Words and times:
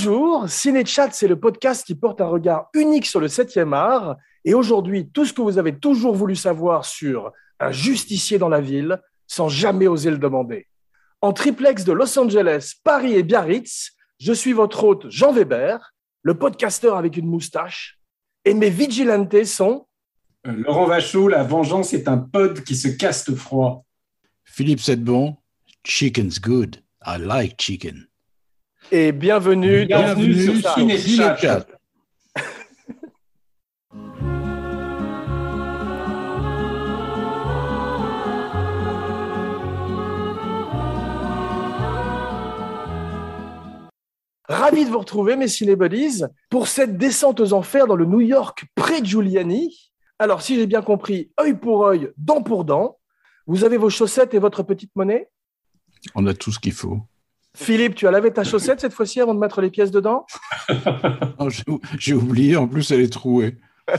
Bonjour, 0.00 0.48
Cinéchat, 0.48 1.10
c'est 1.10 1.26
le 1.26 1.40
podcast 1.40 1.84
qui 1.84 1.96
porte 1.96 2.20
un 2.20 2.28
regard 2.28 2.68
unique 2.72 3.04
sur 3.04 3.18
le 3.18 3.26
7e 3.26 3.74
art. 3.74 4.16
Et 4.44 4.54
aujourd'hui, 4.54 5.10
tout 5.10 5.24
ce 5.24 5.32
que 5.32 5.42
vous 5.42 5.58
avez 5.58 5.76
toujours 5.76 6.14
voulu 6.14 6.36
savoir 6.36 6.84
sur 6.84 7.32
un 7.58 7.72
justicier 7.72 8.38
dans 8.38 8.48
la 8.48 8.60
ville, 8.60 9.00
sans 9.26 9.48
jamais 9.48 9.88
oser 9.88 10.12
le 10.12 10.18
demander. 10.18 10.68
En 11.20 11.32
triplex 11.32 11.82
de 11.82 11.90
Los 11.90 12.16
Angeles, 12.16 12.74
Paris 12.84 13.14
et 13.14 13.24
Biarritz, 13.24 13.90
je 14.20 14.32
suis 14.32 14.52
votre 14.52 14.84
hôte 14.84 15.10
Jean 15.10 15.32
Weber, 15.32 15.92
le 16.22 16.38
podcasteur 16.38 16.96
avec 16.96 17.16
une 17.16 17.26
moustache. 17.26 17.98
Et 18.44 18.54
mes 18.54 18.70
vigilantes 18.70 19.44
sont. 19.46 19.88
Euh, 20.46 20.52
Laurent 20.52 20.86
Vachaud, 20.86 21.26
la 21.26 21.42
vengeance 21.42 21.92
est 21.92 22.06
un 22.06 22.18
pod 22.18 22.62
qui 22.62 22.76
se 22.76 22.86
caste 22.86 23.34
froid. 23.34 23.84
Philippe 24.44 24.80
Sedbon, 24.80 25.38
chicken's 25.82 26.38
good. 26.40 26.76
I 27.04 27.18
like 27.18 27.56
chicken. 27.58 28.07
Et 28.90 29.12
bienvenue, 29.12 29.84
Bienvenue 29.84 30.46
dans 30.46 30.60
sur 30.60 30.72
Ciné 30.72 30.96
Ciné 30.96 31.16
Chat. 31.16 31.36
Chat. 31.36 31.66
Ravi 44.48 44.86
de 44.86 44.90
vous 44.90 44.98
retrouver, 44.98 45.36
mes 45.36 45.48
cinébodies, 45.48 46.24
pour 46.48 46.66
cette 46.66 46.96
descente 46.96 47.40
aux 47.40 47.52
enfers 47.52 47.86
dans 47.86 47.96
le 47.96 48.06
New 48.06 48.22
York 48.22 48.64
pré-Giuliani. 48.74 49.92
Alors, 50.18 50.40
si 50.40 50.56
j'ai 50.56 50.66
bien 50.66 50.80
compris, 50.80 51.30
œil 51.38 51.52
pour 51.52 51.84
œil, 51.84 52.10
dent 52.16 52.42
pour 52.42 52.64
dent, 52.64 52.98
vous 53.46 53.64
avez 53.64 53.76
vos 53.76 53.90
chaussettes 53.90 54.32
et 54.32 54.38
votre 54.38 54.62
petite 54.62 54.96
monnaie? 54.96 55.28
On 56.14 56.26
a 56.26 56.32
tout 56.32 56.52
ce 56.52 56.58
qu'il 56.58 56.72
faut. 56.72 57.00
Philippe, 57.56 57.94
tu 57.94 58.06
as 58.06 58.10
lavé 58.10 58.32
ta 58.32 58.44
chaussette 58.44 58.80
cette 58.80 58.92
fois-ci 58.92 59.20
avant 59.20 59.34
de 59.34 59.40
mettre 59.40 59.60
les 59.60 59.70
pièces 59.70 59.90
dedans? 59.90 60.26
J'ai- 61.98 62.14
oublié, 62.14 62.56
en 62.56 62.68
plus 62.68 62.90
elle 62.90 63.00
est 63.00 63.12
trouée. 63.12 63.56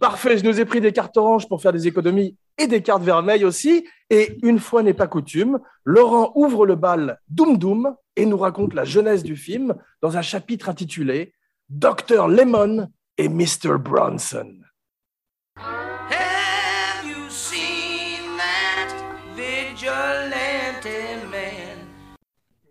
Parfait, 0.00 0.36
je 0.38 0.44
nous 0.44 0.60
ai 0.60 0.64
pris 0.64 0.80
des 0.80 0.92
cartes 0.92 1.16
oranges 1.16 1.48
pour 1.48 1.62
faire 1.62 1.72
des 1.72 1.86
économies 1.86 2.36
et 2.58 2.66
des 2.66 2.82
cartes 2.82 3.02
vermeilles 3.02 3.44
aussi. 3.44 3.86
Et 4.10 4.36
une 4.42 4.58
fois 4.58 4.82
n'est 4.82 4.92
pas 4.94 5.06
coutume, 5.06 5.58
Laurent 5.84 6.32
ouvre 6.34 6.66
le 6.66 6.74
bal 6.74 7.20
Doom 7.28 7.56
Doom 7.58 7.94
et 8.16 8.26
nous 8.26 8.36
raconte 8.36 8.74
la 8.74 8.84
jeunesse 8.84 9.22
du 9.22 9.36
film 9.36 9.74
dans 10.02 10.16
un 10.16 10.22
chapitre 10.22 10.68
intitulé 10.68 11.32
Dr 11.70 12.28
Lemon 12.28 12.88
et 13.16 13.28
Mr 13.28 13.78
Bronson. 13.78 14.52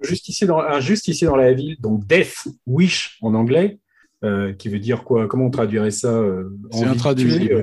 Justicier 0.04 0.48
dans, 0.48 0.60
un 0.60 0.80
justicier 0.80 1.28
dans 1.28 1.36
la 1.36 1.54
ville, 1.54 1.78
donc 1.80 2.06
Death 2.06 2.48
Wish 2.68 3.18
en 3.22 3.34
anglais, 3.34 3.80
euh, 4.24 4.54
qui 4.54 4.70
veut 4.70 4.80
dire 4.80 5.04
quoi 5.04 5.28
Comment 5.28 5.46
on 5.46 5.50
traduirait 5.52 5.92
ça 5.92 6.10
euh, 6.10 6.50
C'est 6.72 6.86
intraduisible. 6.86 7.54
euh, 7.54 7.62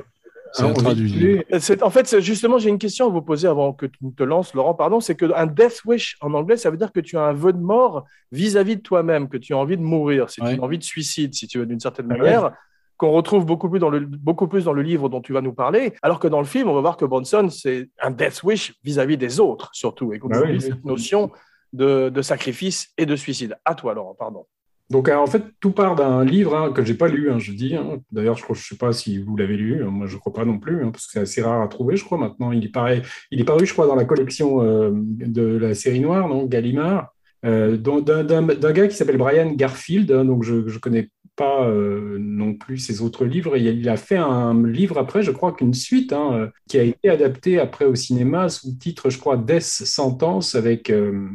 de 0.59 0.65
intraduisible. 0.65 1.43
C'est- 1.59 1.81
En 1.81 1.89
fait, 1.89 2.19
justement, 2.19 2.57
j'ai 2.57 2.69
une 2.69 2.77
question 2.77 3.07
à 3.07 3.09
vous 3.09 3.21
poser 3.21 3.47
avant 3.47 3.71
que 3.73 3.85
tu 3.85 4.05
ne 4.05 4.11
te 4.11 4.23
lances, 4.23 4.53
Laurent. 4.53 4.73
Pardon, 4.73 4.99
c'est 4.99 5.15
que 5.15 5.25
un 5.35 5.45
death 5.47 5.81
wish 5.85 6.17
en 6.21 6.33
anglais, 6.33 6.57
ça 6.57 6.69
veut 6.69 6.77
dire 6.77 6.91
que 6.91 6.99
tu 6.99 7.17
as 7.17 7.21
un 7.23 7.33
vœu 7.33 7.53
de 7.53 7.59
mort 7.59 8.05
vis-à-vis 8.31 8.75
de 8.75 8.81
toi-même, 8.81 9.29
que 9.29 9.37
tu 9.37 9.53
as 9.53 9.57
envie 9.57 9.77
de 9.77 9.81
mourir, 9.81 10.29
c'est 10.29 10.41
Ouais. 10.43 10.55
une 10.55 10.61
envie 10.61 10.77
de 10.77 10.83
suicide, 10.83 11.33
si 11.33 11.47
tu 11.47 11.57
veux, 11.59 11.65
d'une 11.65 11.79
certaine 11.79 12.07
Ouais. 12.11 12.17
manière, 12.17 12.51
qu'on 12.97 13.11
retrouve 13.11 13.45
beaucoup 13.45 13.69
plus, 13.69 13.79
dans 13.79 13.89
le, 13.89 14.01
beaucoup 14.01 14.47
plus 14.47 14.65
dans 14.65 14.73
le 14.73 14.81
livre 14.83 15.09
dont 15.09 15.21
tu 15.21 15.33
vas 15.33 15.41
nous 15.41 15.53
parler, 15.53 15.93
alors 16.03 16.19
que 16.19 16.27
dans 16.27 16.39
le 16.39 16.45
film, 16.45 16.69
on 16.69 16.75
va 16.75 16.81
voir 16.81 16.97
que 16.97 17.05
Bronson, 17.05 17.49
c'est 17.49 17.89
un 17.99 18.11
death 18.11 18.43
wish 18.43 18.73
vis-à-vis 18.83 19.17
des 19.17 19.39
autres, 19.39 19.69
surtout, 19.73 20.13
et 20.13 20.19
qu'on 20.19 20.29
oui, 20.29 20.37
oublie 20.37 20.51
oui. 20.53 20.61
cette 20.61 20.85
notion 20.85 21.31
de, 21.73 22.09
de 22.09 22.21
sacrifice 22.21 22.89
et 22.97 23.05
de 23.05 23.15
suicide. 23.15 23.55
À 23.65 23.75
toi, 23.75 23.93
Laurent, 23.93 24.15
pardon. 24.17 24.45
Donc 24.89 25.07
euh, 25.07 25.15
en 25.15 25.25
fait, 25.25 25.43
tout 25.61 25.71
part 25.71 25.95
d'un 25.95 26.25
livre 26.25 26.55
hein, 26.55 26.71
que 26.73 26.83
j'ai 26.83 26.95
pas 26.95 27.07
lu, 27.07 27.31
hein, 27.31 27.39
je 27.39 27.53
dis. 27.53 27.75
hein. 27.75 27.99
D'ailleurs, 28.11 28.35
je 28.37 28.43
crois, 28.43 28.55
je 28.55 28.67
sais 28.67 28.75
pas 28.77 28.91
si 28.91 29.19
vous 29.19 29.37
l'avez 29.37 29.55
lu. 29.55 29.83
Moi, 29.85 30.05
je 30.05 30.17
crois 30.17 30.33
pas 30.33 30.43
non 30.43 30.59
plus, 30.59 30.79
parce 30.91 31.05
que 31.05 31.11
c'est 31.13 31.19
assez 31.19 31.41
rare 31.41 31.61
à 31.61 31.67
trouver, 31.69 31.95
je 31.95 32.03
crois. 32.03 32.17
Maintenant, 32.17 32.51
il 32.51 32.65
est. 32.65 33.01
Il 33.31 33.39
est 33.39 33.45
paru, 33.45 33.65
je 33.65 33.71
crois, 33.71 33.87
dans 33.87 33.95
la 33.95 34.03
collection 34.05 34.61
euh, 34.61 34.91
de 34.93 35.57
la 35.57 35.73
série 35.75 36.01
noire, 36.01 36.27
donc 36.27 36.49
Gallimard, 36.49 37.15
euh, 37.45 37.77
d'un 37.77 38.73
gars 38.73 38.87
qui 38.89 38.95
s'appelle 38.95 39.17
Brian 39.17 39.51
Garfield. 39.53 40.11
donc 40.11 40.43
je 40.43 40.67
je 40.67 40.77
connais 40.77 41.09
euh, 41.41 42.17
non 42.19 42.53
plus 42.53 42.77
ses 42.77 43.01
autres 43.01 43.25
livres. 43.25 43.55
A, 43.55 43.57
il 43.57 43.89
a 43.89 43.97
fait 43.97 44.17
un 44.17 44.65
livre 44.65 44.97
après, 44.97 45.23
je 45.23 45.31
crois 45.31 45.51
qu'une 45.51 45.73
suite, 45.73 46.13
hein, 46.13 46.33
euh, 46.33 46.47
qui 46.67 46.77
a 46.77 46.83
été 46.83 47.09
adaptée 47.09 47.59
après 47.59 47.85
au 47.85 47.95
cinéma 47.95 48.49
sous 48.49 48.71
titre, 48.77 49.09
je 49.09 49.17
crois, 49.17 49.37
Death 49.37 49.61
Sentence 49.61 50.55
avec 50.55 50.89
euh, 50.89 51.27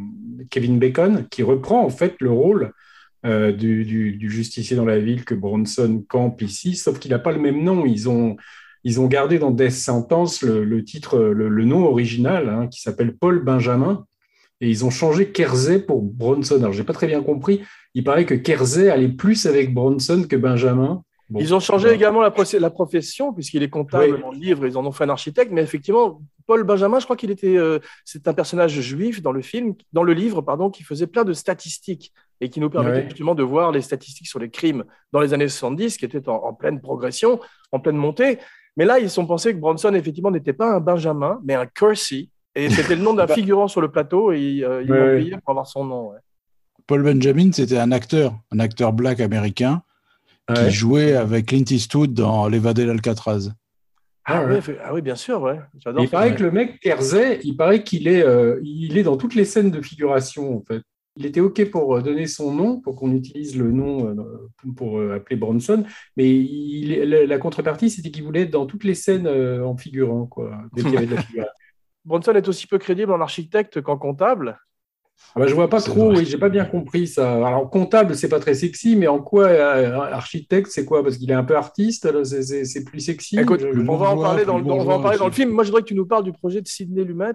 Kevin 0.51 0.79
Bacon, 0.79 1.27
qui 1.31 1.43
reprend 1.43 1.85
en 1.85 1.91
fait 1.91 2.17
le 2.21 2.31
rôle 2.31 2.73
du, 3.25 4.31
justicier 4.31 4.77
dans 4.77 4.85
la 4.85 5.01
ville 5.01 5.25
que 5.25 5.35
Bronson 5.35 6.05
campe 6.09 6.43
ici, 6.43 6.77
sauf 6.77 7.01
qu'il 7.01 7.11
n'a 7.11 7.19
pas 7.19 7.33
le 7.33 7.41
même 7.41 7.65
nom. 7.65 7.85
Ils 7.85 8.09
ont, 8.09 8.37
ils 8.85 9.01
ont 9.01 9.09
gardé 9.09 9.41
dans 9.41 9.51
Death 9.51 9.73
Sentence 9.73 10.43
le, 10.43 10.85
titre, 10.85 11.19
le, 11.19 11.65
nom 11.65 11.87
original, 11.87 12.49
hein, 12.49 12.69
qui 12.69 12.81
s'appelle 12.81 13.17
Paul 13.17 13.43
Benjamin, 13.43 14.07
et 14.61 14.71
ils 14.71 14.85
ont 14.85 14.91
changé 14.91 15.33
Kersey 15.33 15.81
pour 15.81 16.03
Bronson. 16.03 16.57
Alors, 16.57 16.73
j'ai 16.73 16.85
pas 16.85 16.93
très 16.93 17.09
bien 17.09 17.23
compris. 17.23 17.63
Il 17.97 18.05
paraît 18.05 18.27
que 18.27 18.35
Kersey 18.35 18.91
allait 18.91 19.09
plus 19.09 19.47
avec 19.47 19.73
Bronson 19.73 20.25
que 20.29 20.37
Benjamin. 20.37 21.03
Bon, 21.31 21.41
Ils 21.41 21.55
ont 21.55 21.61
changé 21.61 21.85
voilà. 21.89 21.95
également 21.97 22.21
la, 22.21 22.71
profession, 22.71 23.33
puisqu'il 23.33 23.63
est 23.63 23.71
comptable 23.71 24.15
Oui. 24.17 24.21
dans 24.21 24.31
le 24.33 24.37
livre, 24.39 24.67
ils 24.67 24.77
en 24.77 24.85
ont 24.85 24.93
fait 24.93 25.05
un 25.05 25.09
architecte, 25.09 25.51
mais 25.51 25.63
effectivement, 25.63 26.21
Paul 26.47 26.63
Benjamin, 26.63 27.01
je 27.01 27.05
crois 27.05 27.17
qu'il 27.17 27.31
était, 27.31 27.57
euh, 27.57 27.79
c'est 28.05 28.29
un 28.29 28.35
personnage 28.35 28.79
juif 28.81 29.23
dans 29.23 29.33
le 29.33 29.41
film, 29.43 29.75
dans 29.95 30.03
le 30.05 30.13
livre, 30.13 30.43
pardon, 30.43 30.69
qui 30.71 30.83
faisait 30.85 31.07
plein 31.09 31.25
de 31.25 31.33
statistiques 31.33 32.13
et 32.43 32.51
qui 32.51 32.61
nous 32.61 32.69
permettait 32.71 32.99
Ouais. 32.99 33.05
justement 33.09 33.35
de 33.35 33.43
voir 33.43 33.73
les 33.73 33.81
statistiques 33.81 34.29
sur 34.29 34.39
les 34.39 34.51
crimes 34.51 34.85
dans 35.13 35.21
les 35.21 35.33
années 35.33 35.49
70, 35.49 35.97
qui 35.97 36.05
étaient 36.05 36.29
en, 36.29 36.35
en 36.37 36.53
pleine 36.53 36.81
progression, 36.83 37.41
en 37.73 37.81
pleine 37.81 37.97
montée. 37.97 38.39
Mais 38.77 38.85
là, 38.85 38.99
ils 39.01 39.19
ont 39.19 39.27
pensé 39.27 39.53
que 39.55 39.59
Bronson, 39.59 39.95
effectivement, 39.95 40.31
n'était 40.31 40.53
pas 40.53 40.77
un 40.77 40.81
Benjamin, 40.81 41.41
mais 41.45 41.55
un 41.55 41.67
Kersey. 41.67 42.29
Et 42.55 42.69
c'était 42.71 42.95
le 42.95 43.03
nom 43.03 43.15
d'un 43.15 43.25
Bah. 43.27 43.35
figurant 43.35 43.69
sur 43.69 43.81
le 43.81 43.91
plateau, 43.91 44.33
et 44.33 44.61
euh, 44.63 44.83
ils 44.85 44.93
Ouais, 44.93 44.99
l'ont 45.15 45.19
payé 45.19 45.31
pour 45.43 45.51
avoir 45.51 45.67
son 45.67 45.85
nom. 45.85 46.11
ouais. 46.11 46.19
Paul 46.87 47.03
Benjamin, 47.03 47.51
c'était 47.53 47.79
un 47.79 47.93
acteur, 47.93 48.39
un 48.53 48.59
acteur 48.61 48.93
black 48.93 49.21
américain 49.21 49.83
qui 50.55 50.71
jouait 50.71 51.15
avec 51.15 51.47
Clint 51.47 51.65
Eastwood 51.69 52.15
dans 52.15 52.47
L'évadé 52.49 52.87
d'Alcatraz. 52.87 53.51
Ah, 54.25 54.41
Ah, 54.41 54.47
ouais. 54.47 54.61
ah 54.85 54.95
oui, 54.95 55.03
bien 55.03 55.17
sûr, 55.17 55.41
ouais. 55.43 55.59
J'adore. 55.79 56.03
Il 56.03 56.09
paraît 56.11 56.35
que 56.35 56.43
le 56.43 56.51
mec 56.51 56.79
Kersey, 56.81 57.41
il 57.43 57.57
paraît 57.57 57.83
qu'il 57.83 58.07
est, 58.09 58.23
euh, 58.23 58.61
il 58.63 58.97
est 58.99 59.03
dans 59.03 59.17
toutes 59.17 59.35
les 59.35 59.45
scènes 59.45 59.71
de 59.71 59.81
figuration 59.83 60.57
en 60.57 60.63
fait. 60.63 60.83
Il 61.17 61.25
était 61.27 61.41
ok 61.41 61.71
pour 61.71 61.97
euh, 61.97 62.03
donner 62.03 62.27
son 62.27 62.53
nom, 62.53 62.81
pour 62.81 62.95
qu'on 62.97 63.13
utilise 63.13 63.57
le 63.57 63.71
nom 63.73 64.09
euh, 64.09 64.49
pour 64.77 64.99
euh, 64.99 65.15
appeler 65.17 65.37
Bronson, 65.37 65.85
mais 66.17 66.29
il, 66.29 66.93
la, 67.09 67.25
la 67.27 67.39
contrepartie 67.39 67.89
c'était 67.89 68.11
qu'il 68.11 68.23
voulait 68.25 68.43
être 68.43 68.51
dans 68.51 68.67
toutes 68.67 68.85
les 68.85 68.95
scènes 68.95 69.27
euh, 69.27 69.65
en 69.65 69.77
figurant 69.77 70.27
quoi. 70.27 70.59
Dès 70.75 70.83
qu'il 70.83 70.93
y 70.93 70.97
avait 70.97 71.07
de 71.07 71.15
la 71.15 71.23
figuration. 71.23 71.53
Bronson 72.05 72.35
est 72.35 72.49
aussi 72.49 72.67
peu 72.67 72.79
crédible 72.79 73.13
en 73.13 73.21
architecte 73.21 73.81
qu'en 73.81 73.97
comptable. 73.97 74.59
Ah 75.35 75.41
bah, 75.41 75.47
je 75.47 75.55
vois 75.55 75.69
pas 75.69 75.81
trop, 75.83 76.13
oui, 76.13 76.25
j'ai 76.25 76.39
pas 76.39 76.49
bien 76.49 76.65
compris 76.65 77.07
ça. 77.07 77.35
Alors 77.47 77.69
comptable 77.69 78.15
c'est 78.15 78.29
pas 78.29 78.41
très 78.41 78.55
sexy, 78.55 78.97
mais 78.97 79.07
en 79.07 79.19
quoi 79.21 79.45
euh, 79.49 79.95
architecte 80.01 80.69
c'est 80.71 80.85
quoi? 80.87 81.03
Parce 81.03 81.19
qu'il 81.19 81.31
est 81.31 81.35
un 81.35 81.45
peu 81.45 81.57
artiste, 81.57 82.07
alors 82.07 82.25
c'est- 82.25 82.85
plus 82.85 83.01
sexy. 83.01 83.39
Écoute, 83.39 83.61
Je- 83.61 83.81
on 83.81 83.97
va 83.97 84.11
en 84.11 84.17
parler 84.23 84.45
dans 84.47 84.59
le, 84.59 84.65
on 84.65 84.85
va 84.85 84.95
en 84.95 85.03
parler 85.03 85.19
dans 85.19 85.27
le 85.27 85.33
film. 85.33 85.51
Moi, 85.51 85.65
je 85.65 85.69
voudrais 85.69 85.83
que 85.83 85.89
tu 85.89 85.95
nous 85.95 86.07
parles 86.07 86.25
du 86.25 86.33
projet 86.33 86.63
de 86.63 86.69
Sidney 86.69 87.05
Lumet 87.05 87.33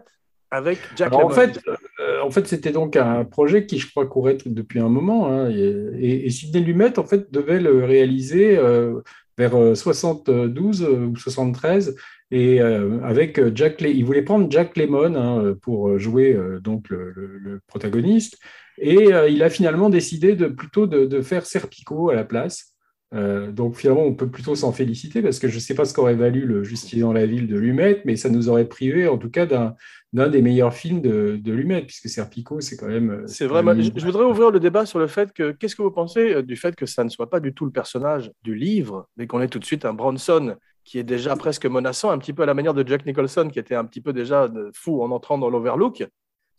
avec 0.49 0.79
Jack 0.97 1.13
Alors, 1.13 1.27
en 1.27 1.29
fait, 1.29 1.59
euh, 1.99 2.21
en 2.23 2.31
fait, 2.31 2.47
c'était 2.47 2.71
donc 2.71 2.95
un 2.95 3.23
projet 3.23 3.65
qui, 3.65 3.77
je 3.79 3.89
crois, 3.89 4.05
courait 4.07 4.37
depuis 4.45 4.79
un 4.79 4.89
moment. 4.89 5.27
hein, 5.27 5.49
et, 5.49 5.55
et, 5.99 6.25
et 6.25 6.29
Sidney 6.29 6.63
Lumet, 6.63 6.97
en 6.99 7.05
fait, 7.05 7.31
devait 7.31 7.59
le 7.59 7.85
réaliser 7.85 8.57
euh, 8.57 8.99
vers 9.37 9.55
euh, 9.55 9.75
72 9.75 10.83
euh, 10.83 11.05
ou 11.05 11.15
73. 11.15 11.95
Et 12.31 12.61
euh, 12.61 12.99
avec 13.03 13.37
euh, 13.39 13.51
Jack, 13.53 13.81
il 13.81 14.05
voulait 14.05 14.21
prendre 14.21 14.49
Jack 14.49 14.77
Lemmon 14.77 15.15
hein, 15.15 15.53
pour 15.61 15.99
jouer 15.99 16.33
euh, 16.33 16.59
donc 16.59 16.89
le, 16.89 17.11
le- 17.11 17.37
le 17.37 17.59
protagoniste. 17.67 18.37
Et 18.77 19.13
euh, 19.13 19.27
il 19.29 19.43
a 19.43 19.49
finalement 19.49 19.89
décidé 19.89 20.35
de 20.35 20.47
plutôt 20.47 20.87
de, 20.87 21.05
de 21.05 21.21
faire 21.21 21.45
Serpico 21.45 22.09
à 22.09 22.15
la 22.15 22.23
place. 22.23 22.67
Donc 23.13 23.75
finalement, 23.75 24.03
on 24.05 24.13
peut 24.15 24.29
plutôt 24.31 24.55
s'en 24.55 24.71
féliciter 24.71 25.21
parce 25.21 25.37
que 25.37 25.49
je 25.49 25.55
ne 25.55 25.59
sais 25.59 25.75
pas 25.75 25.83
ce 25.83 25.93
qu'aurait 25.93 26.15
valu 26.15 26.45
le 26.45 26.63
Justicier 26.63 27.01
dans 27.01 27.11
la 27.11 27.25
ville 27.25 27.45
de 27.45 27.57
Lumet, 27.57 28.01
mais 28.05 28.15
ça 28.15 28.29
nous 28.29 28.47
aurait 28.47 28.69
privé 28.69 29.05
en 29.09 29.17
tout 29.17 29.29
cas 29.29 29.45
d'un 29.45 30.29
des 30.29 30.41
meilleurs 30.41 30.73
films 30.73 31.01
de, 31.01 31.35
de 31.35 31.51
Lumet, 31.51 31.81
puisque 31.81 32.07
Serpico, 32.07 32.61
c'est 32.61 32.77
quand 32.77 32.87
même. 32.87 33.23
C'est 33.27 33.47
quand 33.47 33.55
vrai. 33.55 33.63
même 33.63 33.75
moi, 33.75 33.85
une- 33.85 33.99
Je, 33.99 34.05
voudrais 34.05 34.23
ouvrir 34.23 34.49
le 34.49 34.61
débat 34.61 34.85
sur 34.85 34.97
le 34.97 35.07
fait 35.07 35.33
que 35.33 35.51
qu'est-ce 35.51 35.75
que 35.75 35.81
vous 35.81 35.91
pensez 35.91 36.41
du 36.41 36.55
fait 36.55 36.73
que 36.73 36.85
ça 36.85 37.03
ne 37.03 37.09
soit 37.09 37.29
pas 37.29 37.41
du 37.41 37.53
tout 37.53 37.65
le 37.65 37.71
personnage 37.71 38.31
du 38.43 38.55
livre, 38.55 39.09
mais 39.17 39.27
qu'on 39.27 39.41
ait 39.41 39.49
tout 39.49 39.59
de 39.59 39.65
suite 39.65 39.83
un 39.83 39.93
Bronson 39.93 40.55
qui 40.83 40.97
est 40.99 41.03
déjà 41.03 41.35
presque 41.35 41.65
menaçant, 41.65 42.09
un 42.11 42.17
petit 42.17 42.33
peu 42.33 42.43
à 42.43 42.45
la 42.45 42.53
manière 42.53 42.73
de 42.73 42.87
Jack 42.87 43.05
Nicholson, 43.05 43.49
qui 43.51 43.59
était 43.59 43.75
un 43.75 43.85
petit 43.85 44.01
peu 44.01 44.13
déjà 44.13 44.47
fou 44.73 45.03
en 45.03 45.11
entrant 45.11 45.37
dans 45.37 45.49
l'Overlook. 45.49 46.03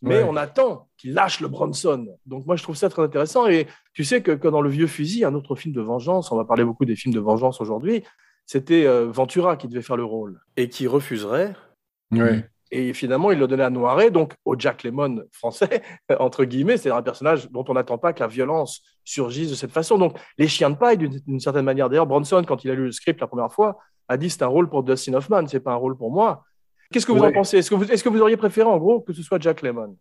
Mais 0.05 0.19
Ouais. 0.19 0.27
on 0.29 0.35
attend 0.37 0.89
qu'il 0.97 1.15
lâche 1.15 1.41
le 1.41 1.49
Bronson. 1.49 2.07
Donc 2.27 2.45
moi, 2.47 2.57
je 2.57 2.63
trouve 2.65 2.75
ça 2.77 2.89
très 2.89 3.03
intéressant. 3.03 3.47
Et 3.47 3.67
tu 3.95 4.03
sais 4.05 4.21
que, 4.23 4.33
que 4.33 4.49
dans 4.49 4.61
Le 4.61 4.69
Vieux 4.71 4.89
Fusil, 4.89 5.25
un 5.25 5.35
autre 5.35 5.55
film 5.55 5.73
de 5.75 5.81
vengeance, 5.81 6.33
on 6.33 6.37
va 6.37 6.45
parler 6.45 6.65
beaucoup 6.65 6.85
des 6.85 6.97
films 6.97 7.15
de 7.15 7.21
vengeance 7.21 7.61
aujourd'hui, 7.61 8.03
c'était 8.47 8.85
euh, 8.87 9.07
Ventura 9.11 9.57
qui 9.57 9.69
devait 9.69 9.83
faire 9.83 9.97
le 9.97 10.05
rôle 10.05 10.41
et 10.57 10.69
qui 10.69 10.89
refuserait. 10.89 11.55
Ouais. 12.11 12.45
Et 12.73 12.95
finalement, 12.95 13.31
il 13.31 13.39
le 13.39 13.47
donnait 13.47 13.63
à 13.65 13.71
Noiret, 13.71 14.11
donc 14.11 14.33
au 14.45 14.59
Jack 14.59 14.83
Lemmon 14.83 15.23
français, 15.31 15.83
entre 16.19 16.45
guillemets, 16.45 16.79
c'est 16.79 16.91
un 16.91 17.03
personnage 17.03 17.49
dont 17.51 17.65
on 17.69 17.75
n'attend 17.75 17.99
pas 17.99 18.13
que 18.13 18.21
la 18.21 18.27
violence 18.29 18.83
surgisse 19.05 19.51
de 19.51 19.55
cette 19.55 19.73
façon. 19.73 19.99
Donc, 19.99 20.19
les 20.39 20.49
chiens 20.49 20.71
de 20.71 20.77
paille, 20.77 20.97
d'une 20.97 21.39
certaine 21.39 21.65
manière. 21.67 21.89
D'ailleurs, 21.91 22.07
Bronson, 22.07 22.43
quand 22.47 22.65
il 22.65 22.71
a 22.71 22.75
lu 22.75 22.87
le 22.87 22.93
script 22.93 23.21
la 23.21 23.27
première 23.27 23.53
fois, 23.53 23.79
a 24.13 24.17
dit 24.17 24.31
c'est 24.31 24.43
un 24.43 24.47
rôle 24.47 24.69
pour 24.69 24.83
Dustin 24.83 25.15
Hoffman, 25.15 25.47
c'est 25.47 25.61
pas 25.61 25.73
un 25.73 25.77
rôle 25.77 25.97
pour 25.97 26.11
moi. 26.13 26.45
Qu'est-ce 26.93 27.07
que 27.07 27.13
vous 27.13 27.25
en 27.25 27.33
pensez? 27.33 27.59
Est-ce 27.59 27.71
que, 27.71 27.75
vous, 27.75 27.85
est-ce 27.91 28.05
que 28.05 28.09
vous 28.11 28.21
auriez 28.21 28.37
préféré, 28.37 28.69
en 28.69 28.79
gros, 28.79 29.01
que 29.01 29.13
ce 29.13 29.23
soit 29.23 29.41
Jack 29.41 29.63
Lemmon? 29.63 29.97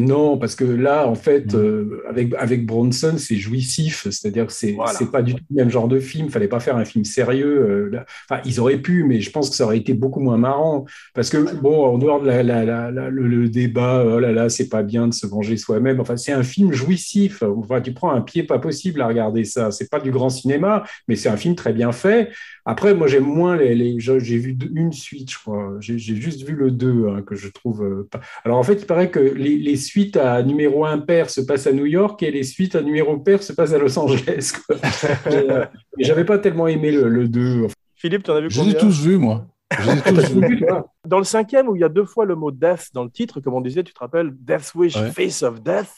Non, 0.00 0.38
parce 0.38 0.54
que 0.54 0.62
là, 0.62 1.08
en 1.08 1.16
fait, 1.16 1.52
Mm. 1.52 1.56
euh, 1.56 2.02
avec, 2.08 2.32
avec 2.38 2.64
Bronson, 2.64 3.14
c'est 3.18 3.34
jouissif. 3.34 4.04
C'est-à-dire 4.12 4.46
que 4.46 4.52
c'est 4.52 4.70
Voilà. 4.74 4.96
pas 5.10 5.22
du 5.22 5.34
tout 5.34 5.42
le 5.50 5.56
même 5.56 5.70
genre 5.70 5.88
de 5.88 5.98
film. 5.98 6.28
Fallait 6.30 6.46
pas 6.46 6.60
faire 6.60 6.76
un 6.76 6.84
film 6.84 7.04
sérieux. 7.04 7.90
euh. 7.92 8.00
Enfin, 8.30 8.40
ils 8.44 8.60
auraient 8.60 8.78
pu, 8.78 9.02
mais 9.02 9.20
je 9.20 9.28
pense 9.32 9.50
que 9.50 9.56
ça 9.56 9.64
aurait 9.64 9.78
été 9.78 9.94
beaucoup 9.94 10.20
moins 10.20 10.36
marrant. 10.38 10.84
Parce 11.14 11.30
que, 11.30 11.52
bon, 11.60 11.84
en 11.84 11.98
dehors 11.98 12.20
de 12.22 12.28
la, 12.28 12.44
la- 12.44 12.64
la- 12.64 12.92
la- 12.92 13.10
le, 13.10 13.26
le 13.26 13.48
débat, 13.48 14.04
oh 14.06 14.20
là 14.20 14.30
là, 14.30 14.48
c'est 14.48 14.68
pas 14.68 14.84
bien 14.84 15.08
de 15.08 15.14
se 15.14 15.26
venger 15.26 15.56
soi-même. 15.56 15.98
Enfin, 15.98 16.16
c'est 16.16 16.30
un 16.30 16.44
film 16.44 16.72
jouissif. 16.72 17.42
Enfin, 17.42 17.80
tu 17.80 17.92
prends 17.92 18.12
un 18.12 18.20
pied 18.20 18.44
pas 18.44 18.60
possible 18.60 19.00
à 19.02 19.08
regarder 19.08 19.42
ça. 19.44 19.72
C'est 19.72 19.90
pas 19.90 19.98
du 19.98 20.12
grand 20.12 20.28
cinéma, 20.30 20.84
mais 21.08 21.16
c'est 21.16 21.28
un 21.28 21.36
film 21.36 21.56
très 21.56 21.72
bien 21.72 21.90
fait. 21.90 22.30
Après, 22.70 22.94
moi, 22.94 23.06
j'aime 23.06 23.24
moins 23.24 23.56
les. 23.56 23.74
les- 23.74 23.98
j'ai 23.98 24.36
vu 24.38 24.56
une 24.74 24.92
suite, 24.92 25.30
je 25.32 25.38
crois. 25.38 25.76
J'ai 25.80 25.98
juste 25.98 26.42
vu 26.46 26.54
le 26.54 26.70
2, 26.70 27.08
hein, 27.08 27.22
que 27.22 27.34
je 27.34 27.48
trouve 27.48 27.82
euh, 27.82 28.08
pas. 28.10 28.20
Alors, 28.44 28.58
en 28.58 28.62
fait, 28.62 28.74
il 28.74 28.84
paraît 28.86 29.10
que 29.10 29.18
les, 29.18 29.56
les 29.56 29.76
suites 29.76 30.18
à 30.18 30.42
numéro 30.42 30.84
impair 30.84 31.30
se 31.30 31.40
passent 31.40 31.66
à 31.66 31.72
New 31.72 31.86
York 31.86 32.22
et 32.22 32.30
les 32.30 32.42
suites 32.44 32.74
à 32.74 32.82
numéro 32.82 33.16
pair 33.18 33.42
se 33.42 33.52
passent 33.54 33.72
à 33.72 33.78
Los 33.78 33.98
Angeles. 33.98 34.52
euh, 35.28 35.64
J'avais 35.98 36.24
pas 36.24 36.38
tellement 36.38 36.68
aimé 36.68 36.92
le, 36.92 37.08
le 37.08 37.26
2. 37.26 37.64
Enfin, 37.64 37.74
Philippe, 37.96 38.22
tu 38.24 38.30
en 38.30 38.34
as 38.36 38.40
vu 38.42 38.48
combien 38.54 39.18
moi. 39.18 39.46
Je 39.78 39.90
les 39.90 39.98
ai 39.98 40.02
tous 40.02 40.30
vus. 40.34 40.46
vu, 40.48 40.60
toi? 40.60 40.92
Dans 41.06 41.18
le 41.18 41.24
cinquième, 41.24 41.68
où 41.68 41.76
il 41.76 41.80
y 41.80 41.84
a 41.84 41.88
deux 41.88 42.04
fois 42.04 42.24
le 42.26 42.34
mot 42.36 42.50
death 42.50 42.88
dans 42.92 43.04
le 43.04 43.10
titre, 43.10 43.40
comme 43.40 43.54
on 43.54 43.60
disait, 43.60 43.82
tu 43.82 43.92
te 43.94 43.98
rappelles, 43.98 44.30
Death 44.40 44.72
Wish, 44.74 44.96
Ouais. 44.96 45.10
Face 45.10 45.42
of 45.42 45.62
Death, 45.62 45.90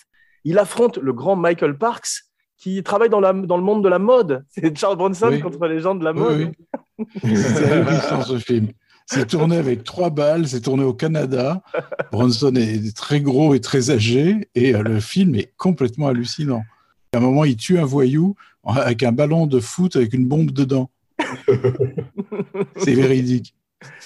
il 0.45 0.59
affronte 0.59 0.99
le 0.99 1.13
grand 1.13 1.37
Michael 1.37 1.77
Parks 1.77 2.23
qui 2.61 2.83
travaille 2.83 3.09
dans, 3.09 3.21
la, 3.21 3.33
dans 3.33 3.57
le 3.57 3.63
monde 3.65 3.83
de 3.83 3.89
la 3.89 3.99
mode. 3.99 4.45
C'est 4.51 4.77
Charles 4.79 4.97
Bronson 4.97 5.29
Oui. 5.31 5.41
contre 5.41 5.67
les 5.67 5.81
gens 5.81 5.95
de 5.97 6.05
la 6.05 6.13
Oui, 6.13 6.19
mode. 6.21 6.53
oui. 6.99 7.07
C'est 7.35 7.73
ahurissant 7.73 8.23
ce 8.23 8.39
film. 8.39 8.69
C'est 9.07 9.27
tourné 9.27 9.57
avec 9.57 9.83
trois 9.83 10.11
balles, 10.11 10.47
c'est 10.47 10.61
tourné 10.61 10.85
au 10.85 10.95
Canada. 10.95 11.63
Bronson 12.13 12.55
est 12.55 12.95
très 12.97 13.21
gros 13.21 13.55
et 13.55 13.61
très 13.61 13.91
âgé, 13.91 14.49
et 14.55 14.73
euh, 14.73 14.83
le 14.85 15.01
film 15.01 15.35
est 15.35 15.53
complètement 15.57 16.07
hallucinant. 16.07 16.63
À 17.13 17.17
un 17.17 17.21
moment, 17.21 17.43
il 17.45 17.57
tue 17.57 17.77
un 17.81 17.85
voyou 17.85 18.37
avec 18.65 19.03
un 19.03 19.11
ballon 19.11 19.49
de 19.49 19.59
foot 19.59 19.97
avec 19.97 20.13
une 20.13 20.29
bombe 20.29 20.53
dedans. 20.53 20.91
C'est 22.77 22.95
véridique. 22.95 23.55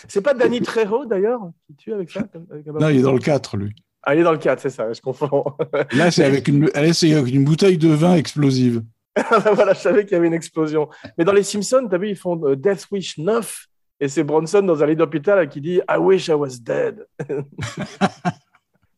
C'est 0.09 0.23
pas 0.23 0.33
Danny 0.35 0.61
Trejo 0.63 1.05
d'ailleurs 1.05 1.51
qui 1.67 1.75
tue 1.75 1.93
avec 1.93 2.11
ça 2.11 2.25
avec 2.51 2.67
un 2.69 2.73
Non, 2.73 2.89
il 2.89 2.99
est 2.99 3.03
dans 3.03 3.13
le 3.13 3.19
4, 3.19 3.57
lui. 3.57 3.75
Ah, 4.07 4.15
il 4.15 4.21
est 4.21 4.25
dans 4.25 4.33
le 4.33 4.39
4, 4.39 4.61
c'est 4.61 4.71
ça, 4.71 4.93
je 4.93 5.01
confonds. 5.01 5.45
Là, 5.93 6.11
c'est 6.11 6.25
avec 6.25 6.47
une, 6.49 6.67
là, 6.75 6.93
c'est 6.93 7.13
avec 7.15 7.33
une 7.35 7.45
bouteille 7.45 7.79
de 7.79 7.89
vin 7.89 8.15
explosive. 8.17 8.83
voilà, 9.55 9.73
je 9.75 9.79
savais 9.81 10.05
qu'il 10.05 10.13
y 10.13 10.17
avait 10.17 10.27
une 10.27 10.35
explosion. 10.35 10.89
Mais 11.17 11.25
dans 11.25 11.33
les 11.33 11.43
Simpsons, 11.45 11.87
tu 11.89 11.95
as 11.95 11.99
vu, 11.99 12.11
ils 12.11 12.17
font 12.17 12.41
euh, 12.45 12.57
Death 12.57 12.87
Wish 12.91 13.19
9 13.19 13.67
et 14.01 14.09
c'est 14.09 14.25
Bronson 14.25 14.61
dans 14.63 14.83
un 14.83 14.87
lit 14.87 14.97
d'hôpital 14.97 15.49
qui 15.49 15.61
dit 15.61 15.81
I 15.89 15.97
wish 15.99 16.27
I 16.29 16.33
was 16.33 16.59
dead. 16.61 17.07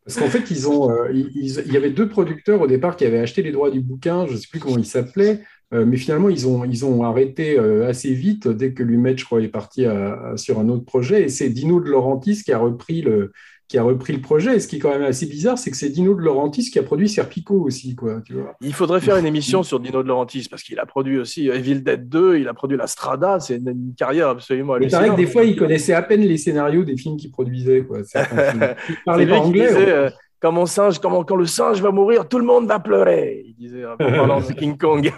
Parce 0.04 0.18
qu'en 0.20 0.28
fait, 0.28 0.50
ils 0.52 0.68
ont, 0.68 0.90
euh, 0.90 1.10
ils- 1.12 1.30
ils- 1.34 1.62
il 1.66 1.72
y 1.72 1.76
avait 1.76 1.90
deux 1.90 2.08
producteurs 2.08 2.60
au 2.60 2.66
départ 2.68 2.96
qui 2.96 3.04
avaient 3.04 3.18
acheté 3.18 3.42
les 3.42 3.50
droits 3.50 3.70
du 3.70 3.80
bouquin, 3.80 4.26
je 4.26 4.32
ne 4.32 4.36
sais 4.36 4.46
plus 4.48 4.60
comment 4.60 4.78
ils 4.78 4.86
s'appelaient, 4.86 5.40
euh, 5.74 5.84
mais 5.84 5.96
finalement, 5.96 6.28
ils 6.28 6.46
ont, 6.46 6.64
ils 6.64 6.84
ont 6.84 7.02
arrêté 7.02 7.58
euh, 7.58 7.88
assez 7.88 8.14
vite 8.14 8.46
dès 8.46 8.72
que 8.72 8.84
Lumet, 8.84 9.16
je 9.16 9.24
crois, 9.24 9.40
est 9.42 9.48
parti 9.48 9.84
à- 9.84 10.12
à- 10.32 10.36
sur 10.36 10.60
un 10.60 10.68
autre 10.68 10.84
projet. 10.84 11.22
Et 11.24 11.28
c'est 11.28 11.48
Dino 11.48 11.80
de 11.80 11.90
Laurentiis 11.90 12.42
qui 12.44 12.52
a 12.52 12.58
repris 12.58 13.02
le, 13.02 13.32
qui 13.68 13.78
a 13.78 13.82
repris 13.82 14.12
le 14.12 14.20
projet. 14.20 14.56
Et 14.56 14.60
ce 14.60 14.68
qui 14.68 14.76
est 14.76 14.78
quand 14.78 14.90
même 14.90 15.02
assez 15.02 15.26
bizarre, 15.26 15.58
c'est 15.58 15.70
que 15.70 15.76
c'est 15.76 15.88
Dino 15.88 16.14
de 16.14 16.20
Laurentiis 16.20 16.70
qui 16.70 16.78
a 16.78 16.82
produit 16.82 17.08
Serpico 17.08 17.54
aussi, 17.60 17.94
quoi, 17.94 18.20
tu 18.24 18.34
vois. 18.34 18.56
Il 18.60 18.72
faudrait 18.72 19.00
faire 19.00 19.16
une 19.16 19.26
émission 19.26 19.62
sur 19.62 19.80
Dino 19.80 20.02
de 20.02 20.08
Laurentiis 20.08 20.46
parce 20.48 20.62
qu'il 20.62 20.78
a 20.78 20.86
produit 20.86 21.18
aussi 21.18 21.48
Evil 21.48 21.82
Dead 21.82 22.08
2, 22.08 22.38
il 22.38 22.48
a 22.48 22.54
produit 22.54 22.76
La 22.76 22.86
Strada, 22.86 23.40
c'est 23.40 23.56
une, 23.56 23.68
une 23.68 23.94
carrière 23.96 24.28
absolument 24.28 24.76
Mais 24.78 24.86
il 24.86 24.90
paraît 24.90 25.04
hallucinante. 25.04 25.18
que 25.18 25.26
des 25.26 25.32
fois, 25.32 25.44
il 25.44 25.56
connaissait 25.56 25.94
à 25.94 26.02
peine 26.02 26.22
les 26.22 26.36
scénarios 26.36 26.84
des 26.84 26.96
films 26.96 27.16
qu'il 27.16 27.30
produisait, 27.30 27.82
quoi. 27.84 28.04
certains 28.04 28.36
films. 28.52 28.74
Il 28.88 28.96
parlait 29.04 29.32
anglais. 29.32 29.66
disait 29.68 29.92
ouais. 29.92 30.10
Quand, 30.40 30.52
mon 30.52 30.66
singe, 30.66 30.98
quand, 30.98 31.10
mon- 31.10 31.24
quand 31.24 31.36
le 31.36 31.46
singe 31.46 31.80
va 31.80 31.90
mourir, 31.90 32.28
tout 32.28 32.38
le 32.38 32.44
monde 32.44 32.66
va 32.66 32.78
pleurer. 32.78 33.42
Il 33.46 33.54
disait 33.56 33.84
en 33.86 33.96
parlant 33.98 34.40
de 34.40 34.52
King 34.52 34.76
Kong, 34.76 35.10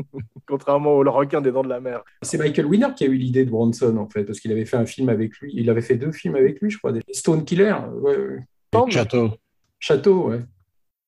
contrairement 0.46 0.94
au 0.94 1.02
requin 1.10 1.40
des 1.40 1.50
dents 1.52 1.62
de 1.62 1.68
la 1.68 1.80
mer. 1.80 2.02
C'est 2.22 2.38
Michael 2.38 2.66
Winner 2.66 2.88
qui 2.96 3.04
a 3.04 3.06
eu 3.06 3.14
l'idée 3.16 3.44
de 3.44 3.50
Bronson, 3.50 3.96
en 3.96 4.08
fait, 4.08 4.24
parce 4.24 4.40
qu'il 4.40 4.52
avait 4.52 4.64
fait 4.64 4.76
un 4.76 4.86
film 4.86 5.08
avec 5.08 5.36
lui. 5.38 5.52
Il 5.54 5.70
avait 5.70 5.80
fait 5.82 5.96
deux 5.96 6.12
films 6.12 6.36
avec 6.36 6.60
lui, 6.60 6.70
je 6.70 6.78
crois. 6.78 6.92
des- 6.92 7.02
Stone 7.12 7.44
Killer, 7.44 7.74
ouais, 8.00 8.16
ouais. 8.16 8.38
Semble. 8.72 8.92
Château. 8.92 9.30
Château, 9.78 10.28
ouais. 10.30 10.40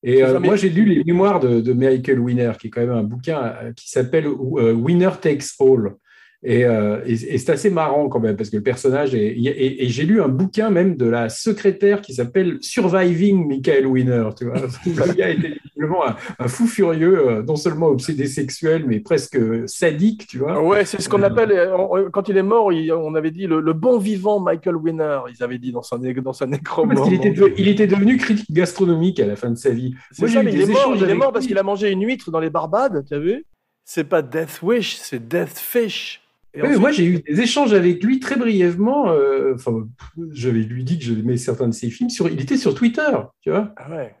Et 0.01 0.23
euh, 0.23 0.39
moi, 0.39 0.55
j'ai 0.55 0.69
lu 0.69 0.85
les 0.85 1.03
mémoires 1.03 1.39
de, 1.41 1.59
de 1.59 1.73
Michael 1.73 2.19
Winner, 2.19 2.53
qui 2.59 2.67
est 2.67 2.69
quand 2.69 2.79
même 2.81 2.91
un 2.91 3.03
bouquin 3.03 3.53
euh, 3.61 3.73
qui 3.73 3.89
s'appelle 3.89 4.27
euh, 4.27 4.71
Winner 4.73 5.09
Takes 5.21 5.43
All. 5.59 5.95
Et, 6.41 6.63
euh, 6.63 7.01
et- 7.05 7.33
et 7.33 7.37
c'est 7.37 7.51
assez 7.51 7.69
marrant 7.69 8.07
quand 8.07 8.21
même, 8.21 8.37
parce 8.37 8.49
que 8.49 8.55
le 8.55 8.63
personnage 8.63 9.13
est. 9.13 9.35
Et, 9.37 9.89
j'ai 9.89 10.03
lu 10.05 10.21
un 10.21 10.29
bouquin 10.29 10.69
même 10.69 10.95
de 10.95 11.05
la 11.05 11.27
secrétaire 11.27 11.99
qui 12.01 12.13
s'appelle 12.13 12.59
Surviving 12.61 13.45
Michael 13.45 13.85
Winner. 13.85 14.29
Tu 14.37 14.45
vois 14.45 14.53
le 14.85 15.13
gars 15.15 15.29
était 15.31 15.57
visiblement 15.65 16.07
un, 16.07 16.15
un 16.39 16.47
fou 16.47 16.65
furieux, 16.65 17.27
euh, 17.29 17.43
non 17.43 17.57
seulement 17.57 17.87
obsédé 17.87 18.25
sexuel, 18.27 18.85
mais 18.87 19.01
presque 19.01 19.37
sadique, 19.67 20.27
tu 20.27 20.37
vois. 20.37 20.63
Ouais, 20.63 20.85
c'est 20.85 21.01
ce 21.01 21.09
qu'on 21.09 21.23
appelle, 21.23 21.51
euh, 21.51 21.75
on- 21.77 22.09
quand 22.09 22.29
il 22.29 22.37
est 22.37 22.41
mort, 22.43 22.71
il- 22.71 22.93
on 22.93 23.15
avait 23.15 23.31
dit 23.31 23.45
le, 23.45 23.59
le 23.59 23.73
bon 23.73 23.97
vivant 23.99 24.39
Michael 24.39 24.77
Winner, 24.77 25.19
ils 25.37 25.43
avaient 25.43 25.57
dit 25.59 25.73
dans 25.73 25.81
son, 25.83 25.97
né- 25.97 26.13
dans 26.13 26.31
sa 26.31 26.45
nécro. 26.45 26.87
Parce 26.87 27.01
qu'il 27.09 27.15
était, 27.15 27.31
de- 27.31 27.53
il 27.57 27.67
était 27.67 27.87
devenu 27.87 28.15
critique 28.15 28.49
gastronomique 28.51 29.19
à 29.19 29.25
la 29.27 29.35
fin 29.35 29.49
de 29.49 29.57
sa 29.57 29.71
vie. 29.71 29.93
Moi, 30.17 30.29
ça, 30.29 30.41
mais 30.41 30.53
il 30.53 30.61
est 30.61 30.67
mort, 30.71 30.93
il 30.95 31.03
est 31.09 31.13
mort 31.15 31.33
parce 31.33 31.45
qu'il 31.47 31.57
a 31.57 31.63
mangé 31.63 31.91
une 31.91 32.05
huître 32.05 32.31
dans 32.31 32.39
les 32.39 32.49
Barbades, 32.49 33.03
tu 33.05 33.13
as 33.13 33.19
vu? 33.19 33.45
C'est 33.83 34.05
pas 34.05 34.21
Death 34.21 34.61
Wish, 34.61 34.95
c'est 34.95 35.27
Death 35.27 35.57
Fish. 35.57 36.21
Et 36.53 36.61
Oui, 36.63 36.77
moi, 36.79 36.91
j'ai 36.91 37.05
eu 37.05 37.19
des 37.21 37.41
échanges 37.41 37.73
avec 37.73 38.03
lui 38.03 38.19
très 38.19 38.35
brièvement. 38.35 39.09
euh, 39.11 39.53
Enfin, 39.55 39.87
j'avais 40.31 40.59
lui 40.61 40.83
dit 40.83 40.97
que 40.97 41.05
j'aimais 41.05 41.37
certains 41.37 41.67
de 41.67 41.73
ses 41.73 41.89
films. 41.89 42.09
Sur, 42.09 42.27
il 42.29 42.41
était 42.41 42.57
sur 42.57 42.73
Twitter, 42.73 43.09
tu 43.41 43.51
vois. 43.51 43.73
Ah 43.77 43.89
ouais. 43.91 44.15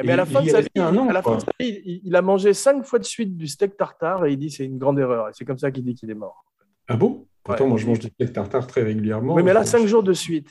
Et 0.00 0.06
Mais 0.06 0.12
à 0.12 0.16
la 0.16 0.22
il 0.24 0.30
fin 0.32 0.42
de 0.42 0.48
sa 0.48 0.60
vie, 0.60 0.68
an, 0.76 1.08
à 1.08 1.12
la 1.12 1.22
fin 1.22 1.30
quoi. 1.32 1.36
de 1.36 1.40
sa 1.42 1.50
vie, 1.60 1.82
il, 1.84 2.00
il 2.04 2.16
a 2.16 2.22
mangé 2.22 2.54
cinq 2.54 2.84
fois 2.84 2.98
de 3.00 3.04
suite 3.04 3.36
du 3.36 3.46
steak 3.48 3.76
tartare 3.76 4.24
et 4.26 4.32
il 4.32 4.38
dit 4.38 4.50
c'est 4.50 4.64
une 4.64 4.78
grande 4.78 4.98
erreur. 4.98 5.28
Et 5.28 5.32
c'est 5.34 5.44
comme 5.44 5.58
ça 5.58 5.70
qu'il 5.70 5.84
dit 5.84 5.94
qu'il 5.94 6.08
est 6.10 6.14
mort. 6.14 6.44
Ah 6.86 6.96
bon? 6.96 7.26
Pourtant, 7.42 7.64
Ouais. 7.64 7.70
moi, 7.70 7.78
je 7.78 7.86
mange 7.86 7.98
du 7.98 8.06
steak 8.08 8.32
tartare 8.32 8.66
très 8.66 8.82
régulièrement. 8.82 9.34
oui, 9.34 9.42
mais 9.42 9.52
là, 9.52 9.62
Je- 9.62 9.68
cinq 9.68 9.86
jours 9.86 10.02
de 10.04 10.12
suite. 10.12 10.50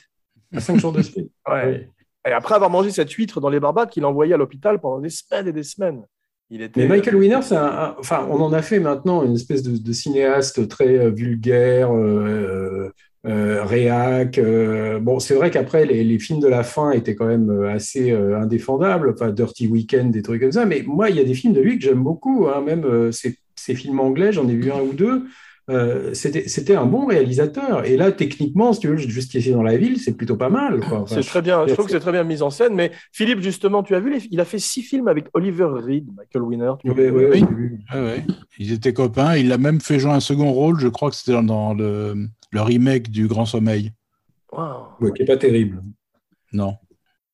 À 0.54 0.60
cinq 0.60 0.78
jours 0.78 0.92
de 0.92 1.02
suite. 1.02 1.30
Ouais. 1.48 1.88
Et 2.26 2.30
après 2.32 2.54
avoir 2.54 2.70
mangé 2.70 2.90
cette 2.90 3.10
huître 3.10 3.40
dans 3.40 3.48
les 3.48 3.58
Barbades 3.60 3.88
qu'il 3.90 4.04
a 4.04 4.08
envoyé 4.08 4.34
à 4.34 4.36
l'hôpital 4.36 4.78
pendant 4.80 5.00
des 5.00 5.08
semaines 5.10 5.48
et 5.48 5.52
des 5.52 5.62
semaines. 5.62 6.02
Il 6.50 6.62
était. 6.62 6.80
Mais 6.80 6.86
Michael 6.86 7.16
Winner, 7.16 7.40
un, 7.50 7.56
un- 7.56 7.96
enfin, 7.98 8.26
on 8.30 8.40
en 8.40 8.52
a 8.52 8.62
fait 8.62 8.78
maintenant 8.80 9.24
une 9.24 9.34
espèce 9.34 9.62
de, 9.62 9.76
de 9.76 9.92
cinéaste 9.92 10.68
très 10.68 10.96
euh, 10.98 11.10
vulgaire, 11.10 11.92
euh, 11.92 12.90
euh, 13.26 13.64
réac. 13.64 14.38
euh, 14.38 15.00
bon, 15.00 15.18
c'est 15.18 15.34
vrai 15.34 15.50
qu'après, 15.50 15.84
les, 15.86 16.04
les 16.04 16.18
films 16.20 16.40
de 16.40 16.46
la 16.48 16.62
fin 16.62 16.92
étaient 16.92 17.14
quand 17.16 17.26
même 17.26 17.50
euh, 17.50 17.70
assez 17.72 18.12
euh, 18.12 18.38
indéfendables, 18.40 19.10
enfin, 19.14 19.30
Dirty 19.32 19.66
Weekend, 19.66 20.12
des 20.12 20.22
trucs 20.22 20.40
comme 20.40 20.52
ça. 20.52 20.66
Mais 20.66 20.82
moi, 20.86 21.10
il 21.10 21.16
y 21.16 21.20
a 21.20 21.24
des 21.24 21.34
films 21.34 21.52
de 21.52 21.60
lui 21.60 21.78
que 21.78 21.84
j'aime 21.84 22.02
beaucoup, 22.02 22.46
hein, 22.48 22.60
même 22.60 22.84
euh, 22.84 23.10
ces, 23.12 23.36
ces 23.56 23.74
films 23.74 23.98
anglais, 24.00 24.32
j'en 24.32 24.48
ai 24.48 24.54
vu 24.54 24.70
un 24.70 24.80
ou 24.80 24.92
deux. 24.92 25.24
Euh, 25.70 26.14
c'était 26.14 26.74
un 26.76 26.86
bon 26.86 27.04
réalisateur. 27.06 27.84
Et 27.84 27.96
là, 27.96 28.10
techniquement, 28.10 28.72
si 28.72 28.80
tu 28.80 28.88
veux, 28.88 28.96
Justifié 28.96 29.52
dans 29.52 29.62
la 29.62 29.76
ville, 29.76 29.98
c'est 30.00 30.16
plutôt 30.16 30.36
pas 30.36 30.48
mal. 30.48 30.80
Enfin, 30.82 31.04
C'est 31.06 31.20
très 31.20 31.42
bien. 31.42 31.66
Je 31.66 31.74
trouve 31.74 31.86
que 31.86 31.92
c'est 31.92 32.00
très 32.00 32.12
bien 32.12 32.24
mis 32.24 32.40
en 32.42 32.50
scène. 32.50 32.74
Mais 32.74 32.90
Philippe, 33.12 33.40
justement, 33.40 33.82
tu 33.82 33.94
as 33.94 34.00
vu, 34.00 34.10
les- 34.12 34.26
il 34.30 34.40
a 34.40 34.44
fait 34.44 34.58
six 34.58 34.82
films 34.82 35.08
avec 35.08 35.26
Oliver 35.34 35.66
Reed, 35.70 36.08
Michael 36.16 36.42
Winner. 36.42 36.72
Tu 36.82 36.90
Oui. 36.90 37.44
Ouais, 37.92 38.00
ouais. 38.00 38.24
Ils 38.58 38.72
étaient 38.72 38.92
copains. 38.94 39.36
Il 39.36 39.52
a 39.52 39.58
même 39.58 39.80
fait 39.80 39.98
jouer 39.98 40.12
un 40.12 40.20
second 40.20 40.52
rôle. 40.52 40.80
Je 40.80 40.88
crois 40.88 41.10
que 41.10 41.16
c'était 41.16 41.40
dans, 41.42 41.74
le, 41.74 42.14
le 42.50 42.60
remake 42.62 43.10
du 43.10 43.26
Grand 43.26 43.44
Sommeil. 43.44 43.92
Wow. 44.52 44.86
Ouais, 45.00 45.12
qui 45.12 45.22
est 45.22 45.26
pas 45.26 45.36
terrible. 45.36 45.82
Non. 46.52 46.76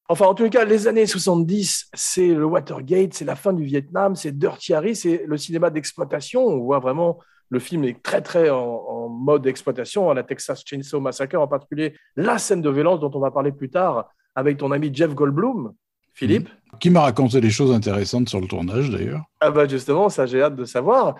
Enfin, 0.08 0.26
en 0.26 0.34
tous 0.34 0.42
les 0.44 0.50
cas, 0.50 0.64
les 0.64 0.86
années 0.88 1.06
70, 1.06 1.86
c'est 1.94 2.28
le 2.34 2.44
Watergate, 2.44 3.14
c'est 3.14 3.24
la 3.24 3.36
fin 3.36 3.52
du 3.52 3.64
Vietnam, 3.64 4.16
c'est 4.16 4.36
Dirty 4.36 4.74
Harry, 4.74 4.94
c'est 4.94 5.24
le 5.26 5.36
cinéma 5.38 5.70
d'exploitation. 5.70 6.44
On 6.44 6.58
voit 6.58 6.78
vraiment 6.80 7.18
le 7.50 7.58
film 7.58 7.84
est 7.84 8.02
très 8.02 8.22
très 8.22 8.50
en, 8.50 8.58
en 8.58 9.08
mode 9.08 9.46
exploitation, 9.46 10.10
à 10.10 10.14
la 10.14 10.22
Texas 10.22 10.62
Chainsaw 10.64 11.00
Massacre 11.00 11.38
en 11.38 11.48
particulier, 11.48 11.94
la 12.16 12.38
scène 12.38 12.62
de 12.62 12.70
violence 12.70 13.00
dont 13.00 13.10
on 13.14 13.20
va 13.20 13.30
parler 13.30 13.52
plus 13.52 13.70
tard 13.70 14.08
avec 14.34 14.58
ton 14.58 14.70
ami 14.70 14.90
Jeff 14.92 15.14
Goldblum. 15.14 15.72
Philippe 16.12 16.48
Qui 16.78 16.90
m'a 16.90 17.02
raconté 17.02 17.40
des 17.40 17.50
choses 17.50 17.72
intéressantes 17.72 18.28
sur 18.28 18.40
le 18.40 18.46
tournage 18.46 18.90
d'ailleurs. 18.90 19.22
Ah 19.40 19.50
bah 19.50 19.66
justement, 19.66 20.08
ça 20.08 20.26
j'ai 20.26 20.42
hâte 20.42 20.56
de 20.56 20.64
savoir. 20.64 21.16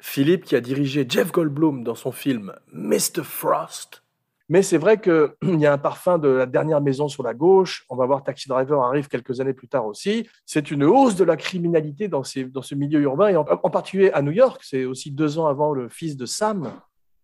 Philippe 0.00 0.44
qui 0.44 0.56
a 0.56 0.60
dirigé 0.60 1.04
Jeff 1.06 1.30
Goldblum 1.30 1.84
dans 1.84 1.94
son 1.94 2.10
film 2.10 2.54
Mr. 2.72 3.22
Frost. 3.22 4.02
Mais 4.50 4.62
c'est 4.62 4.76
vrai 4.78 5.00
qu'il 5.00 5.30
y 5.60 5.64
a 5.64 5.72
un 5.72 5.78
parfum 5.78 6.18
de 6.18 6.28
la 6.28 6.44
dernière 6.44 6.80
maison 6.82 7.08
sur 7.08 7.22
la 7.22 7.32
gauche. 7.32 7.84
On 7.88 7.96
va 7.96 8.04
voir 8.04 8.22
Taxi 8.22 8.48
Driver 8.48 8.82
arrive 8.82 9.08
quelques 9.08 9.40
années 9.40 9.54
plus 9.54 9.68
tard 9.68 9.86
aussi. 9.86 10.28
C'est 10.44 10.70
une 10.70 10.84
hausse 10.84 11.14
de 11.16 11.24
la 11.24 11.36
criminalité 11.36 12.08
dans, 12.08 12.24
ces, 12.24 12.44
dans 12.44 12.60
ce 12.60 12.74
milieu 12.74 13.00
urbain 13.00 13.28
et 13.28 13.36
en, 13.36 13.46
en 13.48 13.70
particulier 13.70 14.10
à 14.10 14.20
New 14.22 14.32
York. 14.32 14.60
C'est 14.64 14.84
aussi 14.84 15.12
deux 15.12 15.38
ans 15.38 15.46
avant 15.46 15.72
le 15.72 15.88
fils 15.88 16.16
de 16.16 16.26
Sam. 16.26 16.72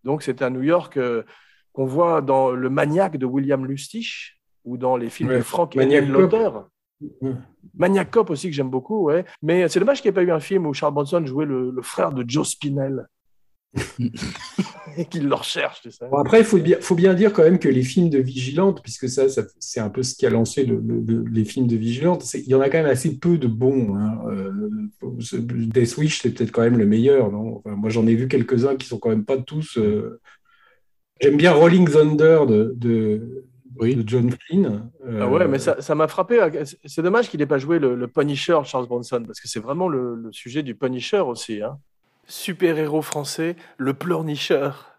Donc 0.05 0.23
c'est 0.23 0.41
à 0.41 0.49
New 0.49 0.63
York 0.63 0.95
euh, 0.97 1.23
qu'on 1.73 1.85
voit 1.85 2.21
dans 2.21 2.51
Le 2.51 2.69
Maniaque 2.69 3.17
de 3.17 3.25
William 3.25 3.65
Lustig 3.65 4.07
ou 4.63 4.77
dans 4.77 4.95
les 4.95 5.09
films 5.09 5.29
Ouais, 5.29 5.37
de 5.37 5.41
Frank 5.41 5.73
Cop. 5.73 5.83
l'auteur. 6.07 6.69
Maniac 7.77 8.09
Cop 8.09 8.29
aussi 8.29 8.47
que 8.49 8.55
j'aime 8.55 8.69
beaucoup, 8.69 9.03
ouais. 9.03 9.25
Mais 9.41 9.67
c'est 9.67 9.79
dommage 9.79 10.01
qu'il 10.01 10.09
n'y 10.09 10.13
ait 10.13 10.23
pas 10.23 10.23
eu 10.23 10.31
un 10.31 10.39
film 10.39 10.65
où 10.65 10.73
Charles 10.73 10.93
Bronson 10.93 11.23
jouait 11.25 11.45
le, 11.45 11.71
le 11.71 11.81
frère 11.81 12.11
de 12.11 12.23
Joe 12.27 12.47
Spinell. 12.47 13.07
Et 14.97 15.05
qu'il 15.05 15.27
le 15.27 15.35
recherche, 15.35 15.81
tu 15.81 15.91
sais. 15.91 16.05
Bon, 16.09 16.17
après, 16.17 16.39
il 16.39 16.45
faut 16.45 16.57
bien, 16.57 16.77
faut 16.81 16.95
bien 16.95 17.13
dire 17.13 17.31
quand 17.33 17.43
même 17.43 17.59
que 17.59 17.69
les 17.69 17.83
films 17.83 18.09
de 18.09 18.17
Vigilante, 18.17 18.81
puisque 18.81 19.07
ça, 19.07 19.29
ça- 19.29 19.43
c'est 19.59 19.79
un 19.79 19.89
peu 19.89 20.01
ce 20.01 20.15
qui 20.15 20.25
a 20.25 20.29
lancé 20.31 20.65
le- 20.65 20.79
le- 20.83 21.01
le- 21.01 21.23
les 21.29 21.45
films 21.45 21.67
de 21.67 21.75
Vigilante, 21.75 22.33
il 22.33 22.47
y 22.47 22.55
en 22.55 22.61
a 22.61 22.69
quand 22.69 22.79
même 22.79 22.87
assez 22.91 23.17
peu 23.19 23.37
de 23.37 23.47
bons. 23.47 23.95
hein. 23.95 24.19
Euh, 24.29 24.51
Death 25.21 25.97
Wish, 25.97 26.21
c'est 26.21 26.31
peut-être 26.31 26.51
quand 26.51 26.63
même 26.63 26.77
le 26.77 26.85
meilleur. 26.85 27.31
Non? 27.31 27.57
Enfin, 27.57 27.75
moi, 27.75 27.89
j'en 27.89 28.07
ai 28.07 28.15
vu 28.15 28.27
quelques-uns 28.27 28.75
qui 28.75 28.87
sont 28.87 28.97
quand 28.97 29.09
même 29.09 29.25
pas 29.25 29.37
tous. 29.37 29.77
euh, 29.77 30.19
J'aime 31.21 31.37
bien 31.37 31.51
Rolling 31.51 31.89
Thunder 31.89 32.41
de, 32.47 32.73
de, 32.75 33.43
Oui. 33.79 33.95
de 33.95 34.07
John 34.07 34.29
Flynn. 34.31 34.89
Euh, 35.05 35.19
Ah 35.21 35.27
ouais, 35.29 35.47
mais 35.47 35.57
ça 35.59 35.81
ça 35.81 35.93
m'a 35.95 36.07
frappé. 36.07 36.39
C'est- 36.65 36.77
C'est 36.85 37.01
dommage 37.03 37.29
qu'il 37.29 37.39
n'ait 37.39 37.45
pas 37.47 37.57
joué 37.59 37.77
le, 37.79 37.95
le 37.95 38.07
Punisher 38.07 38.57
Charles 38.65 38.87
Bronson, 38.87 39.23
parce 39.25 39.39
que 39.39 39.47
c'est 39.47 39.59
vraiment 39.59 39.89
le, 39.89 40.15
le 40.15 40.31
sujet 40.31 40.63
du 40.63 40.73
Punisher 40.75 41.19
aussi. 41.19 41.61
Hein. 41.61 41.77
Super-héros 42.27 43.01
français, 43.01 43.55
le 43.77 43.93
pleurnicheur. 43.93 44.93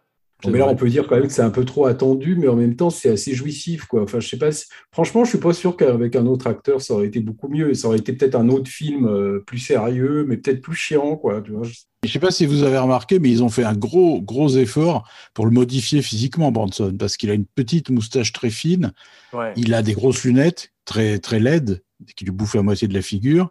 Bon, 0.44 0.50
mais 0.50 0.60
là, 0.60 0.68
on 0.68 0.76
peut 0.76 0.88
dire 0.88 1.08
quand 1.08 1.16
même 1.16 1.26
que 1.26 1.32
c'est 1.32 1.42
un 1.42 1.50
peu 1.50 1.64
trop 1.64 1.86
attendu, 1.86 2.36
mais 2.36 2.46
en 2.46 2.54
même 2.54 2.76
temps, 2.76 2.90
c'est 2.90 3.10
assez 3.10 3.34
jouissif, 3.34 3.86
quoi. 3.86 4.02
Enfin, 4.04 4.20
je 4.20 4.28
sais 4.28 4.38
pas. 4.38 4.52
si- 4.52 4.66
Franchement, 4.92 5.24
je 5.24 5.30
suis 5.30 5.38
pas 5.38 5.52
sûr 5.52 5.76
qu'avec 5.76 6.14
un 6.14 6.26
autre 6.26 6.46
acteur, 6.46 6.80
ça 6.80 6.94
aurait 6.94 7.08
été 7.08 7.18
beaucoup 7.18 7.48
mieux. 7.48 7.74
Ça 7.74 7.88
aurait 7.88 7.98
été 7.98 8.12
peut-être 8.12 8.36
un 8.36 8.48
autre 8.48 8.70
film 8.70 9.06
euh, 9.08 9.40
plus 9.44 9.58
sérieux, 9.58 10.24
mais 10.28 10.36
peut-être 10.36 10.60
plus 10.60 10.76
chiant, 10.76 11.16
quoi. 11.16 11.42
Tu 11.42 11.50
vois. 11.50 11.64
Je- 11.64 12.08
sais 12.08 12.20
pas 12.20 12.30
si 12.30 12.46
vous 12.46 12.62
avez 12.62 12.78
remarqué, 12.78 13.18
mais 13.18 13.30
ils 13.30 13.42
ont 13.42 13.48
fait 13.48 13.64
un 13.64 13.74
gros, 13.74 14.22
gros 14.22 14.48
effort 14.50 15.08
pour 15.34 15.44
le 15.44 15.50
modifier 15.50 16.02
physiquement, 16.02 16.52
Branson, 16.52 16.94
parce 16.96 17.16
qu'il 17.16 17.30
a 17.30 17.34
une 17.34 17.44
petite 17.46 17.90
moustache 17.90 18.32
très 18.32 18.50
fine, 18.50 18.92
Ouais. 19.32 19.52
il 19.56 19.74
a 19.74 19.82
des 19.82 19.92
grosses 19.94 20.22
lunettes 20.22 20.70
très, 20.84 21.18
très 21.18 21.40
laides, 21.40 21.82
qui 22.14 22.24
lui 22.24 22.30
bouffent 22.30 22.54
la 22.54 22.62
moitié 22.62 22.86
de 22.86 22.94
la 22.94 23.02
figure. 23.02 23.50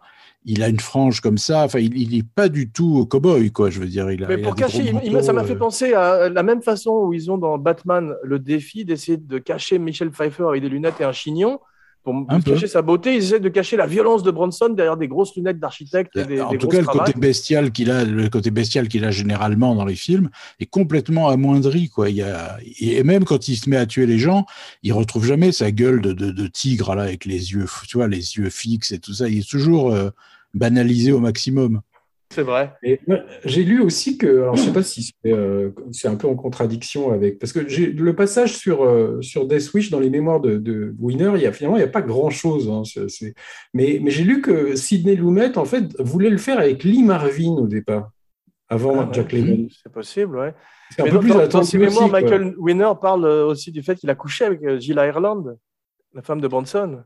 Il 0.50 0.62
a 0.62 0.68
une 0.68 0.80
frange 0.80 1.20
comme 1.20 1.36
ça. 1.38 1.62
Enfin, 1.64 1.78
il, 1.78 1.96
il 1.96 2.16
est 2.18 2.26
pas 2.26 2.48
du 2.48 2.70
tout 2.72 3.06
cow-boy, 3.06 3.52
quoi. 3.52 3.68
Je 3.70 3.78
veux 3.80 3.86
dire, 3.86 4.10
il 4.10 4.24
a. 4.24 4.28
Mais 4.28 4.34
il 4.34 4.40
a 4.40 4.42
pour 4.44 4.54
cacher, 4.54 4.82
il- 5.04 5.22
ça 5.22 5.32
m'a 5.32 5.42
manteaux, 5.42 5.46
fait 5.48 5.54
euh, 5.54 5.58
penser 5.58 5.92
à 5.92 6.28
la 6.30 6.42
même 6.42 6.62
façon 6.62 6.90
où 7.04 7.12
ils 7.12 7.30
ont 7.30 7.36
dans 7.38 7.58
Batman 7.58 8.14
le 8.24 8.38
défi 8.38 8.84
d'essayer 8.86 9.18
de 9.18 9.38
cacher 9.38 9.78
Michel 9.78 10.10
Pfeiffer 10.10 10.44
avec 10.48 10.62
des 10.62 10.68
lunettes 10.70 11.00
et 11.00 11.04
un 11.04 11.12
chignon. 11.12 11.60
Pour 12.04 12.14
Un 12.28 12.40
peu. 12.40 12.52
cacher 12.52 12.68
sa 12.68 12.80
beauté, 12.80 13.12
ils 13.16 13.18
essaient 13.24 13.40
de 13.40 13.48
cacher 13.48 13.76
la 13.76 13.86
violence 13.86 14.22
de 14.22 14.30
Bronson 14.30 14.68
derrière 14.70 14.96
des 14.96 15.08
grosses 15.08 15.34
lunettes 15.36 15.58
d'architecte 15.58 16.16
des, 16.16 16.40
en 16.40 16.52
des 16.52 16.56
tout 16.56 16.68
cas, 16.68 16.80
le 16.80 16.86
côté 16.86 17.12
bestial 17.14 17.72
qu'il 17.72 17.90
a, 17.90 18.04
le 18.04 18.28
côté 18.30 18.50
bestial 18.52 18.86
qu'il 18.88 19.04
a 19.04 19.10
généralement 19.10 19.74
dans 19.74 19.84
les 19.84 19.96
films 19.96 20.30
est 20.60 20.66
complètement 20.66 21.28
amoindri, 21.28 21.88
quoi. 21.90 22.08
Il 22.08 22.16
y 22.16 22.22
a, 22.22 22.56
et 22.80 23.02
même 23.02 23.24
quand 23.24 23.48
il 23.48 23.56
se 23.56 23.68
met 23.68 23.76
à 23.76 23.84
tuer 23.84 24.06
les 24.06 24.18
gens, 24.18 24.46
il 24.84 24.92
retrouve 24.92 25.26
jamais 25.26 25.50
sa 25.52 25.70
gueule 25.72 26.00
de, 26.00 26.12
de, 26.12 26.30
de 26.30 26.46
tigre 26.46 26.94
là 26.94 27.02
avec 27.02 27.24
les 27.26 27.52
yeux, 27.52 27.66
tu 27.88 27.98
vois, 27.98 28.06
les 28.08 28.36
yeux 28.36 28.48
fixes 28.48 28.92
et 28.92 29.00
tout 29.00 29.12
ça. 29.12 29.28
Il 29.28 29.40
est 29.40 29.50
toujours 29.50 29.92
euh, 29.92 30.08
banalisé 30.54 31.12
au 31.12 31.20
maximum. 31.20 31.80
C'est 32.30 32.42
vrai. 32.42 32.74
J'ai 33.44 33.64
lu 33.64 33.80
aussi 33.80 34.18
que, 34.18 34.26
alors 34.26 34.54
je 34.54 34.62
sais 34.62 34.72
pas 34.72 34.82
si 34.82 35.02
c'est 35.02 35.32
euh, 35.32 35.70
c'est 35.92 36.08
un 36.08 36.16
peu 36.16 36.28
en 36.28 36.34
contradiction 36.34 37.10
avec, 37.10 37.38
parce 37.38 37.54
que 37.54 37.60
le 37.60 38.14
passage 38.14 38.54
sur 38.54 38.84
euh, 38.84 39.22
sur 39.22 39.46
Death 39.46 39.72
Wish 39.72 39.90
dans 39.90 39.98
les 39.98 40.10
mémoires 40.10 40.40
de, 40.40 40.58
de 40.58 40.94
Winner, 40.98 41.32
il 41.36 41.42
y 41.42 41.46
a 41.46 41.52
finalement 41.52 41.78
il 41.78 41.80
y 41.80 41.84
a 41.84 41.88
pas 41.88 42.02
grand 42.02 42.28
chose, 42.28 42.70
mais 43.72 43.98
mais 44.02 44.10
j'ai 44.10 44.24
lu 44.24 44.42
que 44.42 44.76
Sidney 44.76 45.14
Lumet 45.16 45.56
en 45.56 45.64
fait 45.64 45.98
voulait 46.00 46.28
le 46.28 46.36
faire 46.36 46.58
avec 46.58 46.84
Lee 46.84 47.02
Marvin 47.02 47.52
au 47.52 47.66
départ, 47.66 48.10
avant 48.68 49.00
Ah 49.00 49.04
ouais. 49.06 49.12
Jack 49.12 49.32
Lemmon. 49.32 49.68
C'est 49.82 49.92
possible, 49.92 50.36
ouais. 50.36 50.54
C'est 50.90 51.00
un 51.00 51.04
Mais 51.06 51.10
peu 51.10 51.16
dans, 51.48 51.62
plus 51.64 51.94
quoi. 51.94 52.08
Michael 52.08 52.54
Winner 52.58 52.92
parle 53.00 53.24
aussi 53.24 53.72
du 53.72 53.82
fait 53.82 53.96
qu'il 53.96 54.10
a 54.10 54.14
couché 54.14 54.44
avec 54.44 54.62
euh, 54.64 54.78
Gilles 54.78 55.00
Ireland, 55.02 55.44
la 56.12 56.22
femme 56.22 56.42
de 56.42 56.48
Bronson. 56.48 57.02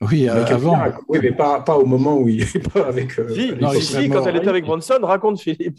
Oui, 0.00 0.28
euh, 0.28 0.32
Avec 0.34 0.50
avant. 0.52 0.72
Elvira, 0.74 0.90
quoi. 0.90 1.04
Oui, 1.08 1.18
mais 1.22 1.32
pas, 1.32 1.60
pas 1.60 1.76
au 1.76 1.84
moment 1.86 2.18
où 2.18 2.28
il 2.28 2.42
est 2.42 2.68
pas 2.72 2.86
avec. 2.86 3.18
euh, 3.18 3.34
Si, 3.34 3.52
non, 3.60 3.70
si, 3.70 3.76
il 3.78 3.82
si, 3.82 3.92
serait 3.94 4.08
quand 4.08 4.24
elle 4.26 4.36
était 4.36 4.48
avec 4.48 4.64
Bronson, 4.64 4.94
raconte 5.02 5.40
Philippe. 5.40 5.78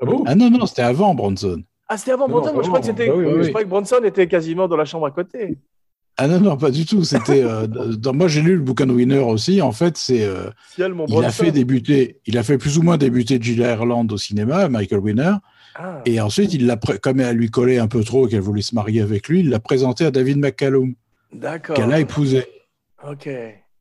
Ah 0.00 0.06
bon? 0.06 0.22
Ah 0.26 0.34
non, 0.36 0.48
non, 0.50 0.64
c'était 0.66 0.82
avant 0.82 1.14
Bronson. 1.14 1.62
Ah, 1.88 1.96
c'était 1.96 2.12
avant 2.12 2.28
Non, 2.28 2.36
Bronson 2.36 2.54
Moi, 2.54 2.62
je 2.62 2.68
crois 2.68 2.80
que 2.80 2.84
vraiment. 2.86 2.98
c'était. 2.98 3.10
Bah 3.10 3.16
oui, 3.16 3.34
oui. 3.38 3.44
Je 3.44 3.48
crois 3.50 3.62
que 3.64 3.68
Bronson 3.68 4.00
était 4.04 4.28
quasiment 4.28 4.68
dans 4.68 4.76
la 4.76 4.84
chambre 4.84 5.06
à 5.06 5.10
côté. 5.10 5.58
Ah 6.20 6.28
non, 6.28 6.38
non, 6.40 6.56
pas 6.56 6.70
du 6.70 6.86
tout. 6.86 7.02
C'était. 7.02 7.42
euh, 7.42 7.66
dans, 7.66 8.12
moi, 8.12 8.28
j'ai 8.28 8.42
lu 8.42 8.54
le 8.56 8.60
bouquin 8.62 8.86
de 8.86 8.92
Winner 8.92 9.18
aussi. 9.18 9.60
En 9.62 9.72
fait, 9.72 9.96
c'est. 9.96 10.24
euh, 10.24 10.50
Ciel, 10.74 10.92
il 10.92 10.94
Bronson. 10.96 11.20
a 11.22 11.30
fait 11.30 11.50
débuter. 11.50 12.20
Il 12.26 12.38
a 12.38 12.42
fait 12.44 12.58
plus 12.58 12.78
ou 12.78 12.82
moins 12.82 12.96
débuter 12.96 13.38
Jill 13.40 13.58
Ireland 13.60 14.06
au 14.10 14.16
cinéma, 14.18 14.68
Michael 14.68 15.00
Winner. 15.00 15.32
Ah, 15.74 16.00
Et 16.06 16.20
ensuite, 16.20 16.54
il 16.54 16.66
l'a, 16.66 16.76
comme 16.76 17.20
elle 17.20 17.36
lui 17.36 17.50
collait 17.50 17.78
un 17.78 17.86
peu 17.88 18.02
trop 18.04 18.26
et 18.26 18.30
qu'elle 18.30 18.40
voulait 18.40 18.62
se 18.62 18.74
marier 18.74 19.00
avec 19.00 19.28
lui, 19.28 19.40
il 19.40 19.48
l'a 19.50 19.60
présenté 19.60 20.04
à 20.04 20.10
David 20.10 20.38
McCallum, 20.38 20.94
d'accord. 21.32 21.76
qu'elle 21.76 21.92
a 21.92 22.00
épousé. 22.00 22.46
Ok. 23.06 23.28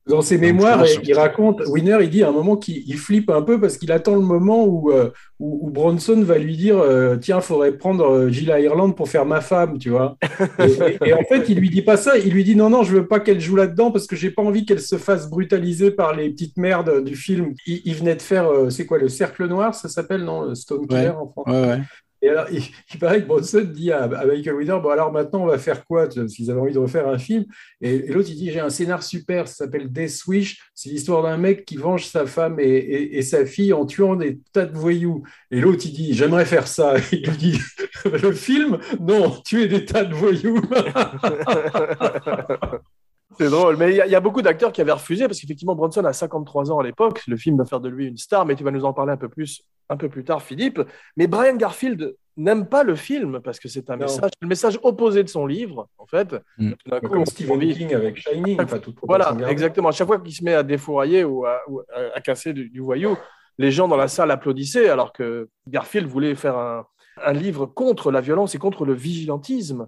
Dans 0.07 0.21
ses 0.21 0.37
mémoires, 0.37 0.85
il 1.03 1.13
raconte, 1.13 1.61
Winner, 1.67 1.97
il 2.01 2.09
dit 2.09 2.23
à 2.23 2.29
un 2.29 2.31
moment 2.31 2.55
qu'il 2.55 2.77
il 2.87 2.97
flippe 2.97 3.29
un 3.29 3.41
peu 3.41 3.59
parce 3.59 3.77
qu'il 3.77 3.91
attend 3.91 4.15
le 4.15 4.21
moment 4.21 4.63
où, 4.65 4.89
euh, 4.91 5.11
où, 5.39 5.67
où 5.67 5.69
Bronson 5.69 6.21
va 6.21 6.37
lui 6.37 6.55
dire 6.55 6.77
euh, 6.77 7.17
Tiens, 7.17 7.41
faudrait 7.41 7.73
prendre 7.73 8.05
euh, 8.05 8.29
Gilles 8.29 8.55
Ireland 8.57 8.91
pour 8.91 9.09
faire 9.09 9.25
ma 9.25 9.41
femme, 9.41 9.77
tu 9.77 9.89
vois. 9.89 10.17
Et, 11.05 11.13
en 11.13 11.23
fait, 11.23 11.49
il 11.49 11.59
lui 11.59 11.69
dit 11.69 11.81
pas 11.81 11.97
ça, 11.97 12.17
il 12.17 12.31
lui 12.31 12.45
dit 12.45 12.55
Non, 12.55 12.69
non, 12.69 12.83
je 12.83 12.93
veux 12.93 13.07
pas 13.07 13.19
qu'elle 13.19 13.41
joue 13.41 13.57
là-dedans 13.57 13.91
parce 13.91 14.07
que 14.07 14.15
j'ai 14.15 14.31
pas 14.31 14.41
envie 14.41 14.65
qu'elle 14.65 14.79
se 14.79 14.97
fasse 14.97 15.29
brutaliser 15.29 15.91
par 15.91 16.15
les 16.15 16.29
petites 16.29 16.57
merdes 16.57 17.03
du 17.03 17.17
film. 17.17 17.53
Il, 17.65 17.81
il 17.83 17.95
venait 17.95 18.15
de 18.15 18.21
faire, 18.21 18.49
euh, 18.49 18.69
c'est 18.69 18.85
quoi, 18.85 18.99
le 18.99 19.09
Cercle 19.09 19.47
Noir, 19.47 19.75
ça 19.75 19.89
s'appelle, 19.89 20.23
non 20.23 20.43
Le 20.43 20.55
Stone 20.55 20.87
Killer 20.87 21.09
Ouais. 21.09 21.09
en. 21.09 21.33
Ouais, 21.51 21.67
ouais. 21.67 21.79
Et 22.27 22.29
alors, 22.29 22.47
il, 22.51 22.99
paraît 22.99 23.21
que 23.21 23.27
Bronson 23.27 23.63
dit 23.63 23.89
à, 23.89 24.03
à 24.03 24.25
Michael 24.25 24.55
Winner, 24.55 24.77
bon 24.83 24.89
alors 24.89 25.13
maintenant 25.13 25.43
on 25.43 25.45
va 25.45 25.57
faire 25.57 25.85
quoi 25.85 26.09
S'ils 26.27 26.51
avaient 26.51 26.59
envie 26.59 26.73
de 26.73 26.79
refaire 26.79 27.07
un 27.07 27.17
film? 27.17 27.45
Et, 27.79 27.99
l'autre 28.11 28.27
il 28.29 28.35
dit, 28.35 28.51
j'ai 28.51 28.59
un 28.59 28.69
scénar 28.69 29.01
super, 29.01 29.47
ça 29.47 29.55
s'appelle 29.55 29.89
Death 29.89 30.25
Wish. 30.27 30.59
C'est 30.73 30.89
l'histoire 30.89 31.23
d'un 31.23 31.37
mec 31.37 31.63
qui 31.63 31.77
venge 31.77 32.05
sa 32.05 32.25
femme 32.25 32.57
et 32.59 33.21
sa 33.21 33.45
fille 33.45 33.71
en 33.71 33.85
tuant 33.85 34.17
des 34.17 34.41
tas 34.51 34.65
de 34.65 34.77
voyous. 34.77 35.23
Et 35.51 35.61
l'autre 35.61 35.83
il 35.85 35.93
dit, 35.93 36.13
j'aimerais 36.13 36.45
faire 36.45 36.67
ça. 36.67 36.95
Il 37.13 37.29
lui 37.29 37.37
dit, 37.37 37.59
le 38.03 38.33
film? 38.33 38.77
Non, 38.99 39.29
tuer 39.45 39.67
des 39.67 39.85
tas 39.85 40.03
de 40.03 40.13
voyous. 40.13 40.61
C'est 43.37 43.49
drôle, 43.49 43.77
mais 43.77 43.91
il 43.91 43.95
y, 43.97 44.01
a- 44.01 44.05
il 44.05 44.11
y 44.11 44.15
a 44.15 44.19
beaucoup 44.19 44.41
d'acteurs 44.41 44.71
qui 44.71 44.81
avaient 44.81 44.91
refusé 44.91 45.27
parce 45.27 45.39
qu'effectivement 45.39 45.75
Bronson 45.75 46.03
a 46.05 46.13
53 46.13 46.71
ans 46.71 46.79
à 46.79 46.83
l'époque. 46.83 47.21
Le 47.27 47.37
film 47.37 47.57
va 47.57 47.65
faire 47.65 47.79
de 47.79 47.89
lui 47.89 48.07
une 48.07 48.17
star, 48.17 48.45
mais 48.45 48.55
tu 48.55 48.63
vas 48.63 48.71
nous 48.71 48.85
en 48.85 48.93
parler 48.93 49.11
un 49.13 49.17
peu 49.17 49.29
plus 49.29 49.61
un 49.89 49.95
peu 49.95 50.09
plus 50.09 50.25
tard, 50.25 50.41
Philippe. 50.41 50.81
Mais 51.15 51.27
Brian 51.27 51.55
Garfield 51.55 52.13
n'aime 52.35 52.67
pas 52.67 52.83
le 52.83 52.95
film 52.95 53.39
parce 53.41 53.57
que 53.57 53.69
c'est 53.69 53.89
un 53.89 53.95
Non. 53.95 54.01
message, 54.03 54.31
le 54.41 54.47
message 54.49 54.79
opposé 54.83 55.23
de 55.23 55.29
son 55.29 55.45
livre, 55.45 55.87
en 55.97 56.05
fait. 56.05 56.35
Mm. 56.57 56.71
Coup, 56.73 57.07
Comme 57.07 57.25
Stephen 57.25 57.59
King 57.73 57.93
avec 57.95 58.17
Shining. 58.17 58.61
Enfin, 58.61 58.79
toute 58.79 58.97
Voilà, 59.03 59.33
exactement. 59.47 59.87
À 59.89 59.91
chaque 59.93 60.07
fois 60.07 60.19
qu'il 60.19 60.33
se 60.33 60.43
met 60.43 60.53
à 60.53 60.63
défourailler 60.63 61.23
ou 61.23 61.45
à, 61.45 61.61
ou 61.69 61.79
à- 61.79 62.15
à 62.17 62.19
casser 62.21 62.51
du, 62.53 62.69
du 62.69 62.81
voyou, 62.81 63.15
les 63.57 63.71
gens 63.71 63.87
dans 63.87 63.95
la 63.97 64.09
salle 64.09 64.29
applaudissaient, 64.29 64.89
alors 64.89 65.13
que 65.13 65.47
Garfield 65.67 66.07
voulait 66.07 66.35
faire 66.35 66.57
un, 66.57 66.85
un 67.23 67.33
livre 67.33 67.65
contre 67.65 68.11
la 68.11 68.19
violence 68.19 68.55
et 68.55 68.57
contre 68.59 68.83
le 68.85 68.93
vigilantisme. 68.93 69.87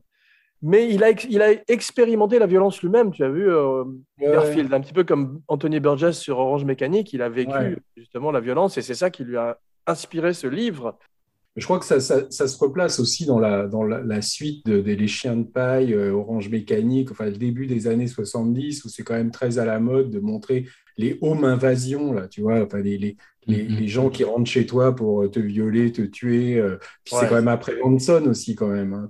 Mais 0.62 0.90
il 0.94 1.04
a, 1.04 1.10
ex- 1.12 1.28
il 1.30 1.42
a 1.42 1.52
expérimenté 1.70 2.38
la 2.38 2.46
violence 2.46 2.82
lui-même, 2.82 3.12
tu 3.12 3.24
as 3.24 3.30
vu, 3.30 3.50
euh, 3.50 3.84
Ouais. 4.20 4.32
Garfield, 4.34 4.74
un 4.74 4.82
petit 4.82 4.92
peu 4.94 5.04
comme 5.06 5.42
Anthony 5.48 5.80
Burgess 5.80 6.18
sur 6.20 6.38
Orange 6.40 6.66
Mécanique, 6.66 7.14
il 7.14 7.22
a 7.22 7.30
vécu 7.30 7.52
Ouais. 7.54 7.78
justement 7.96 8.32
la 8.32 8.42
violence 8.42 8.78
et 8.78 8.82
c'est 8.82 8.94
ça 8.96 9.10
qui 9.10 9.24
lui 9.24 9.38
a 9.38 9.58
inspiré 9.88 10.34
ce 10.34 10.48
livre. 10.48 10.98
Je 11.56 11.64
crois 11.66 11.80
que 11.80 11.86
ça, 11.86 12.00
ça- 12.00 12.30
ça 12.30 12.48
se 12.48 12.58
replace 12.60 13.00
aussi 13.00 13.26
dans 13.26 13.40
la, 13.40 13.68
dans 13.68 13.84
la, 13.84 14.02
la 14.02 14.22
suite 14.22 14.66
de, 14.66 14.82
des 14.82 15.08
Chiens 15.08 15.36
de 15.38 15.44
Paille, 15.44 15.94
euh, 15.94 16.12
Orange 16.12 16.50
Mécanique, 16.50 17.12
enfin 17.12 17.26
le 17.26 17.32
début 17.38 17.66
des 17.66 17.88
années 17.88 18.08
70, 18.08 18.84
où 18.86 18.90
c'est 18.90 19.04
quand 19.04 19.16
même 19.16 19.32
très 19.32 19.60
à 19.60 19.66
la 19.66 19.80
mode 19.80 20.12
de 20.12 20.20
montrer 20.20 20.66
les 20.98 21.18
home 21.22 21.46
invasions, 21.46 22.12
là, 22.14 22.28
tu 22.28 22.42
vois, 22.42 22.62
enfin 22.64 22.80
les, 22.82 22.98
les, 22.98 23.16
les, 23.48 23.64
les 23.64 23.88
gens 23.88 24.10
qui 24.10 24.24
rentrent 24.26 24.50
chez 24.50 24.66
toi 24.66 24.94
pour 24.96 25.30
te 25.32 25.40
violer, 25.40 25.92
te 25.94 26.02
tuer. 26.02 26.60
euh, 26.60 26.78
puis 27.06 27.16
c'est 27.18 27.28
quand 27.30 27.36
même 27.36 27.48
après 27.48 27.76
Manson 27.84 28.26
aussi, 28.28 28.56
quand 28.56 28.68
même. 28.68 28.94
hein. 28.94 29.10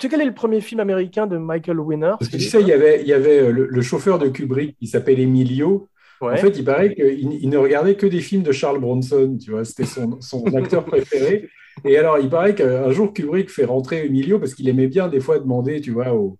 Tu 0.00 0.06
sais 0.06 0.10
quel 0.10 0.22
est 0.22 0.28
le 0.28 0.34
premier 0.34 0.62
film 0.62 0.80
américain 0.80 1.26
de 1.26 1.36
Michael 1.36 1.78
Winner 1.78 2.12
Parce 2.18 2.30
que 2.30 2.38
tu 2.38 2.44
sais, 2.44 2.62
il 2.62 2.66
y 2.66 2.72
avait, 2.72 3.02
il 3.02 3.06
y 3.06 3.12
avait 3.12 3.40
euh, 3.40 3.52
le, 3.52 3.66
le 3.66 3.82
chauffeur 3.82 4.18
de 4.18 4.28
Kubrick 4.28 4.78
qui 4.78 4.86
s'appelle 4.86 5.20
Emilio. 5.20 5.88
Ouais. 6.22 6.32
En 6.32 6.36
fait, 6.36 6.58
il 6.58 6.64
paraît 6.64 6.94
qu'il 6.94 7.34
il 7.34 7.48
ne 7.50 7.58
regardait 7.58 7.96
que 7.96 8.06
des 8.06 8.20
films 8.20 8.42
de 8.42 8.50
Charles 8.50 8.80
Bronson, 8.80 9.36
tu 9.38 9.50
vois, 9.50 9.64
c'était 9.64 9.84
son, 9.84 10.18
son 10.22 10.42
acteur 10.56 10.86
préféré. 10.86 11.50
Et 11.84 11.98
alors, 11.98 12.18
il 12.18 12.30
paraît 12.30 12.54
qu'un 12.54 12.90
jour, 12.90 13.12
Kubrick 13.12 13.50
fait 13.50 13.66
rentrer 13.66 14.06
Emilio 14.06 14.38
parce 14.38 14.54
qu'il 14.54 14.68
aimait 14.70 14.88
bien 14.88 15.08
des 15.08 15.20
fois 15.20 15.38
demander, 15.38 15.82
tu 15.82 15.90
vois, 15.90 16.14
aux, 16.14 16.38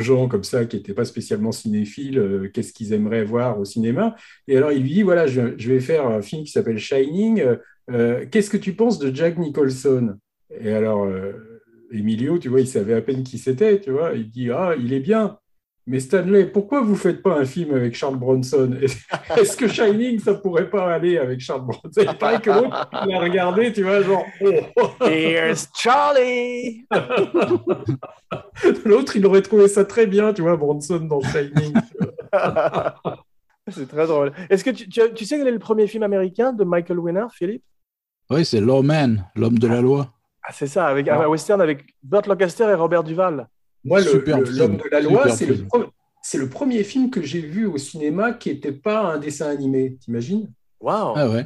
gens 0.00 0.26
comme 0.26 0.44
ça 0.44 0.64
qui 0.64 0.76
n'étaient 0.76 0.94
pas 0.94 1.04
spécialement 1.04 1.52
cinéphiles, 1.52 2.18
euh, 2.18 2.48
qu'est-ce 2.52 2.72
qu'ils 2.72 2.94
aimeraient 2.94 3.24
voir 3.24 3.60
au 3.60 3.66
cinéma. 3.66 4.16
Et 4.46 4.56
alors, 4.56 4.72
il 4.72 4.82
lui 4.82 4.94
dit, 4.94 5.02
voilà, 5.02 5.26
je, 5.26 5.54
je 5.58 5.72
vais 5.72 5.80
faire 5.80 6.06
un 6.06 6.22
film 6.22 6.44
qui 6.44 6.52
s'appelle 6.52 6.78
Shining. 6.78 7.40
euh, 7.40 7.56
euh, 7.90 8.24
qu'est-ce 8.30 8.50
que 8.50 8.56
tu 8.56 8.74
penses 8.74 8.98
de 8.98 9.14
Jack 9.14 9.36
Nicholson? 9.38 10.16
Et 10.60 10.72
alors, 10.72 11.04
euh, 11.04 11.32
Emilio, 11.90 12.38
tu 12.38 12.48
vois, 12.48 12.60
il 12.60 12.68
savait 12.68 12.94
à 12.94 13.02
peine 13.02 13.22
qui 13.22 13.38
c'était, 13.38 13.80
tu 13.80 13.90
vois. 13.90 14.12
Il 14.14 14.30
dit, 14.30 14.50
ah, 14.50 14.74
il 14.78 14.92
est 14.92 15.00
bien. 15.00 15.38
Mais 15.86 16.00
Stanley, 16.00 16.44
pourquoi 16.44 16.82
vous 16.82 16.96
faites 16.96 17.22
pas 17.22 17.38
un 17.38 17.46
film 17.46 17.74
avec 17.74 17.94
Charles 17.94 18.18
Bronson? 18.18 18.76
Est-ce 19.36 19.56
que 19.56 19.66
Shining, 19.66 20.18
ça 20.18 20.34
pourrait 20.34 20.68
pas 20.68 20.92
aller 20.92 21.16
avec 21.16 21.40
Charles 21.40 21.62
Bronson? 21.62 22.02
Il 22.02 22.18
paraît 22.18 22.42
que 22.42 22.50
l'autre, 22.50 22.90
il 23.06 23.14
a 23.14 23.20
regardé, 23.20 23.72
tu 23.72 23.84
vois, 23.84 24.02
genre. 24.02 24.26
oh. 24.76 24.90
Here's 25.00 25.66
Charlie 25.74 26.86
L'autre, 28.84 29.16
il 29.16 29.24
aurait 29.24 29.40
trouvé 29.40 29.66
ça 29.66 29.86
très 29.86 30.06
bien, 30.06 30.34
tu 30.34 30.42
vois, 30.42 30.58
Bronson 30.58 30.98
dans 31.00 31.22
Shining. 31.22 31.72
C'est 33.70 33.88
très 33.88 34.06
drôle. 34.06 34.32
Est-ce 34.50 34.64
que 34.64 34.70
tu, 34.70 34.90
tu, 34.90 35.00
tu 35.14 35.24
sais 35.24 35.38
quel 35.38 35.48
est 35.48 35.52
le 35.52 35.58
premier 35.58 35.86
film 35.86 36.02
américain 36.02 36.52
de 36.52 36.64
Michael 36.64 36.98
Winner, 36.98 37.26
Philippe? 37.32 37.64
Oui, 38.30 38.44
c'est 38.44 38.60
Lawman, 38.60 39.24
l'homme 39.36 39.58
de 39.58 39.66
la 39.66 39.80
loi. 39.80 40.12
Ah, 40.48 40.52
c'est 40.54 40.66
ça, 40.66 40.86
avec 40.86 41.06
un 41.08 41.26
western 41.28 41.60
avec 41.60 41.94
Burt 42.02 42.26
Lancaster 42.26 42.64
et 42.70 42.74
Robert 42.74 43.04
Duval. 43.04 43.46
Moi, 43.84 44.00
l'homme 44.00 44.78
de 44.78 44.88
la 44.90 45.00
loi, 45.02 45.28
c'est 46.22 46.38
le, 46.38 46.48
premier 46.48 46.84
film 46.84 47.10
que 47.10 47.20
j'ai 47.22 47.40
vu 47.42 47.66
au 47.66 47.76
cinéma 47.76 48.32
qui 48.32 48.48
n'était 48.48 48.72
pas 48.72 49.12
un 49.12 49.18
dessin 49.18 49.50
animé. 49.50 49.98
T'imagines? 50.00 50.50
Waouh, 50.80 51.12
Ah 51.16 51.28
ouais. 51.28 51.44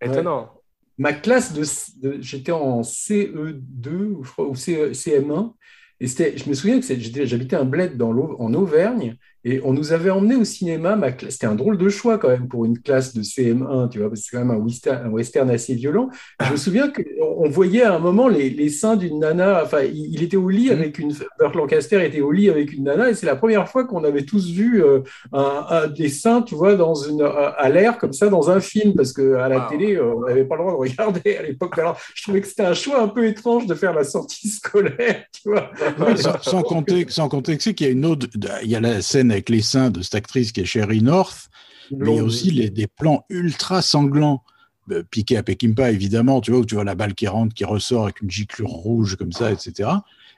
étonnant. 0.00 0.50
Ma 0.96 1.12
classe 1.12 1.52
de, 1.52 1.62
de- 2.00 2.22
j'étais 2.22 2.52
en 2.52 2.80
CE2 2.80 3.88
ou, 3.90 4.24
je 4.24 4.30
crois, 4.30 4.46
ou 4.48 4.54
CE 4.54 4.92
CM1 4.92 5.52
et 6.00 6.06
c'était, 6.06 6.36
je 6.38 6.48
me 6.48 6.54
souviens 6.54 6.80
que 6.80 6.86
j'habitais 7.26 7.56
un 7.56 7.64
bled 7.66 7.96
dans 7.98 8.12
l'Au- 8.12 8.36
en 8.38 8.54
Auvergne 8.54 9.16
et 9.54 9.60
on 9.64 9.72
nous 9.72 9.92
avait 9.92 10.10
emmené 10.10 10.36
au 10.36 10.44
cinéma. 10.44 10.96
Ma 10.96 11.12
classe, 11.12 11.32
c'était 11.34 11.46
un 11.46 11.54
drôle 11.54 11.78
de 11.78 11.88
choix 11.88 12.18
quand 12.18 12.28
même 12.28 12.48
pour 12.48 12.64
une 12.64 12.78
classe 12.78 13.14
de 13.14 13.22
CM1, 13.22 13.88
tu 13.88 13.98
vois, 13.98 14.08
parce 14.08 14.20
que 14.20 14.26
c'est 14.30 14.36
quand 14.36 14.44
même 14.44 14.56
un 14.56 14.60
western, 14.62 15.06
un 15.06 15.10
western 15.10 15.50
assez 15.50 15.74
violent. 15.74 16.08
Je 16.44 16.52
me 16.52 16.56
souviens 16.56 16.88
qu'on 16.90 17.02
on 17.20 17.48
voyait 17.48 17.82
à 17.82 17.94
un 17.94 17.98
moment 17.98 18.28
les, 18.28 18.50
les 18.50 18.68
seins 18.68 18.96
d'une 18.96 19.20
nana. 19.20 19.62
Enfin, 19.64 19.82
il, 19.82 20.12
il 20.14 20.22
était 20.22 20.36
au 20.36 20.48
lit 20.48 20.70
avec 20.70 20.98
une. 20.98 21.12
Burt 21.38 21.54
Lancaster 21.54 22.04
était 22.04 22.20
au 22.20 22.32
lit 22.32 22.50
avec 22.50 22.72
une 22.72 22.84
nana 22.84 23.10
et 23.10 23.14
c'est 23.14 23.26
la 23.26 23.36
première 23.36 23.68
fois 23.68 23.84
qu'on 23.84 24.04
avait 24.04 24.24
tous 24.24 24.50
vu 24.50 24.82
euh, 24.84 25.00
un, 25.32 25.64
un- 25.70 25.86
des 25.88 26.08
seins, 26.08 26.42
tu 26.42 26.54
vois, 26.54 26.74
dans 26.76 26.94
une, 26.94 27.22
à 27.22 27.68
l'air 27.68 27.98
comme 27.98 28.12
ça 28.12 28.28
dans 28.28 28.50
un 28.50 28.60
film, 28.60 28.94
parce 28.94 29.12
que 29.12 29.34
à 29.34 29.48
la 29.48 29.58
Wow. 29.58 29.66
télé, 29.68 29.96
euh, 29.96 30.14
on 30.16 30.20
n'avait 30.26 30.44
pas 30.44 30.56
le 30.56 30.62
droit 30.62 30.72
de 30.72 30.78
regarder 30.78 31.36
à 31.36 31.42
l'époque. 31.42 31.78
Alors, 31.78 31.98
je 32.14 32.22
trouvais 32.22 32.40
que 32.40 32.46
c'était 32.48 32.64
un 32.64 32.74
choix 32.74 33.00
un 33.02 33.08
peu 33.08 33.26
étrange 33.26 33.66
de 33.66 33.74
faire 33.74 33.94
la 33.94 34.04
sortie 34.04 34.48
scolaire, 34.48 35.24
tu 35.32 35.48
vois. 35.50 35.70
Sans, 36.16 36.40
sans 36.42 36.62
compter, 36.62 37.06
sans 37.08 37.28
compter 37.28 37.56
qu'il 37.56 37.80
y 37.82 37.84
a 37.84 37.92
une 37.92 38.04
autre, 38.04 38.26
il 38.62 38.70
y 38.70 38.76
a 38.76 38.80
la 38.80 39.00
scène 39.02 39.30
avec 39.38 39.48
les 39.48 39.62
seins 39.62 39.90
de 39.90 40.02
cette 40.02 40.14
actrice 40.16 40.52
qui 40.52 40.60
est 40.60 40.64
Sherry 40.64 41.00
North, 41.02 41.48
mais 41.90 42.20
aussi 42.20 42.50
les, 42.50 42.70
des 42.70 42.86
plans 42.86 43.24
ultra 43.30 43.80
sanglants, 43.82 44.42
euh, 44.90 45.02
piqués 45.10 45.36
à 45.36 45.42
Peckinpah 45.42 45.90
évidemment, 45.90 46.40
tu 46.40 46.50
vois, 46.50 46.60
où 46.60 46.64
tu 46.66 46.74
vois 46.74 46.84
la 46.84 46.94
balle 46.94 47.14
qui 47.14 47.26
rentre, 47.28 47.54
qui 47.54 47.64
ressort 47.64 48.04
avec 48.04 48.20
une 48.20 48.30
giclure 48.30 48.68
rouge 48.68 49.16
comme 49.16 49.32
ça, 49.32 49.50
etc. 49.52 49.90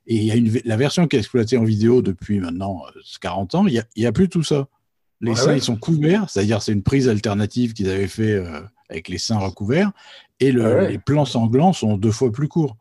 Et 0.06 0.16
il 0.16 0.24
y 0.24 0.30
a 0.30 0.36
une, 0.36 0.60
la 0.64 0.76
version 0.76 1.06
qui 1.08 1.16
est 1.16 1.18
exploitée 1.20 1.56
en 1.56 1.64
vidéo 1.64 2.02
depuis 2.02 2.40
maintenant 2.40 2.82
euh, 2.96 3.00
40 3.20 3.54
ans, 3.54 3.66
il 3.66 3.72
n'y 3.72 3.78
a, 3.78 3.84
il 3.96 4.02
y 4.02 4.06
a 4.06 4.12
plus 4.12 4.28
tout 4.28 4.42
ça. 4.42 4.68
Les 5.20 5.34
seins, 5.34 5.48
ouais 5.48 5.58
ils 5.58 5.62
sont 5.62 5.76
couverts, 5.76 6.28
c'est-à-dire 6.30 6.62
c'est 6.62 6.72
une 6.72 6.82
prise 6.82 7.08
alternative 7.08 7.72
qu'ils 7.74 7.90
avaient 7.90 8.06
fait 8.08 8.32
euh, 8.34 8.60
avec 8.88 9.08
les 9.08 9.18
seins 9.18 9.38
recouverts, 9.38 9.92
et 10.40 10.52
le- 10.52 10.62
ouais. 10.62 10.90
les 10.92 10.98
plans 10.98 11.24
sanglants 11.26 11.72
sont 11.72 11.96
deux 11.96 12.10
fois 12.12 12.30
plus 12.32 12.48
courts. 12.48 12.76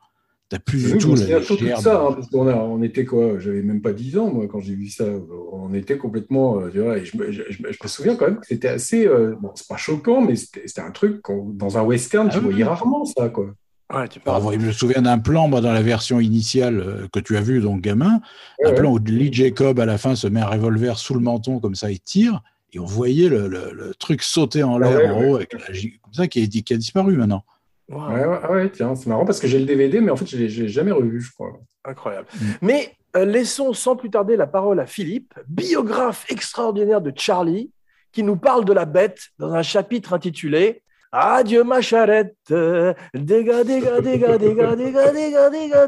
T'as 0.49 0.57
plus 0.57 0.83
Oui, 0.87 0.91
du 0.93 0.97
tout 0.97 1.13
la 1.15 1.77
ça, 1.77 2.01
hein, 2.01 2.11
parce 2.13 2.27
qu'on 2.31 2.47
a- 2.47 2.55
on 2.55 2.81
était 2.81 3.05
quoi 3.05 3.37
J'avais 3.37 3.61
même 3.61 3.81
pas 3.81 3.93
10 3.93 4.17
ans, 4.17 4.33
moi, 4.33 4.47
quand 4.51 4.59
j'ai 4.59 4.73
vu 4.73 4.87
ça. 4.89 5.05
On 5.53 5.73
était 5.75 5.97
complètement. 5.99 6.59
euh, 6.59 6.69
tu 6.71 6.79
vois, 6.79 6.97
et 6.97 7.05
je, 7.05 7.15
me, 7.17 7.31
je- 7.31 7.43
je 7.49 7.61
me- 7.61 7.71
je 7.71 7.77
me 7.83 7.87
souviens 7.87 8.15
quand 8.15 8.25
même 8.25 8.39
que 8.39 8.47
c'était 8.47 8.67
assez. 8.69 9.05
euh, 9.05 9.35
bon, 9.39 9.51
c'est 9.53 9.67
pas 9.67 9.77
choquant, 9.77 10.21
mais 10.21 10.35
c'était 10.35 10.81
un 10.81 10.89
truc, 10.89 11.21
qu'on- 11.21 11.49
dans 11.49 11.77
un 11.77 11.83
western, 11.83 12.27
Ah 12.29 12.33
tu 12.33 12.37
oui, 12.39 12.43
voyais 12.45 12.63
oui. 12.63 12.69
rarement 12.69 13.05
ça, 13.05 13.29
quoi. 13.29 13.53
Ouais, 13.93 14.07
tu 14.07 14.19
Alors, 14.25 14.41
parles. 14.41 14.59
je 14.59 14.65
me 14.65 14.71
souviens 14.71 15.03
d'un 15.03 15.19
plan, 15.19 15.47
moi, 15.47 15.61
dans 15.61 15.71
la 15.73 15.83
version 15.83 16.19
initiale 16.19 16.79
euh, 16.79 17.07
que 17.13 17.19
tu 17.19 17.37
as 17.37 17.41
vu, 17.41 17.59
donc 17.61 17.81
gamin, 17.81 18.19
Ouais, 18.59 18.65
un 18.65 18.69
ouais. 18.69 18.75
plan 18.75 18.91
où 18.91 18.97
Lee 18.97 19.31
Jacob, 19.31 19.79
à 19.79 19.85
la 19.85 19.99
fin, 19.99 20.15
se 20.15 20.25
met 20.25 20.39
un 20.41 20.47
revolver 20.47 20.97
sous 20.97 21.13
le 21.13 21.19
menton, 21.21 21.59
comme 21.59 21.75
ça, 21.75 21.91
il 21.91 21.99
tire, 21.99 22.41
et 22.73 22.79
on 22.79 22.85
voyait 22.85 23.29
le, 23.29 23.47
le- 23.47 23.71
le 23.73 23.93
truc 23.93 24.23
sauter 24.23 24.63
en 24.63 24.79
l'air 24.79 24.89
Ah 24.93 24.97
ouais, 24.97 25.09
en 25.11 25.19
ouais. 25.19 25.29
haut, 25.29 25.35
avec 25.35 25.53
la 25.53 25.71
gigue, 25.73 25.99
comme 26.01 26.13
ça, 26.13 26.27
qui, 26.27 26.39
est- 26.41 26.61
qui 26.63 26.73
a 26.73 26.77
disparu 26.77 27.15
maintenant. 27.17 27.43
Waouh, 27.89 28.13
Ouais, 28.13 28.25
ouais, 28.25 28.39
ah 28.43 28.51
ouais, 28.51 28.69
tiens, 28.69 28.95
c'est 28.95 29.07
marrant 29.07 29.25
parce 29.25 29.39
que 29.39 29.47
j'ai 29.47 29.59
le 29.59 29.65
DVD, 29.65 29.99
mais 29.99 30.11
en 30.11 30.15
fait, 30.15 30.25
je 30.25 30.47
je 30.47 30.63
l'ai 30.63 30.69
jamais 30.69 30.91
revu, 30.91 31.21
je 31.21 31.31
crois. 31.31 31.59
Incroyable. 31.83 32.27
Mm. 32.33 32.45
Mais 32.61 32.95
euh, 33.15 33.25
laissons 33.25 33.73
sans 33.73 33.95
plus 33.95 34.09
tarder 34.09 34.35
la 34.35 34.47
parole 34.47 34.79
à 34.79 34.85
Philippe, 34.85 35.33
biographe 35.47 36.25
extraordinaire 36.29 37.01
de 37.01 37.11
Charlie, 37.15 37.71
qui 38.11 38.23
nous 38.23 38.37
parle 38.37 38.65
de 38.65 38.73
la 38.73 38.85
bête 38.85 39.19
dans 39.37 39.53
un 39.53 39.63
chapitre 39.63 40.13
intitulé 40.13 40.83
Adieu 41.11 41.63
ma 41.63 41.81
charrette, 41.81 42.35
déga, 42.49 43.63
déga, 43.63 43.99
déga, 43.99 44.37
déga, 44.37 44.75
déga, 44.75 45.49
déga, 45.49 45.87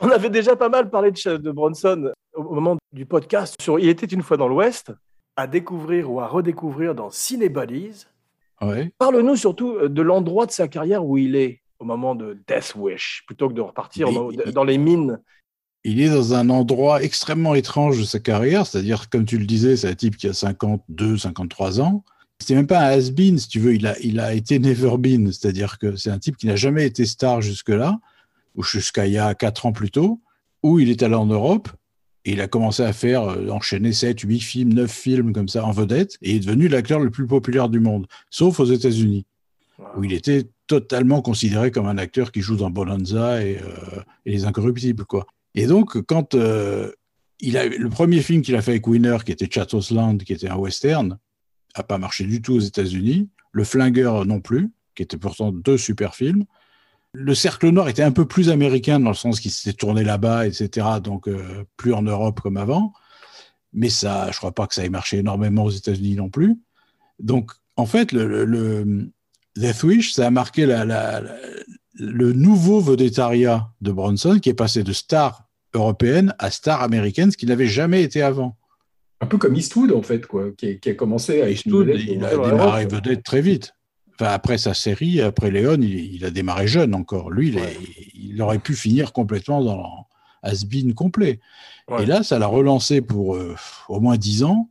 On 0.00 0.10
avait 0.10 0.30
déjà 0.30 0.56
pas 0.56 0.68
mal 0.68 0.90
parlé 0.90 1.10
de, 1.10 1.50
Bronson 1.50 2.12
au 2.34 2.54
moment 2.54 2.76
du 2.92 3.06
podcast 3.06 3.54
sur 3.60 3.78
Il 3.78 3.88
était 3.88 4.06
une 4.06 4.22
fois 4.22 4.36
dans 4.36 4.48
l'Ouest, 4.48 4.92
à 5.36 5.46
découvrir 5.46 6.10
ou 6.10 6.20
à 6.20 6.26
redécouvrir 6.26 6.94
dans 6.94 7.10
Cinebodies. 7.10 8.06
Ouais. 8.60 8.92
Parle-nous 8.98 9.36
surtout 9.36 9.76
euh, 9.76 9.88
de 9.88 10.02
l'endroit 10.02 10.46
de 10.46 10.50
sa 10.50 10.68
carrière 10.68 11.04
où 11.04 11.18
il 11.18 11.36
est 11.36 11.60
au 11.78 11.84
moment 11.84 12.14
de 12.14 12.38
Death 12.48 12.74
Wish, 12.76 13.24
plutôt 13.26 13.48
que 13.48 13.54
de 13.54 13.60
repartir 13.60 14.08
il- 14.08 14.52
dans 14.52 14.64
les 14.64 14.78
mines. 14.78 15.20
Il 15.84 16.00
est 16.00 16.08
dans 16.08 16.34
un 16.34 16.48
endroit 16.48 17.02
extrêmement 17.02 17.54
étrange 17.54 17.98
de 17.98 18.04
sa 18.04 18.18
carrière, 18.18 18.66
c'est-à-dire, 18.66 19.08
comme 19.08 19.24
tu 19.24 19.38
le 19.38 19.46
disais, 19.46 19.76
c'est 19.76 19.88
un 19.88 19.94
type 19.94 20.16
qui 20.16 20.26
a 20.26 20.32
52, 20.32 21.18
53 21.18 21.80
ans. 21.80 22.02
C'est 22.40 22.54
même 22.54 22.66
pas 22.66 22.80
un 22.80 22.90
has-been, 22.90 23.38
si 23.38 23.48
tu 23.48 23.60
veux, 23.60 23.74
il 23.74 23.86
a, 23.86 23.98
il 24.00 24.18
a 24.18 24.34
été 24.34 24.58
never 24.58 24.96
been, 24.98 25.32
c'est-à-dire 25.32 25.78
que 25.78 25.96
c'est 25.96 26.10
un 26.10 26.18
type 26.18 26.36
qui 26.36 26.46
n'a 26.46 26.56
jamais 26.56 26.86
été 26.86 27.06
star 27.06 27.40
jusque-là, 27.40 27.98
ou 28.56 28.62
jusqu'à 28.62 29.06
il 29.06 29.12
y 29.12 29.18
a 29.18 29.34
4 29.34 29.66
ans 29.66 29.72
plus 29.72 29.90
tôt, 29.90 30.20
où 30.62 30.78
il 30.78 30.90
est 30.90 31.02
allé 31.02 31.14
en 31.14 31.26
Europe, 31.26 31.68
et 32.24 32.32
il 32.32 32.40
a 32.40 32.48
commencé 32.48 32.82
à 32.82 32.92
faire, 32.92 33.22
euh, 33.22 33.48
enchaîner 33.50 33.92
7, 33.92 34.20
8 34.20 34.40
films, 34.40 34.72
9 34.74 34.90
films 34.90 35.32
comme 35.32 35.48
ça 35.48 35.64
en 35.64 35.70
vedette, 35.70 36.16
et 36.22 36.30
il 36.30 36.36
est 36.36 36.40
devenu 36.40 36.68
l'acteur 36.68 36.98
le 36.98 37.10
plus 37.10 37.26
populaire 37.26 37.68
du 37.68 37.78
monde, 37.78 38.06
sauf 38.30 38.58
aux 38.58 38.64
États-Unis, 38.64 39.26
où 39.96 40.04
il 40.04 40.12
était 40.12 40.48
totalement 40.66 41.22
considéré 41.22 41.70
comme 41.70 41.86
un 41.86 41.98
acteur 41.98 42.32
qui 42.32 42.40
joue 42.40 42.56
dans 42.56 42.70
Bonanza 42.70 43.44
et, 43.44 43.58
euh, 43.58 44.00
Les 44.24 44.44
Incorruptibles, 44.44 45.04
quoi. 45.04 45.26
Et 45.54 45.66
donc, 45.66 46.00
quand 46.02 46.34
euh, 46.34 46.90
il 47.40 47.56
a, 47.56 47.66
le 47.66 47.88
premier 47.88 48.20
film 48.20 48.42
qu'il 48.42 48.56
a 48.56 48.62
fait 48.62 48.72
avec 48.72 48.86
Winner, 48.86 49.18
qui 49.24 49.32
était 49.32 49.48
Chateau's 49.50 49.90
Land, 49.90 50.18
qui 50.18 50.32
était 50.32 50.48
un 50.48 50.56
western, 50.56 51.18
a 51.74 51.82
pas 51.82 51.98
marché 51.98 52.24
du 52.24 52.42
tout 52.42 52.54
aux 52.54 52.60
États-Unis. 52.60 53.28
Le 53.52 53.64
Flingueur 53.64 54.26
non 54.26 54.40
plus, 54.40 54.70
qui 54.94 55.02
était 55.02 55.16
pourtant 55.16 55.52
deux 55.52 55.78
super 55.78 56.14
films. 56.14 56.44
Le 57.18 57.34
Cercle 57.34 57.70
Noir 57.70 57.88
était 57.88 58.02
un 58.02 58.12
peu 58.12 58.26
plus 58.26 58.50
américain 58.50 59.00
dans 59.00 59.08
le 59.08 59.14
sens 59.16 59.40
qu'il 59.40 59.50
s'était 59.50 59.72
tourné 59.76 60.04
là-bas, 60.04 60.46
etc. 60.46 60.86
Donc 61.02 61.28
euh, 61.28 61.64
plus 61.78 61.94
en 61.94 62.02
Europe 62.02 62.40
comme 62.42 62.58
avant. 62.58 62.92
Mais 63.72 63.88
ça, 63.88 64.30
je 64.32 64.36
crois 64.36 64.52
pas 64.52 64.66
que 64.66 64.74
ça 64.74 64.84
ait 64.84 64.90
marché 64.90 65.18
énormément 65.18 65.64
aux 65.64 65.70
États-Unis 65.70 66.14
non 66.16 66.28
plus. 66.28 66.56
Donc, 67.18 67.52
en 67.76 67.86
fait, 67.86 68.12
le, 68.12 68.26
le- 68.26 68.44
le 68.44 69.10
Death 69.56 69.82
Wish, 69.82 70.12
ça 70.12 70.26
a 70.26 70.30
marqué 70.30 70.66
la- 70.66 70.84
la- 70.84 71.20
la- 71.22 71.36
le 71.94 72.32
nouveau 72.34 72.80
vedettariat 72.80 73.70
de 73.80 73.92
Bronson, 73.92 74.38
qui 74.38 74.50
est 74.50 74.54
passé 74.54 74.82
de 74.82 74.92
star 74.92 75.44
européenne 75.74 76.34
à 76.38 76.50
star 76.50 76.82
américaine, 76.82 77.30
ce 77.30 77.36
qu'il 77.38 77.48
n'avait 77.48 77.66
jamais 77.66 78.02
été 78.02 78.20
avant. 78.22 78.56
Un 79.22 79.26
peu 79.26 79.38
comme 79.38 79.56
Eastwood, 79.56 79.92
en 79.92 80.02
fait, 80.02 80.26
quoi, 80.26 80.50
qui, 80.56 80.66
a- 80.68 80.74
qui 80.74 80.90
a 80.90 80.94
commencé 80.94 81.40
à 81.40 81.48
Eastwood, 81.50 81.88
il 81.88 82.22
a 82.24 82.30
démarré 82.50 82.86
vedette 82.86 83.22
très 83.22 83.40
vite. 83.40 83.72
Enfin, 84.18 84.32
après 84.32 84.58
sa 84.58 84.72
série, 84.74 85.20
après 85.20 85.50
Léon, 85.50 85.76
il, 85.80 86.14
il 86.14 86.24
a 86.24 86.30
démarré 86.30 86.66
jeune 86.66 86.94
encore. 86.94 87.30
Lui, 87.30 87.48
il, 87.48 87.58
est- 87.58 87.60
Ouais. 87.62 87.76
il 88.14 88.40
aurait 88.42 88.58
pu 88.58 88.74
finir 88.74 89.12
complètement 89.12 89.62
dans 89.62 90.06
has-been 90.42 90.94
complet. 90.94 91.40
Ouais. 91.88 92.02
Et 92.02 92.06
là, 92.06 92.22
ça 92.22 92.38
l'a 92.38 92.46
relancé 92.46 93.00
pour 93.02 93.34
euh, 93.36 93.54
au 93.88 94.00
moins 94.00 94.16
10 94.16 94.44
ans. 94.44 94.70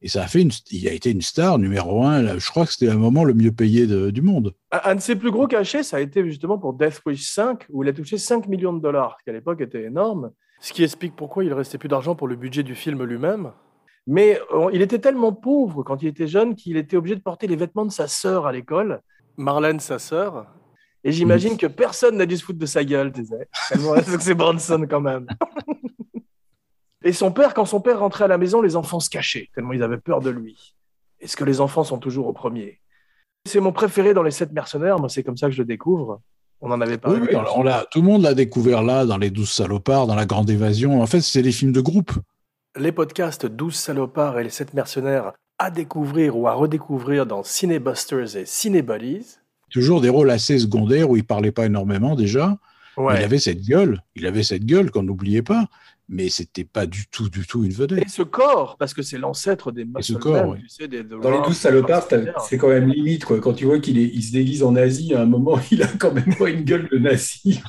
Et 0.00 0.06
ça 0.08 0.22
a 0.22 0.28
fait 0.28 0.42
une, 0.42 0.52
il 0.70 0.86
a 0.86 0.92
été 0.92 1.10
une 1.10 1.22
star 1.22 1.58
numéro 1.58 2.04
un. 2.04 2.38
je 2.38 2.48
crois 2.50 2.64
que 2.66 2.72
c'était 2.72 2.88
un 2.88 2.96
moment 2.96 3.24
le 3.24 3.34
mieux 3.34 3.50
payé 3.50 3.86
de- 3.88 4.10
du 4.10 4.22
monde. 4.22 4.54
Un 4.70 4.80
un 4.92 4.94
de 4.94 5.00
ses 5.00 5.16
plus 5.16 5.32
gros 5.32 5.48
cachets, 5.48 5.82
ça 5.82 5.96
a 5.96 6.00
été 6.00 6.24
justement 6.24 6.56
pour 6.56 6.72
Death 6.74 7.00
Wish 7.04 7.22
5, 7.28 7.66
où 7.70 7.82
il 7.82 7.88
a 7.88 7.92
touché 7.92 8.16
5 8.16 8.46
millions 8.46 8.72
de 8.72 8.80
dollars, 8.80 9.16
ce 9.18 9.24
qui 9.24 9.30
à 9.30 9.32
l'époque 9.32 9.60
était 9.60 9.82
énorme. 9.82 10.30
Ce 10.60 10.72
qui 10.72 10.82
explique 10.84 11.14
pourquoi 11.16 11.44
il 11.44 11.52
restait 11.52 11.78
plus 11.78 11.88
d'argent 11.88 12.14
pour 12.14 12.28
le 12.28 12.36
budget 12.36 12.62
du 12.62 12.74
film 12.76 13.02
lui-même. 13.04 13.50
Mais 14.10 14.40
euh, 14.54 14.70
il 14.72 14.80
était 14.80 14.98
tellement 14.98 15.32
pauvre 15.34 15.82
quand 15.82 16.02
il 16.02 16.08
était 16.08 16.26
jeune 16.26 16.54
qu'il 16.54 16.78
était 16.78 16.96
obligé 16.96 17.14
de 17.14 17.20
porter 17.20 17.46
les 17.46 17.56
vêtements 17.56 17.84
de 17.84 17.92
sa 17.92 18.08
sœur 18.08 18.46
à 18.46 18.52
l'école, 18.52 19.02
Marlène, 19.36 19.80
sa 19.80 19.98
sœur. 19.98 20.46
Et 21.04 21.12
j'imagine 21.12 21.56
que 21.58 21.66
personne 21.66 22.16
n'a 22.16 22.24
dû 22.26 22.36
se 22.38 22.42
foutre 22.44 22.58
de 22.58 22.64
sa 22.66 22.84
gueule, 22.84 23.12
tu 23.12 23.24
sais. 23.26 23.48
Tellement 23.68 23.94
que 23.94 24.18
c'est 24.20 24.34
Bronson 24.34 24.86
quand 24.88 25.02
même. 25.02 25.26
Et 27.04 27.12
son 27.12 27.30
père, 27.30 27.54
quand 27.54 27.64
son 27.64 27.80
père 27.80 28.00
rentrait 28.00 28.24
à 28.24 28.28
la 28.28 28.38
maison, 28.38 28.60
les 28.60 28.74
enfants 28.76 28.98
se 28.98 29.08
cachaient, 29.08 29.48
tellement 29.54 29.72
ils 29.72 29.82
avaient 29.82 29.98
peur 29.98 30.20
de 30.20 30.30
lui. 30.30 30.74
Est-ce 31.20 31.36
que 31.36 31.44
les 31.44 31.60
enfants 31.60 31.84
sont 31.84 31.98
toujours 31.98 32.26
au 32.26 32.32
premier? 32.32 32.80
C'est 33.46 33.60
mon 33.60 33.72
préféré 33.72 34.14
dans 34.14 34.22
les 34.24 34.30
sept 34.32 34.52
mercenaires, 34.52 34.98
moi 34.98 35.08
c'est 35.08 35.22
comme 35.22 35.36
ça 35.36 35.46
que 35.46 35.52
je 35.52 35.62
le 35.62 35.66
découvre. 35.66 36.20
On 36.60 36.72
en 36.72 36.80
avait 36.80 36.92
Oui, 36.94 36.98
parlé. 36.98 37.20
oui, 37.20 37.28
on- 37.36 37.60
on 37.60 37.62
l'a- 37.62 37.86
tout 37.92 38.00
le 38.00 38.06
monde 38.06 38.22
l'a 38.22 38.34
découvert 38.34 38.82
là, 38.82 39.06
dans 39.06 39.16
Les 39.16 39.30
Douze 39.30 39.50
Salopards, 39.50 40.08
dans 40.08 40.16
La 40.16 40.26
Grande 40.26 40.50
Évasion. 40.50 41.00
En 41.00 41.06
fait, 41.06 41.20
c'est 41.20 41.42
des 41.42 41.52
films 41.52 41.72
de 41.72 41.80
groupe. 41.80 42.10
Les 42.78 42.92
podcasts 42.92 43.44
12 43.44 43.74
salopards 43.74 44.38
et 44.38 44.44
les 44.44 44.50
7 44.50 44.72
mercenaires 44.72 45.32
à 45.58 45.72
découvrir 45.72 46.36
ou 46.36 46.46
à 46.46 46.52
redécouvrir 46.52 47.26
dans 47.26 47.42
Cinebusters 47.42 48.36
et 48.36 48.46
Cinebuddies. 48.46 49.38
Toujours 49.68 50.00
des 50.00 50.08
rôles 50.08 50.30
assez 50.30 50.60
secondaires 50.60 51.10
où 51.10 51.16
il 51.16 51.24
parlait 51.24 51.50
pas 51.50 51.66
énormément 51.66 52.14
déjà. 52.14 52.56
Ouais. 52.96 53.18
Il 53.18 53.24
avait 53.24 53.40
cette 53.40 53.66
gueule, 53.66 54.00
il 54.14 54.26
avait 54.26 54.44
cette 54.44 54.64
gueule 54.64 54.92
qu'on 54.92 55.02
n'oubliait 55.02 55.42
pas, 55.42 55.66
mais 56.08 56.28
c'était 56.28 56.64
pas 56.64 56.86
du 56.86 57.08
tout, 57.08 57.28
du 57.28 57.46
tout 57.46 57.64
une 57.64 57.72
vedette. 57.72 58.04
Et 58.04 58.08
ce 58.08 58.22
corps, 58.22 58.76
parce 58.78 58.94
que 58.94 59.02
c'est 59.02 59.18
l'ancêtre 59.18 59.72
des 59.72 59.82
ce 60.00 60.12
muscle 60.12 60.18
corps, 60.18 60.56
tu 60.56 60.68
sais, 60.68 60.86
des, 60.86 61.02
Dans 61.02 61.30
les 61.30 61.42
douze 61.42 61.56
salopards, 61.56 62.06
c'est 62.48 62.58
quand 62.58 62.68
même 62.68 62.88
limite, 62.88 63.24
quoi. 63.24 63.40
Quand 63.40 63.54
tu 63.54 63.64
vois 63.64 63.80
qu'il 63.80 63.98
il 63.98 64.22
se 64.22 64.32
déguise 64.32 64.62
en 64.62 64.72
nazi, 64.72 65.14
à 65.14 65.22
un 65.22 65.26
moment, 65.26 65.58
il 65.72 65.82
a 65.82 65.88
quand 65.88 66.12
même 66.12 66.34
pas 66.36 66.48
une 66.48 66.62
gueule 66.62 66.88
de 66.90 66.98
nazi. 66.98 67.60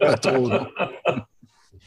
Pas 0.00 0.16
trop, 0.16 0.48
non. 0.48 0.66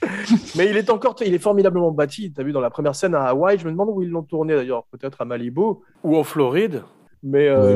Mais 0.55 0.69
il 0.69 0.77
est 0.77 0.89
encore, 0.89 1.15
il 1.25 1.33
est 1.33 1.39
formidablement 1.39 1.91
bâti. 1.91 2.31
Tu 2.33 2.41
as 2.41 2.43
vu 2.43 2.51
dans 2.51 2.61
la 2.61 2.69
première 2.69 2.95
scène 2.95 3.15
à 3.15 3.23
Hawaï, 3.23 3.57
je 3.59 3.65
me 3.65 3.71
demande 3.71 3.89
où 3.91 4.01
ils 4.01 4.09
l'ont 4.09 4.23
tourné 4.23 4.55
d'ailleurs, 4.55 4.85
peut-être 4.91 5.21
à 5.21 5.25
Malibu 5.25 5.61
ou 6.03 6.17
en 6.17 6.23
Floride. 6.23 6.83
Mais 7.23 7.47
euh, 7.47 7.75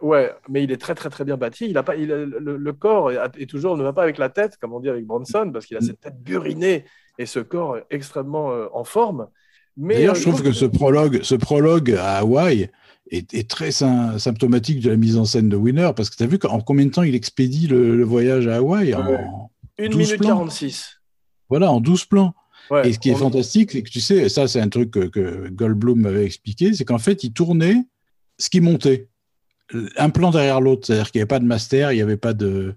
Oui, 0.00 0.08
ouais, 0.08 0.32
mais 0.48 0.64
il 0.64 0.72
est 0.72 0.76
très 0.80 0.94
très 0.94 1.10
très 1.10 1.24
bien 1.24 1.36
bâti. 1.36 1.66
Il 1.70 1.78
a 1.78 1.82
pas, 1.82 1.94
il 1.96 2.12
a- 2.12 2.16
le, 2.24 2.56
le 2.56 2.72
corps 2.72 3.12
est, 3.12 3.18
est 3.38 3.48
toujours 3.48 3.76
ne 3.76 3.82
va 3.84 3.92
pas 3.92 4.02
avec 4.02 4.18
la 4.18 4.28
tête, 4.30 4.56
comme 4.60 4.72
on 4.72 4.80
dit 4.80 4.88
avec 4.88 5.06
Bronson, 5.06 5.50
parce 5.52 5.66
qu'il 5.66 5.76
a 5.76 5.80
cette 5.80 6.00
tête 6.00 6.20
burinée 6.22 6.84
et 7.18 7.26
ce 7.26 7.38
corps 7.38 7.78
extrêmement 7.90 8.50
euh, 8.50 8.66
en 8.72 8.82
forme. 8.84 9.28
Mais 9.76 9.94
D'ailleurs, 9.94 10.14
euh, 10.14 10.18
je 10.18 10.22
trouve 10.22 10.42
que 10.42 10.52
ce 10.52 10.64
prologue, 10.64 11.20
ce 11.22 11.34
prologue 11.36 11.92
à 11.92 12.18
Hawaï 12.18 12.70
est, 13.10 13.32
est 13.34 13.48
très 13.48 13.70
sym- 13.70 14.18
symptomatique 14.18 14.80
de 14.80 14.90
la 14.90 14.96
mise 14.96 15.16
en 15.16 15.24
scène 15.24 15.48
de 15.48 15.56
Winner, 15.56 15.90
parce 15.94 16.10
que 16.10 16.16
tu 16.16 16.22
as 16.24 16.26
vu 16.26 16.38
en 16.48 16.60
combien 16.60 16.86
de 16.86 16.90
temps 16.90 17.02
il 17.04 17.14
expédie 17.14 17.66
le, 17.68 17.96
le 17.96 18.04
voyage 18.04 18.46
à 18.48 18.56
Hawaï? 18.56 18.94
En, 18.94 19.06
Ouais. 19.06 19.18
une 19.78 19.90
12 19.92 19.96
minute 19.98 20.18
plans. 20.18 20.28
46. 20.28 21.00
Voilà, 21.48 21.70
en 21.70 21.80
12 21.80 22.04
plans. 22.06 22.34
Ouais, 22.70 22.88
Et 22.88 22.92
ce 22.94 22.98
qui 22.98 23.10
est 23.10 23.14
fantastique, 23.14 23.72
c'est 23.72 23.82
que 23.82 23.90
tu 23.90 24.00
sais, 24.00 24.28
ça 24.30 24.48
c'est 24.48 24.60
un 24.60 24.68
truc 24.68 24.90
que, 24.90 25.00
que 25.06 25.48
Goldblum 25.50 26.00
m'avait 26.00 26.24
expliqué, 26.24 26.72
c'est 26.72 26.84
qu'en 26.86 26.98
fait, 26.98 27.22
il 27.22 27.32
tournait 27.32 27.84
ce 28.38 28.48
qui 28.48 28.60
montait. 28.60 29.08
Un 29.96 30.10
plan 30.10 30.30
derrière 30.30 30.60
l'autre, 30.60 30.86
c'est-à-dire 30.86 31.10
qu'il 31.10 31.18
n'y 31.18 31.22
avait 31.22 31.28
pas 31.28 31.38
de 31.40 31.44
master, 31.44 31.92
il 31.92 31.96
n'y 31.96 32.02
avait 32.02 32.16
pas 32.16 32.32
de... 32.32 32.74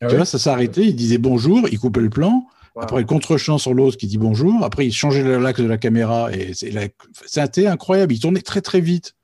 Ah 0.00 0.06
tu 0.06 0.12
ouais 0.12 0.16
vois, 0.16 0.24
ça 0.24 0.38
s'arrêtait, 0.38 0.86
il 0.86 0.94
disait 0.96 1.18
bonjour, 1.18 1.68
il 1.70 1.78
coupait 1.78 2.00
le 2.00 2.10
plan, 2.10 2.46
Wow. 2.76 2.82
après 2.84 3.00
le 3.00 3.06
contre-champ 3.06 3.58
sur 3.58 3.74
l'autre 3.74 3.96
qui 3.96 4.06
dit 4.06 4.18
bonjour, 4.18 4.62
après 4.62 4.86
il 4.86 4.92
changeait 4.92 5.24
l'axe 5.40 5.58
de 5.60 5.66
la 5.66 5.78
caméra, 5.78 6.30
et 6.32 6.54
c'est 6.54 6.70
la- 6.70 6.86
c'était 7.26 7.66
incroyable, 7.66 8.12
il 8.12 8.20
tournait 8.20 8.40
très 8.42 8.60
très 8.60 8.80
vite 8.80 9.16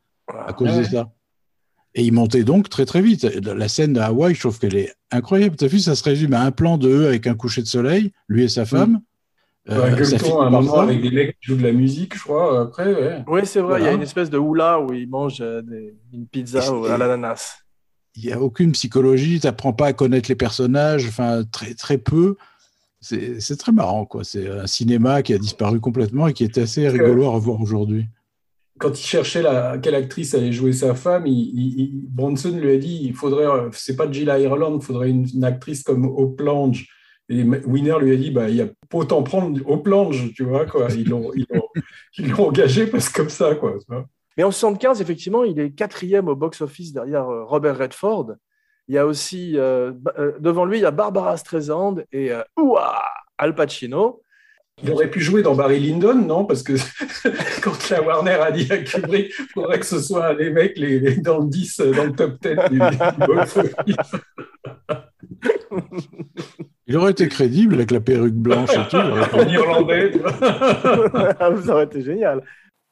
à 0.47 0.53
cause 0.53 0.71
Ah 0.73 0.79
de 0.81 0.85
ça. 0.85 1.13
Et 1.95 2.03
il 2.05 2.13
montait 2.13 2.43
donc 2.45 2.69
très 2.69 2.85
très 2.87 3.01
vite. 3.03 3.23
La 3.25 3.69
scène 3.69 3.93
de 3.93 4.01
Hawaï, 4.01 4.35
je 4.35 4.41
trouve 4.41 4.59
qu'elle 4.59 4.77
est 4.77 4.93
incroyable. 5.13 5.57
Tu 5.57 5.65
as 5.65 5.69
vu, 5.69 5.79
ça 5.79 5.95
se 5.95 6.03
résume 6.03 6.33
à 6.35 6.43
un 6.43 6.51
plan 6.51 6.77
de 6.77 6.89
eux 6.89 7.07
avec 7.07 7.27
un 7.27 7.35
coucher 7.35 7.63
de 7.63 7.67
soleil, 7.69 8.13
lui 8.29 8.45
et 8.45 8.49
sa 8.49 8.65
femme. 8.65 9.01
un 9.69 9.75
Euh, 9.77 9.83
à 9.83 9.87
un 9.87 9.97
par 10.51 10.51
moment 10.51 10.81
avec 10.81 11.01
des 11.01 11.11
mecs 11.11 11.39
qui 11.41 11.47
jouent 11.47 11.57
de 11.57 11.63
la 11.63 11.73
musique, 11.73 12.17
je 12.19 12.23
crois. 12.23 12.61
Après, 12.63 12.93
ouais. 12.95 13.25
Oui, 13.29 13.41
c'est 13.45 13.61
vrai, 13.61 13.81
il 13.81 13.85
y 13.85 13.89
a 13.89 13.93
une 13.93 14.03
espèce 14.03 14.29
de 14.29 14.39
hula 14.39 14.81
où 14.81 14.93
il 14.93 15.09
mange 15.09 15.39
euh, 15.41 15.63
des- 15.63 15.95
une 16.13 16.27
pizza 16.27 16.71
au- 16.73 16.85
à 16.87 16.99
l'ananas. 16.99 17.61
il 18.17 18.27
n'y 18.27 18.33
a 18.33 18.41
aucune 18.41 18.73
psychologie, 18.73 19.41
tu 19.41 19.47
n'apprends 19.47 19.73
pas 19.73 19.87
à 19.87 19.93
connaître 19.93 20.29
les 20.29 20.35
personnages, 20.37 21.07
enfin 21.07 21.45
très, 21.51 21.75
très 21.75 21.99
peu. 21.99 22.37
C'est 23.01 23.57
très 23.59 23.73
marrant, 23.73 24.05
quoi. 24.07 24.25
C'est 24.25 24.49
un 24.49 24.67
cinéma 24.67 25.23
qui 25.23 25.33
a 25.35 25.39
disparu 25.39 25.79
complètement 25.81 26.27
et 26.29 26.33
qui 26.33 26.43
est 26.45 26.57
assez 26.59 26.89
rigolo 26.89 27.25
à 27.27 27.31
revoir 27.31 27.61
aujourd'hui. 27.61 28.07
Quand 28.85 29.01
il 29.01 29.03
cherchait 29.07 29.43
quelle 29.83 29.95
actrice 29.95 30.35
allait 30.35 30.53
jouer 30.53 30.75
sa 30.75 30.95
femme, 30.95 31.27
il, 31.27 32.03
Bronson 32.07 32.51
lui 32.51 32.71
a 32.71 32.77
dit 32.77 33.01
il 33.03 33.15
faudrait, 33.15 33.47
euh, 33.47 33.71
c'est 33.73 33.97
pas 33.97 34.13
Jill 34.13 34.29
Ireland, 34.29 34.79
il 34.79 34.85
faudrait 34.85 35.09
une, 35.09 35.43
actrice 35.43 35.83
comme 35.83 36.05
O'Plange. 36.05 36.87
Et 37.31 37.43
Winner 37.43 37.97
lui 37.99 38.13
a 38.13 38.17
dit 38.17 38.31
bah, 38.31 38.51
il 38.51 38.57
y 38.57 38.61
a 38.61 38.67
autant 38.93 39.23
prendre 39.23 39.59
O'Plange, 39.67 40.35
tu 40.35 40.45
vois, 40.45 40.67
quoi. 40.67 40.89
Ils 40.95 41.09
l'ont 41.09 41.33
engagé 42.47 42.87
parce 42.87 43.09
que 43.09 43.23
comme 43.23 43.31
ça, 43.31 43.55
quoi. 43.55 43.79
Mais 44.37 44.43
en 44.43 44.51
75, 44.51 45.01
effectivement, 45.01 45.45
il 45.45 45.59
est 45.59 45.71
quatrième 45.71 46.29
au 46.29 46.37
box-office 46.37 46.93
derrière 46.93 47.27
euh, 47.31 47.43
Robert 47.45 47.79
Redford. 47.79 48.35
Il 48.89 48.97
y 48.97 48.99
a 48.99 49.07
aussi, 49.07 49.55
euh, 49.57 49.93
devant 50.41 50.67
lui, 50.67 50.77
il 50.77 50.83
y 50.83 50.85
a 50.87 50.91
Barbara 50.91 51.39
Streisand 51.39 51.97
et 52.13 52.33
ouah, 52.61 53.03
Al 53.39 53.55
Pacino. 53.55 54.21
Il 54.83 54.91
aurait 54.91 55.09
pu 55.11 55.21
jouer 55.21 55.43
dans 55.43 55.55
Barry 55.55 55.79
Lyndon, 55.79 56.15
non? 56.27 56.45
Parce 56.45 56.63
que 56.63 56.73
quand 57.63 57.89
la 57.91 58.03
Warner 58.03 58.33
a 58.33 58.51
dit 58.51 58.71
à 58.73 58.79
Kubrick, 58.79 59.33
il 59.39 59.47
faudrait 59.55 59.79
que 59.81 59.87
ce 59.87 60.01
soit 60.01 60.33
les 60.35 60.51
mecs 60.51 60.77
les, 60.77 60.99
les- 60.99 61.17
dans 61.17 61.39
le 61.39 61.49
10, 61.49 61.81
euh, 61.81 61.93
dans 61.93 62.05
le 62.05 62.13
top 62.13 62.37
10 62.43 62.71
du. 62.71 63.95
Il 66.87 66.97
aurait 66.97 67.13
été 67.13 67.29
crédible 67.29 67.75
avec 67.75 67.91
la 67.91 68.01
perruque 68.01 68.35
blanche 68.35 68.71
et 68.73 68.89
tout. 68.91 68.97
aurait 68.97 69.33
en 69.45 69.49
irlandais. 69.49 70.11
vois. 70.11 70.33
ça 71.63 71.73
aurait 71.75 71.85
été 71.85 72.03
génial. 72.03 72.43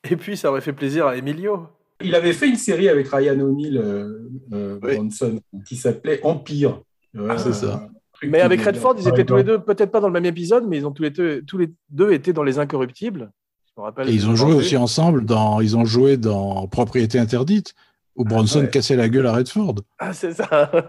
Et 0.09 0.17
puis, 0.17 0.37
ça 0.37 0.51
aurait 0.51 0.61
fait 0.63 0.73
plaisir 0.73 1.07
à 1.07 1.17
Emilio. 1.17 1.67
Il 2.03 2.15
avait 2.15 2.33
fait 2.33 2.49
une 2.49 2.57
série 2.57 2.89
avec 2.89 3.09
Ryan 3.09 3.39
O'Neill, 3.41 3.77
euh, 3.79 4.19
euh, 4.53 4.79
Oui. 4.83 4.97
Bronson, 4.97 5.41
qui 5.67 5.77
s'appelle 5.77 6.21
Empire. 6.23 6.81
Ah, 7.29 7.37
c'est 7.39 7.53
ça. 7.53 7.89
Mais 8.29 8.41
avec 8.41 8.61
Redford, 8.63 8.97
ils 8.99 9.09
étaient 9.09 9.25
tous 9.25 9.37
les 9.37 9.45
deux, 9.45 9.59
peut-être 9.59 9.91
pas 9.91 10.01
dans 10.01 10.09
le 10.09 10.13
même 10.13 10.25
épisode, 10.25 10.67
mais 10.67 10.79
ils 10.79 10.87
ont 10.87 10.93
tous 10.93 11.03
les 11.03 11.11
deux, 11.11 11.43
tous 11.43 11.59
les 11.59 11.71
deux 11.91 12.13
été 12.13 12.33
dans 12.33 12.43
Les 12.43 12.59
Incorruptibles. 12.59 13.31
Je 13.67 13.81
me 13.81 13.85
rappelle. 13.85 14.09
Et 14.09 14.13
ils 14.13 14.29
ont 14.29 14.37
joué 14.37 14.53
aussi 14.53 14.77
ensemble 14.77 15.25
dans, 15.25 15.61
ils 15.61 15.77
ont 15.77 15.85
joué 15.85 16.17
dans 16.17 16.67
Propriété 16.69 17.19
interdite, 17.19 17.75
où 18.17 18.25
Bronson 18.25 18.61
ouais. 18.61 18.71
cassait 18.71 18.97
la 18.97 19.09
gueule 19.09 19.27
à 19.27 19.33
Redford. 19.33 19.77
Ah, 19.99 20.13
c'est 20.13 20.33
ça. 20.33 20.71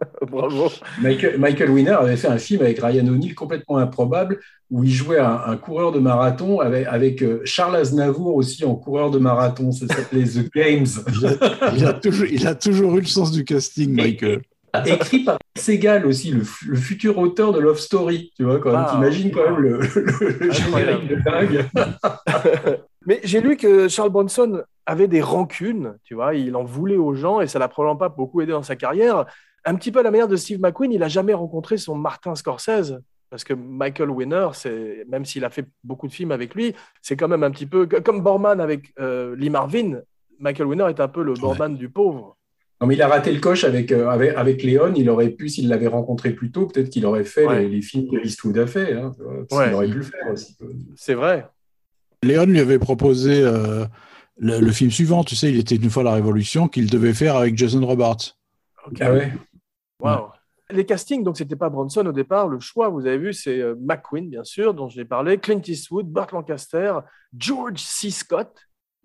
Bravo. 0.30 0.70
Michael, 1.00 1.38
Michael 1.38 1.70
Winner 1.70 1.90
avait 1.90 2.16
fait 2.16 2.28
un 2.28 2.38
film 2.38 2.62
avec 2.62 2.80
Ryan 2.80 3.06
O'Neill 3.06 3.34
complètement 3.34 3.78
improbable 3.78 4.40
où 4.70 4.84
il 4.84 4.90
jouait 4.90 5.18
un, 5.18 5.40
un 5.46 5.56
coureur 5.56 5.92
de 5.92 5.98
marathon 5.98 6.60
avec, 6.60 6.86
avec 6.86 7.22
euh, 7.22 7.40
Charles 7.44 7.76
Aznavour 7.76 8.34
aussi 8.34 8.64
en 8.64 8.74
coureur 8.74 9.10
de 9.10 9.18
marathon. 9.18 9.72
Ça 9.72 9.86
s'appelait 9.86 10.24
The 10.24 10.52
Games. 10.54 10.86
Il 11.74 11.84
a 11.84 11.92
toujours, 11.92 12.26
il 12.26 12.46
a 12.46 12.54
toujours 12.54 12.96
eu 12.96 13.00
le 13.00 13.06
sens 13.06 13.30
du 13.30 13.44
casting, 13.44 13.92
Michael. 13.92 14.42
Écrit 14.86 15.20
par 15.24 15.38
Segal 15.56 16.06
aussi, 16.06 16.30
le, 16.30 16.42
fu- 16.44 16.68
le 16.68 16.76
futur 16.76 17.18
auteur 17.18 17.52
de 17.52 17.60
Love 17.60 17.78
Story. 17.78 18.32
Tu 18.36 18.44
vois, 18.44 18.58
quand 18.58 18.72
même, 18.72 18.84
Ah, 18.86 18.90
t'imagines 18.92 19.30
quand 19.30 19.44
même 19.50 19.58
le, 19.60 19.78
le- 19.80 20.38
le 20.38 20.50
générique 20.52 21.08
de 21.08 21.16
dingue. 21.24 21.64
Mais 23.06 23.20
j'ai 23.24 23.40
lu 23.40 23.56
que 23.56 23.88
Charles 23.88 24.10
Bronson 24.10 24.62
avait 24.84 25.08
des 25.08 25.20
rancunes, 25.22 25.96
tu 26.04 26.14
vois, 26.14 26.34
il 26.34 26.54
en 26.56 26.64
voulait 26.64 26.96
aux 26.96 27.14
gens 27.14 27.40
et 27.40 27.46
ça 27.46 27.58
l'a 27.58 27.68
probablement 27.68 27.96
pas 27.98 28.08
beaucoup 28.08 28.40
aidé 28.40 28.52
dans 28.52 28.62
sa 28.62 28.76
carrière. 28.76 29.26
Un 29.64 29.74
petit 29.76 29.90
peu 29.92 30.00
à 30.00 30.02
la 30.02 30.10
manière 30.10 30.28
de 30.28 30.36
Steve 30.36 30.60
McQueen, 30.60 30.92
il 30.92 31.02
a 31.02 31.08
jamais 31.08 31.34
rencontré 31.34 31.76
son 31.76 31.94
Martin 31.96 32.34
Scorsese. 32.34 32.94
Parce 33.28 33.42
que 33.42 33.54
Michael 33.54 34.10
Winner, 34.10 34.48
même 35.08 35.24
s'il 35.24 35.44
a 35.44 35.50
fait 35.50 35.66
beaucoup 35.82 36.06
de 36.06 36.12
films 36.12 36.30
avec 36.30 36.54
lui, 36.54 36.74
c'est 37.02 37.16
quand 37.16 37.26
même 37.26 37.42
un 37.42 37.50
petit 37.50 37.66
peu 37.66 37.86
comme 37.86 38.20
Borman 38.20 38.60
avec 38.60 38.92
euh, 39.00 39.34
Lee 39.36 39.50
Marvin. 39.50 39.98
Michael 40.38 40.66
Winner 40.68 40.86
est 40.88 41.00
un 41.00 41.08
peu 41.08 41.22
le 41.24 41.34
Borman 41.34 41.74
du 41.76 41.88
pauvre. 41.88 42.36
Non, 42.80 42.86
mais 42.86 42.94
il 42.94 43.00
a 43.02 43.08
raté 43.08 43.32
le 43.32 43.40
coche 43.40 43.64
avec, 43.64 43.90
euh, 43.90 44.08
avec, 44.08 44.34
avec 44.36 44.62
Léon. 44.62 44.92
Il 44.96 45.08
aurait 45.08 45.30
pu, 45.30 45.48
s'il 45.48 45.68
l'avait 45.68 45.86
rencontré 45.86 46.30
plus 46.32 46.50
tôt, 46.50 46.66
peut-être 46.66 46.90
qu'il 46.90 47.06
aurait 47.06 47.24
fait 47.24 47.46
Ouais. 47.46 47.62
les, 47.62 47.68
les 47.70 47.82
films 47.82 48.10
que 48.10 48.22
Eastwood 48.24 48.58
a 48.58 48.66
fait. 48.66 48.92
Hein, 48.92 49.12
Ouais. 49.50 49.64
qu'il 49.66 49.74
aurait 49.74 49.88
pu 49.88 49.94
le 49.98 50.02
faire 50.02 50.30
aussi. 50.32 50.56
C'est 50.94 51.14
vrai. 51.14 51.46
Léon 52.22 52.44
lui 52.46 52.60
avait 52.60 52.78
proposé 52.78 53.40
euh, 53.42 53.84
le, 54.38 54.60
le 54.60 54.72
film 54.72 54.90
suivant, 54.90 55.24
tu 55.24 55.36
sais, 55.36 55.50
il 55.50 55.58
était 55.58 55.76
une 55.76 55.88
fois 55.90 56.02
la 56.02 56.12
Révolution, 56.14 56.68
qu'il 56.68 56.90
devait 56.90 57.14
faire 57.14 57.36
avec 57.36 57.56
Jason 57.56 57.84
Robards. 57.86 58.36
Ok. 58.86 58.98
Ah 59.00 59.12
ouais 59.12 59.32
Wow. 60.02 60.28
Les 60.68 60.84
castings, 60.84 61.22
donc 61.22 61.38
c'était 61.38 61.56
pas 61.56 61.70
Bronson 61.70 62.04
au 62.04 62.12
départ. 62.12 62.48
Le 62.48 62.58
choix, 62.58 62.88
vous 62.88 63.06
avez 63.06 63.18
vu, 63.18 63.32
c'est 63.32 63.60
euh, 63.60 63.74
McQueen, 63.80 64.28
bien 64.28 64.42
sûr, 64.44 64.74
dont 64.74 64.88
je 64.88 64.98
l'ai 64.98 65.04
parlé, 65.04 65.38
Clint 65.38 65.62
Eastwood, 65.66 66.06
Burt 66.10 66.32
Lancaster, 66.32 66.92
George 67.38 67.78
C. 67.78 68.10
Scott, 68.10 68.52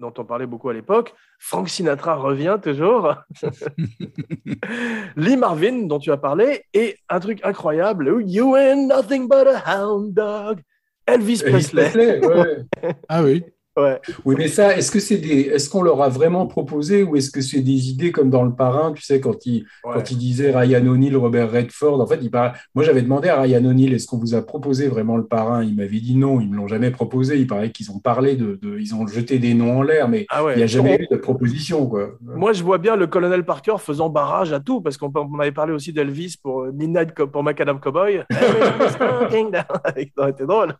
dont 0.01 0.13
on 0.17 0.25
parlait 0.25 0.47
beaucoup 0.47 0.69
à 0.69 0.73
l'époque. 0.73 1.13
Frank 1.39 1.69
Sinatra 1.69 2.15
revient 2.15 2.57
toujours. 2.61 3.15
Lee 5.15 5.37
Marvin, 5.37 5.83
dont 5.87 5.99
tu 5.99 6.11
as 6.11 6.17
parlé, 6.17 6.63
et 6.73 6.97
un 7.07 7.19
truc 7.19 7.39
incroyable, 7.43 8.21
You 8.25 8.57
ain't 8.57 8.87
nothing 8.87 9.29
but 9.29 9.47
a 9.47 9.61
hound 9.65 10.13
dog. 10.13 10.61
Elvis 11.07 11.41
Elvis 11.41 11.49
Presley. 11.49 11.89
Presley, 11.89 12.25
ouais. 12.25 12.93
Ah 13.07 13.23
oui. 13.23 13.43
Ouais. 13.77 14.01
Oui, 14.25 14.35
mais 14.37 14.49
ça, 14.49 14.75
est-ce 14.77 14.91
que 14.91 14.99
c'est 14.99 15.17
des, 15.17 15.43
est-ce 15.43 15.69
qu'on 15.69 15.81
leur 15.81 16.01
a 16.01 16.09
vraiment 16.09 16.45
proposé 16.45 17.03
ou 17.03 17.15
est-ce 17.15 17.31
que 17.31 17.39
c'est 17.39 17.61
des 17.61 17.89
idées 17.89 18.11
comme 18.11 18.29
dans 18.29 18.43
Le 18.43 18.53
Parrain, 18.53 18.91
tu 18.91 19.01
sais, 19.01 19.21
quand 19.21 19.45
il, 19.45 19.63
Ouais. 19.85 19.93
quand 19.93 20.11
il 20.11 20.17
disait 20.17 20.51
Ryan 20.51 20.85
O'Neill, 20.87 21.15
Robert 21.15 21.49
Redford, 21.49 22.01
en 22.01 22.05
fait, 22.05 22.19
il 22.21 22.29
paraît- 22.29 22.51
moi 22.75 22.83
j'avais 22.83 23.01
demandé 23.01 23.29
à 23.29 23.39
Ryan 23.39 23.63
O'Neill, 23.63 23.93
est-ce 23.93 24.07
qu'on 24.07 24.17
vous 24.17 24.35
a 24.35 24.41
proposé 24.41 24.89
vraiment 24.89 25.15
Le 25.15 25.25
Parrain? 25.25 25.63
Il 25.63 25.75
m'avait 25.77 26.01
dit 26.01 26.15
non, 26.17 26.41
ils 26.41 26.49
me 26.49 26.57
l'ont 26.57 26.67
jamais 26.67 26.91
proposé. 26.91 27.37
Il 27.37 27.47
paraît 27.47 27.71
qu'ils 27.71 27.91
ont 27.91 27.99
parlé 27.99 28.35
de, 28.35 28.59
de- 28.61 28.77
ils 28.77 28.93
ont 28.93 29.07
jeté 29.07 29.39
des 29.39 29.53
noms 29.53 29.77
en 29.77 29.81
l'air, 29.83 30.09
mais 30.09 30.25
Ah 30.29 30.43
ouais. 30.43 30.53
il 30.55 30.57
n'y 30.57 30.63
a 30.63 30.67
jamais 30.67 30.97
eu 30.99 31.07
de 31.09 31.15
proposition, 31.15 31.87
quoi. 31.87 32.09
Moi, 32.21 32.51
je 32.51 32.63
vois 32.63 32.77
bien 32.77 32.97
le 32.97 33.07
colonel 33.07 33.45
Parker 33.45 33.75
faisant 33.79 34.09
barrage 34.09 34.51
à 34.51 34.59
tout, 34.59 34.81
parce 34.81 34.97
qu'on 34.97 35.11
on 35.15 35.39
avait 35.39 35.53
parlé 35.53 35.71
aussi 35.71 35.93
d'Elvis 35.93 36.35
pour 36.43 36.63
euh, 36.63 36.71
Midnight 36.73 37.13
pour 37.13 37.41
Macadam 37.41 37.79
Cowboy. 37.79 38.21
Ça 38.31 39.29
aurait 40.17 40.31
été 40.31 40.45
drôle. 40.45 40.75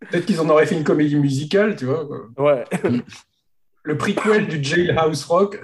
Peut-être 0.00 0.26
qu'ils 0.26 0.40
en 0.40 0.48
auraient 0.48 0.66
fait 0.66 0.76
une 0.76 0.84
comédie 0.84 1.16
musicale, 1.16 1.76
tu 1.76 1.86
vois. 1.86 2.06
quoi. 2.06 2.28
Ouais. 2.38 2.64
Le 3.82 3.96
prequel 3.96 4.48
du 4.48 4.62
Jailhouse 4.62 5.24
Rock. 5.24 5.60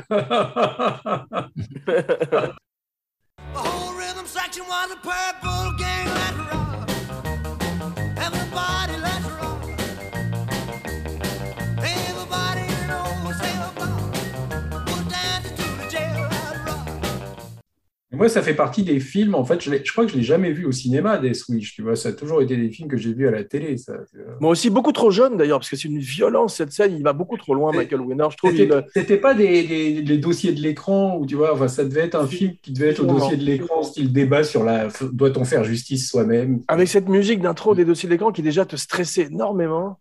Moi, 18.17 18.29
ça 18.29 18.43
fait 18.43 18.55
partie 18.55 18.83
des 18.83 19.01
films. 19.01 19.35
En 19.35 19.45
fait, 19.45 19.61
je, 19.63 19.93
crois 19.93 20.05
que 20.07 20.13
je 20.13 20.17
l'ai 20.17 20.23
jamais 20.23 20.53
vu 20.53 20.65
au 20.65 20.73
cinéma, 20.73 21.19
Death 21.19 21.45
Wish. 21.49 21.75
Tu 21.75 21.83
vois, 21.83 21.97
ça 21.97 22.11
a 22.11 22.13
toujours 22.13 22.43
été 22.43 22.57
des 22.57 22.71
films 22.71 22.89
que 22.89 22.97
j'ai 22.97 23.13
vus 23.13 23.29
à 23.29 23.31
la 23.31 23.45
télé. 23.45 23.77
Ça. 23.77 23.95
Moi 24.41 24.51
aussi, 24.51 24.71
beaucoup 24.71 24.93
trop 24.93 25.11
jeune 25.11 25.37
d'ailleurs, 25.37 25.59
parce 25.59 25.71
que 25.71 25.77
c'est 25.77 25.89
une 25.89 25.99
violence 25.99 26.57
cette 26.57 26.73
scène. 26.73 26.95
Il 26.97 27.03
va 27.03 27.13
beaucoup 27.13 27.37
trop 27.37 27.55
loin, 27.55 27.73
Michael 27.73 28.01
Winner. 28.01 28.27
Je 28.31 28.37
trouve. 28.37 28.53
C'était 28.95 29.15
il- 29.15 29.21
pas 29.21 29.35
des, 29.35 29.63
des- 29.65 30.03
des 30.03 30.19
dossiers 30.19 30.53
de 30.53 30.61
l'écran 30.61 31.17
où 31.19 31.27
tu 31.27 31.35
vois, 31.35 31.53
enfin, 31.53 31.69
ça 31.69 31.85
devait 31.85 32.03
être 32.03 32.15
un 32.15 32.27
film 32.27 32.53
qui 32.63 32.73
devait 32.73 32.91
être 32.91 33.01
au 33.01 33.07
dossier 33.07 33.37
de 33.37 33.45
l'écran, 33.45 33.83
style 33.83 34.13
débat 34.13 34.45
sur 34.45 34.65
la 34.65 34.89
doit-on 35.13 35.45
faire 35.45 35.65
justice 35.65 36.09
soi-même? 36.09 36.61
Avec 36.69 36.89
cette 36.89 37.09
musique 37.09 37.41
d'intro 37.41 37.75
des 37.75 37.85
dossiers 37.85 38.09
d'écran 38.09 38.33
qui 38.33 38.43
déjà 38.43 38.65
te 38.65 38.77
stressait 38.77 39.29
énormément. 39.31 39.99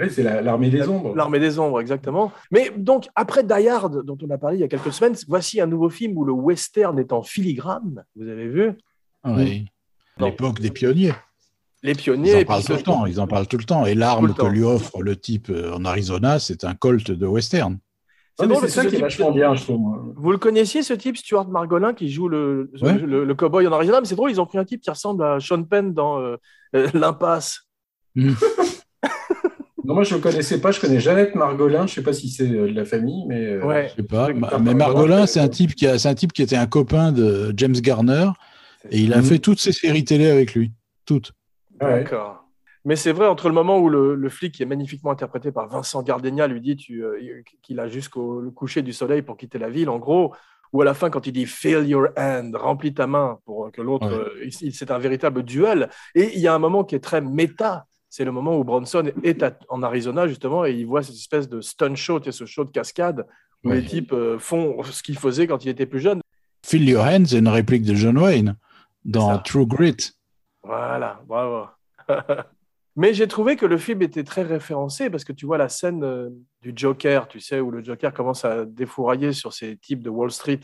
Ouais, 0.00 0.08
c'est 0.08 0.22
la- 0.22 0.40
l'armée 0.40 0.70
des 0.70 0.88
ombres. 0.88 1.14
L'armée 1.14 1.38
des 1.38 1.58
ombres, 1.58 1.80
exactement. 1.80 2.32
Mais 2.50 2.72
donc, 2.76 3.08
après 3.14 3.44
Die 3.44 3.68
Hard, 3.68 4.04
dont 4.04 4.16
on 4.22 4.30
a 4.30 4.38
parlé 4.38 4.56
il 4.56 4.60
y 4.60 4.64
a 4.64 4.68
quelques 4.68 4.92
semaines, 4.92 5.14
voici 5.28 5.60
un 5.60 5.66
nouveau 5.66 5.90
film 5.90 6.16
où 6.16 6.24
le 6.24 6.32
western 6.32 6.98
est 6.98 7.12
en 7.12 7.22
filigrane. 7.22 8.04
Vous 8.16 8.26
avez 8.28 8.48
vu? 8.48 8.72
Oui. 9.24 9.66
Non. 10.18 10.26
L'époque 10.26 10.60
des 10.60 10.70
pionniers. 10.70 11.12
Les 11.82 11.92
Ils 11.92 11.96
pionniers. 11.96 12.34
en 12.34 12.38
et 12.38 12.44
parlent 12.44 12.64
tout 12.64 12.72
le 12.72 12.82
temps. 12.82 13.06
Ils 13.06 13.20
en 13.20 13.26
parlent 13.26 13.46
tout 13.46 13.56
le 13.58 13.64
temps. 13.64 13.86
Et 13.86 13.94
l'arme 13.94 14.34
que 14.34 14.46
lui 14.46 14.62
offre 14.62 15.02
le 15.02 15.16
type 15.16 15.48
euh, 15.50 15.72
en 15.74 15.84
Arizona, 15.84 16.38
c'est 16.38 16.64
un 16.64 16.74
Colt 16.74 17.10
de 17.10 17.26
western. 17.26 17.78
Ah, 18.38 18.44
c'est 18.44 18.48
parce 18.48 18.66
ça 18.68 18.86
qui 18.86 18.96
est 18.96 19.00
vachement 19.00 19.26
type- 19.26 19.36
bien, 19.36 19.54
je 19.54 19.62
trouve. 19.64 20.14
Vous 20.16 20.30
le 20.32 20.38
connaissiez, 20.38 20.82
ce 20.82 20.94
type, 20.94 21.16
Stuart 21.18 21.48
Margolin, 21.48 21.92
qui 21.92 22.10
joue 22.10 22.28
le, 22.28 22.70
Ouais. 22.80 22.94
le, 22.98 23.06
le- 23.06 23.24
le 23.24 23.34
cowboy 23.34 23.66
en 23.66 23.72
Arizona? 23.72 24.00
Mais 24.00 24.06
c'est 24.06 24.14
drôle, 24.14 24.30
ils 24.30 24.40
ont 24.40 24.46
pris 24.46 24.56
un 24.58 24.64
type 24.64 24.80
qui 24.80 24.88
ressemble 24.90 25.22
à 25.24 25.40
Sean 25.40 25.62
Penn 25.64 25.92
dans 25.92 26.18
euh, 26.20 26.36
euh, 26.74 26.88
L'Impasse. 26.94 27.66
Non, 29.90 29.94
moi, 29.96 30.04
je 30.04 30.14
ne 30.14 30.18
le 30.18 30.22
connaissais 30.22 30.60
pas. 30.60 30.70
Je 30.70 30.80
connais 30.80 31.00
Jeannette 31.00 31.34
Margolin. 31.34 31.78
Je 31.88 31.92
ne 31.92 31.94
sais 31.96 32.02
pas 32.02 32.12
si 32.12 32.28
c'est 32.28 32.48
euh, 32.48 32.68
de 32.68 32.74
la 32.74 32.84
famille, 32.84 33.24
mais. 33.26 33.44
euh, 33.44 33.64
Ouais. 33.64 33.88
Je 33.90 33.96
sais 33.96 34.06
pas. 34.06 34.28
Mais 34.60 34.72
Margolin, 34.74 35.26
c'est 35.26 35.40
un 35.40 35.48
type 35.48 35.74
qui 35.74 35.86
a, 35.88 35.98
c'est 35.98 36.08
un 36.08 36.14
type 36.14 36.32
qui 36.32 36.42
était 36.42 36.54
un 36.56 36.66
copain 36.68 37.10
de 37.10 37.52
James 37.56 37.72
Garner 37.74 38.28
et 38.90 39.00
il 39.00 39.12
a 39.12 39.20
fait 39.22 39.40
toutes 39.40 39.58
ses 39.58 39.72
séries 39.72 40.04
télé 40.04 40.30
avec 40.30 40.54
lui. 40.54 40.70
Toutes. 41.06 41.32
Ouais. 41.80 42.04
D'accord. 42.04 42.44
Mais 42.84 42.94
c'est 42.94 43.10
vrai, 43.12 43.26
entre 43.26 43.48
le 43.48 43.54
moment 43.54 43.78
où 43.78 43.88
le, 43.88 44.14
le 44.14 44.28
flic, 44.28 44.54
qui 44.54 44.62
est 44.62 44.66
magnifiquement 44.66 45.10
interprété 45.10 45.50
par 45.50 45.68
Vincent 45.68 46.02
Gardenia, 46.04 46.46
lui 46.46 46.60
dit 46.60 46.76
tu, 46.76 47.02
euh, 47.04 47.18
qu'il 47.60 47.80
a 47.80 47.88
jusqu'au 47.88 48.42
coucher 48.54 48.82
du 48.82 48.92
soleil 48.92 49.22
pour 49.22 49.36
quitter 49.36 49.58
la 49.58 49.68
ville, 49.70 49.88
en 49.90 49.98
gros, 49.98 50.32
ou 50.72 50.80
à 50.82 50.84
la 50.84 50.94
fin, 50.94 51.10
quand 51.10 51.26
il 51.26 51.32
dit 51.32 51.46
Fill 51.46 51.86
your 51.88 52.08
hand, 52.16 52.54
remplis 52.54 52.94
ta 52.94 53.06
main, 53.08 53.38
pour 53.44 53.72
que 53.72 53.82
l'autre. 53.82 54.06
Ouais. 54.08 54.14
euh, 54.14 54.44
il- 54.46 54.68
il- 54.68 54.72
c'est 54.72 54.90
un 54.92 54.98
véritable 54.98 55.42
duel. 55.42 55.90
Et 56.14 56.30
il 56.36 56.40
y 56.40 56.46
a 56.46 56.54
un 56.54 56.58
moment 56.60 56.84
qui 56.84 56.94
est 56.94 57.00
très 57.00 57.20
méta. 57.20 57.86
C'est 58.12 58.24
le 58.24 58.32
moment 58.32 58.58
où 58.58 58.64
Bronson 58.64 59.10
est 59.22 59.42
à- 59.42 59.56
en 59.68 59.82
Arizona, 59.82 60.26
justement, 60.26 60.66
et 60.66 60.72
il 60.72 60.84
voit 60.84 61.02
cette 61.02 61.14
espèce 61.14 61.48
de 61.48 61.60
stunt 61.60 61.94
show, 61.94 62.18
tu 62.20 62.24
sais, 62.30 62.36
ce 62.36 62.44
show 62.44 62.64
de 62.64 62.70
cascade, 62.70 63.24
où 63.64 63.70
les 63.70 63.84
types 63.84 64.12
euh, 64.12 64.38
font 64.38 64.82
ce 64.82 65.02
qu'ils 65.02 65.18
faisaient 65.18 65.46
quand 65.46 65.64
il 65.64 65.68
était 65.68 65.86
plus 65.86 66.00
jeune. 66.00 66.20
Phil 66.66 66.88
Your 66.88 67.04
Hand, 67.04 67.26
c'est 67.26 67.38
une 67.38 67.48
réplique 67.48 67.84
de 67.84 67.94
John 67.94 68.18
Wayne 68.18 68.56
dans. 69.04 69.38
True 69.38 69.64
Grit. 69.66 69.96
Voilà, 70.62 71.20
bravo. 71.26 71.66
Mais 72.96 73.14
j'ai 73.14 73.28
trouvé 73.28 73.56
que 73.56 73.66
le 73.66 73.78
film 73.78 74.02
était 74.02 74.24
très 74.24 74.42
référencé 74.42 75.08
parce 75.08 75.24
que 75.24 75.32
tu 75.32 75.46
vois 75.46 75.56
la 75.58 75.68
scène 75.68 76.02
euh, 76.02 76.28
du 76.60 76.72
Joker, 76.74 77.28
tu 77.28 77.38
sais, 77.40 77.60
où 77.60 77.70
le 77.70 77.82
Joker 77.84 78.12
commence 78.12 78.44
à 78.44 78.64
défourailler 78.66 79.32
sur 79.32 79.52
ces 79.52 79.76
types 79.76 80.02
de 80.02 80.10
Wall 80.10 80.30
Street 80.32 80.60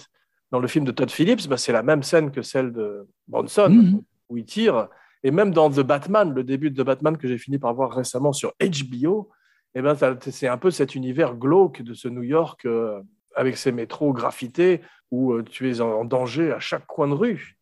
dans 0.50 0.58
le 0.58 0.66
film 0.68 0.84
de 0.84 0.90
Todd 0.90 1.10
Phillips, 1.10 1.48
bah, 1.48 1.56
c'est 1.56 1.72
la 1.72 1.82
même 1.82 2.02
scène 2.02 2.30
que 2.30 2.42
celle 2.42 2.72
de 2.72 3.06
Bronson, 3.28 3.68
Mhm. 3.70 4.02
où 4.28 4.36
il 4.36 4.44
tire. 4.44 4.88
Et 5.26 5.32
même 5.32 5.50
dans 5.50 5.68
The 5.68 5.80
Batman, 5.80 6.32
le 6.32 6.44
début 6.44 6.70
de 6.70 6.80
The 6.80 6.86
Batman 6.86 7.16
que 7.16 7.26
j'ai 7.26 7.36
fini 7.36 7.58
par 7.58 7.74
voir 7.74 7.90
récemment 7.90 8.32
sur 8.32 8.54
HBO, 8.60 9.28
eh 9.74 9.82
ben, 9.82 9.96
c'est 10.20 10.46
un 10.46 10.56
peu 10.56 10.70
cet 10.70 10.94
univers 10.94 11.34
glauque 11.34 11.82
de 11.82 11.94
ce 11.94 12.06
New 12.06 12.22
York 12.22 12.64
euh, 12.64 13.00
avec 13.34 13.56
ses 13.56 13.72
métros 13.72 14.12
graffités 14.12 14.82
où 15.10 15.32
euh, 15.32 15.42
tu 15.42 15.68
es 15.68 15.80
en, 15.80 16.04
danger 16.04 16.52
à 16.52 16.60
chaque 16.60 16.86
coin 16.86 17.08
de 17.08 17.14
rue. 17.14 17.58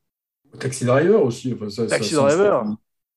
Taxi 0.61 0.85
Driver 0.85 1.24
aussi. 1.24 1.55
enfin, 1.55 1.70
ça- 1.70 1.87
Taxi 1.87 2.14
ça- 2.14 2.20
Driver. 2.20 2.66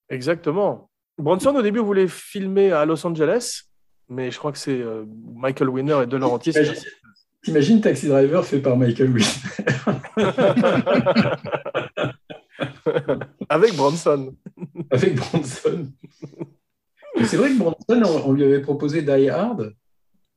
Exactement. 0.07 0.89
Bronson, 1.17 1.53
au 1.53 1.61
début, 1.61 1.79
voulait 1.79 2.07
filmer 2.07 2.71
à 2.71 2.85
Los 2.85 3.05
Angeles, 3.05 3.63
mais 4.07 4.31
je 4.31 4.39
crois 4.39 4.53
que 4.53 4.59
c'est 4.59 4.79
euh, 4.79 5.03
Michael 5.35 5.67
Winner 5.67 6.03
et 6.03 6.07
De 6.07 6.15
Laurentiis. 6.15 6.53
T'imagines 7.43 7.81
Taxi 7.81 8.07
Driver 8.07 8.45
fait 8.45 8.59
par 8.59 8.77
Michael 8.77 9.11
Wilson. 9.11 9.41
Avec 13.49 13.75
Bronson. 13.75 14.33
avec 14.91 15.15
Bronson. 15.15 15.87
C'est 17.23 17.37
vrai 17.37 17.49
que 17.49 17.57
Bronson, 17.57 18.21
on, 18.25 18.31
lui 18.33 18.43
avait 18.43 18.61
proposé 18.61 19.01
Die 19.01 19.29
Hard. 19.29 19.73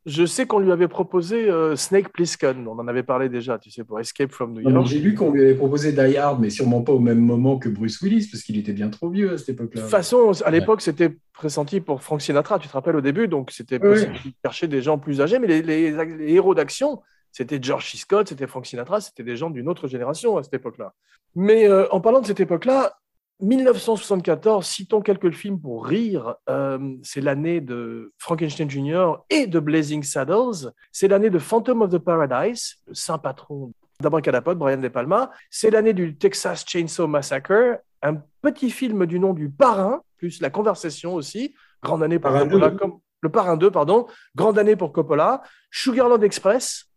Je 0.07 0.25
sais 0.25 0.47
qu'on 0.47 0.61
lui 0.61 0.73
avait 0.73 0.89
proposé 0.89 1.51
euh, 1.51 1.77
Snake 1.77 2.09
Plissken, 2.11 2.67
on 2.67 2.79
en 2.79 2.89
avait 2.89 3.03
parlé 3.03 3.29
déjà, 3.29 3.59
tu 3.59 3.71
sais, 3.71 3.85
pour 3.85 4.01
Escape 4.01 4.33
from 4.33 4.55
New 4.55 4.63
mais 4.65 4.73
York. 4.73 4.87
J'ai 4.87 4.99
lu 4.99 5.15
qu'on 5.15 5.31
lui 5.31 5.43
avait 5.43 5.55
proposé 5.55 5.93
Die 5.93 6.17
Hard, 6.17 6.41
mais 6.41 6.49
sûrement 6.49 6.81
pas 6.81 6.93
au 6.95 6.99
même 7.01 7.19
moment 7.21 7.59
que 7.59 7.69
Bruce 7.69 8.01
Willis, 8.01 8.29
parce 8.33 8.43
qu'il 8.43 8.57
était 8.57 8.73
bien 8.73 8.89
trop 8.89 9.11
vieux 9.11 9.33
à 9.35 9.37
cette 9.39 9.49
De 9.49 9.53
époque-là. 9.53 9.83
toute 9.83 9.91
façon, 9.91 10.33
à 10.43 10.51
l'époque, 10.51 10.81
c'était 10.81 11.15
pressenti 11.35 11.81
pour 11.83 12.03
Frank 12.03 12.23
Sinatra, 12.23 12.59
tu 12.59 12.67
te 12.67 12.73
rappelles 12.73 12.97
au 12.97 13.03
début, 13.03 13.29
donc 13.29 13.51
c'était 13.51 13.79
possible 13.79 14.13
de 14.25 14.31
chercher 14.43 14.69
des 14.69 14.81
gens 14.81 14.97
plus 14.97 15.21
âgés, 15.21 15.39
mais 15.39 15.47
les, 15.49 15.61
les- 15.61 15.91
les 16.17 16.33
héros 16.33 16.55
d'action, 16.55 17.03
c'était 17.33 17.59
George 17.63 17.91
C. 17.91 17.99
Scott, 17.99 18.29
c'était 18.29 18.47
Frank 18.47 18.67
Sinatra, 18.67 19.01
c'était 19.01 19.23
des 19.23 19.37
gens 19.37 19.51
d'une 19.51 19.69
autre 19.69 19.89
génération 19.89 20.37
à 20.37 20.43
cette 20.43 20.55
époque-là. 20.55 20.95
Mais 21.35 21.69
euh, 21.69 21.87
en 21.91 22.01
parlant 22.01 22.21
de 22.21 22.27
cette 22.27 22.41
époque-là, 22.41 22.97
1974, 23.41 24.67
citons 24.67 25.01
quelques 25.01 25.31
films 25.31 25.61
pour 25.61 25.87
rire, 25.87 26.35
euh, 26.49 26.79
c'est 27.03 27.21
l'année 27.21 27.61
de 27.61 28.13
Frankenstein 28.19 28.69
Jr. 28.69 29.25
et 29.31 29.47
de 29.47 29.59
Blazing 29.61 30.03
Saddles, 30.03 30.73
c'est 30.93 31.09
l'année 31.09 31.31
de 31.31 31.39
Phantom 31.39 31.83
of 31.83 31.91
the 31.91 31.99
Paradise, 31.99 32.77
le 32.87 32.95
saint 32.95 33.19
patron 33.19 33.73
d'Abracadapod, 34.01 34.59
Brian 34.59 34.79
De 34.79 34.89
Palma, 34.89 35.31
c'est 35.51 35.71
l'année 35.71 35.93
du 35.93 36.17
Texas 36.17 36.65
Chainsaw 36.67 37.07
Massacre, 37.07 37.81
un 38.03 38.17
petit 38.43 38.71
film 38.71 39.07
du 39.07 39.19
nom 39.19 39.33
du 39.33 39.51
Parrain, 39.51 40.03
plus 40.19 40.41
La 40.41 40.51
Conversation 40.51 41.15
aussi, 41.15 41.55
grande 41.83 42.03
année 42.03 42.19
pour 42.19 42.33
Coppola, 42.33 42.71
2. 42.71 42.77
comme, 42.77 43.01
le 43.23 43.29
Parrain 43.31 43.57
2, 43.57 43.71
pardon, 43.71 44.07
grande 44.35 44.59
année 44.59 44.77
pour 44.77 44.93
Coppola, 44.93 45.43
Sugarland 45.71 46.23
Express, 46.23 46.90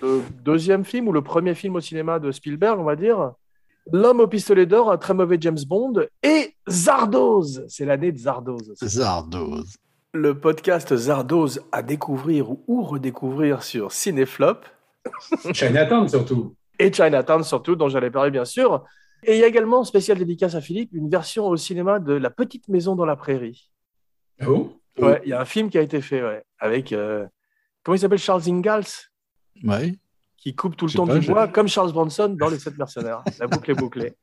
le 0.00 0.22
deuxième 0.44 0.84
film 0.84 1.08
ou 1.08 1.12
le 1.12 1.22
premier 1.22 1.54
film 1.54 1.76
au 1.76 1.80
cinéma 1.80 2.18
de 2.18 2.30
Spielberg, 2.32 2.78
on 2.78 2.84
va 2.84 2.96
dire, 2.96 3.32
L'homme 3.90 4.20
au 4.20 4.28
pistolet 4.28 4.64
d'or, 4.64 4.92
un 4.92 4.98
très 4.98 5.12
mauvais 5.14 5.38
James 5.40 5.58
Bond, 5.66 6.06
et 6.22 6.54
Zardoz, 6.68 7.64
c'est 7.68 7.84
l'année 7.84 8.12
de 8.12 8.18
Zardoz. 8.18 8.74
Zardoz. 8.80 9.76
Le 10.14 10.38
podcast 10.38 10.94
Zardoz 10.94 11.62
à 11.72 11.82
découvrir 11.82 12.50
ou 12.68 12.82
redécouvrir 12.82 13.62
sur 13.62 13.90
Cinéflop 13.90 14.60
Chinatown 15.52 16.08
surtout. 16.08 16.54
et 16.78 16.92
Chinatown 16.92 17.42
surtout, 17.42 17.74
dont 17.74 17.88
j'allais 17.88 18.10
parler 18.10 18.30
bien 18.30 18.44
sûr. 18.44 18.84
Et 19.24 19.34
il 19.34 19.40
y 19.40 19.44
a 19.44 19.48
également, 19.48 19.82
spécial 19.82 20.18
dédicace 20.18 20.54
à 20.54 20.60
Philippe, 20.60 20.90
une 20.92 21.08
version 21.08 21.46
au 21.48 21.56
cinéma 21.56 21.98
de 21.98 22.12
La 22.12 22.30
Petite 22.30 22.68
Maison 22.68 22.94
dans 22.94 23.04
la 23.04 23.16
Prairie. 23.16 23.70
Ah 24.40 24.46
bon? 24.46 24.72
Ouais, 24.98 25.20
il 25.24 25.30
y 25.30 25.32
a 25.32 25.40
un 25.40 25.44
film 25.44 25.70
qui 25.70 25.78
a 25.78 25.82
été 25.82 26.00
fait 26.00 26.22
ouais, 26.22 26.44
avec, 26.58 26.92
euh, 26.92 27.26
comment 27.82 27.96
il 27.96 27.98
s'appelle, 27.98 28.18
Charles 28.18 28.42
Ingalls, 28.46 29.10
Ouais. 29.64 29.94
qui 30.36 30.54
coupe 30.54 30.76
tout 30.76 30.86
le 30.86 30.92
temps 30.92 31.06
pas, 31.06 31.18
du 31.18 31.26
bois, 31.26 31.48
comme 31.48 31.68
Charles 31.68 31.92
Bronson 31.92 32.34
dans 32.38 32.48
Les 32.48 32.58
Sept 32.58 32.76
Mercenaires. 32.76 33.22
La 33.40 33.46
boucle 33.46 33.70
est 33.70 33.74
bouclée. 33.74 34.14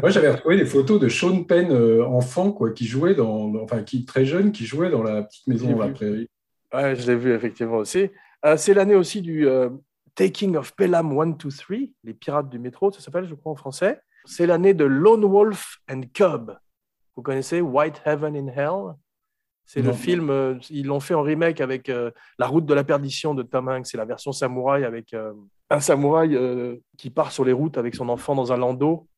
Moi, 0.00 0.10
j'avais 0.10 0.30
retrouvé 0.30 0.56
des 0.56 0.66
photos 0.66 1.00
de 1.00 1.08
Sean 1.08 1.44
Penn 1.44 1.70
euh, 1.70 2.04
enfant, 2.06 2.52
quoi, 2.52 2.70
qui 2.70 2.86
jouait 2.86 3.14
dans, 3.14 3.54
enfin, 3.56 3.82
qui 3.82 4.04
très 4.04 4.24
jeune, 4.24 4.52
qui 4.52 4.64
jouait 4.64 4.90
dans 4.90 5.02
la 5.02 5.22
petite 5.22 5.46
maison 5.46 5.72
dans 5.72 5.78
la 5.78 5.88
prairie. 5.88 6.28
Ouais, 6.72 6.96
je 6.96 7.06
l'ai 7.06 7.16
vu 7.16 7.32
effectivement 7.34 7.76
aussi. 7.76 8.10
Euh, 8.44 8.56
c'est 8.56 8.74
l'année 8.74 8.94
aussi 8.94 9.20
du 9.20 9.46
euh, 9.46 9.68
Taking 10.14 10.56
of 10.56 10.74
Pelham 10.74 11.18
1, 11.18 11.26
2, 11.26 11.48
3, 11.50 11.76
les 12.04 12.14
pirates 12.14 12.48
du 12.48 12.58
métro, 12.58 12.90
ça 12.92 13.00
s'appelle, 13.00 13.26
je 13.26 13.34
crois, 13.34 13.52
en 13.52 13.56
français. 13.56 14.00
C'est 14.24 14.46
l'année 14.46 14.74
de 14.74 14.84
Lone 14.84 15.24
Wolf 15.24 15.78
and 15.90 16.02
Cub. 16.14 16.52
Vous 17.16 17.22
connaissez 17.22 17.60
White 17.60 18.02
Heaven 18.04 18.36
in 18.36 18.48
Hell? 18.48 18.94
C'est 19.64 19.80
le 19.80 19.92
film, 19.92 20.28
euh, 20.30 20.54
ils 20.70 20.86
l'ont 20.86 21.00
fait 21.00 21.14
en 21.14 21.22
remake 21.22 21.60
avec 21.60 21.88
euh, 21.88 22.10
La 22.38 22.46
route 22.46 22.66
de 22.66 22.74
la 22.74 22.84
perdition 22.84 23.32
de 23.34 23.42
Tom 23.42 23.68
Hanks. 23.68 23.86
C'est 23.86 23.96
la 23.96 24.04
version 24.04 24.32
samouraï 24.32 24.84
avec 24.84 25.14
euh, 25.14 25.32
un 25.70 25.80
samouraï 25.80 26.34
euh, 26.36 26.76
qui 26.98 27.08
part 27.10 27.32
sur 27.32 27.44
les 27.44 27.52
routes 27.52 27.78
avec 27.78 27.94
son 27.94 28.08
enfant 28.10 28.34
dans 28.34 28.52
un 28.52 28.56
landau. 28.58 29.08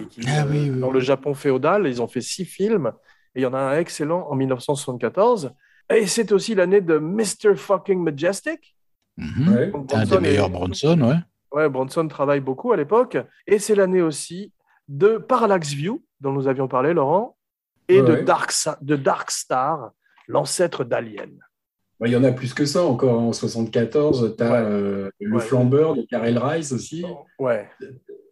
Et 0.00 0.06
qui, 0.06 0.22
Ah 0.26 0.42
euh, 0.42 0.46
oui, 0.50 0.70
oui, 0.70 0.80
dans 0.80 0.88
oui. 0.88 0.94
le 0.94 1.00
Japon 1.00 1.34
féodal, 1.34 1.86
ils 1.86 2.02
ont 2.02 2.08
fait 2.08 2.20
six 2.22 2.44
films. 2.44 2.92
Et 3.34 3.40
il 3.40 3.42
y 3.42 3.46
en 3.46 3.54
a 3.54 3.58
un 3.58 3.78
excellent 3.78 4.26
en 4.28 4.34
1974. 4.34 5.52
Et 5.94 6.06
c'est 6.06 6.32
aussi 6.32 6.54
l'année 6.54 6.80
de 6.80 6.98
Mr. 6.98 7.54
Fucking 7.56 8.02
Majestic. 8.02 8.74
Ouais. 9.18 9.70
Donc, 9.70 9.92
Un 9.92 10.00
des 10.00 10.06
Bronson 10.06 10.20
meilleurs 10.20 10.50
Bronson, 10.50 11.00
ouais. 11.02 11.16
Ouais, 11.52 11.68
Bronson 11.68 12.08
travaille 12.08 12.40
beaucoup 12.40 12.72
à 12.72 12.76
l'époque. 12.76 13.18
Et 13.46 13.58
c'est 13.58 13.74
l'année 13.74 14.02
aussi 14.02 14.52
de 14.88 15.18
Parallax 15.18 15.72
View, 15.72 16.02
dont 16.20 16.32
nous 16.32 16.48
avions 16.48 16.68
parlé, 16.68 16.94
Laurent, 16.94 17.36
et 17.90 18.00
Ouais, 18.00 18.18
de. 18.20 18.22
Dark, 18.24 18.52
Sa- 18.52 18.78
de 18.80 18.96
Dark 18.96 19.30
Star, 19.30 19.90
l'ancêtre 20.28 20.84
d'Alien. 20.84 21.30
Il 22.06 22.10
y 22.12 22.16
en 22.16 22.24
a 22.24 22.32
plus 22.32 22.54
que 22.54 22.64
ça 22.64 22.82
encore. 22.82 23.20
En 23.20 23.32
74, 23.34 24.34
tu 24.38 24.42
as 24.42 24.50
Ouais. 24.52 25.10
le 25.20 25.36
Ouais. 25.36 25.40
flambeur 25.42 25.94
de 25.94 26.02
Karel 26.02 26.38
Rice 26.38 26.72
aussi. 26.72 27.04
Ouais, 27.38 27.68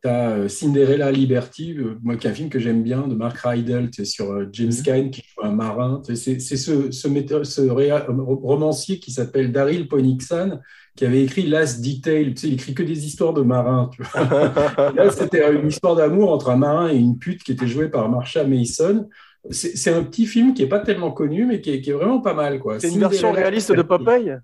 Tu 0.00 0.08
as 0.08 0.48
Cinderella 0.48 1.10
Liberty, 1.10 1.74
euh, 1.76 1.98
moi, 2.02 2.16
qui 2.16 2.28
est 2.28 2.30
un 2.30 2.34
film 2.34 2.48
que 2.50 2.60
j'aime 2.60 2.82
bien, 2.84 3.08
de 3.08 3.14
Mark 3.16 3.36
Rydell, 3.44 3.90
sur 4.04 4.30
euh, 4.32 4.48
James 4.52 4.68
Mhm. 4.78 4.82
Cain 4.84 5.08
qui 5.10 5.22
joue 5.22 5.42
un 5.44 5.50
marin. 5.50 6.00
C'est 6.14 6.38
ce, 6.38 6.90
ce, 6.92 7.08
metteur- 7.08 7.44
ce 7.44 7.60
réa- 7.62 8.06
romancier 8.08 9.00
qui 9.00 9.10
s'appelle 9.10 9.50
Daryl 9.52 9.88
Ponixan 9.88 10.60
qui 10.96 11.04
avait 11.04 11.22
écrit 11.24 11.46
Last 11.48 11.80
Detail. 11.84 12.32
Il 12.44 12.54
écrit 12.54 12.74
que 12.74 12.82
des 12.84 13.06
histoires 13.06 13.34
de 13.34 13.42
marins. 13.42 13.90
Tu 13.92 14.02
vois. 14.02 14.22
Là, 14.94 15.10
c'était 15.10 15.52
une 15.52 15.66
histoire 15.68 15.96
d'amour 15.96 16.32
entre 16.32 16.50
un 16.50 16.56
marin 16.56 16.88
et 16.90 16.96
une 16.96 17.18
pute 17.18 17.42
qui 17.42 17.52
était 17.52 17.66
jouée 17.66 17.88
par 17.88 18.08
Marsha 18.08 18.44
Mason. 18.44 19.08
C'est 19.50 19.92
un 19.92 20.04
petit 20.04 20.26
film 20.26 20.52
qui 20.54 20.62
est 20.62 20.68
pas 20.68 20.80
tellement 20.80 21.12
connu, 21.12 21.46
mais 21.46 21.60
qui 21.60 21.70
est, 21.70 21.80
qui 21.80 21.90
est 21.90 21.94
vraiment 21.94 22.20
pas 22.20 22.34
mal. 22.34 22.58
quoi. 22.58 22.78
C'est 22.80 22.90
une 22.90 23.00
version 23.00 23.32
réaliste 23.32 23.72
de 23.72 23.82
Popeye? 23.82 24.38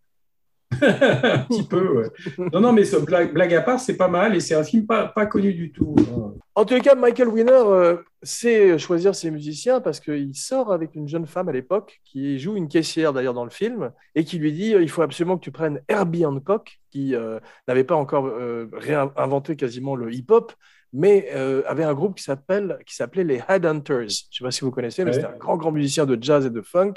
Un 0.83 1.39
petit 1.41 1.63
peu, 1.63 1.99
ouais. 1.99 2.09
Non, 2.53 2.61
non, 2.61 2.73
mais 2.73 2.85
ce 2.85 2.97
blague, 2.97 3.33
blague 3.33 3.55
à 3.55 3.61
part, 3.61 3.79
c'est 3.79 3.97
pas 3.97 4.09
mal 4.09 4.35
et 4.35 4.41
c'est 4.41 4.55
un 4.55 4.65
film 4.65 4.87
pas, 4.87 5.07
pas 5.07 5.27
connu 5.27 5.55
du 5.55 5.71
tout. 5.71 5.95
hein. 5.99 6.33
En 6.57 6.65
tous 6.65 6.75
les 6.75 6.81
cas, 6.81 6.97
Michael 6.97 7.29
Winner 7.29 7.53
euh, 7.53 7.97
sait 8.23 8.77
choisir 8.79 9.15
ses 9.15 9.31
musiciens 9.31 9.81
parce 9.81 10.01
qu'il 10.01 10.35
sort 10.35 10.73
avec 10.73 10.97
une 10.97 11.07
jeune 11.07 11.27
femme 11.27 11.49
à 11.49 11.53
l'époque 11.53 12.01
qui 12.05 12.41
joue 12.41 12.57
une 12.57 12.69
caissière 12.69 13.13
d'ailleurs 13.13 13.35
dans 13.35 13.45
le 13.45 13.51
film 13.51 13.93
et 14.17 14.25
qui 14.25 14.39
lui 14.39 14.53
dit 14.53 14.75
euh, 14.75 14.83
il 14.83 14.91
faut 14.91 15.03
absolument 15.03 15.37
que 15.37 15.45
tu 15.45 15.53
prennes 15.53 15.81
Herbie 15.89 16.27
Hancock 16.27 16.81
qui 16.91 17.15
euh, 17.15 17.39
n'avait 17.69 17.85
pas 17.85 17.97
encore 17.97 18.33
réinventé 18.73 19.55
quasiment 19.57 19.95
le 19.95 20.13
hip-hop 20.13 20.53
mais 20.97 21.29
euh, 21.35 21.63
avait 21.67 21.85
un 21.85 21.93
groupe 21.93 22.15
qui 22.17 22.23
s'appelle 22.23 22.79
qui 22.87 22.95
s'appelait 22.95 23.25
les 23.25 23.43
Headhunters. 23.49 23.99
Je 24.01 24.05
ne 24.05 24.09
sais 24.09 24.45
pas 24.45 24.51
si 24.53 24.61
vous 24.63 24.71
connaissez, 24.71 25.05
mais 25.05 25.11
Ouais. 25.11 25.17
c'était 25.17 25.27
un 25.35 25.37
grand 25.37 25.57
grand 25.57 25.73
musicien 25.73 26.07
de 26.07 26.17
jazz 26.19 26.47
et 26.47 26.51
de 26.51 26.63
funk 26.63 26.95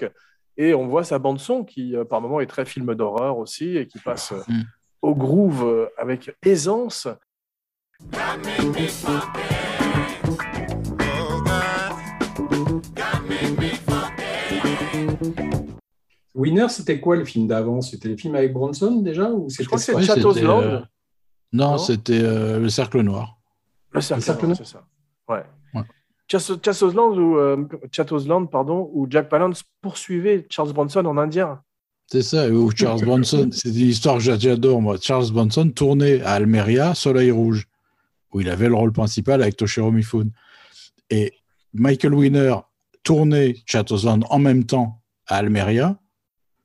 et 0.55 0.73
on 0.73 0.87
voit 0.87 1.03
sa 1.03 1.19
bande 1.19 1.39
son 1.39 1.63
qui 1.65 1.95
euh, 1.95 2.05
par 2.05 2.21
moments 2.21 2.39
est 2.39 2.45
très 2.47 2.65
film 2.65 2.93
d'horreur 2.95 3.37
aussi 3.39 3.75
et 3.75 3.87
qui 3.87 3.99
passe 3.99 4.31
euh, 4.31 4.41
Mm. 4.47 4.61
au 5.01 5.15
groove 5.15 5.89
avec 5.97 6.31
aisance. 6.43 7.07
Winner, 16.35 16.67
c'était 16.69 16.99
quoi 16.99 17.15
le 17.15 17.25
film 17.25 17.47
d'avant? 17.47 17.81
C'était 17.81 18.09
le 18.09 18.17
film 18.17 18.35
avec 18.35 18.53
Bronson 18.53 18.97
déjà 19.01 19.31
ou 19.31 19.47
Je 19.49 19.63
crois 19.65 19.77
que 19.79 19.83
c'est 19.83 20.41
Non, 20.43 20.91
Non? 21.53 21.77
c'était 21.77 22.19
euh, 22.21 22.59
le 22.59 22.69
cercle 22.69 23.01
noir. 23.01 23.36
Le 23.91 24.01
cercle, 24.01 24.21
c'est 24.55 24.65
ça. 24.65 24.85
Ouais. 25.29 25.43
Ou 27.21 27.37
euh, 27.37 27.55
pardon, 28.51 28.89
où 28.93 29.07
Jack 29.09 29.29
Palance 29.29 29.63
poursuivait 29.81 30.45
Charles 30.49 30.73
Bronson 30.73 31.05
en 31.05 31.17
Indien. 31.17 31.61
C'est 32.11 32.21
ça, 32.21 32.49
où 32.49 32.69
Charles 32.71 33.03
Bronson, 33.05 33.49
c'est 33.51 33.69
une 33.69 33.75
histoire 33.89 34.15
que 34.17 34.23
j'a- 34.23 34.37
j'adore, 34.37 34.81
moi. 34.81 34.97
Charles 35.01 35.31
Bronson 35.31 35.69
tournait 35.69 36.21
à 36.21 36.33
Almeria, 36.33 36.93
Soleil 36.95 37.31
Rouge, 37.31 37.67
où 38.33 38.41
il 38.41 38.49
avait 38.49 38.67
le 38.69 38.75
rôle 38.75 38.91
principal 38.91 39.41
avec 39.41 39.55
Toshiro 39.57 39.91
Mifune. 39.91 40.31
Et 41.09 41.33
Michael 41.73 42.13
Winner 42.13 42.55
tournait 43.03 43.55
Chateau's 43.65 44.03
Land 44.03 44.21
en 44.29 44.39
même 44.39 44.65
temps 44.65 45.01
à 45.27 45.37
Almeria, 45.37 45.97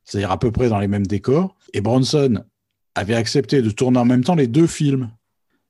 c'est-à-dire 0.05 0.31
à 0.33 0.39
peu 0.39 0.51
près 0.51 0.69
dans 0.69 0.79
les 0.81 0.89
mêmes 0.89 1.07
décors. 1.07 1.57
Et 1.73 1.81
Bronson 1.81 2.45
avait 2.97 3.15
accepté 3.15 3.63
de 3.63 3.71
tourner 3.71 3.99
en 3.99 4.05
même 4.05 4.25
temps 4.25 4.35
les 4.35 4.49
deux 4.49 4.67
films. 4.67 5.11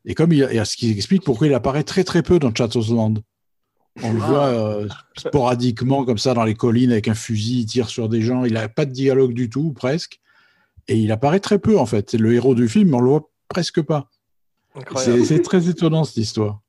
Et 0.05 0.15
comme 0.15 0.33
il, 0.33 0.43
et 0.43 0.65
ce 0.65 0.77
qui 0.77 0.91
explique 0.91 1.23
pourquoi 1.25 1.47
il 1.47 1.55
apparaît 1.55 1.85
très 1.85 2.05
très 2.05 2.23
peu 2.23 2.39
dans 2.39 2.49
Land. 2.51 3.15
On 4.03 4.13
le 4.13 4.21
Ah. 4.23 4.27
voit 4.27 4.47
euh, 4.47 4.89
sporadiquement 5.17 6.05
comme 6.05 6.19
ça 6.19 6.35
dans 6.35 6.45
les 6.45 6.55
collines 6.55 6.93
avec 6.93 7.09
un 7.09 7.15
fusil, 7.15 7.61
il 7.61 7.67
tire 7.67 7.89
sur 7.89 8.09
des 8.09 8.23
gens, 8.23 8.45
il 8.45 8.55
n'a 8.55 8.69
pas 8.69 8.87
de 8.87 8.91
dialogue 8.93 9.35
du 9.35 9.51
tout, 9.51 9.61
ou 9.61 9.73
presque. 9.73 10.19
Et 10.89 10.97
il 10.97 11.13
apparaît 11.13 11.41
très 11.41 11.59
peu 11.59 11.79
en 11.79 11.87
fait. 11.87 12.11
C'est 12.11 12.19
le 12.19 12.33
héros 12.33 12.55
du 12.55 12.69
film, 12.69 12.91
mais 12.91 12.97
on 12.97 13.01
le 13.01 13.09
voit 13.11 13.31
presque 13.49 13.83
pas. 13.83 14.09
C'est 14.97 15.43
très 15.43 15.69
étonnant 15.69 16.05
cette 16.05 16.17
histoire. 16.17 16.61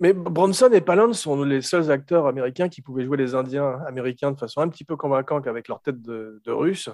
Mais 0.00 0.12
Bronson 0.12 0.70
et 0.72 0.80
Palance 0.80 1.20
sont 1.20 1.40
les 1.44 1.62
seuls 1.62 1.90
acteurs 1.90 2.26
américains 2.26 2.68
qui 2.68 2.82
pouvaient 2.82 3.04
jouer 3.04 3.16
les 3.16 3.34
Indiens 3.34 3.78
américains 3.86 4.32
de 4.32 4.38
façon 4.38 4.60
un 4.60 4.68
petit 4.68 4.84
peu 4.84 4.96
convaincante 4.96 5.44
qu'avec 5.44 5.68
leur 5.68 5.80
tête 5.80 6.02
de, 6.02 6.40
de 6.44 6.50
russe. 6.50 6.88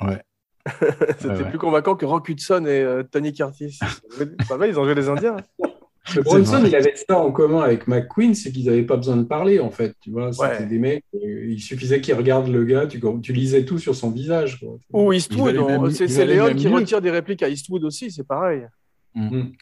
Ouais. 0.00 0.22
C'était 1.18 1.28
Ouais, 1.28 1.36
ouais. 1.42 1.48
plus 1.50 1.58
convaincant 1.58 1.96
que 1.96 2.06
Rock 2.06 2.28
Hudson 2.28 2.64
et 2.66 2.80
euh, 2.82 3.02
Tony 3.02 3.32
Curtis. 3.32 3.78
Ça 4.48 4.56
va, 4.56 4.66
ils 4.66 4.78
ont 4.78 4.84
joué 4.84 4.94
les 4.94 5.08
Indiens. 5.08 5.36
Bronson, 6.24 6.60
il 6.66 6.74
avait 6.74 6.94
ça 6.96 7.16
en 7.16 7.30
commun 7.30 7.60
avec 7.60 7.86
McQueen, 7.86 8.34
c'est 8.34 8.50
qu'ils 8.50 8.66
n'avaient 8.66 8.82
pas 8.82 8.96
besoin 8.96 9.16
de 9.16 9.22
parler, 9.22 9.60
en 9.60 9.70
fait. 9.70 9.94
Tu 10.00 10.10
vois, 10.10 10.32
c'était 10.32 10.46
Ouais. 10.58 10.66
des 10.66 10.78
mecs, 10.80 11.04
euh, 11.14 11.46
il 11.52 11.60
suffisait 11.60 12.00
qu'ils 12.00 12.14
regardent 12.14 12.48
le 12.48 12.64
gars, 12.64 12.86
tu, 12.88 13.00
tu 13.22 13.32
lisais 13.32 13.64
tout 13.64 13.78
sur 13.78 13.94
son 13.94 14.10
visage. 14.10 14.58
quoi. 14.58 14.76
Ou 14.92 15.12
Eastwood. 15.12 15.54
C'est 15.92 16.26
Léon 16.26 16.54
qui 16.56 16.66
mieux. 16.68 16.74
retire 16.74 17.00
des 17.00 17.10
répliques 17.10 17.44
à 17.44 17.48
Eastwood 17.48 17.84
aussi, 17.84 18.10
c'est 18.10 18.26
pareil. 18.26 18.66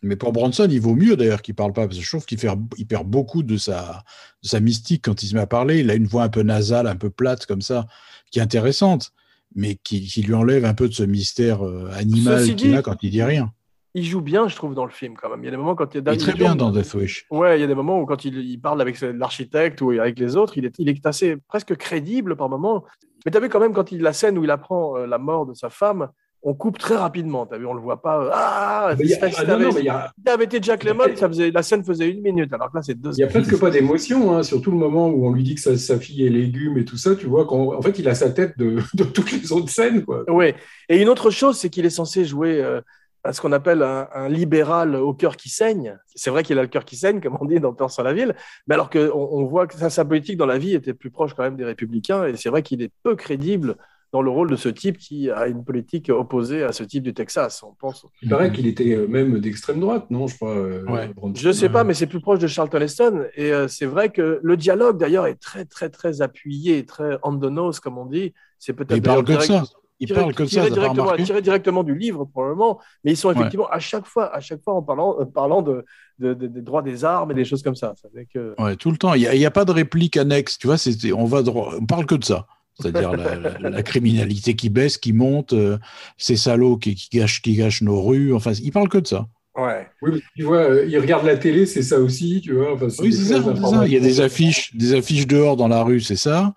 Mais 0.03 0.17
pour 0.17 0.33
Bronson, 0.33 0.67
il 0.71 0.81
vaut 0.81 0.95
mieux 0.95 1.17
d'ailleurs 1.17 1.43
qu'il 1.43 1.55
parle 1.57 1.73
pas, 1.75 1.87
parce 1.87 1.99
que 1.99 2.05
je 2.05 2.09
trouve 2.09 2.25
qu'il 2.25 2.39
perd, 2.39 2.61
il 2.79 2.87
perd 2.87 3.07
beaucoup 3.07 3.43
de 3.43 3.57
sa, 3.59 4.03
de 4.43 4.49
sa 4.49 4.61
mystique 4.61 5.03
quand 5.05 5.23
il 5.23 5.27
se 5.27 5.35
met 5.35 5.41
à 5.43 5.47
parler. 5.47 5.81
Il 5.81 5.91
a 5.91 5.95
une 5.95 6.07
voix 6.07 6.23
un 6.23 6.29
peu 6.31 6.43
nasale, 6.43 6.87
un 6.87 6.97
peu 6.97 7.11
plate 7.11 7.45
comme 7.47 7.61
ça, 7.61 7.87
qui 8.31 8.39
est 8.39 8.43
intéressante, 8.43 9.11
mais 9.55 9.77
qui, 9.77 10.07
qui 10.07 10.23
lui 10.23 10.35
enlève 10.35 10.65
un 10.65 10.75
peu 10.75 10.89
de 10.89 10.95
ce 10.95 11.03
mystère 11.03 11.67
euh, 11.67 11.91
animal 11.93 12.55
qu'il 12.55 12.75
a 12.75 12.83
quand 12.83 13.03
il 13.03 13.11
dit 13.11 13.23
rien. 13.23 13.53
Il 13.95 14.05
joue 14.05 14.21
bien, 14.21 14.47
je 14.47 14.55
trouve, 14.55 14.75
dans 14.75 14.85
le 14.85 14.93
film 14.93 15.15
quand 15.21 15.29
même. 15.29 15.41
Il 15.43 15.47
y 15.47 15.49
a 15.49 15.51
des 15.51 15.57
moments 15.57 15.75
quand 15.75 15.93
il 15.95 16.05
y 16.05 16.09
a 16.09 16.13
Il 16.13 16.15
est 16.15 16.21
très 16.21 16.35
bien 16.35 16.55
dans 16.55 16.71
Death 16.71 16.95
Wish. 16.95 17.27
Ouais, 17.31 17.59
il 17.59 17.61
y 17.61 17.65
a 17.65 17.67
des 17.67 17.75
moments 17.75 18.01
où 18.01 18.07
quand 18.07 18.25
il, 18.25 18.39
il 18.39 18.61
parle 18.61 18.81
avec 18.81 19.01
l'architecte 19.01 19.81
ou 19.81 19.91
avec 19.91 20.19
les 20.19 20.37
autres, 20.37 20.57
il 20.57 20.65
est, 20.65 20.79
il 20.79 20.89
est 20.89 21.05
assez 21.07 21.37
presque 21.49 21.77
crédible 21.77 22.37
par 22.37 22.49
moments. 22.49 22.85
Mais 23.25 23.33
tu 23.33 23.37
as 23.37 23.41
vu 23.41 23.49
quand 23.49 23.59
même 23.59 23.73
quand 23.73 23.91
il 23.91 24.01
la 24.01 24.13
scène 24.13 24.39
où 24.39 24.45
il 24.45 24.51
apprend 24.51 24.97
euh, 24.97 25.07
la 25.07 25.19
mort 25.19 25.45
de 25.45 25.55
sa 25.55 25.71
femme, 25.71 26.09
on 26.43 26.55
coupe 26.55 26.79
très 26.79 26.97
rapidement. 26.97 27.47
As 27.51 27.59
vu, 27.59 27.67
on 27.67 27.75
le 27.75 27.81
voit 27.81 28.01
pas. 28.01 28.23
euh, 28.23 28.31
ah, 28.33 28.95
si 28.99 29.15
ah, 29.15 30.11
avait 30.33 30.45
été 30.45 30.59
Jack 30.63 30.85
Lemmon, 30.85 31.15
ça 31.15 31.29
faisait, 31.29 31.51
la 31.51 31.63
scène 31.63 31.85
faisait 31.85 32.09
une 32.09 32.23
minute. 32.23 32.53
Alors 32.53 32.71
que 32.71 32.79
là, 32.79 32.83
c'est 32.83 32.95
deux. 32.95 33.13
il 33.13 33.19
y 33.21 33.25
a 33.25 33.27
presque 33.27 33.59
pas 33.59 33.71
d'émotion, 33.71 34.35
hein, 34.35 34.43
surtout 34.43 34.71
le 34.71 34.79
moment 34.79 35.09
où 35.09 35.27
on 35.27 35.33
lui 35.33 35.43
dit 35.43 35.55
que 35.55 35.61
sa, 35.61 35.77
sa 35.77 35.99
fille 35.99 36.27
est 36.27 36.31
légume 36.31 36.79
et 36.79 36.85
tout 36.85 36.97
ça, 36.97 37.15
tu 37.15 37.27
vois, 37.27 37.47
qu'en 37.47 37.75
en 37.75 37.83
fait, 37.83 37.99
il 37.99 38.09
a 38.09 38.15
sa 38.15 38.31
tête 38.31 38.57
de, 38.59 38.79
de 38.95 39.05
toutes 39.05 39.33
les 39.33 39.53
autres 39.53 39.71
scènes, 39.71 40.05
quoi. 40.05 40.31
Ouais. 40.31 40.55
Et 40.89 41.01
une 41.01 41.09
autre 41.09 41.31
chose, 41.31 41.59
c'est 41.59 41.69
qu'il 41.69 41.85
est 41.85 41.91
censé 41.91 42.25
jouer 42.25 42.63
euh, 42.63 42.81
à 43.23 43.35
ce 43.35 43.43
qu'on 43.43 43.53
appelle 43.53 43.83
un, 43.83 44.09
un 44.15 44.29
libéral 44.31 44.97
au 44.97 45.13
cœur 45.13 45.37
qui 45.37 45.51
saigne. 45.51 45.99
C'est 46.15 46.31
vrai 46.31 46.43
qu'il 46.43 46.59
a 46.59 46.63
le 46.63 46.69
cœur 46.69 46.87
qui 46.87 46.97
saigne, 46.97 47.21
comme 47.23 47.37
on 47.39 47.45
dit 47.45 47.61
dans 47.61 47.75
Peur 47.75 47.91
sur 47.91 48.03
la 48.03 48.15
ville, 48.15 48.35
mais 48.67 48.75
alors 48.75 48.89
qu'on 48.89 49.11
on 49.13 49.45
voit 49.45 49.67
que 49.67 49.75
sa, 49.75 49.91
sa 49.91 50.07
politique 50.07 50.39
dans 50.39 50.47
la 50.47 50.59
vie 50.59 50.75
était 50.75 50.95
plus 50.95 51.11
proche 51.11 51.35
quand 51.35 51.43
même 51.43 51.57
des 51.57 51.67
républicains, 51.67 52.27
et 52.27 52.37
c'est 52.37 52.49
vrai 52.49 52.63
qu'il 52.63 52.81
est 52.81 52.93
peu 53.03 53.15
crédible 53.15 53.77
dans 54.13 54.23
le 54.23 54.31
rôle 54.31 54.51
de 54.51 54.57
ce 54.57 54.69
type 54.69 54.99
qui 54.99 55.31
a 55.31 55.47
une 55.47 55.63
politique 55.65 56.09
opposée 56.11 56.65
à 56.65 56.73
ce 56.73 56.83
type 56.83 57.05
du 57.05 57.15
Texas. 57.15 57.63
On 57.63 57.73
pense. 57.79 58.05
Il 58.23 58.29
paraît 58.29 58.51
qu'il 58.53 58.67
était 58.67 58.93
euh, 58.95 59.07
même 59.07 59.39
d'extrême 59.39 59.79
droite, 59.79 60.07
non, 60.11 60.27
je 60.27 60.35
crois. 60.37 60.51
euh, 60.57 60.85
Ouais. 60.87 61.11
Je 61.37 61.53
sais 61.53 61.69
pas, 61.69 61.85
mais 61.85 61.95
c'est 61.95 62.07
plus 62.09 62.21
proche 62.21 62.41
de 62.41 62.47
Charlton 62.49 62.81
Heston. 62.81 63.25
Et 63.37 63.53
euh, 63.53 63.69
c'est 63.69 63.87
vrai 63.87 64.09
que 64.11 64.41
le 64.43 64.57
dialogue, 64.57 64.99
d'ailleurs, 64.99 65.27
est 65.27 65.37
très, 65.41 65.65
très, 65.65 65.91
très 65.91 66.23
appuyé, 66.23 66.85
très 66.87 67.19
on 67.23 67.37
the 67.39 67.45
nose, 67.45 67.79
comme 67.79 67.99
on 67.99 68.07
dit. 68.07 68.35
C'est 68.59 68.73
peut-être 68.73 68.97
Il 68.97 69.03
parle 69.03 69.21
que 69.25 69.33
de 69.33 69.39
d'ailleurs 69.39 69.67
ça. 69.67 69.75
Il 70.03 70.07
tiré, 70.07 70.21
parle 70.21 70.35
que 70.35 70.43
de 70.43 70.49
tiré 70.49 70.69
ça, 70.69 70.75
directement, 70.75 71.05
tiré 71.25 71.43
directement 71.43 71.83
du 71.85 71.95
livre 71.95 72.25
probablement, 72.25 72.81
mais 73.05 73.13
ils 73.13 73.17
sont 73.19 73.31
effectivement 73.33 73.69
à 73.69 73.79
chaque 73.81 74.07
fois, 74.07 74.35
à 74.35 74.41
chaque 74.41 74.63
fois 74.63 74.73
en 74.75 74.81
parlant, 74.83 75.15
euh, 75.21 75.27
parlant 75.27 75.61
de, 75.61 75.85
de- 76.19 76.33
de- 76.33 76.47
des 76.47 76.63
droits 76.63 76.81
des 76.81 77.05
armes 77.05 77.31
et 77.33 77.35
des 77.35 77.45
choses 77.45 77.63
comme 77.63 77.75
ça. 77.77 77.95
Que- 78.33 78.55
Ouais, 78.59 78.77
tout 78.77 78.91
le 78.91 78.97
temps. 78.97 79.13
Il 79.13 79.29
n'y 79.31 79.45
a, 79.45 79.51
pas 79.51 79.67
de 79.67 79.73
réplique 79.73 80.17
annexe. 80.17 80.57
Tu 80.59 80.67
vois, 80.67 80.77
on, 81.15 81.25
va 81.27 81.43
droit- 81.43 81.75
on 81.79 81.85
parle 81.85 82.07
que 82.07 82.15
de 82.15 82.25
ça. 82.25 82.47
C'est-à-dire 82.83 83.13
la, 83.13 83.35
la- 83.37 83.71
la 83.71 83.83
criminalité 83.83 84.55
qui 84.55 84.69
baisse, 84.71 84.99
qui 84.99 85.13
monte, 85.13 85.53
euh, 85.53 85.79
ces 86.19 86.37
salauds 86.37 86.77
qui, 86.77 86.95
qui, 86.95 87.09
gâchent, 87.19 87.43
qui 87.43 87.55
gâchent 87.55 87.83
nos 87.83 88.03
rues. 88.03 88.33
Enfin, 88.35 88.53
il 88.53 88.73
parle 88.73 88.89
que 88.89 88.99
de 88.99 89.07
ça. 89.07 89.27
Ouais. 89.57 89.89
Oui, 90.01 90.23
tu 90.37 90.45
vois, 90.45 90.59
euh, 90.59 90.87
il 90.89 90.99
regarde 90.99 91.25
la 91.27 91.37
télé, 91.37 91.67
c'est 91.67 91.83
ça 91.83 91.99
aussi, 91.99 92.41
tu 92.41 92.55
vois. 92.55 92.75
Enfin, 92.75 92.87
Oui, 93.01 93.13
c'est 93.13 93.35
ça, 93.35 93.43
ça. 93.43 93.87
Il 93.87 93.93
y 93.93 93.97
a 93.97 94.01
des 94.01 94.21
affiches, 94.21 94.75
des 94.77 94.95
affiches 94.95 95.27
dehors 95.27 95.57
dans 95.57 95.69
la 95.69 95.83
rue, 95.83 96.01
c'est 96.01 96.17
ça. 96.17 96.55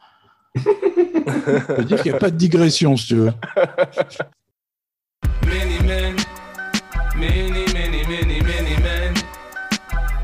Ça 0.56 1.74
veut 1.78 1.84
dire 1.86 2.02
qu'il 2.02 2.12
n'y 2.12 2.18
a 2.18 2.20
pas 2.20 2.30
de 2.30 2.38
digression, 2.38 2.96
si 2.96 3.08
tu 3.08 3.16
veux. 3.16 3.32
Many 5.48 5.80
men, 5.88 6.16
many, 7.18 7.66
many, 7.74 8.04
many, 8.08 8.42
many 8.42 8.76
men 8.82 9.14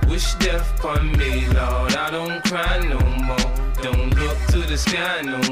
wish 0.10 0.36
death 0.40 0.74
upon 0.78 1.12
me, 1.18 1.48
Lord. 1.54 1.96
I 1.96 2.12
don't 2.12 2.42
cry 2.44 2.80
no 2.88 3.00
more. 3.26 3.38
Don't 3.82 4.14
look 4.16 4.38
to 4.52 4.60
the 4.70 4.78
sky 4.78 5.22
no 5.24 5.38
more. 5.38 5.49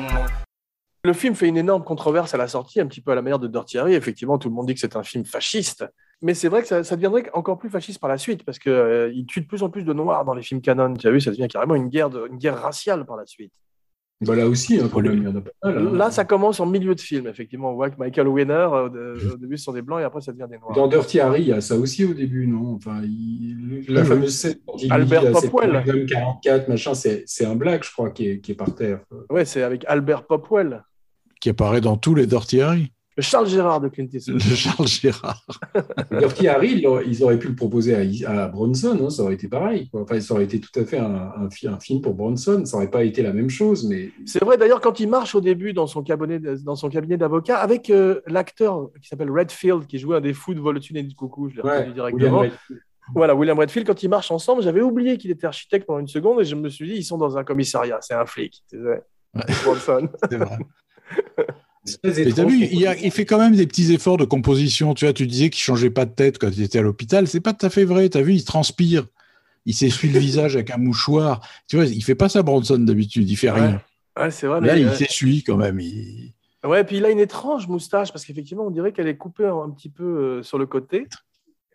Le 1.08 1.14
film 1.14 1.36
fait 1.36 1.48
une 1.48 1.56
énorme 1.58 1.84
controverse 1.86 2.34
à 2.34 2.38
la 2.38 2.48
sortie, 2.50 2.82
un 2.82 2.86
petit 2.86 3.00
peu 3.00 3.12
à 3.12 3.16
la 3.16 3.22
manière 3.22 3.40
de 3.40 3.48
Dirty 3.48 3.78
Harry. 3.78 3.94
Effectivement, 3.94 4.38
tout 4.38 4.50
le 4.50 4.56
monde 4.56 4.68
dit 4.68 4.74
que 4.74 4.80
c'est 4.82 4.98
un 4.98 5.04
film 5.04 5.24
fasciste. 5.24 5.86
Mais 6.22 6.34
c'est 6.34 6.50
vrai 6.50 6.62
que 6.64 6.68
ça, 6.68 6.84
ça 6.84 6.96
deviendrait 6.98 7.30
encore 7.34 7.58
plus 7.58 7.70
fasciste 7.70 8.00
par 8.00 8.10
la 8.10 8.18
suite, 8.18 8.44
parce 8.44 8.60
qu'il 8.60 9.12
il 9.16 9.26
tue 9.26 9.40
de 9.42 9.48
plus 9.48 9.64
en 9.64 9.70
plus 9.70 9.84
de 9.84 9.94
noirs 9.94 10.26
dans 10.26 10.34
les 10.34 10.42
films 10.42 10.60
canon. 10.62 10.94
Tu 10.96 11.08
as 11.08 11.12
vu, 11.12 11.22
ça 11.22 11.32
devient 11.32 11.48
carrément 11.48 11.76
une 11.76 11.88
guerre, 11.88 12.10
de- 12.10 12.28
une 12.30 12.38
guerre 12.38 12.60
raciale 12.62 13.06
par 13.06 13.16
la 13.16 13.26
suite. 13.26 13.54
Bah, 14.20 14.36
là 14.36 14.48
aussi, 14.48 14.80
hein, 14.80 14.90
quand 14.92 15.00
même, 15.02 15.14
il 15.20 15.24
y 15.24 15.28
en 15.28 15.36
a 15.36 15.42
pas 15.42 15.52
mal. 15.64 15.78
hein. 15.78 15.92
Là, 15.94 16.10
ça 16.10 16.26
commence 16.26 16.60
en 16.60 16.66
milieu 16.66 16.96
de 16.96 17.00
film, 17.00 17.28
effectivement. 17.28 17.70
On 17.72 17.76
voit 17.76 17.92
que 17.92 17.98
Michael 18.00 18.28
Winner, 18.28 18.54
euh, 18.74 19.16
au 19.32 19.38
début, 19.38 19.58
ce 19.60 19.66
sont 19.66 19.74
des 19.74 19.84
blancs 19.84 20.02
et 20.02 20.04
après, 20.06 20.22
ça 20.22 20.32
devient 20.32 20.48
des 20.50 20.58
noirs. 20.58 20.76
Dans 20.76 20.88
Dirty 20.88 21.20
Harry, 21.20 21.42
il 21.44 21.48
y 21.50 21.54
a 21.54 21.62
ça 21.62 21.76
aussi 21.78 22.04
au 22.04 22.16
début, 22.16 22.48
non? 22.48 22.74
Enfin, 22.74 23.00
il- 23.04 23.86
la 23.88 24.04
fameuse 24.04 24.36
scène 24.36 24.56
Albert 24.90 25.32
Popwell. 25.32 25.72
madame 25.72 26.06
44, 26.08 26.68
machin, 26.68 26.96
c'est 26.96 27.24
c'est 27.28 27.46
un 27.46 27.56
black, 27.56 27.84
je 27.86 27.92
crois, 27.92 28.10
qui 28.10 28.28
est, 28.28 28.40
qui 28.40 28.54
est 28.54 28.56
par 28.56 28.74
terre. 28.74 29.02
Ouais, 29.30 29.46
c'est 29.46 29.62
avec 29.62 29.86
Albert 29.88 30.26
Popwell. 30.26 30.84
Qui 31.48 31.52
apparaît 31.52 31.80
dans 31.80 31.96
tous 31.96 32.14
les 32.14 32.26
Dirty 32.28 32.60
Harry. 32.60 32.92
Le 33.16 33.24
Charles 33.24 33.48
Gérard 33.48 33.80
de 33.80 33.88
Clint 33.88 34.08
Eastwood. 34.12 34.36
de 34.36 34.42
Charles 34.42 34.86
Gérard. 34.90 35.46
Dirty 36.12 36.48
Harry, 36.50 36.84
ils 37.08 37.24
auraient- 37.24 37.40
pu 37.40 37.48
le 37.48 37.56
proposer 37.56 37.96
à, 38.26 38.30
à 38.44 38.48
Bronson, 38.50 39.00
hein, 39.02 39.10
ça 39.10 39.24
aurait 39.24 39.36
été 39.36 39.48
pareil. 39.48 39.88
Quoi. 39.90 40.02
Enfin, 40.02 40.20
ça 40.20 40.34
aurait 40.34 40.44
été 40.44 40.60
tout 40.60 40.78
à 40.78 40.84
fait 40.84 40.98
un, 41.00 41.32
un 41.38 41.50
fi- 41.50 41.70
un 41.70 41.80
film 41.80 42.02
pour 42.02 42.16
Bronson, 42.16 42.66
ça 42.66 42.76
n'aurait 42.76 42.92
pas 42.92 43.06
été 43.06 43.22
la 43.22 43.32
même 43.32 43.50
chose, 43.50 43.88
mais 43.88 44.10
C'est 44.26 44.44
vrai 44.44 44.58
d'ailleurs 44.58 44.82
quand 44.82 45.00
il 45.00 45.08
marche 45.08 45.36
au 45.36 45.40
début 45.42 45.72
dans 45.72 45.88
son 45.88 46.04
cabinet, 46.04 46.38
dans 46.66 46.76
son 46.76 46.90
cabinet 46.90 47.16
d'avocat 47.16 47.60
avec 47.60 47.90
euh, 47.92 48.20
l'acteur 48.28 48.90
qui 49.02 49.08
s'appelle 49.08 49.32
Redfield 49.32 49.88
qui 49.88 50.00
jouait 50.00 50.18
un 50.18 50.22
des 50.22 50.34
fous 50.34 50.54
de 50.54 50.60
Volotune 50.60 50.98
et 50.98 51.04
du 51.04 51.16
Coucou, 51.16 51.48
je 51.50 51.56
l'ai 51.56 51.62
ouais, 51.62 51.78
reconnu 51.78 51.94
directement. 51.94 52.40
William 52.40 52.52
Redfield. 52.52 52.82
Voilà, 53.16 53.36
William 53.36 53.58
Redfield, 53.58 53.88
quand 53.88 54.04
ils 54.04 54.10
marchent 54.10 54.32
ensemble, 54.32 54.62
j'avais 54.64 54.82
oublié 54.82 55.18
qu'il 55.18 55.32
était 55.32 55.48
architecte 55.48 55.88
pendant 55.88 56.00
une 56.00 56.10
seconde 56.10 56.42
et 56.42 56.44
je 56.44 56.56
me 56.56 56.68
suis 56.68 56.86
dit, 56.90 56.96
ils 56.96 57.04
sont 57.06 57.18
dans 57.18 57.38
un 57.38 57.46
commissariat, 57.46 58.00
c'est 58.02 58.14
un 58.16 58.26
flic. 58.26 58.66
sais. 58.70 58.78
Bronson. 59.64 60.10
C'est 60.30 60.38
vrai. 60.38 60.58
Vu, 62.48 62.66
il, 62.72 62.86
a- 62.86 62.98
il 62.98 63.12
fait 63.12 63.26
quand 63.26 63.40
même 63.40 63.56
des 63.56 63.66
petits 63.66 63.94
efforts 63.94 64.18
de 64.18 64.26
composition. 64.26 64.94
Tu 64.94 65.06
vois, 65.06 65.14
tu 65.14 65.26
disais 65.26 65.50
qu'il 65.50 65.62
changeait 65.62 65.90
pas 65.90 66.06
de 66.06 66.12
tête 66.12 66.38
quand 66.38 66.50
il 66.50 66.62
était 66.64 66.80
à 66.80 66.82
l'hôpital. 66.82 67.28
C'est 67.28 67.40
pas 67.40 67.54
tout 67.54 67.66
à 67.66 67.70
fait 67.70 67.86
vrai. 67.86 68.10
T'as 68.10 68.22
vu, 68.22 68.34
il 68.34 68.44
transpire. 68.44 69.06
Il 69.66 69.74
s'essuie 69.74 70.10
le 70.10 70.20
visage 70.20 70.56
avec 70.56 70.70
un 70.72 70.78
mouchoir. 70.78 71.42
Tu 71.68 71.76
vois, 71.78 71.86
il 71.86 72.04
fait 72.04 72.16
pas 72.16 72.30
ça, 72.30 72.42
Bronson, 72.44 72.78
d'habitude. 72.78 73.30
Il 73.30 73.38
fait 73.38 73.52
rien. 73.52 73.82
Ouais, 74.20 74.32
c'est 74.32 74.48
vrai. 74.48 74.60
Là, 74.62 74.74
mais, 74.76 74.82
il 74.82 74.88
euh, 74.88 74.96
s'essuie 74.96 75.44
quand 75.44 75.58
même. 75.58 75.80
Il- 75.80 76.34
Ouais, 76.64 76.84
puis 76.84 76.98
il 76.98 77.06
a 77.06 77.10
une 77.12 77.20
étrange 77.20 77.68
moustache 77.68 78.12
parce 78.12 78.26
qu'effectivement, 78.26 78.66
on 78.66 78.72
dirait 78.72 78.92
qu'elle 78.92 79.08
est 79.08 79.16
coupée 79.16 79.46
un, 79.46 79.70
petit 79.70 79.90
peu 79.90 80.04
euh, 80.04 80.44
sur 80.44 80.58
le 80.58 80.66
côté, 80.66 81.08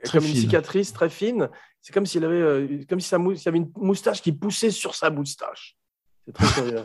Très 0.05 0.19
comme 0.19 0.27
une 0.29 0.35
cicatrice 0.35 0.93
très 0.93 1.09
fine. 1.09 1.49
C'est 1.81 1.95
comme 1.95 2.05
s'il 2.05 2.25
avait, 2.25 2.35
euh, 2.35 2.67
comme 2.89 3.01
si 3.01 3.09
sa 3.09 3.17
mou- 3.17 3.35
s'il 3.35 3.47
y 3.47 3.49
avait 3.49 3.59
une 3.59 3.71
moustache 3.77 4.21
qui 4.21 4.33
poussait 4.33 4.71
sur 4.71 4.95
sa 4.95 5.09
moustache. 5.09 5.77
C'est 6.27 6.33
très 6.35 6.47
curieux. 6.49 6.83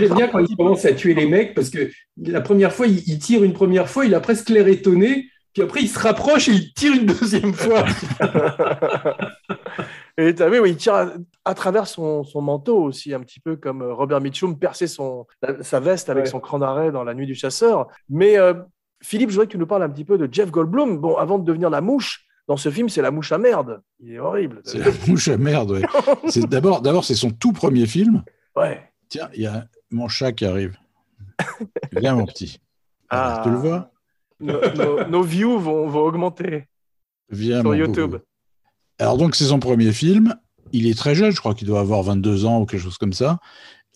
J'aime 0.00 0.14
bien 0.14 0.28
quand 0.28 0.38
il 0.40 0.56
commence 0.56 0.84
à 0.84 0.92
tuer 0.92 1.14
les 1.14 1.26
mecs 1.26 1.54
parce 1.54 1.70
que 1.70 1.90
la 2.16 2.40
première 2.40 2.72
fois, 2.72 2.86
il, 2.86 3.18
tire 3.18 3.42
une 3.44 3.52
première 3.52 3.88
fois, 3.88 4.04
il 4.06 4.14
a 4.14 4.20
presque 4.20 4.48
l'air 4.48 4.66
étonné, 4.68 5.26
puis 5.52 5.62
après 5.62 5.80
il 5.82 5.88
se 5.88 5.98
rapproche 5.98 6.48
et 6.48 6.52
il 6.52 6.72
tire 6.74 6.92
une 6.94 7.06
deuxième 7.06 7.52
fois. 7.54 7.84
Et 10.20 10.34
tu 10.34 10.42
as 10.42 10.48
vu, 10.50 10.58
oui, 10.58 10.70
il 10.70 10.76
tire 10.76 10.94
à, 10.94 11.06
à 11.44 11.54
travers 11.54 11.86
son, 11.86 12.24
son 12.24 12.40
manteau 12.42 12.82
aussi, 12.82 13.14
un 13.14 13.20
petit 13.20 13.38
peu 13.38 13.54
comme 13.54 13.82
euh, 13.82 13.94
Robert 13.94 14.20
Mitchum 14.20 14.58
perçait 14.58 14.88
son, 14.88 15.26
la- 15.42 15.62
sa 15.62 15.78
veste 15.78 16.10
avec 16.10 16.24
Ouais. 16.24 16.30
son 16.30 16.40
cran 16.40 16.58
d'arrêt 16.58 16.90
dans 16.90 17.04
La 17.04 17.14
Nuit 17.14 17.26
du 17.26 17.36
Chasseur. 17.36 17.86
Mais 18.08 18.36
euh, 18.36 18.54
Philippe, 19.00 19.30
je 19.30 19.34
voudrais 19.36 19.46
que 19.46 19.52
tu 19.52 19.58
nous 19.58 19.66
parles 19.68 19.84
un 19.84 19.88
petit 19.88 20.04
peu 20.04 20.18
de 20.18 20.28
Jeff 20.32 20.50
Goldblum. 20.50 20.98
Bon, 20.98 21.16
avant 21.16 21.38
de 21.38 21.44
devenir 21.44 21.70
la 21.70 21.80
mouche, 21.80 22.26
dans 22.48 22.56
ce 22.56 22.68
film, 22.68 22.88
c'est 22.88 23.00
la 23.02 23.12
mouche 23.12 23.30
à 23.30 23.38
merde. 23.38 23.80
Il 24.00 24.12
est 24.14 24.18
horrible. 24.18 24.60
C'est 24.64 24.78
la 24.78 24.86
mouche 25.06 25.28
à 25.28 25.36
merde. 25.36 25.80
d'abord, 26.50 26.80
d'abord, 26.82 27.04
c'est 27.04 27.14
son 27.14 27.30
tout 27.30 27.52
premier 27.52 27.86
film. 27.86 28.24
Ouais. 28.56 28.82
Tiens, 29.08 29.28
il 29.34 29.42
y 29.42 29.46
a 29.46 29.66
mon 29.90 30.08
chat 30.08 30.32
qui 30.32 30.44
arrive. 30.44 30.76
Viens, 31.92 32.14
mon 32.14 32.26
petit. 32.26 32.60
Ah. 33.10 33.40
Tu 33.44 33.50
le 33.50 33.56
vois? 33.56 33.90
Nos, 34.40 34.60
nos- 34.74 35.04
nos 35.08 35.22
views 35.22 35.58
vont, 35.58 35.88
vont 35.88 36.00
augmenter 36.00 36.68
Viens, 37.30 37.60
sur 37.60 37.70
mon 37.70 37.74
YouTube. 37.74 38.16
Alors 38.98 39.16
donc 39.16 39.34
c'est 39.36 39.44
son 39.46 39.58
premier 39.60 39.92
film. 39.92 40.34
Il 40.72 40.86
est 40.86 40.96
très 40.98 41.14
jeune, 41.14 41.30
je 41.32 41.38
crois 41.40 41.54
qu'il 41.54 41.66
doit 41.66 41.80
avoir 41.80 42.02
22 42.02 42.44
ans 42.44 42.60
ou 42.60 42.66
quelque 42.66 42.80
chose 42.82 42.98
comme 42.98 43.12
ça. 43.14 43.38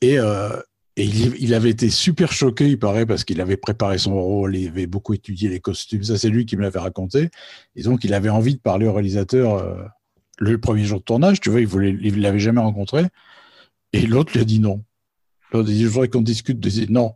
Et, 0.00 0.18
euh, 0.18 0.48
et 0.96 1.05
il, 1.05 1.36
il 1.42 1.55
avait 1.55 1.70
été 1.70 1.90
super 1.90 2.32
choqué, 2.32 2.68
il 2.68 2.78
paraît, 2.78 3.05
parce 3.07 3.24
qu'il 3.24 3.40
avait 3.40 3.57
préparé 3.57 3.98
son 3.98 4.14
rôle, 4.14 4.57
il 4.57 4.68
avait 4.68 4.86
beaucoup 4.86 5.12
étudié 5.14 5.48
les 5.48 5.61
costumes. 5.61 6.03
Ça, 6.03 6.16
c'est 6.18 6.28
lui 6.28 6.46
qui 6.46 6.57
me 6.57 6.62
l'avait 6.62 6.78
raconté. 6.80 7.30
Et 7.76 7.82
donc 7.82 8.05
il 8.05 8.14
avait 8.14 8.30
envie 8.30 8.55
de 8.55 8.61
parler 8.61 8.86
au 8.86 8.92
réalisateur 8.92 9.55
euh, 9.59 9.82
le 10.38 10.59
premier 10.59 10.84
jour 10.84 10.98
de 11.00 11.05
tournage. 11.05 11.40
Tu 11.40 11.50
vois, 11.50 11.61
il 11.61 11.68
il 12.03 12.20
l'avait 12.20 12.38
jamais 12.38 12.61
rencontré. 12.61 13.05
Et 13.93 14.07
l'autre 14.07 14.32
lui 14.32 14.40
a 14.40 14.45
dit 14.45 14.59
non. 14.61 14.82
L'autre 15.53 15.68
a 15.68 15.72
dit 15.72 15.82
je 15.82 15.88
voudrais 15.88 16.09
qu'on 16.09 16.22
discute. 16.22 16.59
Il 16.64 16.70
dit 16.70 16.86
non. 16.90 17.14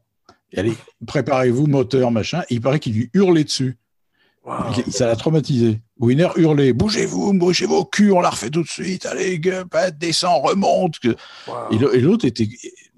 Et 0.53 0.59
allez, 0.59 0.73
préparez-vous, 1.07 1.67
moteur, 1.67 2.11
machin. 2.11 2.43
Et 2.51 2.55
il 2.55 2.61
paraît 2.61 2.79
qu'il 2.79 2.95
lui 2.95 3.11
hurlait 3.15 3.45
dessus. 3.45 3.77
Ça 4.91 5.07
l'a 5.09 5.17
traumatisé. 5.17 5.81
Winner 5.99 6.29
hurlait 6.37 6.73
Bougez-vous, 6.73 7.33
bougez 7.33 7.67
vos 7.67 7.85
culs, 7.85 8.13
on 8.13 8.21
la 8.21 8.31
refait 8.31 8.51
tout 8.51 8.63
de 8.63 8.69
suite. 8.69 9.05
Allez, 9.05 9.41
gueule, 9.41 9.67
pas 9.67 9.91
descend, 9.91 10.41
remonte. 10.45 10.95
Et 11.73 11.79
l'autre 12.01 12.27
était. 12.27 12.47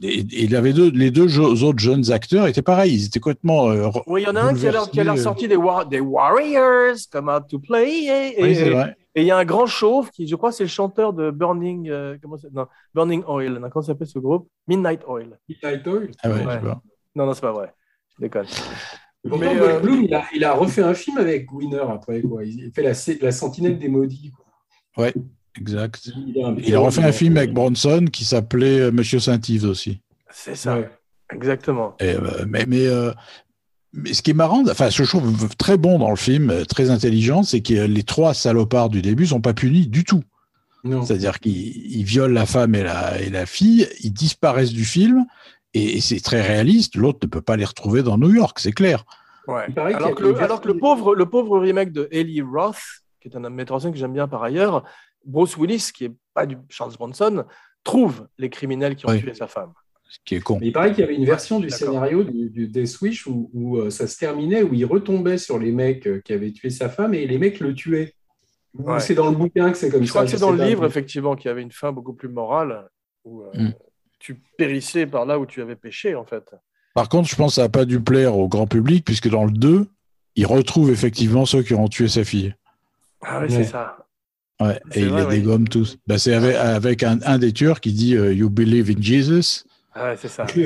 Et, 0.02 0.26
il 0.30 0.54
avait 0.54 0.74
deux, 0.74 0.90
les 0.90 1.10
deux 1.10 1.38
autres 1.40 1.78
jeunes 1.78 2.12
acteurs 2.12 2.46
étaient 2.48 2.60
pareils. 2.60 2.92
Ils 2.94 3.06
étaient 3.06 3.18
complètement. 3.18 3.70
euh, 3.70 3.88
Oui, 4.06 4.22
il 4.22 4.24
y 4.24 4.28
en 4.28 4.36
a 4.36 4.42
un 4.42 4.54
qui 4.54 4.66
a 4.68 5.14
qui 5.14 5.22
sorti 5.22 5.48
des, 5.48 5.56
War- 5.56 5.86
des 5.86 6.00
Warriors, 6.00 6.96
come 7.10 7.28
out 7.30 7.44
to 7.48 7.58
play. 7.58 8.34
Et, 8.36 8.42
Oui, 8.42 8.54
c'est 8.54 8.68
vrai. 8.70 8.94
Et 9.18 9.22
il 9.22 9.26
y 9.26 9.30
a 9.30 9.36
un 9.36 9.44
grand 9.44 9.66
chauve 9.66 10.10
qui, 10.10 10.26
je 10.26 10.36
crois, 10.36 10.52
c'est 10.52 10.64
le 10.64 10.68
chanteur 10.68 11.12
de 11.12 11.30
Burning, 11.30 11.88
euh, 11.90 12.16
comment 12.22 12.36
non, 12.52 12.66
Burning 12.94 13.22
Oil. 13.26 13.58
Non, 13.58 13.68
Comment 13.70 13.82
s'appelle 13.84 14.06
ce 14.06 14.18
groupe? 14.18 14.48
Midnight 14.66 15.02
Oil. 15.06 15.38
Midnight 15.48 15.86
Oil? 15.86 16.10
Ah 16.22 16.30
ouais, 16.30 16.44
Ouais. 16.46 16.58
je. 16.62 16.68
Non, 17.14 17.26
non, 17.26 17.34
c'est 17.34 17.40
pas 17.40 17.52
vrai. 17.52 17.74
Je 18.16 18.22
déconne. 18.22 18.46
Pourtant, 19.22 19.38
Mais, 19.38 19.60
euh, 19.60 19.80
il, 20.04 20.14
a, 20.14 20.24
il 20.34 20.44
a 20.44 20.52
refait 20.54 20.82
un 20.82 20.94
film 20.94 21.18
avec 21.18 21.50
Winner 21.52 21.82
après. 21.90 22.22
Quoi. 22.22 22.44
Il 22.44 22.70
fait 22.72 22.82
la, 22.82 22.92
la 23.20 23.32
Sentinelle 23.32 23.78
des 23.78 23.88
Maudits. 23.88 24.30
Quoi. 24.94 25.08
Exact. 25.58 26.10
Il 26.26 26.40
a, 26.42 26.48
un- 26.48 26.56
Il 26.56 26.74
a 26.74 26.78
refait 26.80 27.02
un 27.02 27.12
film 27.12 27.36
avec 27.36 27.52
Bronson 27.52 28.04
qui 28.12 28.24
s'appelait 28.24 28.80
euh, 28.80 28.90
Monsieur 28.92 29.18
Saint-Yves 29.18 29.64
aussi. 29.64 30.00
C'est 30.30 30.54
ça. 30.54 30.78
Ouais. 30.78 30.88
Exactement. 31.34 31.96
Et, 32.00 32.14
euh, 32.14 32.44
mais, 32.46 32.64
mais, 32.66 32.86
euh, 32.86 33.10
mais 33.92 34.12
ce 34.12 34.22
qui 34.22 34.30
est 34.30 34.34
marrant, 34.34 34.62
enfin, 34.68 34.90
ce 34.90 34.98
que 34.98 35.04
je 35.04 35.08
trouve 35.08 35.56
très 35.56 35.76
bon 35.78 35.98
dans 35.98 36.10
le 36.10 36.16
film, 36.16 36.64
très 36.66 36.90
intelligent, 36.90 37.42
c'est 37.42 37.60
que 37.62 37.74
les 37.86 38.02
trois 38.02 38.34
salopards 38.34 38.88
du 38.90 39.02
début 39.02 39.26
sont 39.26 39.40
pas 39.40 39.54
punis 39.54 39.86
du 39.86 40.04
tout. 40.04 40.22
Non. 40.84 41.02
C'est-à-dire 41.04 41.40
qu'ils 41.40 41.76
ils 41.96 42.04
violent 42.04 42.32
la 42.34 42.46
femme 42.46 42.74
et 42.74 42.82
la, 42.82 43.20
et 43.20 43.30
la 43.30 43.46
fille, 43.46 43.88
ils 44.00 44.12
disparaissent 44.12 44.72
du 44.72 44.84
film, 44.84 45.24
et, 45.74 45.96
et 45.96 46.00
c'est 46.00 46.20
très 46.20 46.40
réaliste. 46.40 46.96
L'autre 46.96 47.18
ne 47.22 47.28
peut 47.28 47.40
pas 47.42 47.56
les 47.56 47.64
retrouver 47.64 48.02
dans 48.02 48.16
New 48.18 48.32
York, 48.32 48.58
c'est 48.60 48.72
clair. 48.72 49.04
Ouais. 49.46 49.66
Alors 49.76 50.14
que, 50.14 50.22
le, 50.22 50.30
une 50.32 50.38
alors 50.38 50.60
que 50.60 50.68
le 50.68 50.74
version- 50.74 50.78
pauvre, 50.96 51.14
le 51.14 51.26
pauvre 51.26 51.58
remake 51.58 51.90
de 51.92 52.08
Ellie 52.12 52.42
Roth, 52.42 52.76
qui 53.20 53.28
est 53.28 53.36
un 53.36 53.48
metteur 53.50 53.76
en 53.76 53.80
scène 53.80 53.92
que 53.92 53.98
j'aime 53.98 54.12
bien 54.12 54.28
par 54.28 54.42
ailleurs, 54.42 54.84
Bruce 55.24 55.56
Willis, 55.56 55.90
qui 55.92 56.04
est 56.04 56.12
pas 56.34 56.46
du 56.46 56.56
Charles 56.68 56.92
Bronson, 56.94 57.44
trouve 57.82 58.28
les 58.38 58.50
criminels 58.50 58.94
qui 58.94 59.06
ont 59.06 59.10
Oui. 59.10 59.20
tué 59.20 59.34
sa 59.34 59.46
femme. 59.48 59.72
Ce 60.08 60.18
qui 60.24 60.34
est 60.36 60.40
con. 60.40 60.58
Mais 60.60 60.68
il 60.68 60.72
paraît 60.72 60.90
qu'il 60.90 61.00
y 61.00 61.02
avait 61.04 61.14
une 61.16 61.24
version 61.26 61.60
du 61.60 61.68
scénario 61.70 62.24
du, 62.24 62.48
du 62.50 62.66
Death 62.68 63.00
Wish 63.02 63.26
où, 63.26 63.50
où, 63.52 63.76
euh, 63.78 63.90
ça 63.90 64.06
se 64.06 64.16
terminait, 64.18 64.62
où 64.62 64.72
il 64.72 64.84
retombait 64.86 65.36
sur 65.38 65.58
les 65.58 65.70
mecs 65.70 66.06
euh, 66.06 66.20
qui 66.24 66.32
avaient 66.32 66.50
tué 66.50 66.70
sa 66.70 66.88
femme 66.88 67.12
et 67.14 67.26
les 67.26 67.36
mecs 67.38 67.60
le 67.60 67.74
tuaient. 67.74 68.14
Ou 68.74 68.90
Ouais. 68.90 69.00
C'est 69.00 69.14
dans 69.14 69.28
le 69.30 69.36
bouquin 69.36 69.70
que 69.70 69.76
c'est 69.76 69.90
comme 69.90 70.02
Je 70.02 70.06
ça. 70.06 70.12
crois 70.12 70.24
que 70.24 70.30
c'est 70.30 70.38
dans 70.40 70.50
le 70.52 70.64
livre, 70.64 70.84
effectivement, 70.86 71.36
qu'il 71.36 71.48
y 71.48 71.50
avait 71.50 71.62
une 71.62 71.72
fin 71.72 71.92
beaucoup 71.92 72.14
plus 72.14 72.28
morale, 72.28 72.88
où 73.24 73.42
euh, 73.42 73.50
Mm. 73.54 73.72
tu 74.18 74.40
périssais 74.56 75.06
par 75.06 75.26
là 75.26 75.38
où 75.38 75.44
tu 75.46 75.60
avais 75.60 75.76
péché, 75.76 76.14
en 76.14 76.24
fait. 76.24 76.44
Par 76.94 77.08
contre, 77.10 77.28
je 77.28 77.36
pense 77.36 77.52
que 77.52 77.54
ça 77.56 77.62
n'a 77.62 77.68
pas 77.68 77.84
dû 77.84 78.00
plaire 78.00 78.36
au 78.36 78.48
grand 78.48 78.66
public, 78.66 79.04
puisque 79.04 79.28
dans 79.28 79.44
le 79.44 79.52
2, 79.52 79.86
il 80.36 80.46
retrouve 80.46 80.90
effectivement 80.90 81.44
ceux 81.44 81.62
qui 81.62 81.74
ont 81.74 81.88
tué 81.88 82.08
sa 82.08 82.24
fille. 82.24 82.54
Ah 83.20 83.40
oui, 83.42 83.48
Ouais. 83.54 83.64
c'est 83.64 83.70
ça. 83.70 84.06
Ouais, 84.60 84.80
et 84.94 85.02
il 85.02 85.08
vrai, 85.08 85.20
les 85.22 85.26
oui. 85.28 85.34
dégomme 85.40 85.68
tous. 85.68 85.98
Bah, 86.06 86.18
c'est 86.18 86.34
avec, 86.34 86.56
avec 86.56 87.02
un, 87.04 87.18
un 87.24 87.38
des 87.38 87.52
tueurs 87.52 87.80
qui 87.80 87.92
dit 87.92 88.16
euh, 88.16 88.32
You 88.34 88.50
believe 88.50 88.90
in 88.90 89.00
Jesus? 89.00 89.64
Ouais, 90.04 90.16
c'est 90.16 90.28
ça. 90.28 90.46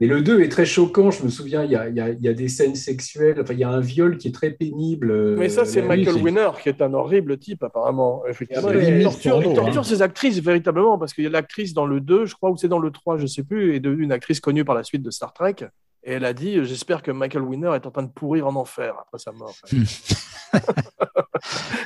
Et 0.00 0.08
le 0.08 0.22
2 0.22 0.40
est 0.42 0.48
très 0.48 0.66
choquant, 0.66 1.12
je 1.12 1.22
me 1.22 1.28
souviens, 1.28 1.62
il 1.62 1.70
y 1.70 1.76
a, 1.76 1.88
il 1.88 1.94
y 1.94 2.00
a- 2.00 2.08
il 2.10 2.20
y 2.20 2.26
a 2.28 2.32
des 2.32 2.48
scènes 2.48 2.74
sexuelles, 2.74 3.38
enfin, 3.40 3.52
il 3.54 3.60
y 3.60 3.64
a 3.64 3.68
un 3.70 3.78
viol 3.80 4.18
qui 4.18 4.26
est 4.26 4.32
très 4.32 4.50
pénible. 4.50 5.12
euh, 5.12 5.36
Mais 5.38 5.48
ça, 5.48 5.64
c'est 5.64 5.82
Michael 5.82 6.16
Winner, 6.16 6.48
qui 6.60 6.68
est 6.68 6.82
un 6.82 6.92
horrible 6.94 7.38
type, 7.38 7.62
apparemment. 7.62 8.24
Effectivement, 8.28 8.70
C'est 8.70 8.98
il, 8.98 9.02
torture, 9.04 9.36
il 9.38 9.42
porno, 9.44 9.54
torture 9.62 9.80
hein. 9.82 9.84
ses 9.84 10.02
actrices, 10.02 10.40
véritablement, 10.40 10.98
parce 10.98 11.14
qu'il 11.14 11.22
y 11.22 11.26
a 11.28 11.30
l'actrice 11.30 11.74
dans 11.74 11.86
le 11.86 12.00
2, 12.00 12.26
je 12.26 12.34
crois, 12.34 12.50
ou 12.50 12.56
c'est 12.56 12.66
dans 12.66 12.80
le 12.80 12.90
3, 12.90 13.18
je 13.18 13.26
sais 13.26 13.44
plus, 13.44 13.76
est 13.76 13.80
devenue 13.80 14.02
une 14.02 14.10
actrice 14.12 14.40
connue 14.40 14.64
par 14.64 14.74
la 14.74 14.82
suite 14.82 15.02
de 15.02 15.10
Star 15.12 15.32
Trek. 15.32 15.54
Et 16.02 16.12
elle 16.14 16.24
a 16.24 16.32
dit 16.34 16.62
J'espère 16.64 17.00
que 17.00 17.12
Michael 17.12 17.42
Winner 17.42 17.70
est 17.76 17.86
en 17.86 17.90
train 17.92 18.02
de 18.02 18.10
pourrir 18.10 18.48
en 18.48 18.56
enfer 18.56 18.94
après 19.00 19.18
sa 19.18 19.30
mort. 19.30 19.54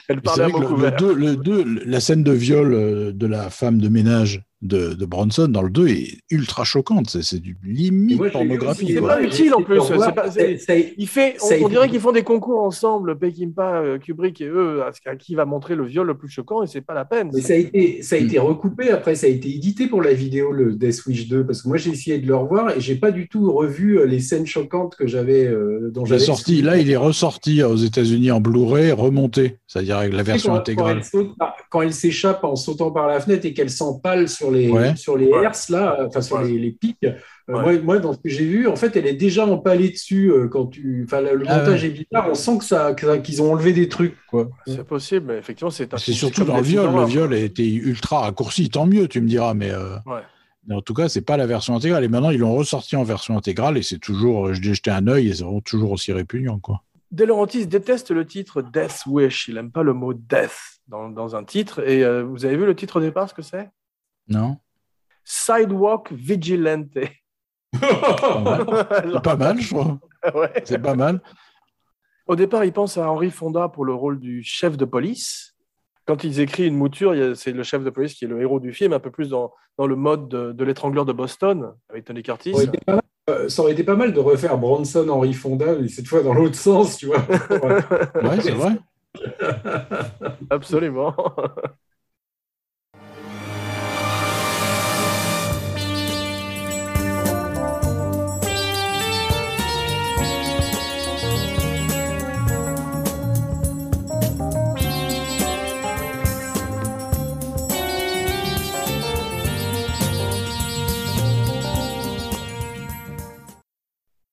elle 0.08 0.16
Mais 0.16 0.20
parlait 0.22 0.44
à 0.44 0.48
le, 0.48 0.76
le 0.82 0.90
deux- 0.92 1.14
le 1.14 1.36
deux- 1.36 1.64
la 1.84 2.00
scène 2.00 2.22
de 2.22 2.32
viol 2.32 2.72
euh, 2.74 3.12
de 3.12 3.26
la 3.26 3.50
femme 3.50 3.78
de 3.78 3.88
ménage 3.88 4.42
de, 4.60 4.94
de 4.94 5.06
Bronson 5.06 5.46
dans 5.48 5.62
le 5.62 5.70
2 5.70 5.88
est 5.88 6.18
ultra 6.30 6.64
choquante. 6.64 7.08
C'est, 7.10 7.22
c'est 7.22 7.38
du 7.38 7.56
limite 7.64 8.18
pornographie. 8.32 8.84
aussi, 8.84 8.94
C'est 8.94 8.98
quoi. 9.00 9.08
pas 9.10 9.16
ouais, 9.20 9.26
utile, 9.26 9.54
en 9.54 9.62
plus, 9.62 9.80
Il 10.96 11.06
fait, 11.08 11.36
on, 11.62 11.68
dirait 11.68 11.88
qu'ils 11.88 12.00
font 12.00 12.12
des 12.12 12.22
concours 12.24 12.62
ensemble, 12.62 13.18
Peckinpah, 13.18 13.82
euh, 13.82 13.98
Kubrick 13.98 14.40
et 14.40 14.46
eux, 14.48 14.82
à, 14.82 15.16
qui 15.16 15.34
va 15.34 15.44
montrer 15.44 15.74
le 15.74 15.84
viol 15.84 16.06
le 16.06 16.16
plus 16.16 16.28
choquant, 16.28 16.62
et 16.62 16.66
c'est 16.66 16.80
pas 16.80 16.94
la 16.94 17.04
peine. 17.04 17.30
Mais 17.32 17.40
ça 17.40 17.52
a, 17.52 17.56
été, 17.56 18.02
ça 18.02 18.16
a 18.16 18.18
été 18.18 18.38
recoupé, 18.38 18.90
après 18.90 19.14
ça 19.14 19.26
a 19.26 19.30
été 19.30 19.48
édité 19.54 19.86
pour 19.86 20.02
la 20.02 20.12
vidéo, 20.12 20.50
le 20.52 20.74
Death 20.74 21.06
Wish 21.06 21.28
2, 21.28 21.46
parce 21.46 21.62
que 21.62 21.68
moi 21.68 21.76
j'ai 21.76 21.90
essayé 21.90 22.18
de 22.18 22.26
le 22.26 22.34
revoir 22.36 22.76
et 22.76 22.80
j'ai 22.80 22.96
pas 22.96 23.10
du 23.12 23.28
tout 23.28 23.52
revu 23.52 23.98
euh, 23.98 24.06
les 24.06 24.20
scènes 24.20 24.46
choquantes 24.46 24.96
que 24.96 25.06
j'avais 25.06 25.44
euh, 25.46 25.90
dont 25.92 26.04
j'avais 26.04 26.20
sorti, 26.20 26.62
là, 26.62 26.76
il 26.78 26.90
est 26.90 26.96
ressorti 26.96 27.62
aux 27.62 27.76
États-Unis 27.76 28.30
en 28.32 28.40
Blu-ray, 28.40 28.92
remonté, 28.92 29.58
c'est-à-dire 29.66 29.98
avec 29.98 30.12
la 30.14 30.22
version 30.22 30.50
quand, 30.50 30.54
quand 30.56 30.60
intégrale. 30.60 30.96
elle 30.98 31.04
saute 31.04 31.36
par- 31.38 31.54
quand 31.70 31.82
elle 31.82 31.92
s'échappe 31.92 32.44
en 32.44 32.56
sautant 32.56 32.90
par 32.90 33.06
la 33.06 33.20
fenêtre 33.20 33.44
et 33.44 33.52
qu'elle 33.52 33.70
s'empale 33.70 34.28
sur 34.28 34.47
les, 34.50 34.70
Ouais. 34.70 34.96
sur 34.96 35.16
les 35.16 35.26
Ouais. 35.26 35.44
herses, 35.44 35.68
là, 35.68 35.98
enfin 36.06 36.20
sur 36.20 36.36
Ouais. 36.36 36.48
les, 36.48 36.58
les 36.58 36.70
pics, 36.72 36.96
euh, 37.04 37.12
Ouais. 37.48 37.62
moi, 37.62 37.78
moi, 37.82 37.98
dans 37.98 38.12
ce 38.12 38.18
que 38.18 38.28
j'ai 38.28 38.44
vu, 38.44 38.66
en 38.68 38.76
fait, 38.76 38.94
elle 38.96 39.06
est 39.06 39.14
déjà 39.14 39.46
empalée 39.46 39.88
dessus 39.90 40.30
euh, 40.30 40.48
quand 40.48 40.66
tu. 40.66 41.02
Enfin, 41.06 41.20
le 41.20 41.42
Ah 41.46 41.58
montage 41.58 41.84
est 41.84 41.90
bizarre, 41.90 42.28
on 42.30 42.34
sent 42.34 42.58
que 42.58 42.64
ça, 42.64 42.94
qu'ils 42.94 43.42
ont 43.42 43.52
enlevé 43.52 43.72
des 43.72 43.88
trucs, 43.88 44.16
quoi. 44.28 44.50
C'est 44.66 44.86
possible, 44.86 45.26
mais 45.32 45.38
effectivement, 45.38 45.70
c'est 45.70 45.92
un 45.94 45.96
C'est 45.98 46.12
surtout 46.12 46.44
dans 46.44 46.56
le 46.58 46.62
films 46.62 46.82
viol. 46.82 46.94
Le 47.00 47.04
viol 47.06 47.34
a 47.34 47.38
été 47.38 47.72
ultra 47.72 48.20
raccourci, 48.20 48.68
tant 48.70 48.86
mieux, 48.86 49.08
tu 49.08 49.20
me 49.20 49.28
diras, 49.28 49.54
mais, 49.54 49.70
euh, 49.70 49.96
Ouais. 50.06 50.20
Mais 50.66 50.74
en 50.74 50.82
tout 50.82 50.92
cas, 50.92 51.08
c'est 51.08 51.22
pas 51.22 51.38
la 51.38 51.46
version 51.46 51.74
intégrale. 51.74 52.04
Et 52.04 52.08
maintenant, 52.08 52.28
ils 52.28 52.40
l'ont 52.40 52.54
ressorti 52.54 52.94
en 52.94 53.02
version 53.02 53.38
intégrale 53.38 53.78
et 53.78 53.82
c'est 53.82 53.96
toujours, 53.98 54.52
je 54.52 54.60
l'ai 54.60 54.74
jeté 54.74 54.90
un 54.90 55.06
œil 55.08 55.28
et 55.30 55.34
c'est 55.34 55.44
toujours 55.64 55.92
aussi 55.92 56.12
répugnant, 56.12 56.58
quoi. 56.58 56.82
De 57.10 57.24
Laurentiis 57.24 57.66
déteste 57.66 58.10
le 58.10 58.26
titre 58.26 58.60
Death 58.60 59.04
Wish. 59.06 59.48
Il 59.48 59.54
n'aime 59.54 59.70
pas 59.70 59.82
le 59.82 59.94
mot 59.94 60.12
death 60.12 60.52
dans, 60.86 61.08
dans 61.08 61.34
un 61.36 61.44
titre. 61.44 61.80
Et 61.88 62.04
euh, 62.04 62.22
vous 62.22 62.44
avez 62.44 62.54
vu 62.58 62.66
le 62.66 62.76
titre 62.76 62.96
au 62.96 63.00
départ, 63.00 63.30
ce 63.30 63.32
que 63.34 63.40
c'est? 63.40 63.70
Non? 64.28 64.58
Sidewalk 65.24 66.12
Vigilante. 66.12 66.98
C'est 67.72 67.80
pas 69.22 69.36
mal, 69.36 69.60
je. 69.60 69.74
Ouais. 69.74 70.62
C'est 70.64 70.78
pas 70.78 70.94
mal. 70.94 71.20
Au 72.26 72.36
départ, 72.36 72.64
ils 72.64 72.72
pensent 72.72 72.98
à 72.98 73.10
Henry 73.10 73.30
Fonda 73.30 73.68
pour 73.68 73.84
le 73.84 73.94
rôle 73.94 74.18
du 74.20 74.42
chef 74.42 74.76
de 74.76 74.84
police. 74.84 75.54
Quand 76.06 76.24
ils 76.24 76.40
écrivent 76.40 76.66
une 76.66 76.76
mouture, 76.76 77.14
il 77.14 77.36
c'est 77.36 77.52
le 77.52 77.62
chef 77.62 77.84
de 77.84 77.90
police 77.90 78.14
qui 78.14 78.24
est 78.24 78.28
le 78.28 78.40
héros 78.40 78.60
du 78.60 78.72
film, 78.72 78.92
un 78.92 78.98
peu 78.98 79.10
plus 79.10 79.28
dans, 79.28 79.52
dans 79.76 79.86
le 79.86 79.96
mode 79.96 80.28
de, 80.28 80.52
de 80.52 80.64
l'étrangleur 80.64 81.04
de 81.04 81.12
Boston 81.12 81.72
avec 81.90 82.04
Tony 82.04 82.22
Curtis. 82.22 82.52
Ça 82.52 82.56
aurait, 82.56 82.64
été 82.66 82.78
pas 82.84 82.94
mal, 82.94 83.02
euh, 83.30 83.48
ça 83.48 83.62
aurait 83.62 83.72
été 83.72 83.84
pas 83.84 83.96
mal 83.96 84.12
de 84.12 84.20
refaire 84.20 84.56
Bronson, 84.58 85.06
Henry 85.08 85.34
Fonda, 85.34 85.74
mais 85.78 85.88
cette 85.88 86.06
fois 86.06 86.22
dans 86.22 86.34
l'autre 86.34 86.56
sens, 86.56 86.96
tu 86.96 87.06
vois. 87.06 87.18
Ouais, 88.22 88.40
c'est 88.40 88.52
vrai. 88.52 88.78
Absolument. 90.50 91.14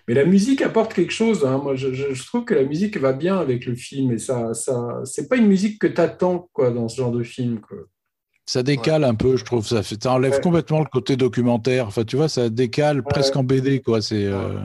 Mais 0.07 0.13
la 0.13 0.25
musique 0.25 0.61
apporte 0.61 0.93
quelque 0.93 1.11
chose. 1.13 1.45
hein. 1.45 1.59
Moi, 1.63 1.75
je, 1.75 2.25
trouve 2.27 2.45
que 2.45 2.53
la 2.53 2.63
musique 2.63 2.97
va 2.97 3.11
bien 3.13 3.37
avec 3.39 3.65
le 3.65 3.75
film. 3.75 4.11
Et 4.11 4.17
ça, 4.19 4.53
ça, 4.53 5.01
c'est 5.03 5.27
pas 5.27 5.35
une 5.37 5.47
musique 5.47 5.79
que 5.79 5.87
tu 5.87 5.99
attends 5.99 6.49
quoi, 6.53 6.69
dans 6.71 6.87
ce 6.87 6.97
genre 6.97 7.11
de 7.11 7.23
film. 7.23 7.59
Quoi. 7.59 7.77
Ça 8.45 8.61
décale 8.61 9.03
un 9.03 9.15
peu, 9.15 9.35
je 9.37 9.43
trouve. 9.43 9.65
Ça, 9.65 9.81
fait, 9.81 10.01
ça 10.03 10.13
enlève 10.13 10.33
Ouais. 10.33 10.41
complètement 10.41 10.79
le 10.79 10.85
côté 10.85 11.15
documentaire. 11.17 11.87
Enfin, 11.87 12.03
tu 12.03 12.15
vois, 12.17 12.29
ça 12.29 12.49
décale 12.49 13.01
presque 13.03 13.35
en 13.35 13.43
BD, 13.43 13.81
quoi. 13.81 14.01
C'est. 14.01 14.25
euh, 14.25 14.59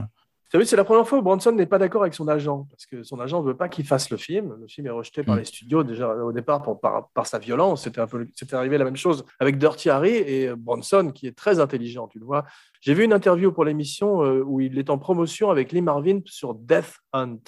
savez, 0.53 0.65
c'est 0.65 0.77
la 0.77 0.85
première 0.85 1.07
fois 1.07 1.19
où 1.19 1.23
Bronson 1.23 1.53
n'est 1.53 1.67
pas 1.67 1.79
d'accord 1.79 2.03
avec 2.03 2.15
son 2.15 2.27
agent, 2.29 2.67
parce 2.71 2.87
que 2.87 3.03
son 3.03 3.21
agent 3.21 3.41
ne 3.41 3.47
veut 3.47 3.57
pas 3.57 3.69
qu'il 3.69 3.87
fasse 3.87 4.11
le 4.11 4.17
film. 4.17 4.57
Le 4.61 4.67
film 4.67 4.87
est 4.89 4.91
rejeté 4.91 5.23
par 5.23 5.37
Mm. 5.37 5.39
les 5.39 5.45
studios 5.45 5.85
déjà 5.85 6.15
au 6.17 6.33
départ 6.33 6.63
pour- 6.63 6.81
par, 6.81 7.09
par 7.15 7.27
sa 7.27 7.39
violence. 7.39 7.85
C'était 7.85 8.01
un 8.01 8.07
peu, 8.07 8.27
c'était 8.35 8.55
arrivé 8.57 8.77
la 8.79 8.85
même 8.85 8.97
chose 8.97 9.25
avec 9.39 9.59
Dirty 9.59 9.91
Harry 9.91 10.11
et 10.15 10.49
euh, 10.49 10.57
Bronson, 10.57 11.13
qui 11.15 11.27
est 11.29 11.37
très 11.37 11.61
intelligent, 11.61 12.09
tu 12.09 12.19
le 12.19 12.25
vois. 12.25 12.45
J'ai 12.81 12.95
vu 12.95 13.05
une 13.05 13.13
interview 13.13 13.53
pour 13.53 13.65
l'émission 13.65 14.23
euh, 14.25 14.43
où 14.45 14.61
il 14.61 14.79
est 14.79 14.91
en 14.91 14.99
promotion 14.99 15.51
avec 15.51 15.71
Lee 15.73 15.83
Marvin 15.83 16.21
sur 16.25 16.55
Death 16.55 16.97
Hunt, 17.13 17.39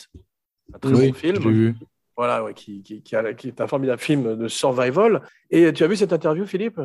un 0.74 0.78
très 0.78 0.92
Oui, 0.94 1.09
bon 1.09 1.14
film. 1.14 1.36
je 1.40 1.48
l'ai 1.48 1.55
vu. 1.55 1.74
Voilà, 2.16 2.44
ouais, 2.44 2.53
qui, 2.55 2.82
qui- 2.82 3.03
qui 3.03 3.16
a- 3.16 3.32
qui 3.34 3.48
est 3.48 3.61
un 3.61 3.66
formidable 3.66 4.00
film 4.00 4.36
de 4.36 4.46
survival. 4.46 5.22
Et 5.50 5.72
tu 5.72 5.82
as 5.82 5.86
vu 5.86 5.96
cette 5.96 6.12
interview, 6.12 6.46
Philippe? 6.46 6.80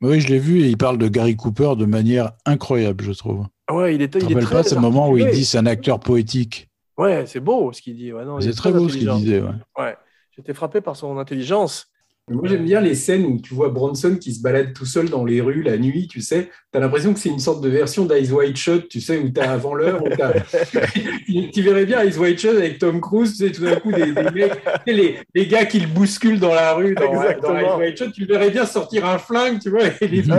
Oui, 0.00 0.20
je 0.20 0.28
l'ai 0.28 0.38
vu 0.38 0.62
et 0.62 0.68
il 0.68 0.76
parle 0.76 0.98
de 0.98 1.06
Gary 1.06 1.36
Cooper 1.36 1.74
de 1.76 1.84
manière 1.84 2.32
incroyable, 2.44 3.04
je 3.04 3.12
trouve. 3.12 3.46
Ouais, 3.70 3.94
il 3.94 4.02
est, 4.02 4.08
Tu 4.08 4.18
te 4.18 4.24
il 4.24 4.32
est 4.32 4.40
très 4.40 4.56
pas 4.56 4.62
ce 4.62 4.74
moment 4.74 5.10
où 5.10 5.16
il 5.16 5.30
dit 5.30 5.44
c'est 5.44 5.58
un 5.58 5.66
acteur 5.66 6.00
poétique? 6.00 6.68
Ouais, 6.96 7.24
c'est 7.26 7.40
beau 7.40 7.72
ce 7.72 7.80
qu'il 7.82 7.96
dit. 7.96 8.12
Ouais, 8.12 8.22
C'est 8.40 8.50
est 8.50 8.52
très 8.52 8.72
beau 8.72 8.88
ce 8.88 8.96
qu'il 8.96 9.08
disait. 9.08 9.40
ouais. 9.40 9.48
Ouais, 9.78 9.96
j'étais 10.36 10.54
frappé 10.54 10.80
par 10.80 10.96
son 10.96 11.18
intelligence. 11.18 11.86
Mais 12.28 12.36
Moi, 12.36 12.48
j'aime 12.48 12.64
bien 12.64 12.80
les 12.80 12.94
scènes 12.94 13.26
où 13.26 13.38
tu 13.38 13.52
vois 13.52 13.68
Bronson 13.68 14.16
qui 14.18 14.32
se 14.32 14.40
balade 14.40 14.72
tout 14.72 14.86
seul 14.86 15.10
dans 15.10 15.26
les 15.26 15.42
rues 15.42 15.62
la 15.62 15.76
nuit, 15.76 16.08
tu 16.08 16.22
sais. 16.22 16.48
Tu 16.72 16.78
as 16.78 16.80
l'impression 16.80 17.12
que 17.12 17.20
c'est 17.20 17.28
une 17.28 17.38
sorte 17.38 17.62
de 17.62 17.68
version 17.68 18.06
d'Eyes 18.06 18.32
Wide 18.32 18.56
Shut, 18.56 18.88
tu 18.88 19.02
sais, 19.02 19.18
où 19.18 19.28
tu 19.28 19.38
as 19.40 19.50
avant 19.52 19.74
l'heure. 19.74 20.02
où 20.02 20.08
t'as- 20.08 20.32
tu, 21.52 21.60
verrais 21.62 21.84
bien 21.84 22.00
Eyes 22.02 22.16
Wide 22.16 22.38
Shut 22.38 22.56
avec 22.56 22.78
Tom 22.78 23.00
Cruise, 23.02 23.36
tu 23.36 23.44
sais, 23.44 23.52
tout 23.52 23.62
d'un 23.62 23.76
coup, 23.76 23.92
des, 23.92 24.12
des 24.12 24.30
mecs, 24.30 24.52
tu 24.54 24.70
sais, 24.86 24.92
les, 24.94 25.18
les 25.34 25.46
gars 25.46 25.66
qui 25.66 25.80
le 25.80 25.86
bousculent 25.86 26.40
dans 26.40 26.54
la 26.54 26.72
rue, 26.72 26.94
dans, 26.94 27.12
dans 27.12 27.58
Eyes 27.58 27.76
Wide 27.78 27.96
Shut, 27.98 28.12
tu 28.12 28.22
le 28.22 28.26
verrais 28.32 28.50
bien 28.50 28.64
sortir 28.64 29.04
un 29.04 29.18
flingue, 29.18 29.58
tu 29.60 29.68
vois, 29.68 29.82
et 30.00 30.08
les, 30.08 30.22
les 30.22 30.32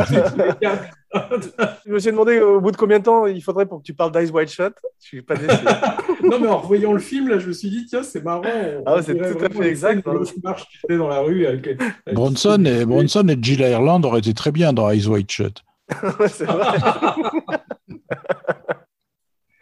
gars- 0.60 0.90
Je 1.86 1.91
me 1.91 1.99
suis 1.99 2.11
demandé 2.11 2.39
au 2.39 2.59
bout 2.61 2.72
de 2.72 2.78
combien 2.78 2.99
de 2.99 3.03
temps 3.03 3.26
il 3.26 3.41
faudrait 3.41 3.66
pour 3.66 3.80
que 3.80 3.84
tu 3.84 3.93
parles 3.93 4.11
d'Eyes 4.11 4.32
Wide 4.32 4.49
Shut. 4.49 4.74
Je 5.01 5.07
suis 5.07 5.22
pas 5.22 5.36
déçu. 5.36 5.57
Non, 6.24 6.39
mais 6.39 6.47
en 6.47 6.57
revoyant 6.57 6.91
le 6.93 6.99
film, 6.99 7.28
là, 7.30 7.38
je 7.38 7.47
me 7.47 7.53
suis 7.53 7.70
dit, 7.70 7.86
tiens, 7.86 8.01
c'est 8.01 8.24
marrant. 8.24 8.41
Ah 8.86 8.99
c'est 9.03 9.16
tout 9.16 9.45
à 9.45 9.49
fait 9.49 9.68
exact, 9.70 10.07
hein. 10.07 10.20
marche, 10.43 10.66
tu 10.70 10.80
sais, 10.89 10.97
dans 10.97 11.07
la 11.07 11.20
rue. 11.20 11.45
Avec, 11.45 11.68
avec- 11.68 11.82
Bronson 12.13 12.63
et, 12.66 12.84
Bronson 12.86 13.28
et 13.28 13.38
Jill 13.39 13.61
Ireland 13.61 14.01
auraient 14.03 14.20
été 14.20 14.34
très 14.34 14.51
bien 14.51 14.74
dans 14.74 14.89
Eyes 14.89 15.07
Wide 15.07 15.30
Shut. 15.30 15.61
Ouais, 16.20 16.28
c'est 16.28 16.45
vrai. 16.45 16.66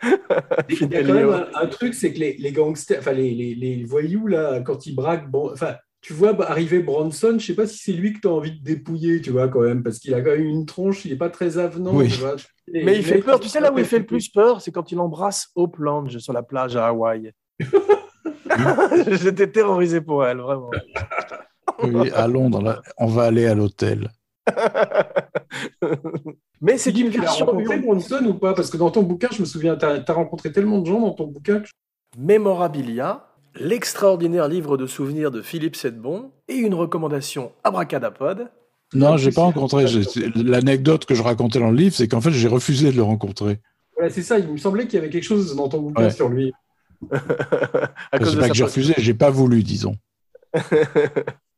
Il 0.69 0.91
y 0.91 0.95
a 0.97 1.03
quand 1.03 1.13
même 1.13 1.29
un, 1.29 1.47
un 1.61 1.67
truc, 1.67 1.93
c'est 1.93 2.13
que 2.13 2.19
les, 2.19 2.35
les 2.37 2.51
gangsters, 2.51 2.99
enfin 2.99 3.13
les, 3.13 3.31
les, 3.33 3.55
les 3.55 3.83
voyous, 3.83 4.27
là, 4.27 4.59
quand 4.61 4.85
ils 4.85 4.95
braquent, 4.95 5.29
bon, 5.29 5.51
enfin, 5.51 5.75
tu 6.03 6.13
vois 6.13 6.33
bah, 6.33 6.45
arriver 6.49 6.79
Bronson, 6.79 7.37
je 7.39 7.45
sais 7.45 7.55
pas 7.55 7.65
si 7.65 7.77
c'est 7.77 7.93
lui 7.93 8.13
que 8.13 8.19
tu 8.19 8.27
as 8.27 8.31
envie 8.31 8.51
de 8.51 8.63
dépouiller, 8.63 9.21
tu 9.21 9.31
vois, 9.31 9.47
quand 9.47 9.61
même, 9.61 9.81
parce 9.81 9.99
qu'il 9.99 10.13
a 10.13 10.21
quand 10.21 10.31
même 10.31 10.43
une 10.43 10.65
tronche, 10.65 11.05
il 11.05 11.13
est 11.13 11.17
pas 11.17 11.29
très 11.29 11.57
avenant. 11.57 11.95
Oui. 11.95 12.09
tu 12.09 12.19
vois. 12.19 12.35
Mais 12.71 12.97
il 12.97 13.03
fait 13.03 13.19
peur. 13.19 13.39
Tu 13.39 13.47
sais 13.47 13.61
là 13.61 13.71
où 13.71 13.79
il 13.79 13.85
fait 13.85 13.99
le 13.99 14.05
plus 14.05 14.27
peur, 14.29 14.61
c'est 14.61 14.71
quand 14.71 14.91
il 14.91 14.99
embrasse 14.99 15.47
Hope 15.55 15.77
Lange 15.77 16.17
sur 16.19 16.33
la 16.33 16.43
plage 16.43 16.75
à 16.75 16.87
Hawaï. 16.87 17.31
J'étais 19.07 19.49
terrorisé 19.49 20.01
pour 20.01 20.25
elle, 20.25 20.39
vraiment. 20.39 20.71
Oui, 21.81 22.11
à 22.11 22.27
Londres, 22.27 22.61
là, 22.61 22.81
on 22.97 23.07
va 23.07 23.23
aller 23.23 23.47
à 23.47 23.55
l'hôtel. 23.55 24.11
Mais 26.61 26.77
c'est 26.77 26.91
une 26.91 27.09
Tu 27.09 27.17
l'as 27.17 27.23
version 27.23 27.45
rencontré 27.45 27.79
Bronson 27.79 28.25
ou 28.25 28.33
pas? 28.33 28.53
Parce 28.53 28.69
que 28.69 28.75
dans 28.77 28.91
ton 28.91 29.03
bouquin, 29.03 29.29
je 29.31 29.39
me 29.39 29.45
souviens, 29.45 29.77
tu 29.77 29.85
as, 29.85 30.03
rencontré 30.13 30.51
tellement 30.51 30.79
de 30.79 30.85
gens 30.85 30.99
dans 30.99 31.13
ton 31.13 31.27
bouquin 31.27 31.61
que 31.61 31.69
Memorabilia, 32.17 33.25
l'extraordinaire 33.55 34.47
livre 34.47 34.77
de 34.77 34.85
souvenirs 34.87 35.31
de 35.31 35.41
Philippe 35.41 35.75
Sedbon 35.75 36.31
et 36.47 36.55
une 36.55 36.73
recommandation 36.73 37.51
abracadapod. 37.63 38.49
Non, 38.93 39.17
j'ai 39.17 39.31
pas 39.31 39.41
rencontré. 39.41 39.85
L'anecdote 40.35 41.05
que 41.05 41.15
je 41.15 41.23
racontais 41.23 41.59
dans 41.59 41.71
le 41.71 41.77
livre, 41.77 41.95
c'est 41.95 42.07
qu'en 42.07 42.21
fait, 42.21 42.31
j'ai 42.31 42.47
refusé 42.47 42.91
de 42.91 42.95
le 42.97 43.03
rencontrer. 43.03 43.59
voilà, 43.95 44.09
c'est 44.11 44.21
ça, 44.21 44.37
il 44.39 44.47
me 44.47 44.57
semblait 44.57 44.85
qu'il 44.85 44.95
y 44.95 44.97
avait 44.97 45.09
quelque 45.09 45.23
chose 45.23 45.55
dans 45.55 45.67
ton 45.67 45.81
bouquin 45.81 46.03
Ouais. 46.03 46.09
sur 46.11 46.29
lui. 46.29 46.53
à 47.11 47.19
C'est 48.23 48.37
pas 48.39 48.49
que 48.49 48.53
j'ai 48.55 48.63
refusé, 48.63 48.93
j'ai 48.97 49.13
pas 49.13 49.29
voulu, 49.31 49.63
disons. 49.63 49.95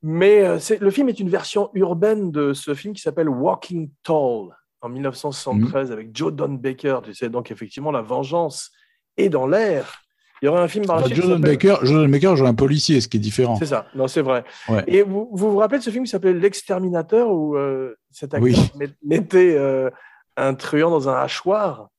Mais 0.02 0.46
euh, 0.46 0.60
le 0.80 0.92
film 0.92 1.10
est 1.10 1.20
une 1.20 1.30
version 1.30 1.70
urbaine 1.74 2.32
de 2.32 2.54
ce 2.54 2.74
film 2.76 2.94
qui 2.94 3.02
s'appelle 3.02 3.28
Walking 3.28 3.90
Tall 4.04 4.50
en 4.82 4.90
1973 4.90 5.92
avec 5.92 6.16
Joe 6.16 6.32
Don 6.32 6.50
Baker. 6.54 7.00
Tu 7.04 7.14
sais, 7.16 7.30
donc 7.30 7.50
effectivement, 7.52 7.92
la 7.92 8.02
vengeance 8.02 8.72
est 9.18 9.30
dans 9.30 9.48
l'air. 9.48 10.05
Il 10.46 10.50
y 10.50 10.50
aurait 10.50 10.62
un 10.62 10.68
film 10.68 10.86
par 10.86 10.98
la 10.98 11.02
Enfin, 11.02 11.10
suite 11.16 11.24
Jordan 11.24 11.42
Baker, 11.42 11.76
Jordan 11.82 12.12
Baker 12.12 12.36
joue 12.36 12.46
un 12.46 12.54
policier, 12.54 13.02
ce 13.02 13.08
qui 13.08 13.18
est 13.18 13.20
différent. 13.20 13.56
C'est 13.56 13.66
ça, 13.66 13.88
non, 13.96 14.08
c'est 14.08 14.22
vrai. 14.22 14.44
Ouais. 14.70 14.84
Et 14.86 15.02
vous, 15.02 15.28
vous 15.32 15.50
vous 15.54 15.58
rappelez 15.58 15.80
de 15.80 15.84
ce 15.84 15.90
film 15.90 16.04
qui 16.04 16.12
s'appelait 16.12 16.34
L'Exterminateur 16.34 17.32
où 17.32 17.56
euh, 17.58 17.96
cet 18.12 18.36
acteur 18.36 18.44
Oui. 18.44 18.56
met- 18.78 18.94
mettait 19.04 19.56
euh, 19.58 19.90
un 20.38 20.54
truand 20.54 20.92
dans 20.92 21.10
un 21.10 21.16
hachoir? 21.16 21.90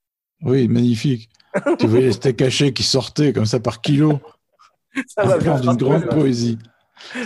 Oui, 0.43 0.69
magnifique. 0.69 1.29
tu 1.81 1.89
voyais 1.89 2.05
les 2.07 2.13
steaks 2.13 2.41
hachés 2.41 2.73
qui 2.73 2.85
sortaient 2.85 3.33
comme 3.33 3.47
ça 3.47 3.59
par 3.59 3.81
kilo, 3.81 4.21
Ça 5.09 5.25
plein 5.39 5.59
d'une 5.59 5.75
grande 5.75 6.07
poésie. 6.07 6.57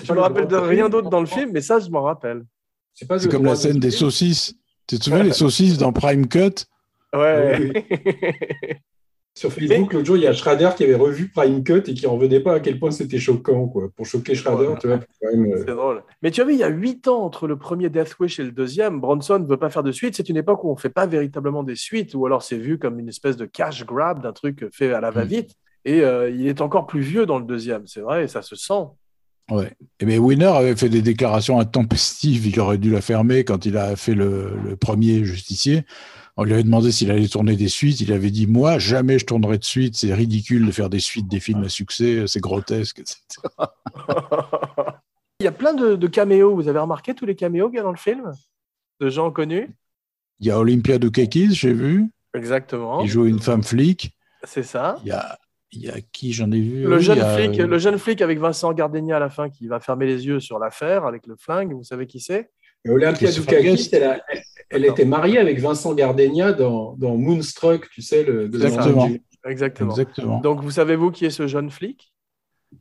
Je 0.02 0.12
me 0.14 0.20
rappelle 0.20 0.46
de 0.48 0.56
rien 0.56 0.88
d'autre 0.88 1.10
dans 1.10 1.20
le 1.20 1.26
film, 1.26 1.50
mais 1.52 1.60
ça, 1.60 1.80
je 1.80 1.90
m'en 1.90 2.00
rappelle. 2.02 2.44
C'est 2.94 3.06
comme 3.30 3.44
la 3.44 3.56
scène 3.56 3.74
de- 3.74 3.80
des 3.80 3.90
saucisses. 3.90 4.54
Tu 4.86 4.98
te 4.98 5.04
souviens 5.04 5.22
les 5.22 5.32
saucisses 5.34 5.76
dans 5.76 5.92
Prime 5.92 6.26
Cut? 6.28 6.64
Ouais. 7.14 7.84
Sur 9.36 9.52
Facebook, 9.52 9.92
l'autre 9.92 10.06
jour, 10.06 10.16
il 10.16 10.24
y 10.24 10.26
a 10.26 10.32
Schrader 10.32 10.70
qui 10.76 10.82
avait 10.84 10.96
revu 10.96 11.28
Prime 11.28 11.62
Cut 11.62 11.82
et 11.86 11.94
qui 11.94 12.06
en 12.06 12.14
revenait 12.16 12.40
pas 12.40 12.54
à 12.54 12.60
quel 12.60 12.78
point 12.80 12.90
c'était 12.90 13.18
choquant, 13.20 13.68
quoi. 13.68 13.88
Pour 13.94 14.04
choquer 14.04 14.34
Schrader, 14.34 14.66
Ouais. 14.68 14.78
tu 14.80 14.88
vois, 14.88 14.98
quand 14.98 15.30
même, 15.32 15.52
euh, 15.52 15.64
C'est 15.66 15.74
drôle. 15.74 16.02
Mais 16.20 16.30
tu 16.32 16.40
as 16.40 16.44
vu, 16.44 16.52
il 16.54 16.58
y 16.58 16.64
a 16.64 16.68
huit 16.68 17.06
ans 17.08 17.22
entre 17.22 17.46
le 17.46 17.56
premier 17.56 17.88
Death 17.90 18.16
Wish 18.18 18.40
et 18.40 18.44
le 18.44 18.50
deuxième. 18.50 19.00
Bronson 19.00 19.38
ne 19.38 19.46
veut 19.46 19.56
pas 19.56 19.70
faire 19.70 19.84
de 19.84 19.92
suite. 19.92 20.16
C'est 20.16 20.28
une 20.28 20.36
époque 20.36 20.64
où 20.64 20.70
on 20.70 20.74
ne 20.74 20.80
fait 20.80 20.90
pas 20.90 21.06
véritablement 21.06 21.62
des 21.62 21.76
suites, 21.76 22.14
ou 22.14 22.26
alors 22.26 22.42
c'est 22.42 22.58
vu 22.58 22.76
comme 22.78 22.98
une 22.98 23.08
espèce 23.08 23.36
de 23.36 23.46
cash 23.46 23.86
grab 23.86 24.20
d'un 24.20 24.32
truc 24.32 24.66
fait 24.72 24.92
à 24.92 25.00
la 25.00 25.10
va-vite. 25.10 25.52
Et 25.84 26.00
euh, 26.02 26.28
il 26.28 26.46
est 26.46 26.60
encore 26.60 26.86
plus 26.86 27.00
vieux 27.00 27.24
dans 27.24 27.38
le 27.38 27.44
deuxième, 27.44 27.86
c'est 27.86 28.00
vrai, 28.00 28.24
et 28.24 28.28
ça 28.28 28.42
se 28.42 28.56
sent. 28.56 28.82
Ouais. 29.50 29.72
Et 30.00 30.04
bien 30.06 30.18
Winner 30.18 30.44
avait 30.46 30.76
fait 30.76 30.88
des 30.88 31.02
déclarations 31.02 31.58
intempestives. 31.58 32.46
Il 32.46 32.60
aurait 32.60 32.78
dû 32.78 32.90
la 32.90 33.00
fermer 33.00 33.44
quand 33.44 33.64
il 33.64 33.76
a 33.76 33.96
fait 33.96 34.14
le, 34.14 34.50
le 34.64 34.76
premier 34.76 35.24
justicier. 35.24 35.84
On 36.40 36.44
lui 36.44 36.54
avait 36.54 36.62
demandé 36.62 36.90
s'il 36.90 37.10
allait 37.10 37.28
tourner 37.28 37.54
des 37.54 37.68
suites. 37.68 38.00
Il 38.00 38.14
avait 38.14 38.30
dit 38.30 38.46
Moi, 38.46 38.78
jamais 38.78 39.18
je 39.18 39.26
tournerai 39.26 39.58
de 39.58 39.64
suite. 39.64 39.94
C'est 39.94 40.14
ridicule 40.14 40.64
de 40.64 40.72
faire 40.72 40.88
des 40.88 40.98
suites 40.98 41.28
des 41.28 41.38
films 41.38 41.64
à 41.64 41.68
succès. 41.68 42.24
C'est 42.26 42.40
grotesque, 42.40 43.00
etc. 43.00 43.26
il 45.40 45.44
y 45.44 45.46
a 45.46 45.52
plein 45.52 45.74
de, 45.74 45.96
de 45.96 46.06
caméos. 46.06 46.54
Vous 46.54 46.68
avez 46.68 46.78
remarqué 46.78 47.12
tous 47.12 47.26
les 47.26 47.36
caméos 47.36 47.68
qu'il 47.68 47.76
y 47.76 47.80
a 47.80 47.82
dans 47.82 47.90
le 47.90 47.98
film? 47.98 48.32
De 49.00 49.10
gens 49.10 49.30
connus? 49.30 49.68
Il 50.38 50.46
y 50.46 50.50
a 50.50 50.58
Olympia 50.58 50.96
Dukakis, 50.96 51.52
j'ai 51.52 51.74
vu. 51.74 52.10
Exactement. 52.32 53.02
Il 53.02 53.08
joue 53.08 53.26
une 53.26 53.40
femme 53.40 53.62
flic. 53.62 54.16
C'est 54.44 54.62
ça. 54.62 54.96
Il 55.02 55.08
y 55.08 55.12
a, 55.12 55.38
il 55.72 55.82
y 55.82 55.90
a 55.90 56.00
qui 56.00 56.32
j'en 56.32 56.50
ai 56.52 56.60
vu? 56.60 56.84
Le 56.84 56.96
Oui, 56.96 57.02
jeune, 57.02 57.18
il 57.18 57.20
y 57.20 57.22
a, 57.22 57.36
flic, 57.36 57.60
euh, 57.60 57.66
le 57.66 57.78
jeune 57.78 57.98
flic 57.98 58.22
avec 58.22 58.38
Vincent 58.38 58.72
Gardenia 58.72 59.16
à 59.16 59.20
la 59.20 59.28
fin 59.28 59.50
qui 59.50 59.66
va 59.66 59.78
fermer 59.78 60.06
les 60.06 60.26
yeux 60.26 60.40
sur 60.40 60.58
l'affaire 60.58 61.04
avec 61.04 61.26
le 61.26 61.36
flingue, 61.36 61.74
vous 61.74 61.84
savez 61.84 62.06
qui 62.06 62.18
c'est? 62.18 62.50
Olympia 62.88 63.30
Dukakis, 63.30 63.62
Guest. 63.62 63.92
elle 63.92 64.04
a, 64.04 64.20
Elle 64.70 64.84
était 64.84 65.04
mariée 65.04 65.38
avec 65.38 65.58
Vincent 65.60 65.94
Gardenia 65.94 66.52
dans, 66.52 66.94
dans 66.96 67.16
Moonstruck, 67.16 67.88
tu 67.90 68.02
sais, 68.02 68.22
le 68.24 68.48
de 68.48 68.56
Exactement. 68.64 69.08
Exactement. 69.44 69.90
Exactement. 69.90 70.40
Donc, 70.40 70.62
vous 70.62 70.70
savez-vous 70.70 71.10
qui 71.10 71.24
est 71.24 71.30
ce 71.30 71.46
jeune 71.46 71.70
flic? 71.70 72.12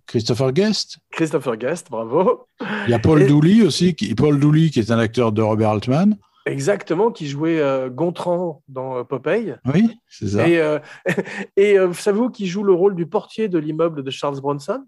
Christopher 0.06 0.52
Guest. 0.52 0.98
Christopher 1.12 1.58
Guest, 1.58 1.90
bravo. 1.90 2.46
Il 2.86 2.92
y 2.92 2.94
a 2.94 3.00
Paul 3.00 3.24
Et- 3.24 3.28
Dooley 3.28 3.62
aussi, 3.64 3.96
qui, 3.96 4.14
Paul 4.14 4.40
Dooley 4.40 4.70
qui 4.70 4.80
est 4.80 4.92
un 4.92 5.00
acteur 5.00 5.32
de 5.32 5.42
Robert 5.42 5.70
Altman. 5.72 6.16
Exactement, 6.46 7.12
qui 7.12 7.28
jouait 7.28 7.60
euh, 7.60 7.90
Gontran 7.90 8.62
dans 8.68 8.98
euh, 8.98 9.04
Popeye. 9.04 9.56
Oui, 9.74 9.98
c'est 10.08 10.28
ça. 10.30 10.48
Et, 10.48 10.60
euh, 10.60 10.80
et 11.58 11.78
euh, 11.80 11.92
savez-vous 11.94 12.30
qui 12.30 12.46
joue 12.48 12.64
le 12.64 12.74
rôle 12.74 12.96
du 12.96 13.06
portier 13.08 13.48
de 13.50 13.58
l'immeuble 13.58 14.04
de 14.04 14.12
Charles 14.12 14.40
Bronson? 14.40 14.84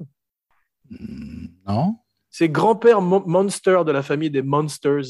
Non 1.67 1.95
C'est 2.29 2.49
grand-père 2.49 3.01
Mon- 3.01 3.23
Monster 3.25 3.81
de 3.85 3.91
la 3.91 4.03
famille 4.03 4.29
des 4.31 4.41
Monsters 4.41 5.05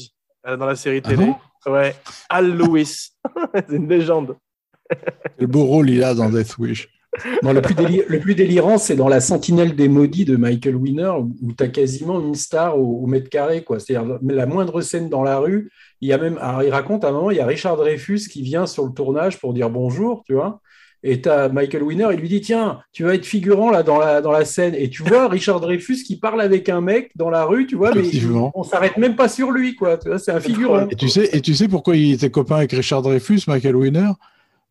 euh, 0.46 0.56
dans 0.56 0.66
la 0.66 0.76
série 0.76 1.00
Ah 1.04 1.08
télé. 1.08 1.26
bon 1.26 1.72
ouais, 1.72 1.94
Al 2.28 2.56
Lewis. 2.56 3.10
C'est 3.54 3.76
une 3.76 3.88
légende. 3.88 4.36
Quel 5.38 5.46
beau 5.46 5.64
rôle 5.64 5.90
il 5.90 6.02
a 6.04 6.14
dans 6.14 6.28
Death 6.28 6.58
Wish. 6.58 6.88
Non, 7.42 7.52
le, 7.52 7.60
plus 7.60 7.74
déli- 7.74 8.04
le 8.08 8.20
plus 8.20 8.34
délirant, 8.34 8.78
c'est 8.78 8.96
dans 8.96 9.08
La 9.08 9.20
Sentinelle 9.20 9.76
des 9.76 9.86
Maudits 9.88 10.24
de 10.24 10.36
Michael 10.36 10.76
Winner, 10.76 11.12
où 11.42 11.52
tu 11.52 11.62
as 11.62 11.68
quasiment 11.68 12.18
une 12.20 12.34
star 12.34 12.78
au, 12.78 13.02
au 13.02 13.06
mètre 13.06 13.28
carré. 13.28 13.62
quoi. 13.64 13.78
C'est-à-dire, 13.78 14.18
la 14.22 14.46
moindre 14.46 14.80
scène 14.80 15.10
dans 15.10 15.22
la 15.22 15.38
rue, 15.38 15.70
il 16.00 16.08
y 16.08 16.14
a 16.14 16.18
même. 16.18 16.38
Alors, 16.40 16.62
il 16.62 16.70
raconte 16.70 17.04
à 17.04 17.08
un 17.08 17.12
moment, 17.12 17.30
il 17.30 17.36
y 17.36 17.40
a 17.40 17.46
Richard 17.46 17.76
Dreyfus 17.76 18.28
qui 18.30 18.40
vient 18.42 18.64
sur 18.66 18.86
le 18.86 18.92
tournage 18.94 19.38
pour 19.38 19.52
dire 19.52 19.68
bonjour, 19.68 20.22
tu 20.26 20.32
vois. 20.32 20.60
Et 21.04 21.20
tu 21.20 21.28
as 21.28 21.48
Michael 21.48 21.82
Winner, 21.82 22.08
il 22.12 22.20
lui 22.20 22.28
dit 22.28 22.40
Tiens, 22.40 22.78
tu 22.92 23.02
vas 23.04 23.14
être 23.14 23.26
figurant 23.26 23.70
là 23.70 23.82
dans 23.82 23.98
la, 23.98 24.20
dans 24.20 24.30
la 24.30 24.44
scène. 24.44 24.74
Et 24.76 24.88
tu 24.88 25.02
vois 25.02 25.26
Richard 25.28 25.60
Dreyfus 25.60 26.04
qui 26.04 26.16
parle 26.16 26.40
avec 26.40 26.68
un 26.68 26.80
mec 26.80 27.10
dans 27.16 27.28
la 27.30 27.44
rue, 27.44 27.66
tu 27.66 27.74
vois, 27.76 27.92
mais 27.92 28.00
Effectivement. 28.00 28.52
on 28.54 28.62
s'arrête 28.62 28.96
même 28.98 29.16
pas 29.16 29.28
sur 29.28 29.50
lui, 29.50 29.74
quoi. 29.74 29.96
Tu 29.98 30.08
vois, 30.08 30.18
c'est 30.18 30.30
un 30.32 30.38
figurant. 30.40 30.88
Et 30.88 30.94
tu 30.96 31.08
sais, 31.08 31.28
et 31.32 31.40
tu 31.40 31.54
sais 31.54 31.66
pourquoi 31.68 31.96
il 31.96 32.12
était 32.12 32.30
copain 32.30 32.56
avec 32.56 32.70
Richard 32.72 33.02
Dreyfus, 33.02 33.40
Michael 33.48 33.74
Winner 33.76 34.10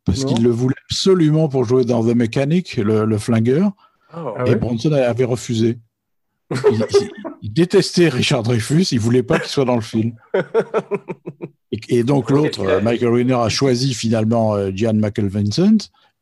Parce 0.05 0.23
qu'il 0.23 0.41
le 0.43 0.49
voulait 0.51 0.75
absolument 0.89 1.49
pour 1.49 1.65
jouer 1.65 1.83
dans 1.83 2.01
The 2.03 2.15
Mechanic, 2.15 2.77
le, 2.77 3.05
le 3.05 3.17
flingueur, 3.17 3.71
Oh. 4.13 4.33
Ah 4.37 4.43
et 4.45 4.49
ouais 4.49 4.55
Bronson 4.57 4.91
avait 4.91 5.23
refusé. 5.23 5.79
Il, 6.51 6.57
il- 6.99 7.11
il 7.43 7.51
détestait 7.53 8.09
Richard 8.09 8.43
Dreyfus, 8.43 8.83
il 8.91 8.99
voulait 8.99 9.23
pas 9.23 9.39
qu'il 9.39 9.47
soit 9.49 9.63
dans 9.65 9.75
le 9.75 9.81
film. 9.81 10.13
Et, 11.71 11.99
et 11.99 12.03
donc 12.03 12.29
l'autre, 12.29 12.61
euh, 12.67 12.81
Michael 12.81 13.09
Winner, 13.13 13.33
a 13.35 13.47
choisi 13.49 13.93
finalement 13.93 14.55
euh, 14.55 14.71
Gian 14.75 14.93
Michael 14.93 15.27
Vincent. 15.29 15.77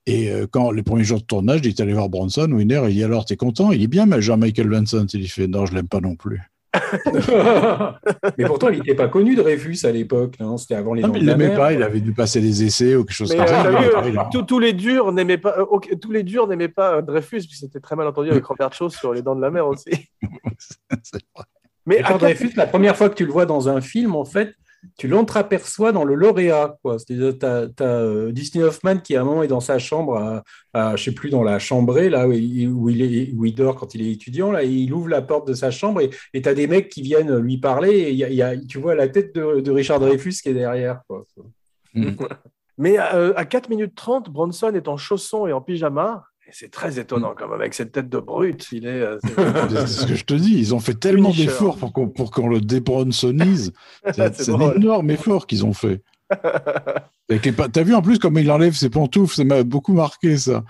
Et 0.06 0.32
euh, 0.32 0.48
quand 0.50 0.72
les 0.72 0.82
premiers 0.84 1.04
jours 1.04 1.20
de 1.20 1.26
tournage, 1.26 1.60
il 1.64 1.68
est 1.68 1.80
allé 1.82 1.94
voir 1.94 2.10
Bronson, 2.10 2.50
Winner, 2.52 2.82
il 2.90 2.96
dit 2.96 3.04
alors 3.04 3.26
t'es 3.26 3.36
content? 3.36 3.72
Il 3.72 3.80
dit 3.80 3.88
bien, 3.88 4.06
mais 4.06 4.22
Jean-Michael 4.22 4.70
Vincent. 4.70 5.06
Il 5.14 5.28
fait 5.30 5.48
non, 5.48 5.66
je 5.66 5.74
l'aime 5.76 5.88
pas 5.88 6.00
non 6.00 6.16
plus. 6.16 6.42
mais 8.38 8.46
pourtant, 8.46 8.70
il 8.70 8.80
n'était 8.80 8.96
pas 8.96 9.08
connu 9.08 9.36
Dreyfus 9.36 9.78
à 9.86 9.92
l'époque. 9.92 10.36
non? 10.40 10.58
C'était 10.58 10.76
avant 10.76 10.94
les 10.94 11.02
Non, 11.02 11.08
Dents 11.10 11.14
mais 11.14 11.20
de 11.20 11.24
il 11.24 11.28
la 11.28 11.38
l'aimait 11.38 11.56
pas, 11.56 11.74
il 11.74 11.84
avait 11.84 12.00
dû 12.00 12.14
passer 12.14 12.42
des 12.42 12.64
essais 12.64 12.96
ou 12.96 13.04
quelque 13.04 13.16
chose 13.16 13.30
Mais 13.32 13.38
comme 13.38 13.46
euh, 13.46 13.92
ça. 13.92 14.02
vu, 14.02 14.18
tous- 14.32 14.44
tous 14.44 14.60
les 14.60 14.74
durs 14.74 15.12
n'aimaient 15.12 15.38
pas, 15.38 15.56
euh, 15.60 15.96
tous 16.02 16.12
les 16.12 16.24
durs 16.24 16.48
n'aimaient 16.48 16.68
pas 16.70 16.98
euh, 16.98 17.02
Dreyfus, 17.02 17.40
puis 17.48 17.56
c'était 17.58 17.80
très 17.80 17.96
mal 17.96 18.08
entendu 18.08 18.30
avec 18.30 18.46
Robert 18.46 18.74
Shaw 18.74 18.90
sur 18.90 19.14
les 19.14 19.22
dents 19.22 19.36
de 19.36 19.42
la 19.42 19.50
mer 19.52 19.68
aussi. 19.68 19.90
C'est 21.04 21.22
vrai. 21.36 21.46
Mais 21.86 22.04
à 22.04 22.18
Dreyfus, 22.18 22.52
la 22.56 22.68
première 22.68 22.96
fois 22.96 23.10
que 23.10 23.16
tu 23.16 23.26
le 23.26 23.32
vois 23.32 23.46
dans 23.48 23.68
un 23.70 23.82
film, 23.82 24.16
en 24.16 24.26
fait, 24.26 24.54
tu 24.98 25.08
l'entreaperçois 25.08 25.92
dans 25.92 26.04
le 26.04 26.16
lauréat. 26.16 26.78
quoi. 26.82 26.98
C'est-à-dire, 27.00 27.38
tu 27.40 27.84
as, 27.84 28.32
Disney 28.32 28.64
Hoffman 28.64 28.98
qui, 28.98 29.16
à 29.16 29.22
un 29.22 29.24
moment, 29.24 29.44
est 29.44 29.48
dans 29.48 29.60
sa 29.60 29.80
chambre, 29.80 30.16
à, 30.18 30.44
à, 30.74 30.96
je 30.96 31.04
sais 31.06 31.12
plus, 31.14 31.30
dans 31.30 31.44
la 31.44 31.60
chambrée, 31.60 32.10
là 32.10 32.28
où 32.28 32.32
il, 32.34 32.68
où 32.70 32.90
il 32.90 33.02
est, 33.02 33.34
où 33.36 33.46
il 33.46 33.54
dort 33.56 33.76
quand 33.76 33.94
il 33.96 34.02
est 34.08 34.12
étudiant, 34.12 34.52
là, 34.52 34.64
et 34.64 34.70
il 34.70 34.94
ouvre 34.94 35.10
la 35.10 35.22
porte 35.22 35.48
de 35.48 35.54
sa 35.54 35.72
chambre 35.72 36.02
et 36.34 36.42
tu 36.42 36.48
as 36.50 36.54
des 36.54 36.68
mecs 36.68 36.90
qui 36.90 37.02
viennent 37.02 37.38
lui 37.40 37.58
parler, 37.58 37.92
et 37.92 38.10
il 38.12 38.18
y 38.18 38.24
a- 38.24 38.30
y 38.30 38.42
a- 38.42 38.58
tu 38.58 38.78
vois 38.80 38.96
la 38.96 39.08
tête 39.10 39.36
de, 39.36 39.60
de 39.60 39.72
Richard 39.72 40.00
Dreyfus 40.00 40.34
qui 40.42 40.50
est 40.50 40.54
derrière. 40.54 41.02
Quoi. 41.08 41.26
Mais 42.78 42.98
euh, 42.98 43.34
à 43.36 43.46
4 43.46 43.70
minutes 43.70 43.96
30, 43.96 44.30
Bronson 44.30 44.74
est 44.74 44.88
en 44.88 44.96
chaussons 44.96 45.48
et 45.48 45.54
en 45.54 45.60
pyjama. 45.62 46.24
Et 46.50 46.52
c'est 46.54 46.72
très 46.72 46.98
étonnant, 47.00 47.36
quand 47.38 47.48
même, 47.48 47.60
avec 47.60 47.76
cette 47.76 47.92
tête 47.92 48.10
de 48.10 48.18
brute. 48.18 48.68
Il 48.72 48.88
est. 48.88 48.90
euh, 48.90 49.20
c'est- 49.24 49.36
C'est 49.70 49.88
ce 49.88 50.06
que 50.08 50.16
je 50.16 50.26
te 50.26 50.34
dis. 50.34 50.58
Ils 50.58 50.74
ont 50.74 50.80
fait 50.80 50.96
tellement 50.96 51.30
d'efforts 51.32 51.78
pour 51.78 51.94
qu'on 51.94 52.10
pour 52.10 52.32
qu'on 52.32 52.48
le 52.50 52.60
débronzonise. 52.60 53.72
C'est 54.06 54.36
C'est 54.36 54.44
c'est 54.46 54.52
un 54.54 54.74
énorme 54.74 55.12
effort 55.12 55.46
qu'ils 55.46 55.64
ont 55.64 55.74
fait. 55.74 56.02
Avec 57.30 57.46
les 57.46 57.52
pa- 57.52 57.68
T'as 57.70 57.84
vu 57.84 57.94
en 57.94 58.02
plus 58.02 58.18
comment 58.18 58.40
il 58.40 58.50
enlève 58.50 58.74
ses 58.74 58.90
pantoufles 58.90 59.36
Ça 59.36 59.44
m'a 59.44 59.62
beaucoup 59.64 59.94
marqué 59.94 60.38
ça. 60.38 60.64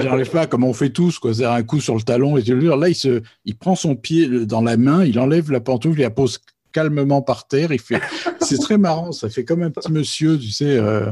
Il 0.00 0.08
enlève 0.08 0.30
pas 0.30 0.46
comme 0.46 0.64
on 0.64 0.72
fait 0.72 0.88
tous, 0.90 1.18
quoi. 1.18 1.34
C'est-à-dire 1.34 1.52
un 1.54 1.62
coup 1.62 1.80
sur 1.80 1.94
le 1.94 2.00
talon 2.02 2.38
et 2.38 2.42
tu 2.42 2.54
le 2.54 2.60
dis, 2.60 2.66
Là, 2.66 2.88
il, 2.88 2.94
se, 2.94 3.20
il 3.44 3.56
prend 3.56 3.74
son 3.74 3.94
pied 3.94 4.46
dans 4.46 4.62
la 4.62 4.78
main, 4.78 5.04
il 5.04 5.18
enlève 5.18 5.50
la 5.50 5.60
pantoufle, 5.60 5.98
il 5.98 6.02
la 6.02 6.10
pose 6.10 6.38
calmement 6.72 7.22
par 7.22 7.46
terre. 7.46 7.72
Il 7.72 7.80
fait. 7.80 8.00
C'est 8.40 8.58
très 8.58 8.78
marrant. 8.78 9.12
Ça 9.12 9.28
fait 9.28 9.44
comme 9.44 9.62
un 9.62 9.70
petit 9.70 9.92
monsieur, 9.92 10.38
tu 10.38 10.50
sais, 10.50 10.78
euh, 10.78 11.06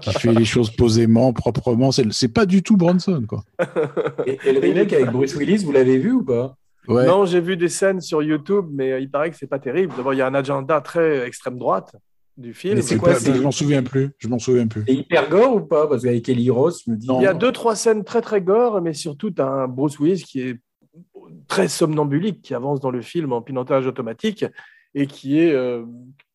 qui 0.00 0.12
fait 0.12 0.32
les 0.32 0.44
choses 0.44 0.70
posément, 0.70 1.32
proprement. 1.32 1.92
C'est 1.92 2.12
c'est 2.12 2.28
pas 2.32 2.46
du 2.46 2.62
tout 2.62 2.76
Bronson, 2.76 3.24
quoi. 3.28 3.44
Et, 4.26 4.38
et 4.44 4.52
le 4.52 4.60
remake 4.60 4.92
avec 4.92 5.10
Bruce 5.10 5.34
Willis, 5.36 5.64
vous 5.64 5.72
l'avez 5.72 5.98
vu 5.98 6.12
ou 6.12 6.24
pas? 6.24 6.56
Ouais. 6.88 7.06
Non, 7.06 7.24
j'ai 7.26 7.40
vu 7.40 7.56
des 7.56 7.68
scènes 7.68 8.00
sur 8.00 8.22
YouTube, 8.22 8.66
mais 8.72 8.92
euh, 8.92 8.98
il 9.00 9.08
paraît 9.08 9.30
que 9.30 9.36
c'est 9.36 9.46
pas 9.46 9.60
terrible. 9.60 9.92
D'abord, 9.96 10.14
il 10.14 10.18
y 10.18 10.22
a 10.22 10.26
un 10.26 10.34
agenda 10.34 10.80
très 10.80 11.24
extrême 11.26 11.56
droite 11.56 11.94
du 12.36 12.54
film. 12.54 12.82
C'est 12.82 12.96
quoi, 12.96 13.10
pas, 13.12 13.20
c'est- 13.20 13.34
je 13.34 13.40
m'en 13.40 13.52
souviens 13.52 13.84
plus. 13.84 14.10
Je 14.18 14.26
m'en 14.26 14.40
souviens 14.40 14.66
plus. 14.66 14.82
C'est 14.88 14.94
hyper 14.94 15.28
gore 15.28 15.54
ou 15.54 15.60
pas? 15.60 15.86
Parce 15.86 16.02
qu'avec 16.02 16.28
Ellie 16.28 16.50
Ross, 16.50 16.82
je 16.84 16.90
me 16.90 16.96
dis. 16.96 17.06
Il 17.18 17.22
y 17.22 17.26
a 17.26 17.34
deux, 17.34 17.52
trois 17.52 17.76
scènes 17.76 18.02
très, 18.02 18.20
très 18.20 18.40
gore, 18.42 18.80
mais 18.82 18.94
surtout, 18.94 19.30
tu 19.30 19.40
as 19.40 19.46
un 19.46 19.68
Bruce 19.68 20.00
Willis 20.00 20.24
qui 20.24 20.40
est 20.40 20.58
très 21.46 21.68
somnambulique, 21.68 22.42
qui 22.42 22.54
avance 22.54 22.80
dans 22.80 22.90
le 22.90 23.00
film 23.00 23.32
en 23.32 23.42
pilotage 23.42 23.86
automatique 23.86 24.44
et 24.94 25.06
qui 25.06 25.38
est, 25.38 25.52
euh, 25.52 25.84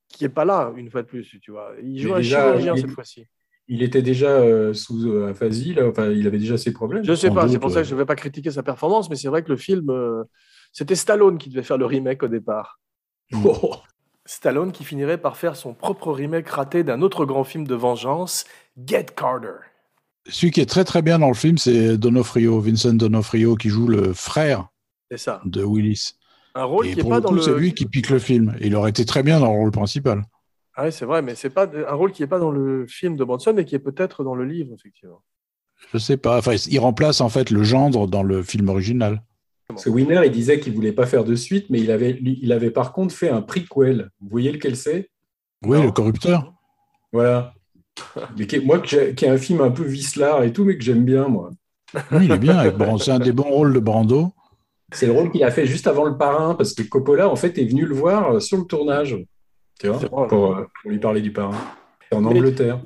qui 0.09 0.25
est 0.25 0.29
pas 0.29 0.45
là, 0.45 0.71
une 0.75 0.89
fois 0.89 1.01
de 1.03 1.07
plus, 1.07 1.37
tu 1.41 1.51
vois. 1.51 1.71
Il 1.83 1.99
joue 1.99 2.09
Mais 2.09 2.13
un 2.15 2.17
déjà, 2.17 2.41
chirurgien 2.47 2.75
il- 2.75 2.81
cette 2.81 2.91
fois-ci. 2.91 3.25
Il 3.69 3.83
était 3.83 4.01
déjà 4.01 4.29
euh, 4.29 4.73
sous 4.73 5.09
euh, 5.11 5.29
aphasie, 5.31 5.73
là. 5.73 5.85
Enfin, 5.87 6.09
il 6.09 6.25
avait 6.25 6.37
déjà 6.39 6.57
ses 6.57 6.71
problèmes. 6.71 7.03
Je 7.03 7.13
sais 7.13 7.29
pas, 7.29 7.49
c'est 7.49 7.59
pour 7.59 7.69
ça 7.69 7.81
que 7.81 7.87
je 7.87 7.93
ne 7.93 7.99
vais 7.99 8.05
pas 8.05 8.15
critiquer 8.15 8.49
sa 8.49 8.63
performance, 8.63 9.09
mais 9.09 9.17
c'est 9.17 9.27
vrai 9.27 9.43
que 9.43 9.49
le 9.49 9.57
film, 9.57 9.89
euh, 9.89 10.23
c'était 10.71 10.95
Stallone 10.95 11.37
qui 11.37 11.49
devait 11.49 11.63
faire 11.63 11.77
le 11.77 11.85
remake 11.85 12.23
au 12.23 12.29
départ. 12.29 12.79
Oh. 13.43 13.75
Stallone 14.25 14.71
qui 14.71 14.83
finirait 14.85 15.17
par 15.17 15.35
faire 15.37 15.55
son 15.57 15.73
propre 15.73 16.11
remake 16.13 16.47
raté 16.49 16.83
d'un 16.85 17.01
autre 17.01 17.25
grand 17.25 17.43
film 17.43 17.67
de 17.67 17.75
vengeance, 17.75 18.45
Get 18.85 19.07
Carter. 19.15 19.55
Celui 20.29 20.51
qui 20.51 20.59
est 20.61 20.65
très 20.65 20.83
très 20.83 21.01
bien 21.01 21.19
dans 21.19 21.29
le 21.29 21.33
film, 21.33 21.57
c'est 21.57 21.97
Donofrio, 21.97 22.59
Vincent 22.59 22.93
Donofrio, 22.93 23.55
qui 23.55 23.69
joue 23.69 23.87
le 23.87 24.11
frère 24.13 24.67
ça. 25.15 25.41
de 25.45 25.63
Willis. 25.63 26.13
Un 26.59 26.63
rôle 26.63 26.87
Et 26.87 26.93
qui 26.93 26.99
est 27.01 27.03
pas 27.03 27.17
le 27.17 27.21
dans 27.21 27.31
le. 27.31 27.41
c'est 27.41 27.53
lui 27.55 27.73
qui 27.73 27.85
pique 27.85 28.09
le 28.09 28.19
film. 28.19 28.55
Il 28.61 28.75
aurait 28.75 28.89
été 28.89 29.05
très 29.05 29.21
bien 29.21 29.39
dans 29.39 29.51
le 29.53 29.59
rôle 29.59 29.71
principal. 29.71 30.23
Ah 30.75 30.85
oui, 30.85 30.91
c'est 30.91 31.05
vrai, 31.05 31.21
mais 31.21 31.35
c'est 31.35 31.49
pas 31.51 31.67
un 31.67 31.93
rôle 31.93 32.11
qui 32.11 32.23
est 32.23 32.27
pas 32.27 32.39
dans 32.39 32.51
le 32.51 32.85
film 32.87 33.15
de 33.15 33.23
Bronson, 33.23 33.53
mais 33.55 33.65
qui 33.65 33.75
est 33.75 33.79
peut-être 33.79 34.23
dans 34.23 34.35
le 34.35 34.45
livre, 34.45 34.73
effectivement. 34.73 35.21
Je 35.93 35.97
sais 35.99 36.17
pas. 36.17 36.37
Enfin, 36.39 36.53
il 36.69 36.79
remplace 36.79 37.21
en 37.21 37.29
fait 37.29 37.51
le 37.51 37.63
gendre 37.63 38.07
dans 38.07 38.23
le 38.23 38.41
film 38.43 38.69
original. 38.69 39.21
Parce 39.67 39.83
que 39.83 39.89
Winner, 39.89 40.21
il 40.25 40.31
disait 40.31 40.59
qu'il 40.59 40.73
voulait 40.73 40.91
pas 40.93 41.05
faire 41.05 41.23
de 41.23 41.35
suite, 41.35 41.67
mais 41.69 41.79
il 41.79 41.91
avait, 41.91 42.17
il 42.21 42.51
avait 42.51 42.71
par 42.71 42.93
contre 42.93 43.13
fait 43.13 43.29
un 43.29 43.41
prequel. 43.41 44.09
Vous 44.21 44.29
voyez 44.29 44.51
lequel 44.51 44.75
c'est? 44.75 45.09
Oui, 45.63 45.77
Non. 45.77 45.83
le 45.85 45.91
corrupteur. 45.91 46.53
Voilà. 47.11 47.53
Mais 48.37 48.45
qui 48.47 48.57
est- 48.57 48.59
moi, 48.65 48.79
qui 48.79 48.95
est 48.95 49.27
un 49.27 49.37
film 49.37 49.61
un 49.61 49.71
peu 49.71 49.83
vicelard 49.83 50.43
et 50.43 50.53
tout, 50.53 50.63
mais 50.63 50.77
que 50.77 50.83
j'aime 50.83 51.03
bien, 51.05 51.27
moi. 51.27 51.49
Oui, 52.11 52.25
il 52.25 52.31
est 52.31 52.37
bien. 52.37 52.63
C'est 52.99 53.11
un 53.11 53.19
des 53.19 53.31
bons 53.31 53.43
rôles 53.49 53.73
de 53.73 53.79
Brando. 53.79 54.31
C'est 54.93 55.05
le 55.05 55.11
rôle 55.11 55.31
qu'il 55.31 55.43
a 55.43 55.51
fait 55.51 55.65
juste 55.65 55.87
avant 55.87 56.05
le 56.05 56.17
parrain, 56.17 56.55
parce 56.55 56.73
que 56.73 56.83
Coppola, 56.83 57.29
en 57.29 57.35
fait, 57.35 57.57
est 57.57 57.65
venu 57.65 57.85
le 57.85 57.93
voir 57.93 58.35
euh, 58.35 58.39
sur 58.39 58.57
le 58.57 58.63
tournage. 58.63 59.17
Tu 59.79 59.87
vois, 59.87 60.27
pour, 60.27 60.55
euh, 60.55 60.65
pour 60.81 60.91
lui 60.91 60.99
parler 60.99 61.21
du 61.21 61.31
parrain. 61.31 61.57
C'est 62.09 62.17
en 62.17 62.21
Mais- 62.21 62.29
Angleterre. 62.29 62.79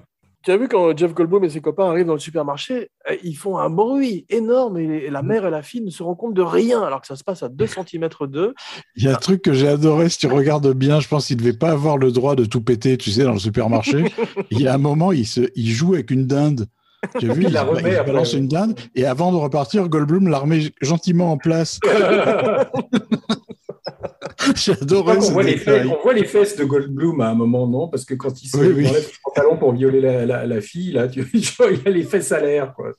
Tu 0.43 0.49
as 0.49 0.58
vu 0.58 0.68
quand 0.68 0.97
Jeff 0.97 1.14
Goldblum 1.14 1.43
et 1.43 1.52
ses 1.52 1.62
copains 1.62 1.88
arrivent 1.88 2.08
dans 2.08 2.14
le 2.14 2.20
supermarché, 2.20 2.89
euh, 3.08 3.16
ils 3.24 3.36
font 3.36 3.60
un 3.60 3.70
bruit 3.70 4.26
énorme 4.28 4.80
et 4.80 5.12
la 5.12 5.22
mère 5.22 5.45
et 5.45 5.52
la 5.52 5.62
fille 5.62 5.82
ne 5.82 5.91
se 5.91 6.02
rendent 6.02 6.18
compte 6.18 6.34
de 6.34 6.41
rien 6.41 6.82
alors 6.82 6.99
que 6.99 7.06
ça 7.06 7.16
se 7.16 7.24
passe 7.24 7.43
à 7.43 7.49
2 7.49 7.68
cm 7.68 8.10
d'eux. 8.22 8.56
Il 8.95 9.04
y 9.04 9.08
a 9.08 9.12
un 9.12 9.20
truc 9.20 9.43
que 9.43 9.54
j'ai 9.54 9.68
adoré, 9.68 10.10
si 10.10 10.18
tu 10.18 10.26
regardes 10.26 10.74
bien, 10.74 10.99
je 10.99 11.08
pense 11.08 11.28
qu'il 11.28 11.38
devait 11.38 11.54
pas 11.54 11.70
avoir 11.70 11.99
le 11.99 12.12
droit 12.12 12.36
de 12.36 12.45
tout 12.45 12.62
péter, 12.62 12.97
tu 12.97 13.12
sais, 13.12 13.24
dans 13.24 13.34
le 13.34 13.39
supermarché. 13.39 14.06
il 14.49 14.60
y 14.60 14.68
a 14.68 14.74
un 14.74 14.80
moment, 14.80 15.12
il, 15.12 15.28
se, 15.28 15.41
il 15.54 15.70
joue 15.70 15.93
avec 15.93 16.10
une 16.10 16.26
dinde. 16.26 16.66
Tu 17.20 17.30
as 17.30 17.34
vu, 17.34 17.41
Il 17.43 17.47
il, 17.49 17.54
la 17.54 17.64
remet 17.64 17.82
il 17.91 17.95
après, 17.95 18.12
balance 18.12 18.34
ouais. 18.34 18.39
une 18.39 18.47
dinde, 18.47 18.80
et 18.95 19.06
avant 19.06 19.32
de 19.32 19.38
repartir, 19.38 19.88
Goldblum 19.89 20.28
la 20.28 20.39
remet 20.39 20.62
gentiment 20.82 21.32
en 21.32 21.38
place. 21.38 21.80
J'ai 24.56 24.74
ce 24.76 24.86
qu'on 24.86 25.32
voit, 25.32 25.43
les 25.43 25.58
fesses, 25.58 25.88
on 25.88 26.02
voit 26.02 26.14
les 26.14 26.26
fesses 26.26 26.56
de 26.56 26.64
Goldblum 26.64 27.22
à 27.22 27.30
un 27.30 27.36
moment, 27.36 27.68
non? 27.68 27.88
Parce 27.88 28.06
que 28.06 28.14
quand 28.16 28.41
il 28.41 28.47
se 28.47 28.58
Oui, 28.58 28.68
oui. 28.76 28.88
enlève 28.88 29.04
son 29.04 29.12
pantalon 29.24 29.58
pour 29.58 29.74
violer 29.74 30.02
la, 30.02 30.26
la- 30.26 30.45
la 30.45 30.62
fille, 30.62 30.91
là, 30.93 31.08
tu, 31.08 31.22
vois, 31.58 31.72
il 31.72 31.88
a 31.88 31.91
les 31.91 32.04
fesses 32.04 32.32
à 32.32 32.39
l'air. 32.39 32.74
Quoi. 32.74 32.93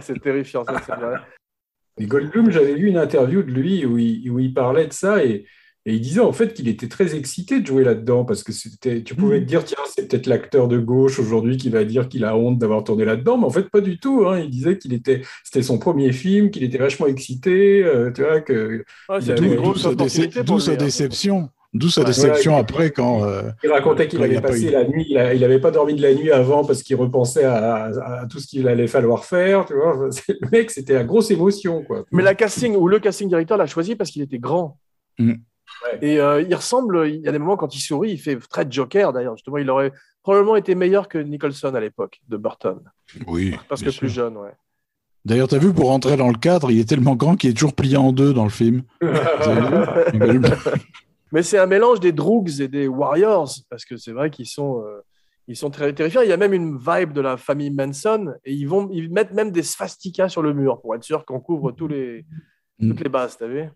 c'est 0.00 0.20
terrifiant, 0.20 0.64
ça, 0.64 0.74
c'est 0.86 0.94
vrai. 0.94 1.16
Et 1.98 2.06
Goldblum, 2.06 2.50
j'avais 2.50 2.74
vu 2.74 2.88
une 2.88 2.96
interview 2.96 3.42
de 3.42 3.50
lui 3.50 3.84
où 3.84 3.98
il, 3.98 4.30
où 4.30 4.38
il 4.38 4.54
parlait 4.54 4.86
de 4.86 4.92
ça 4.92 5.22
et, 5.24 5.44
et 5.84 5.94
il 5.94 6.00
disait 6.00 6.20
en 6.20 6.32
fait 6.32 6.54
qu'il 6.54 6.68
était 6.68 6.88
très 6.88 7.14
excité 7.16 7.60
de 7.60 7.66
jouer 7.66 7.82
là-dedans 7.84 8.24
parce 8.24 8.42
que 8.44 8.52
c'était, 8.52 9.02
tu 9.02 9.14
pouvais 9.16 9.40
te 9.40 9.44
dire, 9.46 9.64
tiens, 9.64 9.78
c'est 9.94 10.06
peut-être 10.08 10.26
l'acteur 10.26 10.68
de 10.68 10.78
gauche 10.78 11.18
aujourd'hui 11.18 11.56
qui 11.56 11.70
va 11.70 11.84
dire 11.84 12.08
qu'il 12.08 12.24
a 12.24 12.36
honte 12.36 12.58
d'avoir 12.58 12.84
tourné 12.84 13.04
là-dedans, 13.04 13.36
mais 13.38 13.46
en 13.46 13.50
fait, 13.50 13.68
pas 13.68 13.80
du 13.80 13.98
tout. 13.98 14.24
hein. 14.28 14.38
Il 14.38 14.48
disait 14.50 14.78
qu'il 14.78 14.92
était, 14.92 15.22
c'était 15.42 15.62
son 15.62 15.78
premier 15.78 16.12
film, 16.12 16.50
qu'il 16.50 16.62
était 16.62 16.78
vachement 16.78 17.06
excité, 17.06 17.82
euh, 17.84 18.10
tu 18.12 18.22
vois, 18.22 18.40
que 18.40 18.84
dit 19.20 19.32
D'où 19.34 19.74
sa, 19.76 19.92
déce- 19.94 20.20
hein. 20.72 20.76
déception. 20.76 21.48
D'où 21.74 21.88
sa 21.88 22.04
déception 22.04 22.54
après 22.56 22.90
quand. 22.90 23.24
euh, 23.24 23.44
Il 23.64 23.70
racontait 23.72 24.06
qu'il 24.06 24.22
avait 24.22 24.34
pas 24.42 24.48
passé 24.48 24.66
eu. 24.68 24.70
la 24.72 24.86
nuit, 24.86 25.06
il 25.08 25.14
n'avait 25.40 25.58
pas 25.58 25.70
dormi 25.70 25.94
de 25.94 26.02
la 26.02 26.12
nuit 26.14 26.30
avant 26.30 26.64
parce 26.66 26.82
qu'il 26.82 26.96
repensait 26.96 27.44
à, 27.44 27.84
à- 27.86 28.20
à 28.20 28.26
tout 28.26 28.38
ce 28.40 28.46
qu'il 28.46 28.68
allait 28.68 28.86
falloir 28.86 29.24
faire. 29.24 29.64
Tu 29.64 29.72
vois. 29.74 30.08
Le 30.28 30.48
mec, 30.50 30.70
c'était 30.70 30.92
la 30.92 31.04
grosse 31.04 31.30
émotion. 31.30 31.82
Quoi. 31.82 32.04
Mais 32.12 32.22
la 32.22 32.34
casting 32.34 32.76
ou 32.76 32.88
le 32.88 32.98
casting 32.98 33.26
directeur 33.28 33.56
l'a 33.56 33.64
choisi 33.66 33.96
parce 33.96 34.10
qu'il 34.10 34.20
était 34.20 34.38
grand. 34.38 34.76
Mm. 35.18 35.32
Ouais. 35.84 35.98
Et 36.02 36.20
euh, 36.20 36.42
il 36.42 36.54
ressemble, 36.54 37.08
il 37.08 37.20
y 37.20 37.28
a 37.28 37.32
des 37.32 37.38
moments 37.38 37.56
quand 37.56 37.74
il 37.74 37.80
sourit, 37.80 38.12
il 38.12 38.18
fait 38.18 38.38
très 38.48 38.66
Joker 38.70 39.12
d'ailleurs. 39.12 39.36
Justement, 39.36 39.58
il 39.58 39.68
aurait 39.70 39.92
probablement 40.22 40.56
été 40.56 40.74
meilleur 40.74 41.08
que 41.08 41.18
Nicholson 41.18 41.74
à 41.74 41.80
l'époque 41.80 42.20
de 42.28 42.36
Burton. 42.36 42.80
Oui. 43.26 43.56
Parce 43.68 43.82
que 43.82 43.96
plus 43.96 44.08
jeune, 44.08 44.36
ouais. 44.36 44.52
D'ailleurs, 45.24 45.48
t'as 45.48 45.58
vu, 45.58 45.72
pour 45.72 45.88
rentrer 45.88 46.16
dans 46.16 46.28
le 46.28 46.38
cadre, 46.38 46.70
il 46.70 46.80
est 46.80 46.88
tellement 46.88 47.14
grand 47.14 47.36
qu'il 47.36 47.50
est 47.50 47.54
toujours 47.54 47.74
plié 47.74 47.96
en 47.96 48.12
deux 48.12 48.34
dans 48.34 48.44
le 48.44 48.50
film. 48.50 48.82
Mais 51.32 51.42
c'est 51.42 51.58
un 51.58 51.66
mélange 51.66 52.00
des 52.00 52.12
Droogs 52.12 52.60
et 52.60 52.68
des 52.68 52.88
Warriors, 52.88 53.50
parce 53.70 53.84
que 53.84 53.96
c'est 53.96 54.12
vrai 54.12 54.30
qu'ils 54.30 54.48
sont, 54.48 54.82
euh, 54.84 55.00
ils 55.46 55.56
sont 55.56 55.70
très 55.70 55.92
terrifiants. 55.92 56.22
Il 56.22 56.28
y 56.28 56.32
a 56.32 56.36
même 56.36 56.52
une 56.52 56.76
vibe 56.76 57.12
de 57.12 57.20
la 57.20 57.36
famille 57.36 57.70
Manson, 57.70 58.34
et 58.44 58.52
ils, 58.52 58.66
vont, 58.66 58.90
ils 58.92 59.12
mettent 59.12 59.32
même 59.32 59.52
des 59.52 59.62
swastikas 59.62 60.28
sur 60.28 60.42
le 60.42 60.52
mur 60.52 60.80
pour 60.80 60.94
être 60.96 61.04
sûr 61.04 61.24
qu'on 61.24 61.40
couvre 61.40 61.70
tous 61.70 61.86
les, 61.88 62.26
Mm. 62.82 62.88
toutes 62.88 63.00
les 63.00 63.08
bases, 63.08 63.36
t'as 63.38 63.46
vu? 63.46 63.68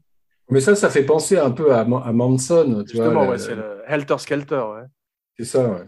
Mais 0.50 0.60
ça, 0.60 0.74
ça 0.76 0.90
fait 0.90 1.04
penser 1.04 1.38
un 1.38 1.50
peu 1.50 1.74
à, 1.74 1.84
Ma- 1.84 2.00
à 2.02 2.12
Manson. 2.12 2.84
Tu 2.84 2.92
Justement, 2.96 3.24
vois, 3.24 3.28
ouais, 3.30 3.38
c'est 3.38 3.54
le 3.56 3.82
Helter 3.86 4.18
Skelter. 4.18 4.64
Ouais. 4.74 4.84
c'est 5.38 5.44
ça. 5.44 5.68
Ouais. 5.68 5.86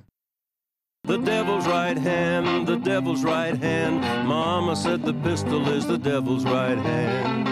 The 1.06 1.12
devil's 1.22 1.66
right 1.68 1.96
hand, 1.96 2.66
the 2.66 2.76
devil's 2.76 3.24
right 3.24 3.54
hand. 3.62 4.00
Mama 4.26 4.74
said 4.74 5.02
the 5.04 5.12
pistol 5.22 5.62
is 5.68 5.86
the 5.86 5.96
devil's 5.96 6.44
right 6.44 6.76
hand. 6.78 7.46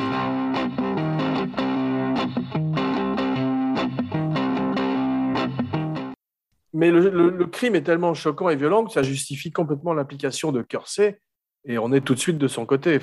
Mais 6.73 6.91
le, 6.91 7.09
le- 7.09 7.31
le 7.31 7.47
crime 7.47 7.75
est 7.75 7.83
tellement 7.83 8.13
choquant 8.15 8.51
et 8.51 8.57
violent 8.57 8.85
que 8.85 8.93
ça 8.93 9.03
justifie 9.03 9.51
complètement 9.51 9.95
l'implication 9.95 10.53
de 10.53 10.61
Kersey, 10.63 11.21
et 11.65 11.79
on 11.79 11.93
est 11.93 12.03
tout 12.03 12.15
de 12.15 12.19
suite 12.21 12.39
de 12.39 12.49
son 12.49 12.67
côté. 12.67 13.01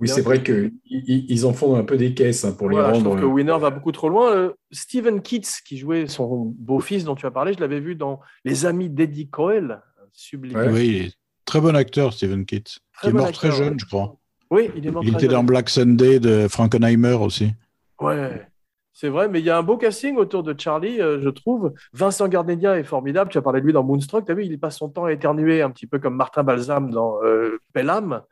Oui, 0.00 0.08
c'est 0.08 0.20
vrai 0.22 0.42
qu'ils 0.42 0.72
ils 0.88 1.46
en 1.46 1.52
font 1.52 1.76
un 1.76 1.84
peu 1.84 1.96
des 1.96 2.14
caisses 2.14 2.44
hein, 2.44 2.52
pour 2.52 2.68
Voilà, 2.70 2.88
les 2.92 2.94
je 2.94 3.04
rendre. 3.04 3.16
trouve 3.16 3.20
que 3.20 3.32
Winner 3.34 3.56
va 3.58 3.70
beaucoup 3.70 3.92
trop 3.92 4.08
loin. 4.08 4.32
Euh, 4.32 4.52
Stephen 4.70 5.20
Keats, 5.22 5.60
qui 5.66 5.76
jouait 5.78 6.06
son 6.06 6.52
beau-fils 6.56 7.04
dont 7.04 7.14
tu 7.14 7.26
as 7.26 7.30
parlé, 7.30 7.52
je 7.54 7.60
l'avais 7.60 7.80
vu 7.80 7.94
dans 7.96 8.20
Les 8.44 8.66
Amis 8.66 8.90
d'Eddie 8.90 9.28
Coyle, 9.28 9.80
sublime. 10.12 10.56
Ouais. 10.56 10.68
Oui, 10.72 10.86
il 10.88 11.06
est 11.06 11.14
très 11.44 11.60
bon 11.60 11.74
acteur, 11.74 12.12
Stephen 12.12 12.44
Keats. 12.44 12.78
Très 12.92 13.00
qui 13.00 13.06
est 13.08 13.12
bon 13.12 13.18
mort 13.18 13.26
acteur, 13.28 13.50
très 13.50 13.58
jeune, 13.58 13.72
ouais. 13.72 13.78
je 13.80 13.86
crois. 13.86 14.16
Oui, 14.50 14.70
il 14.76 14.86
est 14.86 14.90
mort 14.90 15.02
Il 15.04 15.10
très 15.12 15.18
était 15.24 15.32
dans 15.32 15.38
jeune. 15.40 15.46
Black 15.46 15.68
Sunday 15.68 16.20
de 16.20 16.46
Frankenheimer 16.48 17.14
aussi. 17.20 17.50
Ouais, 18.00 18.46
c'est 18.92 19.08
vrai, 19.08 19.28
mais 19.28 19.40
il 19.40 19.44
y 19.44 19.50
a 19.50 19.58
un 19.58 19.62
beau 19.62 19.76
casting 19.76 20.16
autour 20.16 20.42
de 20.42 20.54
Charlie, 20.58 21.00
euh, 21.00 21.20
je 21.20 21.28
trouve. 21.28 21.72
Vincent 21.92 22.26
Gardenia 22.28 22.78
est 22.78 22.84
formidable. 22.84 23.30
Tu 23.30 23.38
as 23.38 23.42
parlé 23.42 23.60
de 23.60 23.66
lui 23.66 23.72
dans 23.72 23.84
Moonstruck. 23.84 24.24
Tu 24.24 24.32
as 24.32 24.34
vu, 24.34 24.44
il 24.44 24.58
passe 24.58 24.78
son 24.78 24.88
temps 24.88 25.04
à 25.04 25.12
éternuer, 25.12 25.62
un 25.62 25.70
petit 25.70 25.86
peu 25.86 25.98
comme 25.98 26.16
Martin 26.16 26.42
Balsam 26.42 26.90
dans 26.90 27.22
euh, 27.22 27.58
Pelham. 27.72 28.22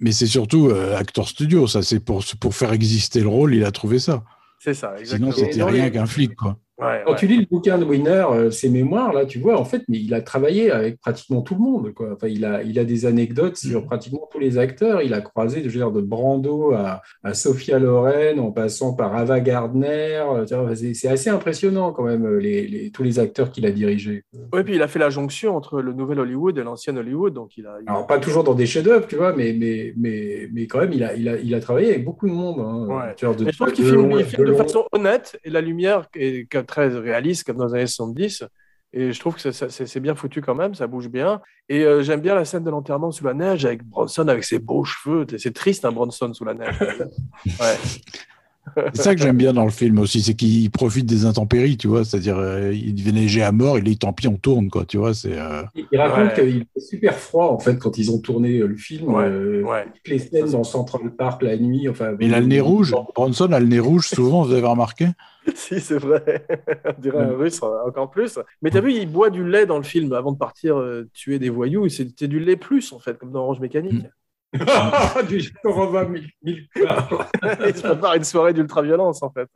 Mais 0.00 0.12
c'est 0.12 0.26
surtout 0.26 0.68
euh, 0.68 0.96
acteur 0.96 1.28
studio, 1.28 1.66
ça. 1.66 1.82
C'est 1.82 2.00
pour, 2.00 2.24
pour 2.40 2.54
faire 2.54 2.72
exister 2.72 3.20
le 3.20 3.28
rôle, 3.28 3.54
il 3.54 3.64
a 3.64 3.70
trouvé 3.70 3.98
ça. 3.98 4.24
C'est 4.58 4.74
ça, 4.74 4.98
exactement. 4.98 5.32
Sinon, 5.32 5.46
c'était 5.48 5.62
rien 5.62 5.84
les- 5.84 5.92
qu'un 5.92 6.06
flic, 6.06 6.34
quoi. 6.34 6.58
Ouais, 6.76 7.02
Quand 7.06 7.12
ouais. 7.12 7.16
tu 7.18 7.28
lis 7.28 7.38
le 7.38 7.46
bouquin 7.46 7.78
de 7.78 7.84
Winner, 7.84 8.24
euh, 8.32 8.50
ses 8.50 8.68
mémoires, 8.68 9.12
là, 9.12 9.26
tu 9.26 9.38
vois, 9.38 9.56
en 9.60 9.64
fait, 9.64 9.82
mais 9.88 9.98
il 10.00 10.12
a 10.12 10.20
travaillé 10.20 10.72
avec 10.72 10.98
pratiquement 10.98 11.40
tout 11.40 11.54
le 11.54 11.60
monde. 11.60 11.92
Quoi. 11.94 12.14
Enfin, 12.14 12.26
il, 12.26 12.44
a, 12.44 12.64
il 12.64 12.80
a 12.80 12.84
des 12.84 13.06
anecdotes 13.06 13.56
sur 13.56 13.82
Mhm. 13.82 13.86
pratiquement 13.86 14.28
tous 14.32 14.40
les 14.40 14.58
acteurs. 14.58 15.00
Il 15.00 15.14
a 15.14 15.20
croisé 15.20 15.60
je 15.60 15.68
veux 15.68 15.70
dire, 15.76 15.92
de 15.92 16.00
Brando 16.00 16.72
à, 16.72 17.00
à 17.22 17.32
Sophia 17.32 17.78
Loren, 17.78 18.40
en 18.40 18.50
passant 18.50 18.92
par 18.94 19.14
Ava 19.14 19.38
Gardner. 19.38 20.20
Euh, 20.26 20.74
C'est 20.74 21.06
assez 21.08 21.30
impressionnant 21.30 21.92
quand 21.92 22.02
même, 22.04 22.26
euh, 22.26 22.38
les, 22.38 22.66
les- 22.66 22.90
tous 22.90 23.04
les 23.04 23.20
acteurs 23.20 23.52
qu'il 23.52 23.66
a 23.66 23.70
dirigés. 23.70 24.24
Ouais, 24.52 24.64
puis 24.64 24.74
il 24.74 24.82
a 24.82 24.88
fait 24.88 24.98
la 24.98 25.10
jonction 25.10 25.56
entre 25.56 25.80
le 25.80 25.92
nouvel 25.92 26.18
Hollywood 26.18 26.58
et 26.58 26.64
l'ancien 26.64 26.96
Hollywood. 26.96 27.34
Donc 27.34 27.56
il 27.56 27.66
a, 27.66 27.76
il 27.82 27.88
a- 27.88 27.92
Alors, 27.92 28.06
pas 28.08 28.18
toujours 28.18 28.42
dans 28.42 28.54
des 28.54 28.66
chefs-d'œuvre, 28.66 29.06
tu 29.06 29.14
vois, 29.14 29.32
mais, 29.32 29.54
mais, 29.56 29.92
mais, 29.96 30.48
mais 30.52 30.66
quand 30.66 30.80
même, 30.80 30.92
il 30.92 31.04
a, 31.04 31.14
il, 31.14 31.28
a, 31.28 31.36
il 31.38 31.54
a 31.54 31.60
travaillé 31.60 31.90
avec 31.90 32.04
beaucoup 32.04 32.26
de 32.28 32.32
monde. 32.34 32.58
hein. 32.58 32.86
Ouais. 32.88 33.34
De- 33.36 33.44
Mais 33.44 33.52
je 33.52 33.56
trouve 33.58 33.72
qu'il 33.72 33.84
de 33.84 33.90
filme, 33.90 34.24
filme 34.24 34.44
de 34.44 34.50
long- 34.50 34.56
façon 34.58 34.84
honnête 34.90 35.38
et 35.44 35.50
la 35.50 35.60
lumière 35.60 36.08
est 36.16 36.50
très 36.64 36.88
réaliste 36.88 37.44
comme 37.44 37.56
dans 37.58 37.66
les 37.66 37.74
années 37.74 37.86
70. 37.86 38.44
Et 38.96 39.12
je 39.12 39.18
trouve 39.18 39.34
que 39.34 39.50
c'est 39.50 40.00
bien 40.00 40.14
foutu 40.14 40.40
quand 40.40 40.54
même, 40.54 40.74
ça 40.76 40.86
bouge 40.86 41.08
bien. 41.08 41.40
Et 41.68 41.82
euh, 41.84 42.02
j'aime 42.02 42.20
bien 42.20 42.34
la 42.36 42.44
scène 42.44 42.62
de 42.62 42.70
l'enterrement 42.70 43.10
sous 43.10 43.24
la 43.24 43.34
neige 43.34 43.64
avec 43.64 43.82
Bronson 43.84 44.28
avec 44.28 44.44
ses 44.44 44.60
beaux 44.60 44.84
cheveux. 44.84 45.26
C'est 45.36 45.52
triste 45.52 45.84
un 45.84 45.90
Bronson 45.90 46.32
sous 46.32 46.44
la 46.44 46.54
neige. 46.54 46.76
ouais. 47.60 47.76
C'est 48.94 49.02
ça 49.02 49.14
que 49.14 49.20
j'aime 49.20 49.36
bien 49.36 49.52
dans 49.52 49.64
le 49.64 49.70
film 49.70 49.98
aussi, 49.98 50.22
c'est 50.22 50.32
qu'il 50.34 50.70
profite 50.70 51.04
des 51.06 51.26
intempéries, 51.26 51.76
tu 51.76 51.86
vois. 51.86 52.02
C'est-à-dire, 52.04 52.38
euh, 52.38 52.72
il 52.72 52.94
devait 52.94 53.12
neiger 53.12 53.42
à 53.42 53.52
mort, 53.52 53.76
il 53.78 53.84
dit 53.84 53.98
tant 53.98 54.12
pis, 54.14 54.26
on 54.26 54.36
tourne, 54.36 54.70
quoi. 54.70 54.86
Tu 54.86 54.96
vois, 54.96 55.12
c'est. 55.12 55.38
euh, 55.38 55.62
Il 55.92 55.98
raconte 56.00 56.38
Ouais. 56.38 56.44
qu'il 56.44 56.66
fait 56.72 56.80
super 56.80 57.14
froid 57.14 57.48
en 57.50 57.58
fait 57.58 57.76
quand 57.78 57.98
ils 57.98 58.10
ont 58.10 58.18
tourné 58.20 58.60
euh, 58.60 58.66
le 58.66 58.76
film. 58.76 59.12
Ouais, 59.12 59.24
euh, 59.24 59.62
ouais. 59.64 59.84
toutes 59.94 60.08
les 60.08 60.18
scènes 60.18 60.50
dans 60.52 60.64
Central 60.64 61.10
Park 61.14 61.42
la 61.42 61.56
nuit. 61.58 61.88
Enfin, 61.90 62.14
Il 62.20 62.32
a 62.32 62.40
le 62.40 62.46
nez 62.46 62.60
rouge. 62.60 62.94
Bronson 63.14 63.52
a 63.52 63.60
le 63.60 63.66
nez 63.66 63.80
rouge 63.80 64.08
souvent, 64.08 64.44
vous 64.44 64.52
avez 64.52 64.66
remarqué? 64.66 65.08
si, 65.54 65.80
c'est 65.80 65.98
vrai. 65.98 66.46
On 66.84 67.00
dirait 67.00 67.18
un 67.18 67.36
russe 67.36 67.60
euh, 67.62 67.86
encore 67.86 68.10
plus. 68.10 68.38
Mais 68.62 68.70
t'as 68.70 68.80
vu, 68.80 68.92
il 68.92 69.10
boit 69.10 69.30
du 69.30 69.46
lait 69.46 69.66
dans 69.66 69.78
le 69.78 69.84
film 69.84 70.12
avant 70.12 70.32
de 70.32 70.38
partir 70.38 70.78
euh, 70.78 71.08
tuer 71.12 71.38
des 71.38 71.50
voyous. 71.50 71.88
C'était 71.88 72.28
du 72.28 72.40
lait 72.40 72.56
plus, 72.56 72.92
en 72.92 72.98
fait, 72.98 73.18
comme 73.18 73.32
dans 73.32 73.42
Orange 73.42 73.60
Mécanique. 73.60 74.06
du 75.28 75.40
Jakorova 75.40 76.04
Mil- 76.04 76.30
Milka. 76.42 77.08
il 77.66 77.76
se 77.76 77.82
prépare 77.82 78.14
une 78.14 78.24
soirée 78.24 78.52
d'ultra-violence, 78.52 79.22
en 79.22 79.30
fait. 79.30 79.48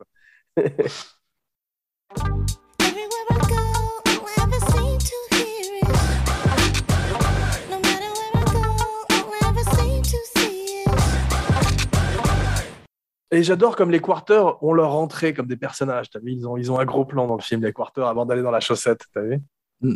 Et 13.31 13.43
j'adore 13.43 13.75
comme 13.75 13.91
les 13.91 13.99
quarters 14.01 14.61
ont 14.63 14.73
leur 14.73 14.95
entrée 14.95 15.33
comme 15.33 15.45
des 15.47 15.57
personnages. 15.57 16.09
T'as 16.09 16.19
vu, 16.19 16.31
ils 16.31 16.47
ont, 16.47 16.57
ils 16.57 16.71
ont 16.71 16.79
un 16.79 16.85
gros 16.85 17.05
plan 17.05 17.27
dans 17.27 17.35
le 17.35 17.41
film, 17.41 17.61
les 17.63 17.73
quarters, 17.73 18.07
avant 18.07 18.25
d'aller 18.25 18.41
dans 18.41 18.49
la 18.51 18.59
chaussette. 18.59 19.01
T'as 19.13 19.21
vu. 19.21 19.39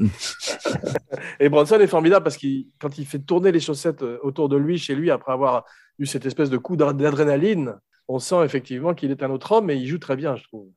Et 1.39 1.49
Bronson 1.49 1.79
est 1.79 1.87
formidable 1.87 2.23
parce 2.23 2.37
qu'il, 2.37 2.67
quand 2.79 2.97
il 2.97 3.05
fait 3.05 3.19
tourner 3.19 3.51
les 3.51 3.59
chaussettes 3.59 4.01
euh, 4.03 4.17
autour 4.23 4.49
de 4.49 4.55
lui, 4.57 4.77
chez 4.77 4.95
lui, 4.95 5.11
après 5.11 5.33
avoir 5.33 5.65
eu 5.99 6.05
cette 6.05 6.25
espèce 6.25 6.49
de 6.49 6.57
coup 6.57 6.75
d'ad- 6.75 6.97
d'adrénaline, 6.97 7.75
on 8.07 8.19
sent 8.19 8.43
effectivement 8.45 8.93
qu'il 8.93 9.11
est 9.11 9.23
un 9.23 9.29
autre 9.31 9.51
homme 9.51 9.69
et 9.69 9.75
il 9.75 9.87
joue 9.87 9.97
très 9.97 10.15
bien, 10.15 10.35
je 10.35 10.43
trouve. 10.43 10.67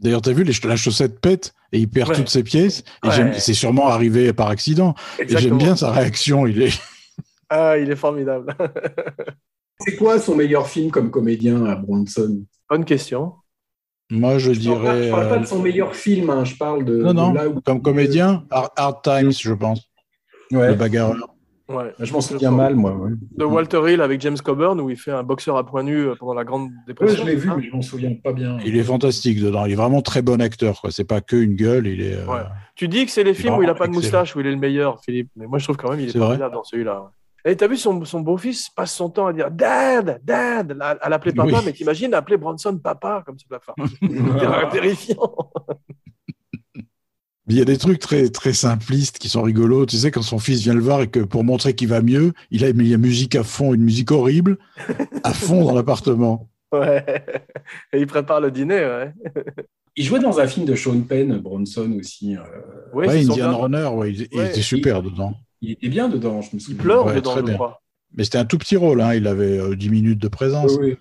D'ailleurs, 0.00 0.22
t'as 0.22 0.32
vu, 0.32 0.42
les- 0.42 0.52
la 0.68 0.76
chaussette 0.76 1.20
pète 1.20 1.52
et 1.70 1.78
il 1.78 1.88
perd 1.88 2.10
Ouais. 2.10 2.16
toutes 2.16 2.28
ses 2.28 2.42
pièces. 2.42 2.82
Et 3.04 3.08
Ouais. 3.08 3.14
j'aime- 3.14 3.32
c'est 3.34 3.54
sûrement 3.54 3.86
arrivé 3.88 4.32
par 4.32 4.48
accident. 4.48 4.94
Et 5.20 5.28
j'aime 5.28 5.56
bien 5.58 5.76
sa 5.76 5.90
réaction. 5.92 6.46
Il 6.46 6.60
est. 6.62 6.78
Ah, 7.48 7.78
il 7.78 7.90
est 7.90 7.96
formidable. 7.96 8.54
C'est 9.80 9.96
quoi 9.96 10.18
son 10.18 10.36
meilleur 10.36 10.68
film 10.68 10.90
comme 10.90 11.10
comédien 11.10 11.64
à 11.66 11.74
Bronson? 11.76 12.44
Bonne 12.70 12.84
question. 12.84 13.32
Moi, 14.10 14.38
je 14.38 14.52
Je 14.52 14.68
parle 14.68 14.82
pas- 14.82 14.92
dirais. 14.92 15.06
je 15.06 15.10
parle 15.10 15.28
pas 15.28 15.34
euh, 15.36 15.38
de 15.38 15.46
son 15.46 15.62
meilleur 15.62 15.94
film, 15.96 16.30
hein, 16.30 16.44
je 16.44 16.54
parle 16.56 16.84
de, 16.84 16.98
Non, 16.98 17.08
de 17.10 17.14
non. 17.14 17.32
là 17.32 17.48
où. 17.48 17.60
Comme 17.62 17.80
comédien, 17.82 18.44
Hard, 18.50 18.70
Hard 18.76 19.02
Times, 19.02 19.32
je 19.32 19.52
pense. 19.54 19.88
Ouais. 20.52 20.68
Le 20.68 20.74
bagarreur. 20.74 21.16
Ouais. 21.68 21.94
Je 21.98 22.12
m'en 22.12 22.20
souviens 22.20 22.50
mal, 22.50 22.74
moi. 22.76 22.92
ouais. 22.94 23.12
De 23.38 23.44
Walter 23.46 23.80
Hill 23.90 24.02
avec 24.02 24.20
James 24.20 24.36
Coburn 24.36 24.78
où 24.82 24.90
il 24.90 24.96
fait 24.96 25.12
un 25.12 25.22
boxeur 25.22 25.56
à 25.56 25.64
points 25.64 25.82
nus 25.82 26.08
euh, 26.08 26.14
pendant 26.18 26.34
la 26.34 26.44
Grande 26.44 26.64
Ouais, 26.68 26.76
Dépression. 26.88 27.24
je 27.24 27.30
l'ai 27.30 27.36
vu, 27.36 27.50
mais 27.56 27.62
je 27.62 27.70
m'en 27.74 27.80
souviens 27.80 28.12
pas 28.22 28.34
bien. 28.34 28.58
Il 28.66 28.76
est 28.76 28.82
fantastique 28.82 29.40
dedans. 29.40 29.64
Il 29.64 29.72
est 29.72 29.76
vraiment 29.76 30.02
très 30.02 30.20
bon 30.20 30.42
acteur. 30.42 30.82
C'est 30.90 31.04
pas 31.08 31.22
que 31.22 31.36
une 31.36 31.54
gueule. 31.54 31.86
Il 31.86 32.02
est. 32.02 32.16
euh, 32.16 32.26
Ouais. 32.26 32.42
Tu 32.74 32.88
dis 32.88 33.06
que 33.06 33.10
c'est 33.10 33.24
les 33.24 33.32
films 33.32 33.54
où 33.54 33.62
il 33.62 33.66
n'a 33.66 33.74
pas 33.74 33.86
de 33.86 33.92
moustache, 33.92 34.36
où 34.36 34.40
il 34.40 34.46
est 34.46 34.50
le 34.50 34.58
meilleur, 34.58 35.00
Philippe. 35.02 35.30
Mais 35.36 35.46
moi, 35.46 35.58
je 35.58 35.64
trouve 35.64 35.78
quand 35.78 35.90
même 35.90 36.00
il 36.00 36.08
est 36.08 36.12
vrai 36.12 36.18
formidable 36.20 36.54
dans 36.54 36.64
celui-là. 36.64 37.10
Et 37.44 37.56
t'as 37.56 37.66
vu, 37.66 37.76
son, 37.76 38.04
son 38.04 38.20
beau-fils 38.20 38.68
passe 38.70 38.94
son 38.94 39.10
temps 39.10 39.26
à 39.26 39.32
dire 39.32 39.50
Dad, 39.50 40.20
Dad, 40.22 40.76
à, 40.80 40.90
à 40.90 41.08
l'appeler 41.08 41.32
papa, 41.34 41.50
Oui. 41.52 41.62
mais 41.64 41.72
t'imagines 41.72 42.14
appeler 42.14 42.36
Bronson 42.36 42.78
papa 42.78 43.22
comme 43.26 43.36
ça 43.38 43.46
la 43.50 43.58
fin. 43.60 43.74
C'est 44.00 44.70
terrifiant. 44.70 45.36
Il 47.48 47.58
y 47.58 47.60
a 47.60 47.64
des 47.64 47.76
trucs 47.76 47.98
très, 47.98 48.28
très 48.28 48.52
simplistes 48.52 49.18
qui 49.18 49.28
sont 49.28 49.42
rigolos. 49.42 49.86
Tu 49.86 49.96
sais, 49.96 50.10
quand 50.12 50.22
son 50.22 50.38
fils 50.38 50.60
vient 50.62 50.74
le 50.74 50.80
voir 50.80 51.02
et 51.02 51.08
que 51.08 51.18
pour 51.18 51.42
montrer 51.42 51.74
qu'il 51.74 51.88
va 51.88 52.00
mieux, 52.00 52.32
il 52.52 52.64
a 52.64 52.72
mis 52.72 52.88
la 52.90 52.98
musique 52.98 53.34
à 53.34 53.42
fond, 53.42 53.74
une 53.74 53.82
musique 53.82 54.12
horrible, 54.12 54.58
à 55.24 55.32
fond 55.34 55.64
dans 55.64 55.74
l'appartement. 55.74 56.48
Ouais. 56.72 57.04
Et 57.92 58.00
il 58.00 58.06
prépare 58.06 58.40
le 58.40 58.50
dîner, 58.50 58.78
ouais. 58.80 59.12
Il 59.94 60.06
jouait 60.06 60.20
dans 60.20 60.40
un 60.40 60.46
film 60.46 60.64
de 60.64 60.74
Sean 60.74 60.98
Penn, 61.02 61.36
Bronson 61.36 61.98
aussi. 62.00 62.34
euh, 62.34 62.40
Ouais, 62.94 63.10
Indian. 63.10 63.58
Runner, 63.58 63.88
ouais, 63.88 64.10
il, 64.14 64.22
était 64.40 64.62
super 64.62 65.02
dedans. 65.02 65.34
Il 65.62 65.70
était 65.72 65.88
bien 65.88 66.08
dedans, 66.08 66.42
je 66.42 66.48
me 66.48 66.60
Il 66.60 66.60
souviens. 66.60 66.82
pleure 66.82 67.06
Ouais, 67.06 67.14
dedans, 67.14 67.36
je 67.36 67.42
bien. 67.42 67.54
crois. 67.54 67.80
Mais 68.16 68.24
c'était 68.24 68.38
un 68.38 68.44
tout 68.44 68.58
petit 68.58 68.76
rôle. 68.76 69.00
Hein. 69.00 69.14
Il 69.14 69.26
avait 69.26 69.58
euh, 69.58 69.74
10 69.74 69.88
minutes 69.88 70.18
de 70.20 70.28
présence. 70.28 70.72
Oui, 70.78 70.90
oui. 70.90 70.96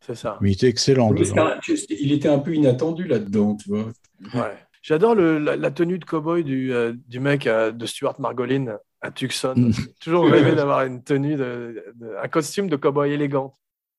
C'est 0.00 0.14
ça. 0.16 0.38
Mais 0.40 0.50
il 0.50 0.54
était 0.54 0.68
excellent. 0.68 1.12
Un- 1.12 1.58
il 1.90 2.12
était 2.12 2.28
un 2.28 2.38
peu 2.40 2.54
inattendu 2.54 3.04
là-dedans, 3.04 3.56
tu 3.56 3.68
vois. 3.68 3.86
Ouais. 4.34 4.56
J'adore 4.82 5.14
la, 5.16 5.56
la 5.56 5.70
tenue 5.70 5.98
de 5.98 6.04
cow-boy 6.04 6.44
du, 6.44 6.72
euh, 6.72 6.92
du 7.08 7.18
mec 7.20 7.46
euh, 7.46 7.72
de 7.72 7.86
Stuart 7.86 8.20
Margolin 8.20 8.78
à 9.00 9.10
Tucson. 9.10 9.70
Toujours 10.00 10.28
rêvé 10.28 10.54
d'avoir 10.54 10.84
une 10.84 11.02
tenue, 11.02 11.34
de, 11.36 11.82
de- 11.96 12.14
un 12.22 12.28
costume 12.28 12.68
de 12.68 12.76
cow-boy 12.76 13.10
élégant. 13.10 13.52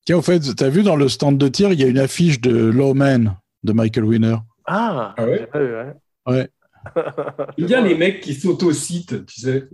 Tiens, 0.06 0.18
au 0.18 0.22
fait, 0.22 0.40
tu 0.40 0.64
as 0.64 0.70
vu 0.70 0.84
dans 0.84 0.96
le 0.96 1.10
stand 1.10 1.38
de 1.38 1.48
tir, 1.50 1.74
il 1.74 1.80
y 1.82 1.84
a 1.84 1.88
une 1.88 2.00
affiche 2.00 2.40
de 2.40 2.56
Lawman 2.70 3.36
de 3.64 3.74
Michael 3.74 4.06
Winner. 4.06 4.38
Ah, 4.66 5.14
Ah 5.18 5.26
vu, 5.26 5.32
ouais. 5.54 5.94
Ouais. 6.26 6.50
Il 7.58 7.68
y 7.70 7.76
a 7.76 7.82
les 7.82 7.96
mecs 7.96 8.22
qui 8.22 8.34
s'autocitent, 8.34 9.26
tu 9.26 9.42
sais. 9.42 9.68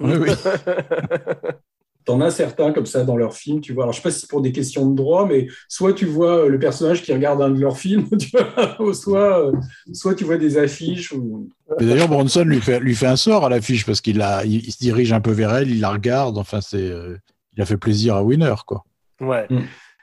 Oui, 0.00 0.14
oui. 0.16 0.30
T'en 2.06 2.20
as 2.22 2.30
certains 2.30 2.72
comme 2.72 2.86
ça 2.86 3.04
dans 3.04 3.16
leurs 3.16 3.34
films, 3.34 3.60
tu 3.60 3.74
vois. 3.74 3.84
Alors, 3.84 3.92
je 3.92 3.98
sais 3.98 4.02
pas 4.02 4.10
si 4.10 4.20
c'est 4.20 4.30
pour 4.30 4.40
des 4.40 4.52
questions 4.52 4.88
de 4.88 4.96
droit, 4.96 5.26
mais 5.26 5.48
soit 5.68 5.92
tu 5.92 6.06
vois 6.06 6.48
le 6.48 6.58
personnage 6.58 7.02
qui 7.02 7.12
regarde 7.12 7.42
un 7.42 7.50
de 7.50 7.60
leurs 7.60 7.76
films, 7.76 8.08
tu 8.18 8.30
vois, 8.30 8.80
ou 8.82 8.94
soit, 8.94 9.48
euh, 9.48 9.52
soit 9.92 10.14
tu 10.14 10.24
vois 10.24 10.38
des 10.38 10.56
affiches. 10.56 11.12
Ou... 11.12 11.50
D'ailleurs, 11.78 12.08
Bronson 12.08 12.44
lui 12.44 12.60
fait, 12.60 12.80
lui 12.80 12.94
fait 12.94 13.06
un 13.06 13.16
sort 13.16 13.44
à 13.44 13.48
l'affiche 13.50 13.84
parce 13.84 14.00
qu'il 14.00 14.22
a, 14.22 14.44
il, 14.44 14.64
il 14.66 14.72
se 14.72 14.78
dirige 14.78 15.12
un 15.12 15.20
peu 15.20 15.30
vers 15.30 15.54
elle, 15.54 15.70
il 15.70 15.80
la 15.80 15.90
regarde. 15.90 16.38
Enfin, 16.38 16.60
c'est, 16.62 16.78
euh, 16.78 17.16
il 17.54 17.62
a 17.62 17.66
fait 17.66 17.76
plaisir 17.76 18.16
à 18.16 18.22
Winner, 18.22 18.54
quoi. 18.66 18.84
Ouais. 19.20 19.46
Mm. 19.50 19.60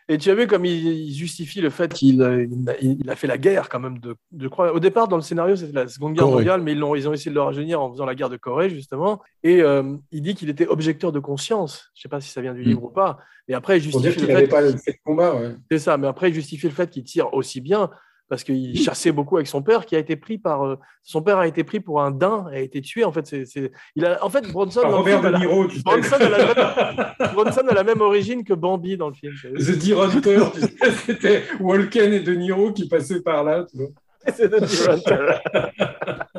Et 0.10 0.18
tu 0.18 0.30
as 0.30 0.36
vu 0.36 0.47
comme 0.47 0.64
il, 0.64 0.86
il 0.88 1.14
justifie 1.14 1.60
le 1.60 1.70
fait 1.70 1.93
qu'il 1.93 2.22
euh, 2.22 2.47
il 2.82 3.10
a, 3.10 3.16
fait 3.18 3.28
la 3.28 3.38
guerre 3.38 3.68
quand 3.68 3.80
même 3.82 3.99
de, 3.99 4.16
de 4.32 4.47
croire. 4.47 4.74
Au 4.74 4.80
départ, 4.80 5.10
dans 5.10 5.18
le 5.18 5.22
scénario, 5.22 5.55
c'était 5.58 5.74
la 5.74 5.88
Seconde 5.89 6.14
Guerre 6.14 6.24
Corée. 6.24 6.36
mondiale, 6.36 6.62
mais 6.62 6.72
ils, 6.72 6.80
l'ont, 6.80 6.95
ils 6.95 7.10
ont 7.10 7.14
essayé 7.14 7.30
de 7.30 7.36
le 7.36 7.41
rajeunir 7.41 7.82
en 7.82 7.91
faisant 7.91 8.05
la 8.05 8.16
guerre 8.16 8.30
de 8.30 8.38
Corée 8.38 8.70
justement. 8.70 9.22
Et 9.43 9.62
euh, 9.62 9.97
il 10.14 10.22
dit 10.22 10.34
qu'il 10.36 10.49
était 10.49 10.68
objecteur 10.68 11.12
de 11.12 11.20
conscience. 11.20 11.91
Je 11.93 12.03
sais 12.03 12.10
pas 12.10 12.22
si 12.22 12.30
ça 12.30 12.41
vient 12.41 12.53
du 12.53 12.62
Mm. 12.62 12.66
livre 12.70 12.84
ou 12.86 12.89
pas. 12.89 13.18
Mais 13.49 13.53
après, 13.53 13.80
il 13.80 13.91
Pour 13.91 14.01
dire 14.01 14.12
justifie 14.12 14.26
qu'il 14.28 14.28
le 14.28 14.34
n'avait 14.34 14.45
fait. 14.45 14.72
pas 14.74 14.78
fait 14.80 14.91
de 14.93 14.97
combat. 15.03 15.36
Ouais. 15.36 15.55
C'est 15.72 15.80
ça. 15.80 15.97
Mais 15.97 16.08
après, 16.08 16.30
il 16.30 16.34
justifie 16.34 16.68
le 16.68 16.74
fait 16.74 16.89
qu'il 16.89 17.03
tire 17.03 17.34
aussi 17.34 17.60
bien 17.62 17.89
parce 18.30 18.43
qu'il 18.43 18.78
chassait 18.80 19.11
beaucoup 19.11 19.38
avec 19.38 19.47
son 19.47 19.61
père, 19.61 19.86
qui 19.86 19.95
a 19.95 19.99
été 19.99 20.15
pris 20.15 20.38
par. 20.38 20.65
euh, 20.65 20.75
son 21.03 21.21
père 21.21 21.38
a 21.38 21.47
été 21.47 21.63
pris 21.63 21.80
pour 21.80 22.01
un 22.01 22.11
daim, 22.11 22.45
a 22.51 22.59
été 22.59 22.82
tué. 22.82 23.03
En 23.05 23.11
fait, 23.11 23.25
c'est, 23.25 23.71
il 23.95 24.05
a. 24.05 24.23
En 24.23 24.30
fait, 24.30 24.51
Bronson. 24.51 24.82
Par 24.82 24.91
dans 24.91 24.97
le 24.97 25.03
Robert 25.03 25.19
film, 25.21 25.23
De 25.23 25.28
a 25.28 25.32
la- 25.32 25.39
Niro, 25.39 25.67
tu 25.67 25.75
sais. 25.78 25.82
Bronson 25.84 26.15
a 26.15 26.30
la 26.30 26.38
même- 26.38 27.34
Bronson 27.34 27.67
a 27.69 27.73
la 27.73 27.84
même 27.84 28.01
origine 28.01 28.43
que 28.43 28.53
Bambi 28.53 28.97
dans 28.97 29.07
le 29.09 29.13
film. 29.15 29.34
The 29.36 29.78
Deer 29.80 29.99
Hunter, 30.01 30.39
tu 30.53 30.59
sais, 30.61 30.91
c'était 31.05 31.43
Walken 31.59 32.13
et 32.13 32.19
De 32.19 32.34
Niro 32.34 32.73
qui 32.73 32.88
passaient 32.89 33.21
par 33.21 33.43
là. 33.43 33.65
Tu 33.71 33.78
vois. 33.78 33.88
C'est 34.36 34.49
The 34.49 34.59
Deer 34.61 34.89
Hunter. 34.89 35.25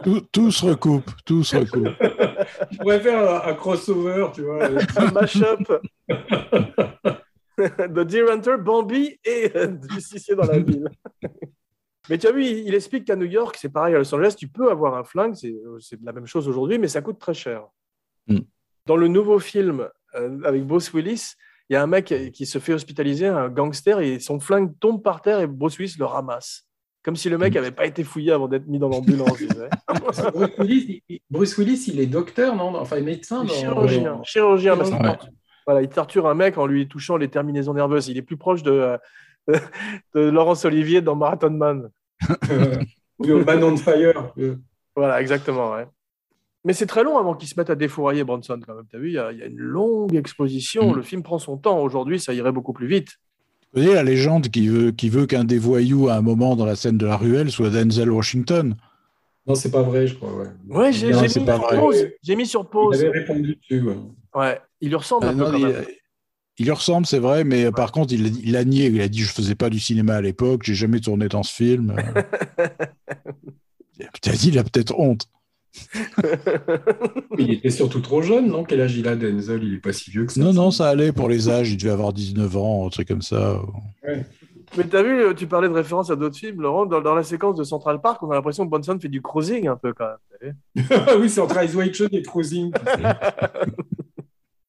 Tout, 0.05 0.20
tout 0.30 0.51
se 0.51 0.66
recoupe, 0.66 1.11
tout 1.24 1.43
se 1.43 1.57
recoupe. 1.57 1.89
Je 2.70 2.76
pourrais 2.78 3.01
faire 3.01 3.47
un, 3.47 3.51
un 3.51 3.55
crossover, 3.55 4.26
tu 4.34 4.43
vois. 4.43 4.66
un 4.97 5.11
mash-up. 5.12 5.61
The 7.59 8.01
Deer 8.07 8.30
Hunter, 8.30 8.57
Bambi 8.61 9.18
et 9.24 9.51
euh, 9.57 9.74
Justicier 9.93 10.36
dans 10.36 10.45
la 10.47 10.59
ville. 10.61 10.89
Mais 12.09 12.18
tu 12.18 12.26
as 12.26 12.32
vu, 12.32 12.44
il, 12.44 12.74
explique 12.74 13.04
qu'à 13.04 13.16
New 13.16 13.26
York, 13.26 13.56
c'est 13.59 13.68
pareil 13.68 13.94
à 13.94 13.98
Los 13.98 14.14
Angeles, 14.14 14.34
tu 14.38 14.48
peux 14.48 14.70
avoir 14.70 14.94
un 14.94 15.04
flingue, 15.04 15.34
c'est 15.34 15.54
c'est 15.80 16.00
la 16.02 16.12
même 16.12 16.26
chose 16.26 16.48
aujourd'hui, 16.48 16.78
mais 16.78 16.88
ça 16.88 17.02
coûte 17.02 17.18
très 17.18 17.34
cher. 17.34 17.66
Mm. 18.26 18.38
Dans 18.86 18.96
le 18.96 19.09
nouveau 19.09 19.38
film 19.38 19.88
euh, 20.14 20.38
avec 20.44 20.64
Bruce 20.64 20.92
Willis, 20.92 21.34
il 21.68 21.74
y 21.74 21.76
a 21.76 21.82
un 21.82 21.86
mec 21.86 22.14
qui 22.32 22.46
se 22.46 22.59
fait 22.59 22.72
hospitaliser, 22.72 23.26
un 23.26 23.48
gangster, 23.48 24.00
et 24.00 24.20
son 24.20 24.40
flingue 24.40 24.72
tombe 24.80 25.02
par 25.02 25.20
terre 25.20 25.40
et 25.40 25.46
Bruce 25.46 25.78
Willis 25.78 25.96
le 25.98 26.06
ramasse. 26.06 26.64
Comme 27.02 27.14
si 27.16 27.28
le 27.28 27.38
mec 27.38 27.54
n'avait 27.54 27.70
pas 27.70 27.86
été 27.86 28.04
fouillé 28.04 28.32
avant 28.32 28.48
d'être 28.48 28.66
mis 28.66 28.78
dans 28.78 28.88
l'ambulance. 28.88 29.38
Bruce 30.34 30.59
Willis, 30.59 31.02
il, 31.09 31.20
Bruce 31.30 31.56
Willis, 31.59 31.84
il 31.88 32.00
est 32.00 32.06
docteur, 32.06 32.56
non? 32.56 32.74
Enfin, 32.74 33.00
médecin. 33.00 33.44
dans- 33.44 33.52
chirurgien, 33.52 34.20
chirurgien, 34.24 34.76
parce 34.76 34.90
qu'il 34.90 34.98
Ouais. 34.98 35.16
voilà, 35.66 35.82
il 35.82 35.88
torture 35.88 36.26
un 36.26 36.34
mec 36.34 36.59
en 36.59 36.66
lui 36.66 36.88
touchant 36.88 37.16
les 37.16 37.28
terminaisons 37.28 37.74
nerveuses. 37.74 38.09
Il 38.09 38.16
est 38.16 38.22
plus 38.22 38.36
proche 38.36 38.62
de, 38.62 38.72
euh, 38.72 38.98
de 40.14 40.20
Laurence 40.20 40.64
Olivier 40.64 41.00
dans 41.02 41.14
Marathon 41.14 41.50
Man. 41.50 41.90
Euh, 42.51 42.77
oui, 43.19 43.33
au 43.33 43.45
Man 43.45 43.62
on 43.64 43.77
Fire. 43.77 44.33
Euh, 44.39 44.57
Voilà, 44.97 45.21
exactement. 45.21 45.73
Ouais. 45.73 45.87
Mais 46.64 46.73
c'est 46.73 46.87
très 46.87 47.05
long 47.05 47.16
avant 47.19 47.35
qu'il 47.35 47.49
se 47.49 47.55
mette 47.59 47.71
à 47.71 47.75
défourailler 47.75 48.25
Bronson, 48.25 48.59
quand 48.66 48.75
même. 48.75 48.85
Tu 48.91 48.97
as 48.97 48.99
vu, 48.99 49.09
il 49.09 49.14
y, 49.14 49.19
a, 49.19 49.33
il 49.33 49.39
y 49.39 49.43
a 49.43 49.47
une 49.47 49.59
longue 49.59 50.14
exposition. 50.16 50.93
Mm. 50.93 50.97
Le 50.97 51.03
film 51.03 51.23
prend 51.23 51.39
son 51.39 51.57
temps. 51.57 51.81
Aujourd'hui, 51.81 52.19
ça 52.21 52.35
irait 52.35 52.53
beaucoup 52.53 52.73
plus 52.73 52.87
vite. 52.89 53.09
Vous 53.73 53.83
voyez 53.83 53.95
la 53.95 54.03
légende 54.03 54.49
qui 54.49 54.66
veut, 54.69 54.91
qui 54.93 55.09
veut 55.11 55.27
qu'un 55.27 55.45
des 55.45 55.59
voyous 55.59 56.09
à 56.09 56.14
un 56.14 56.23
moment 56.23 56.57
dans 56.57 56.64
la 56.66 56.75
scène 56.75 56.97
de 56.99 57.07
la 57.07 57.16
ruelle 57.16 57.51
soit 57.51 57.71
Denzel 57.71 58.11
Washington. 58.11 58.75
Non, 59.47 59.55
c'est 59.55 59.71
pas 59.71 59.83
vrai, 59.83 60.07
je 60.07 60.14
crois. 60.14 60.31
Ouais, 60.35 60.47
Ouais, 60.69 60.93
j'ai 60.93 61.12
mis, 62.37 62.47
sur 62.47 62.69
pause. 62.69 63.01
Il 63.01 63.07
avait 63.07 63.21
répondu 63.21 63.57
dessus. 63.57 63.83
ouais. 63.83 63.97
Ouais, 64.35 64.61
il 64.81 64.89
lui 64.89 64.97
ressemble 64.97 65.27
Ah, 65.27 65.31
un 65.31 65.33
peu 65.33 65.39
non, 65.45 65.51
quand 65.53 65.57
il, 65.59 65.66
même. 65.69 65.85
Il 66.59 66.64
lui 66.64 66.72
ressemble, 66.72 67.06
c'est 67.06 67.18
vrai, 67.18 67.44
mais 67.44 67.66
euh, 67.66 67.70
par 67.70 67.92
contre, 67.92 68.12
il, 68.12 68.26
a- 68.26 68.30
il 68.42 68.56
a 68.56 68.64
nié. 68.64 68.86
Il 68.86 69.00
a 69.00 69.09
dit 69.09 69.20
Je 69.20 69.32
faisais 69.32 69.54
pas 69.54 69.70
du 69.70 69.78
cinéma 69.80 70.16
à 70.16 70.20
l'époque, 70.20 70.62
j'ai 70.64 70.74
jamais 70.74 71.00
tourné 71.00 71.28
dans 71.28 71.42
ce 71.42 71.54
film. 71.54 71.94
Putain, 74.12 74.32
il 74.44 74.59
a 74.59 74.64
peut-être 74.64 74.98
honte. 74.98 75.26
Il 77.38 77.52
était 77.52 77.70
surtout 77.70 78.00
trop 78.00 78.22
jeune, 78.22 78.48
non 78.48 78.64
Quel 78.64 78.80
âge 78.80 78.96
il 78.96 79.06
a, 79.06 79.14
Denzel? 79.14 79.62
Il 79.62 79.74
est 79.74 79.78
pas 79.78 79.92
si 79.92 80.11
vieux 80.11 80.24
que 80.24 80.32
ça. 80.32 80.40
Non, 80.40 80.52
non, 80.52 80.70
ça 80.70 80.88
allait 80.88 81.12
pour 81.12 81.28
les 81.28 81.48
âges. 81.48 81.70
Il 81.70 81.76
devait 81.76 81.92
avoir 81.92 82.12
19 82.12 82.56
ans, 82.56 82.86
un 82.86 82.90
truc 82.90 83.06
comme 83.06 83.22
ça. 83.22 83.61
Mais 84.76 84.84
t'as 84.84 85.02
vu, 85.02 85.20
euh, 85.20 85.34
tu 85.34 85.46
parlais 85.46 85.68
de 85.68 85.74
référence 85.74 86.11
à 86.11 86.16
d'autres 86.16 86.36
films, 86.36 86.62
Laurent, 86.62 86.86
dans, 86.86 87.00
dans 87.00 87.14
la 87.14 87.22
séquence 87.22 87.56
de 87.56 87.64
Central 87.64 88.00
Park, 88.00 88.22
on 88.22 88.30
a 88.30 88.34
l'impression 88.34 88.64
que 88.64 88.70
Bronson 88.70 88.98
fait 89.00 89.09
du 89.09 89.22
cruising 89.22 89.68
un 89.68 89.76
peu 89.76 89.92
quand 89.92 90.09
même. 90.42 90.54
vu? 90.74 90.84
Oui, 91.20 91.30
c'est 91.30 91.40
entre 91.40 91.59
Eyes 91.59 91.74
Wide 91.76 91.94
Shut 91.94 92.12
et 92.12 92.22
Cruising. 92.22 92.72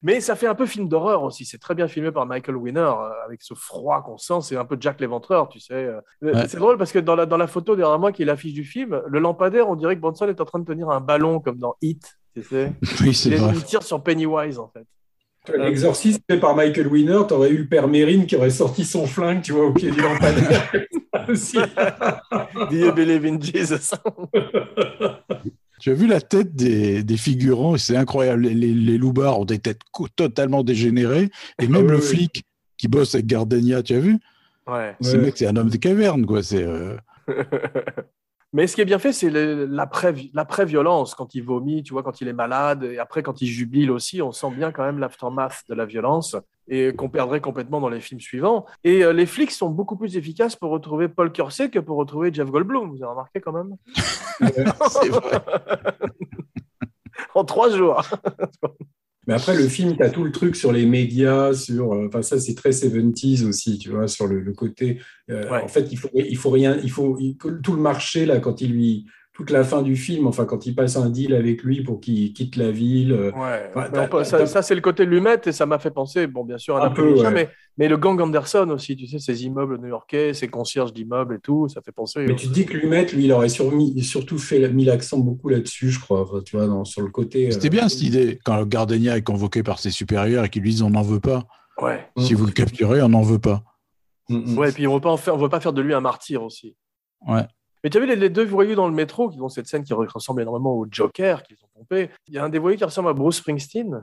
Mais 0.02 0.20
ça 0.20 0.34
fait 0.34 0.46
un 0.46 0.54
peu 0.54 0.64
film 0.66 0.88
d'horreur 0.88 1.22
aussi. 1.24 1.44
C'est 1.44 1.58
très 1.58 1.74
bien 1.74 1.86
filmé 1.86 2.10
par 2.10 2.24
Michael 2.24 2.56
Winner, 2.56 2.80
euh, 2.80 3.10
avec 3.26 3.42
ce 3.42 3.52
froid 3.54 4.02
qu'on 4.02 4.16
sent. 4.16 4.40
C'est 4.42 4.56
un 4.56 4.64
peu 4.64 4.76
Jack 4.80 4.98
l'Éventreur, 5.00 5.48
tu 5.48 5.60
sais. 5.60 5.74
Euh, 5.74 6.00
Ouais. 6.22 6.48
C'est 6.48 6.56
drôle 6.58 6.78
parce 6.78 6.92
que 6.92 6.98
dans 6.98 7.14
la, 7.16 7.26
dans 7.26 7.36
la 7.36 7.46
photo 7.46 7.76
derrière 7.76 7.98
moi, 7.98 8.10
qui 8.12 8.22
est 8.22 8.24
l'affiche 8.24 8.54
du 8.54 8.64
film, 8.64 9.02
le 9.06 9.18
lampadaire, 9.18 9.68
on 9.68 9.76
dirait 9.76 9.96
que 9.96 10.00
Bronson 10.00 10.26
est 10.28 10.40
en 10.40 10.44
train 10.46 10.58
de 10.58 10.64
tenir 10.64 10.88
un 10.90 11.00
ballon 11.00 11.40
comme 11.40 11.58
dans 11.58 11.74
Hit. 11.82 12.18
Tu 12.34 12.42
sais. 12.42 12.72
Oui, 13.02 13.12
c'est 13.14 13.30
Il, 13.30 13.36
vrai. 13.36 13.52
il 13.54 13.62
tire 13.64 13.82
sur 13.82 14.02
Pennywise, 14.02 14.58
en 14.58 14.68
fait. 14.68 14.84
L'exorciste 15.56 16.22
fait 16.30 16.38
par 16.38 16.54
Michael 16.54 16.86
Winner, 16.86 17.20
t'aurais 17.26 17.48
eu 17.48 17.56
le 17.58 17.66
père 17.66 17.88
Mérine 17.88 18.26
qui 18.26 18.36
aurait 18.36 18.50
sorti 18.50 18.84
son 18.84 19.06
flingue, 19.06 19.40
tu 19.42 19.52
vois, 19.52 19.64
au 19.66 19.72
pied 19.72 19.90
du 19.90 20.00
lampadaire. 20.00 20.70
Aussi. 21.28 21.56
Do 21.58 22.76
you 22.76 22.92
believe 22.92 23.24
in 23.24 23.40
Jesus 23.40 23.92
Tu 25.80 25.90
as 25.90 25.94
vu 25.94 26.06
la 26.06 26.20
tête 26.20 26.54
des, 26.54 27.02
des 27.02 27.16
figurants 27.16 27.76
C'est 27.78 27.96
incroyable. 27.96 28.42
Les, 28.42 28.54
les, 28.54 28.74
les 28.74 28.98
loupards 28.98 29.40
ont 29.40 29.44
des 29.44 29.58
têtes 29.58 29.80
totalement 30.14 30.62
dégénérées. 30.62 31.30
Et 31.60 31.66
même 31.66 31.86
oui, 31.86 31.90
le 31.92 31.96
oui. 31.96 32.02
flic 32.02 32.44
qui 32.76 32.86
bosse 32.88 33.14
avec 33.14 33.26
Gardenia, 33.26 33.82
tu 33.82 33.94
as 33.94 34.00
vu? 34.00 34.18
Ouais. 34.66 34.94
Ce 35.00 35.16
Ouais. 35.16 35.22
mec, 35.22 35.36
c'est 35.38 35.46
un 35.46 35.56
homme 35.56 35.70
des 35.70 35.78
cavernes, 35.78 36.26
quoi. 36.26 36.42
C'est. 36.42 36.62
euh, 36.62 36.96
Mais 38.52 38.66
ce 38.66 38.74
qui 38.74 38.80
est 38.80 38.84
bien 38.84 38.98
fait, 38.98 39.12
c'est 39.12 39.30
le- 39.30 39.64
l'après- 39.66 40.14
l'après-violence, 40.34 41.14
quand 41.14 41.34
il 41.36 41.44
vomit, 41.44 41.84
tu 41.84 41.92
vois, 41.92 42.02
quand 42.02 42.20
il 42.20 42.26
est 42.26 42.32
malade, 42.32 42.82
et 42.82 42.98
après 42.98 43.22
quand 43.22 43.40
il 43.40 43.46
jubile 43.46 43.92
aussi, 43.92 44.20
on 44.22 44.32
sent 44.32 44.50
bien 44.56 44.72
quand 44.72 44.82
même 44.84 44.98
l'aftermath 44.98 45.62
de 45.68 45.74
la 45.74 45.86
violence, 45.86 46.34
et 46.70 46.94
qu'on 46.94 47.08
perdrait 47.10 47.40
complètement 47.40 47.80
dans 47.80 47.88
les 47.90 48.00
films 48.00 48.20
suivants. 48.20 48.64
Et 48.84 49.04
euh, 49.04 49.12
les 49.12 49.26
flics 49.26 49.50
sont 49.50 49.68
beaucoup 49.68 49.96
plus 49.96 50.16
efficaces 50.16 50.56
pour 50.56 50.70
retrouver 50.70 51.08
Paul 51.08 51.30
Kersey 51.32 51.68
que 51.68 51.78
pour 51.80 51.98
retrouver 51.98 52.32
Jeff 52.32 52.48
Goldblum, 52.50 52.88
vous 52.90 53.02
avez 53.02 53.10
remarqué 53.10 53.40
quand 53.40 53.52
même? 53.52 53.76
C'est 54.90 55.08
vrai. 55.08 55.42
En 57.34 57.44
trois 57.44 57.70
jours 57.70 58.02
Mais 59.26 59.34
après, 59.34 59.54
le 59.54 59.68
film, 59.68 59.96
tu 59.96 60.02
as 60.02 60.10
tout 60.10 60.24
le 60.24 60.32
truc 60.32 60.56
sur 60.56 60.72
les 60.72 60.86
médias, 60.86 61.52
sur. 61.52 61.92
euh, 61.92 62.06
Enfin, 62.08 62.22
ça, 62.22 62.40
c'est 62.40 62.54
très 62.54 62.70
70s 62.70 63.46
aussi, 63.46 63.78
tu 63.78 63.90
vois, 63.90 64.08
sur 64.08 64.26
le, 64.26 64.40
le 64.40 64.52
côté. 64.52 64.98
euh, 65.30 65.48
Ouais. 65.50 65.62
En 65.62 65.68
fait, 65.68 65.92
il 65.92 65.96
faut, 65.98 66.08
il 66.14 66.36
faut 66.36 66.50
rien. 66.50 66.78
Il 66.82 66.90
faut. 66.90 67.16
il- 67.20 67.36
tout 67.36 67.72
le 67.74 67.80
marché, 67.82 68.24
là, 68.26 68.40
quand 68.40 68.60
il 68.62 68.72
lui. 68.72 69.06
Toute 69.40 69.50
la 69.50 69.64
fin 69.64 69.80
du 69.80 69.96
film, 69.96 70.26
enfin, 70.26 70.44
quand 70.44 70.66
il 70.66 70.74
passe 70.74 70.96
un 70.96 71.08
deal 71.08 71.32
avec 71.34 71.62
lui 71.62 71.82
pour 71.82 71.98
qu'il 71.98 72.34
quitte 72.34 72.56
la 72.56 72.70
ville. 72.70 73.12
euh, 73.12 73.30
Ouais, 73.32 73.70
peut- 74.08 74.22
ça, 74.22 74.60
c'est 74.60 74.74
le 74.74 74.82
côté 74.82 75.06
lumette 75.06 75.46
et 75.46 75.52
ça 75.52 75.64
m'a 75.64 75.78
fait 75.78 75.90
penser, 75.90 76.26
bon, 76.26 76.44
bien 76.44 76.58
sûr, 76.58 76.76
à 76.76 76.84
Un 76.84 76.90
peu, 76.90 77.14
ouais. 77.22 77.30
mais, 77.30 77.48
mais 77.78 77.88
le 77.88 77.96
gang 77.96 78.20
Anderson 78.20 78.68
aussi, 78.68 78.96
tu 78.96 79.06
sais, 79.06 79.18
ces 79.18 79.46
immeubles 79.46 79.78
new-yorkais, 79.78 80.34
ces 80.34 80.48
concierges 80.48 80.92
d'immeubles 80.92 81.36
et 81.36 81.40
tout, 81.40 81.68
ça 81.68 81.80
fait 81.80 81.90
penser. 81.90 82.26
Mais 82.28 82.36
tu 82.36 82.48
te 82.48 82.52
dis 82.52 82.66
que 82.66 82.76
Lumet, 82.76 83.06
lui, 83.06 83.24
il 83.24 83.32
aurait 83.32 83.48
surmis- 83.48 84.02
surtout 84.02 84.36
fait, 84.36 84.68
mis 84.68 84.84
l'accent 84.84 85.18
beaucoup 85.18 85.48
là-dessus, 85.48 85.88
je 85.90 86.00
crois, 86.00 86.20
enfin, 86.20 86.42
tu 86.44 86.56
vois, 86.58 86.66
dans- 86.66 86.84
sur 86.84 87.00
le 87.00 87.08
côté. 87.10 87.46
euh, 87.46 87.50
C'était 87.52 87.70
bien 87.70 87.88
cette 87.88 88.02
idée 88.02 88.38
quand 88.44 88.62
Gardenia 88.66 89.16
est 89.16 89.22
convoqué 89.22 89.62
par 89.62 89.78
ses 89.78 89.90
supérieurs 89.90 90.44
et 90.44 90.50
qu'ils 90.50 90.60
lui 90.62 90.70
disent 90.72 90.82
on 90.82 90.90
n'en 90.90 91.00
veut 91.02 91.20
pas. 91.20 91.44
Ouais. 91.80 92.06
Si 92.18 92.34
vous 92.34 92.44
le 92.44 92.52
capturez, 92.52 93.00
on 93.00 93.08
n'en 93.08 93.22
veut 93.22 93.38
pas. 93.38 93.62
Mm, 94.28 94.52
mm. 94.52 94.58
Ouais, 94.58 94.68
et 94.68 94.72
puis 94.72 94.86
on 94.86 94.94
veut 94.96 95.00
pas 95.00 95.10
en 95.10 95.16
faire, 95.16 95.34
on 95.34 95.38
veut 95.38 95.48
pas 95.48 95.60
faire 95.60 95.72
de 95.72 95.80
lui 95.80 95.94
un 95.94 96.00
martyr 96.02 96.42
aussi. 96.42 96.76
Ouais. 97.26 97.46
Mais 97.82 97.90
tu 97.90 97.96
as 97.98 98.00
vu 98.00 98.06
les, 98.06 98.16
les 98.16 98.28
deux 98.30 98.44
voyous 98.44 98.74
dans 98.74 98.88
le 98.88 98.94
métro 98.94 99.28
qui 99.30 99.40
ont 99.40 99.48
cette 99.48 99.66
scène 99.66 99.84
qui 99.84 99.94
ressemble 99.94 100.42
énormément 100.42 100.74
au 100.76 100.86
Joker 100.90 101.42
qu'ils 101.42 101.56
ont 101.64 101.68
pompé. 101.78 102.10
Il 102.28 102.34
y 102.34 102.38
a 102.38 102.44
un 102.44 102.48
des 102.48 102.58
voyous 102.58 102.76
qui 102.76 102.84
ressemble 102.84 103.08
à 103.08 103.12
Bruce 103.14 103.36
Springsteen. 103.38 104.02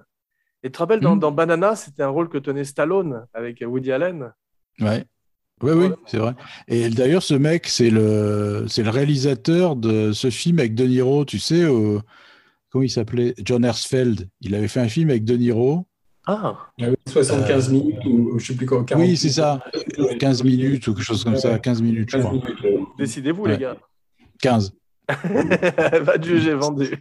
Et 0.63 0.69
tu 0.69 0.71
te 0.73 0.77
rappelles, 0.79 0.99
dans, 0.99 1.15
Mm. 1.15 1.19
dans 1.19 1.31
Banana, 1.31 1.75
c'était 1.75 2.01
un 2.03 2.09
rôle 2.09 2.29
que 2.29 2.37
tenait 2.39 2.63
Stallone 2.63 3.25
avec 3.33 3.63
Woody 3.65 3.91
Allen. 3.91 4.31
Ouais. 4.79 5.05
Oui, 5.63 5.71
oui, 5.73 5.87
c'est 6.05 6.17
vrai. 6.17 6.33
Et 6.67 6.89
d'ailleurs, 6.89 7.23
ce 7.23 7.33
mec, 7.33 7.67
c'est 7.67 7.89
le, 7.89 8.65
c'est 8.67 8.83
le 8.83 8.89
réalisateur 8.91 9.75
de 9.75 10.11
ce 10.11 10.29
film 10.29 10.59
avec 10.59 10.75
De 10.75 10.85
Niro, 10.85 11.25
tu 11.25 11.39
sais, 11.39 11.65
au- 11.65 12.01
comment 12.71 12.83
il 12.83 12.89
s'appelait? 12.91 13.33
John 13.43 13.65
Hersfeld. 13.65 14.27
Il 14.41 14.53
avait 14.53 14.67
fait 14.67 14.79
un 14.81 14.87
film 14.87 15.09
avec 15.09 15.23
De 15.23 15.35
Niro. 15.35 15.85
Ah, 16.27 16.57
Ah 16.81 16.89
oui, 16.89 16.95
75 17.07 17.69
minutes 17.71 18.05
ou 18.05 18.37
je 18.37 18.45
sais 18.47 18.53
plus 18.55 18.65
quoi. 18.65 18.83
40 18.83 19.01
Euh, 19.03 19.07
Oui, 19.07 19.15
c'est 19.17 19.29
ça. 19.29 19.63
15 20.19 20.43
minutes 20.43 20.85
ou 20.87 20.93
quelque 20.93 21.03
chose 21.05 21.23
comme 21.23 21.37
ça. 21.37 21.57
15 21.57 21.81
minutes, 21.81 22.09
je 22.11 22.17
15 22.17 22.25
crois. 22.25 22.33
minutes. 22.33 22.86
Décidez-vous, 22.97 23.43
Ouais. 23.43 23.51
les 23.53 23.57
gars. 23.57 23.77
15. 24.41 24.73
Va 25.09 26.17
te 26.19 26.25
juger, 26.25 26.53
vendu. 26.53 26.97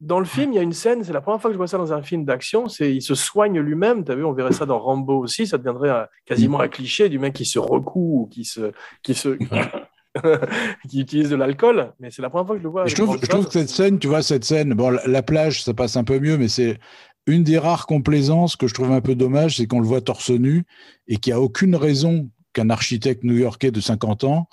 Dans 0.00 0.18
le 0.18 0.26
film, 0.26 0.52
il 0.52 0.56
y 0.56 0.58
a 0.58 0.62
une 0.62 0.74
scène, 0.74 1.02
c'est 1.02 1.12
la 1.14 1.22
première 1.22 1.40
fois 1.40 1.48
que 1.50 1.54
je 1.54 1.58
vois 1.58 1.66
ça 1.66 1.78
dans 1.78 1.92
un 1.94 2.02
film 2.02 2.24
d'action, 2.26 2.68
c'est 2.68 2.94
il 2.94 3.00
se 3.00 3.14
soigne 3.14 3.58
lui-même, 3.60 4.04
tu 4.04 4.12
as 4.12 4.14
vu, 4.14 4.24
on 4.24 4.32
verrait 4.34 4.52
ça 4.52 4.66
dans 4.66 4.78
Rambo 4.78 5.18
aussi, 5.18 5.46
ça 5.46 5.56
deviendrait 5.56 5.88
un- 5.88 6.06
quasiment 6.26 6.60
un 6.60 6.68
cliché 6.68 7.08
du 7.08 7.18
mec 7.18 7.32
qui 7.32 7.46
se 7.46 7.58
recoue 7.58 8.22
ou 8.22 8.26
qui 8.26 8.44
se... 8.44 8.72
Qui 9.02 9.14
se... 9.14 9.38
qui 10.88 11.00
utilise 11.00 11.30
de 11.30 11.36
l'alcool, 11.36 11.92
mais 11.98 12.10
c'est 12.10 12.22
la 12.22 12.30
première 12.30 12.46
fois 12.46 12.56
que 12.56 12.60
je 12.60 12.64
le 12.64 12.70
vois. 12.70 12.86
Je 12.86 12.94
trouve 12.94 13.18
que 13.18 13.52
cette 13.52 13.68
scène, 13.70 13.98
tu 13.98 14.06
vois, 14.06 14.22
cette 14.22 14.44
scène, 14.44 14.72
bon, 14.74 14.90
la, 14.90 15.06
la 15.06 15.22
plage, 15.22 15.62
ça 15.64 15.74
passe 15.74 15.96
un 15.96 16.04
peu 16.04 16.18
mieux, 16.20 16.36
mais 16.38 16.48
c'est 16.48 16.78
une 17.26 17.42
des 17.42 17.58
rares 17.58 17.86
complaisances 17.86 18.54
que 18.56 18.66
je 18.66 18.74
trouve 18.74 18.92
un 18.92 19.00
peu 19.00 19.14
dommage, 19.14 19.56
c'est 19.56 19.66
qu'on 19.66 19.80
le 19.80 19.86
voit 19.86 20.00
torse 20.00 20.30
nu 20.30 20.64
et 21.08 21.16
qu'il 21.16 21.32
n'y 21.32 21.38
a 21.38 21.40
aucune 21.42 21.74
raison 21.76 22.30
qu'un 22.56 22.70
architecte 22.70 23.22
new-yorkais 23.24 23.70
de 23.70 23.80
50 23.80 24.24
ans 24.24 24.48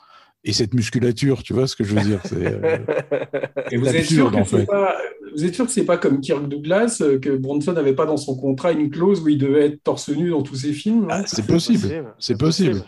ait 0.45 0.51
cette 0.51 0.73
musculature, 0.73 1.41
tu 1.41 1.53
vois 1.53 1.67
ce 1.67 1.75
que 1.75 1.83
je 1.85 1.95
veux 1.95 2.01
dire 2.03 2.19
c'est, 2.25 2.35
euh, 2.45 2.77
Et 3.71 3.77
vous 3.77 3.87
êtes, 3.87 4.05
sûr 4.05 4.29
que 4.29 4.35
en 4.35 4.43
c'est 4.45 4.57
fait. 4.59 4.65
pas, 4.65 4.97
vous 5.33 5.45
êtes 5.45 5.55
sûr 5.55 5.65
que 5.65 5.71
c'est 5.71 5.85
pas 5.85 5.97
comme 5.97 6.19
Kirk 6.19 6.47
Douglas, 6.49 6.97
euh, 7.01 7.17
que 7.17 7.29
Bronson 7.37 7.71
n'avait 7.73 7.95
pas 7.95 8.05
dans 8.05 8.17
son 8.17 8.35
contrat 8.35 8.73
une 8.73 8.89
clause 8.89 9.21
où 9.21 9.29
il 9.29 9.37
devait 9.37 9.67
être 9.67 9.83
torse 9.83 10.09
nu 10.09 10.29
dans 10.31 10.43
tous 10.43 10.55
ses 10.55 10.73
films 10.73 11.01
non 11.03 11.07
ah, 11.11 11.23
c'est 11.25 11.47
possible. 11.47 12.13
C'est 12.19 12.37
possible. 12.37 12.83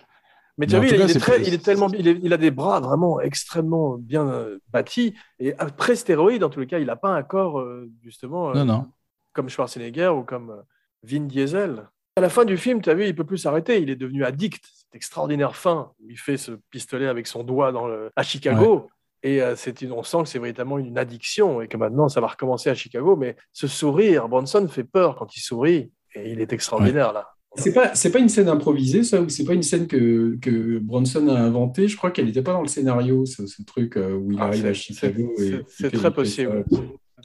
Mais 0.58 0.66
Mais 0.66 0.68
tu 0.68 0.76
as 0.76 0.80
vu, 0.80 0.88
tout 0.90 0.96
il, 0.96 1.02
est 1.02 1.08
c'est 1.08 1.20
très, 1.20 1.38
pas- 1.42 1.48
il 1.48 1.54
est 1.54 1.64
tellement, 1.64 1.90
il, 1.98 2.08
est- 2.10 2.20
il 2.24 2.34
a 2.34 2.38
des 2.38 2.52
bras 2.52 2.80
vraiment 2.82 3.22
extrêmement 3.22 3.98
bien 3.98 4.28
euh, 4.28 4.58
bâtis 4.72 5.14
et 5.40 5.54
après 5.58 5.96
stéroïde, 5.96 6.44
en 6.44 6.50
tous 6.50 6.60
les 6.62 6.68
cas, 6.68 6.80
il 6.80 6.88
n'a 6.88 6.96
pas 6.98 7.10
un 7.10 7.24
corps 7.24 7.60
euh, 7.60 7.90
justement 8.04 8.50
euh, 8.52 8.54
Non, 8.54 8.66
non. 8.66 8.86
comme 9.34 9.48
Schwarzenegger 9.50 10.10
ou 10.10 10.24
comme 10.24 10.62
Vin 11.04 11.22
Diesel. 11.22 11.88
À 12.18 12.22
la 12.22 12.30
fin 12.30 12.46
du 12.46 12.56
film, 12.56 12.82
tu 12.82 12.90
as 12.90 12.94
vu, 12.94 13.06
il 13.08 13.14
peut 13.14 13.26
plus 13.26 13.38
s'arrêter. 13.40 13.82
Il 13.82 13.90
est 13.90 13.98
devenu 13.98 14.24
addict. 14.24 14.64
C'est 14.74 14.96
extraordinaire 14.96 15.54
fin. 15.56 15.92
où 16.02 16.10
Il 16.10 16.18
fait 16.18 16.38
ce 16.38 16.54
pistolet 16.72 17.08
avec 17.08 17.28
son 17.28 17.44
doigt 17.44 17.74
dans 17.74 17.88
le... 17.88 18.10
à 18.16 18.24
Chicago. 18.24 18.88
Et 19.22 19.42
euh, 19.42 19.56
c'est 19.58 19.82
une- 19.82 19.92
on 19.92 20.02
sent 20.04 20.20
que 20.24 20.30
c'est 20.30 20.40
véritablement 20.40 20.78
une 20.78 20.98
addiction 20.98 21.62
et 21.62 21.68
que 21.68 21.76
maintenant, 21.76 22.08
ça 22.08 22.22
va 22.22 22.28
recommencer 22.28 22.70
à 22.70 22.74
Chicago. 22.74 23.18
Mais 23.18 23.36
ce 23.52 23.68
sourire, 23.68 24.30
Bronson 24.30 24.66
fait 24.70 24.86
peur 24.86 25.18
quand 25.18 25.36
il 25.36 25.42
sourit. 25.42 25.92
Et 26.16 26.32
il 26.32 26.40
est 26.40 26.54
extraordinaire 26.54 27.12
là. 27.12 27.28
C'est 27.58 27.74
pas, 27.74 27.96
c'est 27.96 28.12
pas 28.12 28.20
une 28.20 28.28
scène 28.30 28.48
improvisée, 28.50 29.04
ça, 29.04 29.22
ou 29.22 29.28
c'est 29.30 29.44
pas 29.46 29.54
une 29.54 29.64
scène 29.64 29.88
que, 29.88 30.38
que 30.42 30.78
Bronson 30.80 31.28
a 31.30 31.40
inventée? 31.40 31.88
Je 31.90 31.96
crois 31.98 32.12
qu'elle 32.12 32.26
n'était 32.26 32.42
pas 32.42 32.52
dans 32.54 32.62
le 32.62 32.68
scénario, 32.68 33.26
ce, 33.26 33.46
ce 33.48 33.62
truc 33.64 33.96
euh, 33.98 34.14
où 34.14 34.32
il 34.32 34.38
Ah, 34.40 34.46
arrive 34.46 34.66
à 34.66 34.74
Chicago. 34.74 35.34
c'est- 35.68 35.90
très 35.92 36.14
possible. 36.14 36.64
ça. 36.70 36.78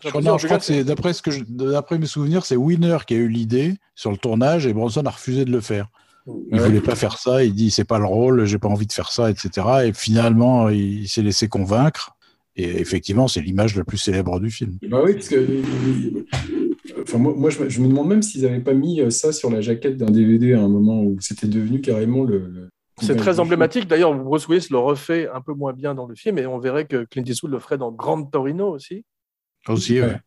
Je 0.03 0.09
crois, 0.09 0.22
non, 0.22 0.38
je 0.38 0.46
crois 0.46 0.59
que 0.59 0.64
c'est 0.64 0.84
d'après 0.84 1.12
ce 1.12 1.22
que 1.22 1.30
je- 1.30 1.44
d'après 1.48 1.98
mes 1.98 2.07
souvenirs, 2.07 2.44
c'est 2.46 2.57
Winner 2.57 2.98
qui 3.07 3.14
a 3.14 3.18
eu 3.18 3.28
l'idée 3.28 3.74
sur 3.94 4.11
le 4.11 4.16
tournage 4.16 4.66
et 4.66 4.72
Bronson 4.72 5.03
a 5.07 5.11
refusé 5.11 5.44
de 5.44 5.51
le 5.53 5.61
faire. 5.61 5.88
Il 6.26 6.32
Ouais. 6.61 6.66
voulait 6.66 6.80
pas 6.80 6.94
faire 6.94 7.18
ça. 7.18 7.44
Il 7.44 7.55
dit 7.55 7.70
c'est 7.70 7.84
pas 7.84 7.98
le 7.98 8.05
rôle, 8.07 8.44
j'ai 8.44 8.59
pas 8.59 8.68
envie 8.68 8.86
de 8.86 8.92
faire 8.92 9.11
ça, 9.11 9.30
etc. 9.30 9.66
Et 9.86 9.92
finalement, 9.92 10.68
il 10.68 11.09
s'est 11.09 11.22
laissé 11.22 11.48
convaincre. 11.48 12.12
Et 12.57 12.80
effectivement, 12.80 13.26
c'est 13.28 13.40
l'image 13.40 13.76
la 13.76 13.84
plus 13.84 13.96
célèbre 13.98 14.38
du 14.40 14.51
film. 14.51 14.76
Bah 14.88 15.01
oui, 15.05 15.14
parce 15.14 15.28
que. 15.28 15.36
euh, 15.36 16.26
Enfin, 17.03 17.18
moi, 17.18 17.32
moi, 17.36 17.51
je, 17.51 17.61
me- 17.62 17.68
je 17.68 17.80
me 17.80 17.88
demande 17.88 18.09
même 18.09 18.22
s'ils 18.22 18.42
n'avaient 18.42 18.61
pas 18.61 18.74
mis 18.74 19.01
euh, 19.01 19.11
ça 19.11 19.32
sur 19.32 19.51
la 19.51 19.61
jaquette 19.61 19.96
d'un 19.96 20.11
DVD 20.11 20.55
à 20.55 20.61
un 20.61 20.68
moment 20.68 21.03
où 21.03 21.16
c'était 21.20 21.46
devenu 21.46 21.80
carrément 21.80 22.24
le. 22.24 22.38
le- 22.38 22.68
C'est 23.01 23.16
très 23.16 23.40
emblématique. 23.40 23.88
D'ailleurs, 23.88 24.14
Bruce 24.14 24.46
Willis 24.48 24.66
le 24.70 24.78
refait 24.78 25.28
un 25.32 25.40
peu 25.40 25.55
moins 25.55 25.72
bien 25.72 25.94
dans 25.94 26.07
le 26.07 26.14
film 26.14 26.36
et 26.38 26.46
on 26.46 26.59
verrait 26.59 26.84
que 26.84 27.05
Clint 27.05 27.22
Eastwood 27.24 27.53
le 27.53 27.59
ferait 27.59 27.78
dans 27.78 27.90
Grand 27.92 28.22
Torino 28.24 28.68
aussi. 28.68 29.05
Aussi, 29.69 30.01
ouais. 30.01 30.19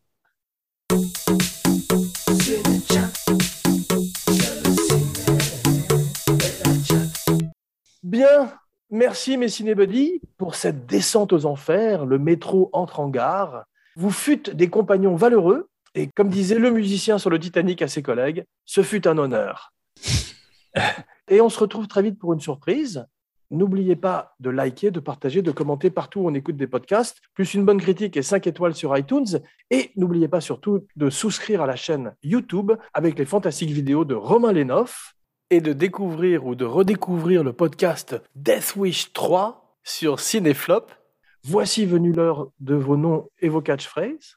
Bien, 8.02 8.52
merci 8.90 9.36
mes 9.36 9.48
cinébuddies 9.48 10.20
pour 10.36 10.54
cette 10.54 10.86
descente 10.86 11.32
aux 11.32 11.46
enfers. 11.46 12.06
Le 12.06 12.18
métro 12.18 12.70
entre 12.72 13.00
en 13.00 13.08
gare. 13.08 13.64
Vous 13.96 14.10
fûtes 14.10 14.50
des 14.50 14.70
compagnons 14.70 15.16
valeureux 15.16 15.68
et 15.94 16.08
comme 16.08 16.28
disait 16.28 16.58
le 16.58 16.70
musicien 16.70 17.18
sur 17.18 17.30
le 17.30 17.38
Titanic 17.38 17.80
à 17.82 17.88
ses 17.88 18.02
collègues, 18.02 18.44
ce 18.64 18.82
fut 18.82 19.06
un 19.06 19.16
honneur. 19.18 19.72
Et 21.28 21.40
on 21.40 21.48
se 21.48 21.58
retrouve 21.58 21.86
très 21.86 22.02
vite 22.02 22.18
pour 22.18 22.32
une 22.32 22.40
surprise. 22.40 23.06
N'oubliez 23.54 23.94
pas 23.94 24.34
de 24.40 24.50
liker, 24.50 24.90
de 24.90 24.98
partager, 24.98 25.40
de 25.40 25.52
commenter 25.52 25.88
partout 25.88 26.22
où 26.22 26.28
on 26.28 26.34
écoute 26.34 26.56
des 26.56 26.66
podcasts, 26.66 27.20
plus 27.34 27.54
une 27.54 27.64
bonne 27.64 27.80
critique 27.80 28.16
et 28.16 28.22
5 28.22 28.48
étoiles 28.48 28.74
sur 28.74 28.96
iTunes. 28.98 29.40
Et 29.70 29.92
n'oubliez 29.94 30.26
pas 30.26 30.40
surtout 30.40 30.88
de 30.96 31.08
souscrire 31.08 31.62
à 31.62 31.66
la 31.66 31.76
chaîne 31.76 32.16
YouTube 32.24 32.72
avec 32.92 33.16
les 33.16 33.24
fantastiques 33.24 33.70
vidéos 33.70 34.04
de 34.04 34.16
Romain 34.16 34.50
Lenoff 34.50 35.14
et 35.50 35.60
de 35.60 35.72
découvrir 35.72 36.44
ou 36.46 36.56
de 36.56 36.64
redécouvrir 36.64 37.44
le 37.44 37.52
podcast 37.52 38.20
Death 38.34 38.74
Wish 38.74 39.12
3 39.12 39.78
sur 39.84 40.18
Cinéflop. 40.18 40.86
Voici 41.44 41.86
venu 41.86 42.12
l'heure 42.12 42.50
de 42.58 42.74
vos 42.74 42.96
noms 42.96 43.28
et 43.38 43.48
vos 43.48 43.62
catchphrases. 43.62 44.36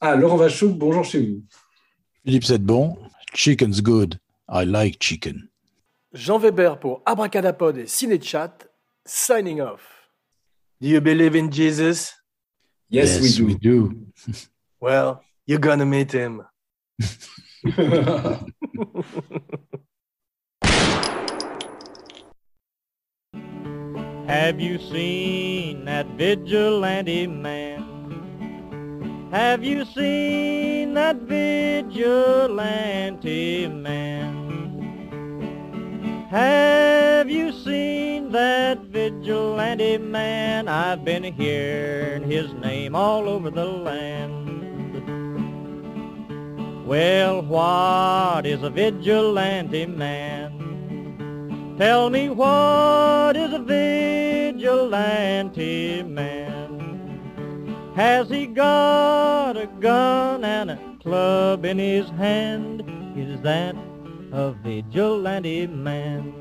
Ah, 0.00 0.14
Laurent 0.14 0.36
Vachaud, 0.36 0.68
bonjour 0.68 1.04
chez 1.04 1.26
vous. 1.26 1.42
Philippe 2.24 2.62
bon. 2.62 2.96
Chicken's 3.34 3.82
good. 3.82 4.20
I 4.48 4.64
like 4.64 5.00
chicken. 5.00 5.48
Jean 6.12 6.38
Weber 6.38 6.76
pour 6.80 7.02
Abracadapod 7.04 7.76
et 7.76 7.86
Cinéchat, 7.86 8.66
signing 9.04 9.60
off. 9.60 10.10
Do 10.80 10.88
you 10.88 11.00
believe 11.00 11.34
in 11.36 11.50
Jesus? 11.50 12.14
Yes, 12.88 13.38
we 13.40 13.54
do. 13.54 14.06
Well, 14.80 15.24
you're 15.44 15.58
gonna 15.58 15.84
meet 15.84 16.12
him. 16.12 16.42
Have 24.28 24.60
you 24.60 24.78
seen 24.78 25.84
that 25.86 26.06
vigilante 26.16 27.26
man? 27.26 27.82
Have 29.32 29.64
you 29.64 29.84
seen 29.84 30.94
that 30.94 31.16
vigilante 31.16 32.06
man? 33.66 34.47
Have 36.28 37.30
you 37.30 37.52
seen 37.52 38.32
that 38.32 38.80
vigilante 38.80 39.96
man? 39.96 40.68
I've 40.68 41.02
been 41.02 41.22
hearing 41.24 42.30
his 42.30 42.52
name 42.52 42.94
all 42.94 43.30
over 43.30 43.50
the 43.50 43.64
land. 43.64 44.36
Well, 46.86 47.40
what 47.40 48.44
is 48.44 48.62
a 48.62 48.68
vigilante 48.68 49.86
man? 49.86 51.76
Tell 51.78 52.10
me 52.10 52.28
what 52.28 53.34
is 53.34 53.54
a 53.54 53.60
vigilante 54.52 56.02
man? 56.02 57.92
Has 57.96 58.28
he 58.28 58.46
got 58.46 59.56
a 59.56 59.66
gun 59.80 60.44
and 60.44 60.72
a 60.72 60.78
club 61.02 61.64
in 61.64 61.78
his 61.78 62.10
hand? 62.10 62.84
Is 63.16 63.40
that 63.40 63.74
a 64.32 64.50
vigilante 64.62 65.66
man? 65.68 66.32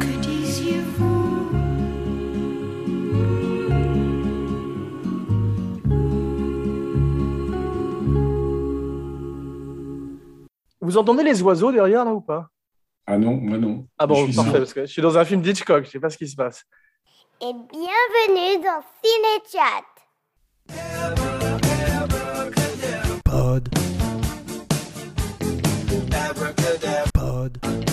Que 0.00 0.16
disiez-vous 0.20 1.50
Vous 10.80 10.96
entendez 10.98 11.22
les 11.24 11.42
oiseaux 11.42 11.72
derrière 11.72 12.04
là 12.04 12.12
ou 12.12 12.20
pas? 12.20 12.48
Ah 13.06 13.18
non, 13.18 13.34
moi 13.36 13.58
non. 13.58 13.86
Ah 13.98 14.06
bon, 14.06 14.26
Je 14.26 14.32
suis 14.32 14.36
parfait, 14.36 14.50
sûr. 14.50 14.58
parce 14.60 14.72
que 14.74 14.80
je 14.86 14.92
suis 14.92 15.02
dans 15.02 15.16
un 15.16 15.24
film 15.24 15.40
d'Hitchcock, 15.40 15.84
je 15.84 15.90
sais 15.90 16.00
pas 16.00 16.10
ce 16.10 16.18
qui 16.18 16.28
se 16.28 16.36
passe. 16.36 16.64
Et 17.40 17.52
bienvenue 17.52 18.62
dans 18.64 18.82
Cinéchat. 19.02 19.84
Pod. 23.56 23.68
Abracadabra. 26.12 27.10
Pod. 27.14 27.85